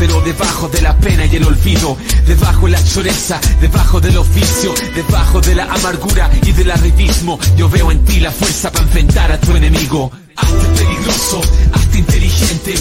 pero 0.02 0.20
debajo 0.23 0.69
de 0.69 0.82
la 0.82 0.97
pena 0.97 1.27
y 1.27 1.36
el 1.36 1.44
olvido, 1.44 1.97
debajo 2.27 2.66
de 2.66 2.73
la 2.73 2.85
choreza, 2.85 3.40
debajo 3.60 4.01
del 4.01 4.16
oficio, 4.16 4.74
debajo 4.97 5.40
de 5.40 5.55
la 5.55 5.73
amargura 5.73 6.28
y 6.43 6.51
del 6.51 6.73
arribismo, 6.73 7.39
yo 7.56 7.69
veo 7.69 7.93
en 7.93 8.05
ti 8.05 8.19
la 8.19 8.32
fuerza 8.32 8.73
para 8.73 8.85
enfrentar 8.85 9.31
a 9.31 9.39
tu 9.39 9.55
enemigo. 9.55 10.10
Hazte 10.35 10.66
peligroso, 10.82 11.40
hazte 11.73 11.98
inteligente, 11.98 12.74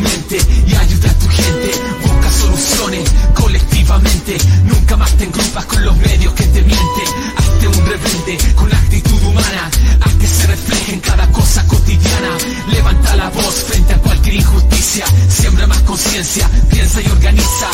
mente 0.00 0.38
y 0.66 0.74
ayuda 0.74 1.10
a 1.10 1.14
tu 1.14 1.28
gente 1.28 2.02
soluciones 2.32 3.10
colectivamente. 3.34 4.36
Nunca 4.64 4.96
más 4.96 5.12
te 5.16 5.24
engrupas 5.24 5.64
con 5.66 5.84
los 5.84 5.96
medios 5.96 6.32
que 6.34 6.44
te 6.44 6.62
mienten. 6.62 7.08
Hazte 7.36 7.68
un 7.68 7.86
rebelde 7.86 8.54
con 8.54 8.72
actitud 8.72 9.22
humana. 9.22 9.70
Haz 10.00 10.14
que 10.14 10.26
se 10.26 10.46
refleje 10.46 10.94
en 10.94 11.00
cada 11.00 11.26
cosa 11.30 11.66
cotidiana. 11.66 12.30
Levanta 12.72 13.16
la 13.16 13.30
voz 13.30 13.54
frente 13.68 13.94
a 13.94 13.98
cualquier 13.98 14.36
injusticia. 14.36 15.04
Siembra 15.28 15.66
más 15.66 15.82
conciencia, 15.82 16.48
piensa 16.70 17.00
y 17.00 17.06
organiza. 17.08 17.70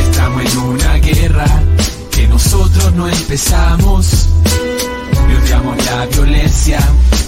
Estamos 0.00 0.44
en 0.44 0.58
una 0.58 0.94
guerra 0.94 1.46
que 2.10 2.26
nosotros 2.28 2.94
no 2.94 3.08
empezamos. 3.08 4.28
Y 5.28 5.34
odiamos 5.34 5.84
la 5.84 6.06
violencia, 6.06 6.78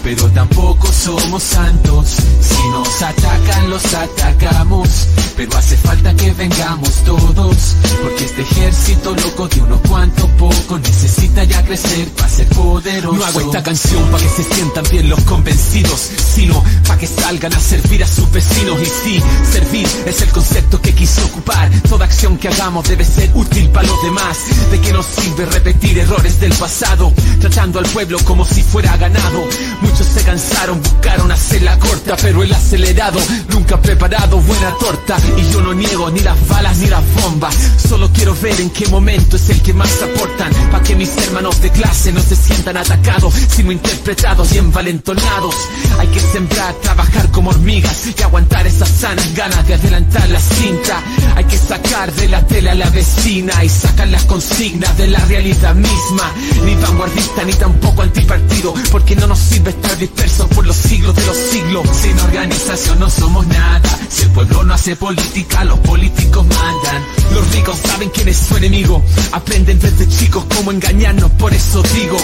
pero 0.02 0.28
tampoco 0.31 0.93
somos 0.93 1.43
santos. 1.43 2.16
Si 2.40 2.68
nos 2.70 3.02
atacan, 3.02 3.70
los 3.70 3.94
atacamos. 3.94 5.09
Pero 5.36 5.56
hace 5.56 5.77
falta 5.77 6.14
que 6.14 6.32
vengamos 6.32 6.90
todos, 7.05 7.77
porque 8.02 8.24
este 8.24 8.43
ejército 8.43 9.14
loco 9.14 9.48
de 9.48 9.60
unos 9.62 9.81
cuantos 9.89 10.28
pocos 10.32 10.81
necesita 10.81 11.44
ya 11.44 11.64
crecer 11.64 12.09
para 12.09 12.28
ser 12.28 12.47
poderoso. 12.48 13.16
No 13.16 13.24
hago 13.24 13.40
esta 13.40 13.62
canción 13.62 14.02
para 14.10 14.22
que 14.22 14.28
se 14.28 14.44
sientan 14.44 14.85
bien 14.90 15.09
los 15.09 15.20
convencidos, 15.20 16.10
sino 16.35 16.62
para 16.86 16.98
que 16.98 17.06
salgan 17.06 17.55
a 17.55 17.60
servir 17.60 18.05
a 18.05 18.06
sus 18.06 18.31
vecinos. 18.31 18.81
Y 18.82 18.86
sí, 18.86 19.22
servir 19.51 19.89
es 20.05 20.20
el 20.20 20.28
concepto 20.31 20.81
que 20.82 20.94
quiso 20.94 21.24
ocupar. 21.27 21.70
Toda 21.89 22.05
acción 22.05 22.36
que 22.36 22.48
hagamos 22.48 22.86
debe 22.89 23.05
ser 23.05 23.31
útil 23.35 23.68
para 23.70 23.86
los 23.86 24.02
demás. 24.02 24.36
¿De 24.70 24.78
qué 24.81 24.93
nos 24.93 25.06
sirve 25.06 25.47
repetir 25.47 25.98
errores 25.98 26.39
del 26.39 26.52
pasado? 26.52 27.14
Tratando 27.40 27.78
al 27.78 27.86
pueblo 27.93 28.19
como 28.25 28.45
si 28.45 28.62
fuera 28.62 28.97
ganado. 28.97 29.45
Muchos 29.81 30.07
se 30.07 30.23
cansaron, 30.23 30.81
buscaron 30.83 31.31
hacerla 31.31 31.79
corta, 31.79 32.17
pero 32.21 32.43
el 32.43 32.53
acelerado 32.53 33.21
nunca 33.49 33.77
ha 33.77 33.83
preparado 33.83 34.39
buena 34.39 34.75
torta. 34.79 35.17
Y 35.37 35.53
yo 35.53 35.61
no 35.61 35.75
niego 35.75 36.11
ni 36.11 36.21
las 36.21 36.49
balas 36.49 36.79
ni 36.79 36.89
las 36.89 37.03
bombas. 37.15 37.55
Solo 37.89 38.11
quiero 38.12 38.35
ver 38.41 38.61
en 38.61 38.71
qué 38.71 38.87
momento 38.89 39.37
es 39.37 39.49
el 39.51 39.61
que 39.62 39.73
más 39.73 40.03
aportan. 40.03 40.53
Pa' 40.71 40.83
que 40.83 40.95
mis 40.95 41.17
hermanos 41.17 41.61
de 41.61 41.71
clase 41.71 42.12
no 42.12 42.21
se 42.21 42.37
sientan 42.37 42.77
atacados, 42.77 43.35
sino 43.35 43.73
interpretados 43.73 44.53
y 44.53 44.59
envalentonados. 44.59 45.55
Hay 45.99 46.09
que 46.09 46.21
sembrar, 46.21 46.75
trabajar 46.75 47.31
como 47.31 47.51
hormigas 47.51 48.07
y 48.07 48.23
aguantar 48.23 48.67
esas 48.67 48.89
sanas 48.89 49.35
ganas 49.35 49.67
de 49.67 49.75
adelantar 49.75 50.29
la 50.29 50.41
cinta. 50.41 51.03
Hay 51.37 51.45
que 51.45 51.59
sacar 51.59 52.12
de 52.12 52.29
la 52.29 52.47
tele 52.47 52.71
a 52.71 52.75
la 52.75 52.91
vecina 52.91 53.65
y 53.65 53.69
sacar 53.69 54.09
las 54.09 54.25
consignas 54.25 54.97
de 54.97 55.09
la 55.09 55.19
realidad 55.27 55.75
misma. 55.75 56.33
Ni 56.65 56.75
vanguardista 56.77 57.45
ni 57.45 57.53
tampoco 57.81 58.02
antipartido, 58.02 58.74
porque 58.90 59.16
no 59.16 59.27
nos 59.27 59.39
sirve 59.39 59.70
estar 59.70 59.97
dispersos 59.97 60.47
por 60.48 60.66
los 60.66 60.77
siglos 60.77 61.15
de 61.16 61.27
los 61.27 61.36
siglos. 61.36 61.89
Sin 62.02 62.19
organización 62.19 62.98
no 63.01 63.09
somos 63.09 63.47
nada. 63.47 63.98
Si 64.09 64.24
el 64.24 64.31
pueblo 64.31 64.65
no 64.65 64.74
hace 64.74 64.97
política, 64.97 65.65
los 65.65 65.78
políticos 65.81 66.47
mandan. 66.47 67.05
Los 67.32 67.51
ricos 67.52 67.78
saben 67.78 68.11
quién 68.11 68.28
es 68.28 68.36
su 68.36 68.57
enemigo. 68.57 69.02
Aprenden 69.32 69.78
desde 69.78 70.09
chicos 70.09 70.44
cómo 70.55 70.73
engañarnos, 70.73 71.31
por 71.32 71.52
eso 71.55 71.82
digo. 71.94 72.19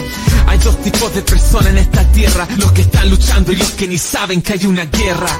Hay 0.47 0.59
dos 0.59 0.81
tipos 0.83 1.15
de 1.15 1.23
personas 1.23 1.69
en 1.69 1.78
esta 1.78 2.05
tierra, 2.12 2.47
los 2.59 2.73
que 2.73 2.83
están 2.83 3.09
luchando 3.11 3.53
y 3.53 3.57
los 3.57 3.70
que 3.70 3.89
ni 3.89 3.99
saben 3.99 4.43
que 4.43 4.55
hay 4.55 4.66
una 4.66 4.85
guerra. 4.85 5.31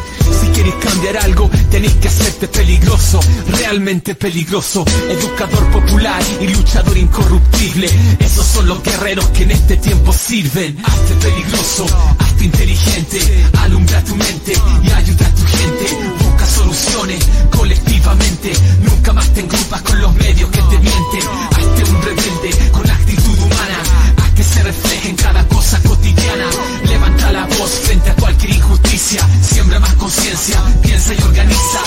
Si 0.40 0.48
queréis 0.48 0.74
cambiar 0.76 1.16
algo, 1.18 1.51
tenéis 1.70 1.94
que 1.94 2.09
hacerte 2.09 2.48
peligroso, 2.48 3.20
realmente 3.59 4.14
peligroso. 4.14 4.84
Educador 5.10 5.70
popular 5.70 6.22
y 6.40 6.48
luchador 6.48 6.97
incorruptible. 6.97 7.90
Esos 8.18 8.47
son 8.47 8.66
los 8.66 8.82
guerreros 8.82 9.26
que 9.28 9.44
en 9.44 9.51
este 9.51 9.76
tiempo 9.76 10.05
sirven. 10.12 10.76
Hazte 10.84 11.14
peligroso, 11.14 11.86
hazte 12.18 12.44
inteligente, 12.44 13.20
alumbra 13.58 14.02
tu 14.04 14.16
mente 14.16 14.52
y 14.82 14.90
ayuda 14.90 15.26
a 15.26 15.34
tu 15.34 15.46
gente. 15.46 15.98
Busca 16.24 16.46
soluciones 16.46 17.24
colectivamente. 17.50 18.52
Nunca 18.82 19.12
más 19.12 19.32
te 19.32 19.40
engrupas 19.40 19.82
con 19.82 20.00
los 20.00 20.14
medios 20.14 20.50
que 20.50 20.62
te 20.62 20.78
mienten. 20.78 21.22
Hazte 21.50 21.90
un 21.90 22.02
rebelde 22.02 22.70
con 22.72 22.90
actitud 22.90 23.38
humana. 23.38 23.78
Haz 24.18 24.30
que 24.30 24.44
se 24.44 24.62
refleje 24.62 25.08
en 25.10 25.16
cada 25.16 25.46
cosa 25.48 25.80
cotidiana. 25.82 26.46
Levanta 26.84 27.32
la 27.32 27.46
voz 27.46 27.70
frente 27.84 28.10
a 28.10 28.14
cualquier 28.14 28.50
injusticia. 28.52 29.26
Siembra 29.42 29.80
más 29.80 29.94
conciencia, 29.94 30.62
piensa 30.82 31.14
y 31.14 31.22
organiza. 31.22 31.80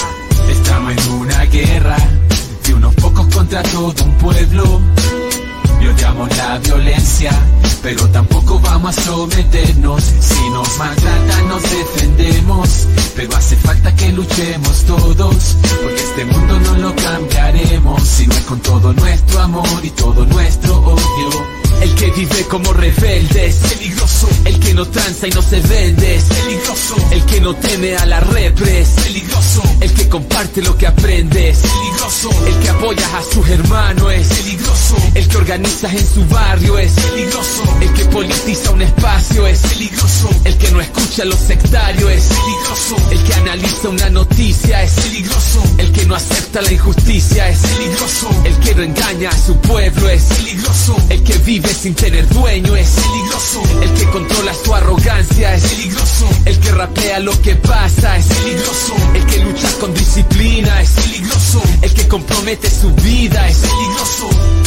Estamos 0.50 0.92
en 0.92 1.12
una 1.14 1.46
guerra 1.46 1.98
de 2.66 2.74
unos 2.74 2.94
pocos 2.96 3.28
contra 3.34 3.64
todo 3.64 4.04
un 4.04 4.18
pueblo. 4.18 4.82
Y 5.90 5.92
odiamos 5.92 6.38
la 6.38 6.60
violencia, 6.60 7.32
pero 7.82 8.08
tampoco 8.10 8.60
vamos 8.60 8.96
a 8.96 9.02
someternos. 9.02 10.04
Si 10.04 10.50
nos 10.52 10.78
maltratan, 10.78 11.48
nos 11.48 11.64
defendemos. 11.64 12.88
Pero 13.16 13.36
hace 13.36 13.56
falta 13.56 13.96
que 13.96 14.12
luchemos 14.12 14.84
todos, 14.86 15.58
porque 15.82 16.04
este 16.04 16.26
mundo 16.26 16.60
no 16.60 16.78
lo 16.78 16.96
cambiaremos. 16.96 18.04
Si 18.04 18.28
no 18.28 18.34
es 18.36 18.42
con 18.42 18.60
todo 18.60 18.94
nuestro 18.94 19.40
amor 19.40 19.80
y 19.84 19.90
todo 19.90 20.26
nuestro 20.26 20.78
odio. 20.80 21.69
El 21.82 21.96
que 21.96 22.12
vive 22.12 22.46
como 22.50 22.74
rebelde 22.74 23.48
es 23.48 23.56
peligroso. 23.56 24.28
El 24.46 24.60
que 24.60 24.74
no 24.74 24.86
tranza 24.88 25.28
y 25.28 25.32
no 25.32 25.42
se 25.42 25.60
vende 25.62 26.16
es 26.16 26.24
peligroso. 26.24 26.96
El 27.12 27.26
que 27.26 27.42
no 27.42 27.56
teme 27.56 27.96
a 27.96 28.06
la 28.06 28.20
repre 28.20 28.82
es 28.82 28.90
peligroso. 28.90 29.62
El 29.80 29.94
que 29.94 30.10
comparte 30.10 30.62
lo 30.62 30.78
que 30.78 30.88
aprende 30.88 31.50
es 31.50 31.60
peligroso. 31.60 32.30
El 32.46 32.60
que 32.60 32.70
apoya 32.70 33.18
a 33.18 33.24
sus 33.24 33.48
hermanos 33.50 34.14
es 34.14 34.28
peligroso. 34.28 34.96
El 35.16 35.28
que 35.28 35.38
organiza 35.38 35.92
en 35.92 36.08
su 36.08 36.26
barrio 36.26 36.78
es 36.78 36.92
peligroso. 36.92 37.64
El 37.82 37.94
que 37.94 38.06
politiza 38.06 38.72
un 38.72 38.82
espacio 38.82 39.48
es 39.48 39.60
peligroso. 39.60 40.30
El 40.44 40.58
que 40.58 40.72
no 40.72 40.82
escucha 40.82 41.24
a 41.24 41.26
los 41.26 41.40
sectarios 41.40 42.12
es 42.12 42.24
peligroso. 42.26 42.96
El 43.12 43.24
que 43.24 43.34
analiza 43.34 43.90
una 43.90 44.10
noticia 44.10 44.84
es 44.84 44.92
peligroso. 44.92 45.64
El 45.78 45.92
que 45.92 46.06
no 46.06 46.16
acepta 46.16 46.62
la 46.62 46.72
injusticia 46.72 47.50
es 47.50 47.60
peligroso. 47.60 48.30
El 48.44 48.58
que 48.60 48.76
no 48.76 48.84
engaña 48.84 49.30
a 49.30 49.38
su 49.38 49.56
pueblo 49.58 50.10
es 50.10 50.24
peligroso. 50.24 50.96
El 51.10 51.24
que 51.24 51.38
vive 51.40 51.59
sin 51.68 51.94
tener 51.96 52.28
dueño 52.30 52.76
es 52.76 52.90
peligroso. 52.90 53.62
El 53.82 53.94
que 53.94 54.06
controla 54.12 54.54
su 54.54 54.74
arrogancia 54.74 55.56
es 55.56 55.64
peligroso. 55.64 56.30
El 56.46 56.60
que 56.60 56.72
rapea 56.72 57.20
lo 57.20 57.42
que 57.42 57.56
pasa 57.56 58.18
es 58.18 58.26
peligroso. 58.26 58.96
El 59.14 59.26
que 59.26 59.40
lucha 59.40 59.68
con 59.80 59.94
disciplina 59.94 60.82
es 60.82 60.90
peligroso. 60.92 61.62
El 61.82 61.94
que 61.94 62.08
compromete 62.08 62.70
su 62.70 62.92
vida 62.96 63.48
es 63.48 63.58
peligroso. 63.58 64.59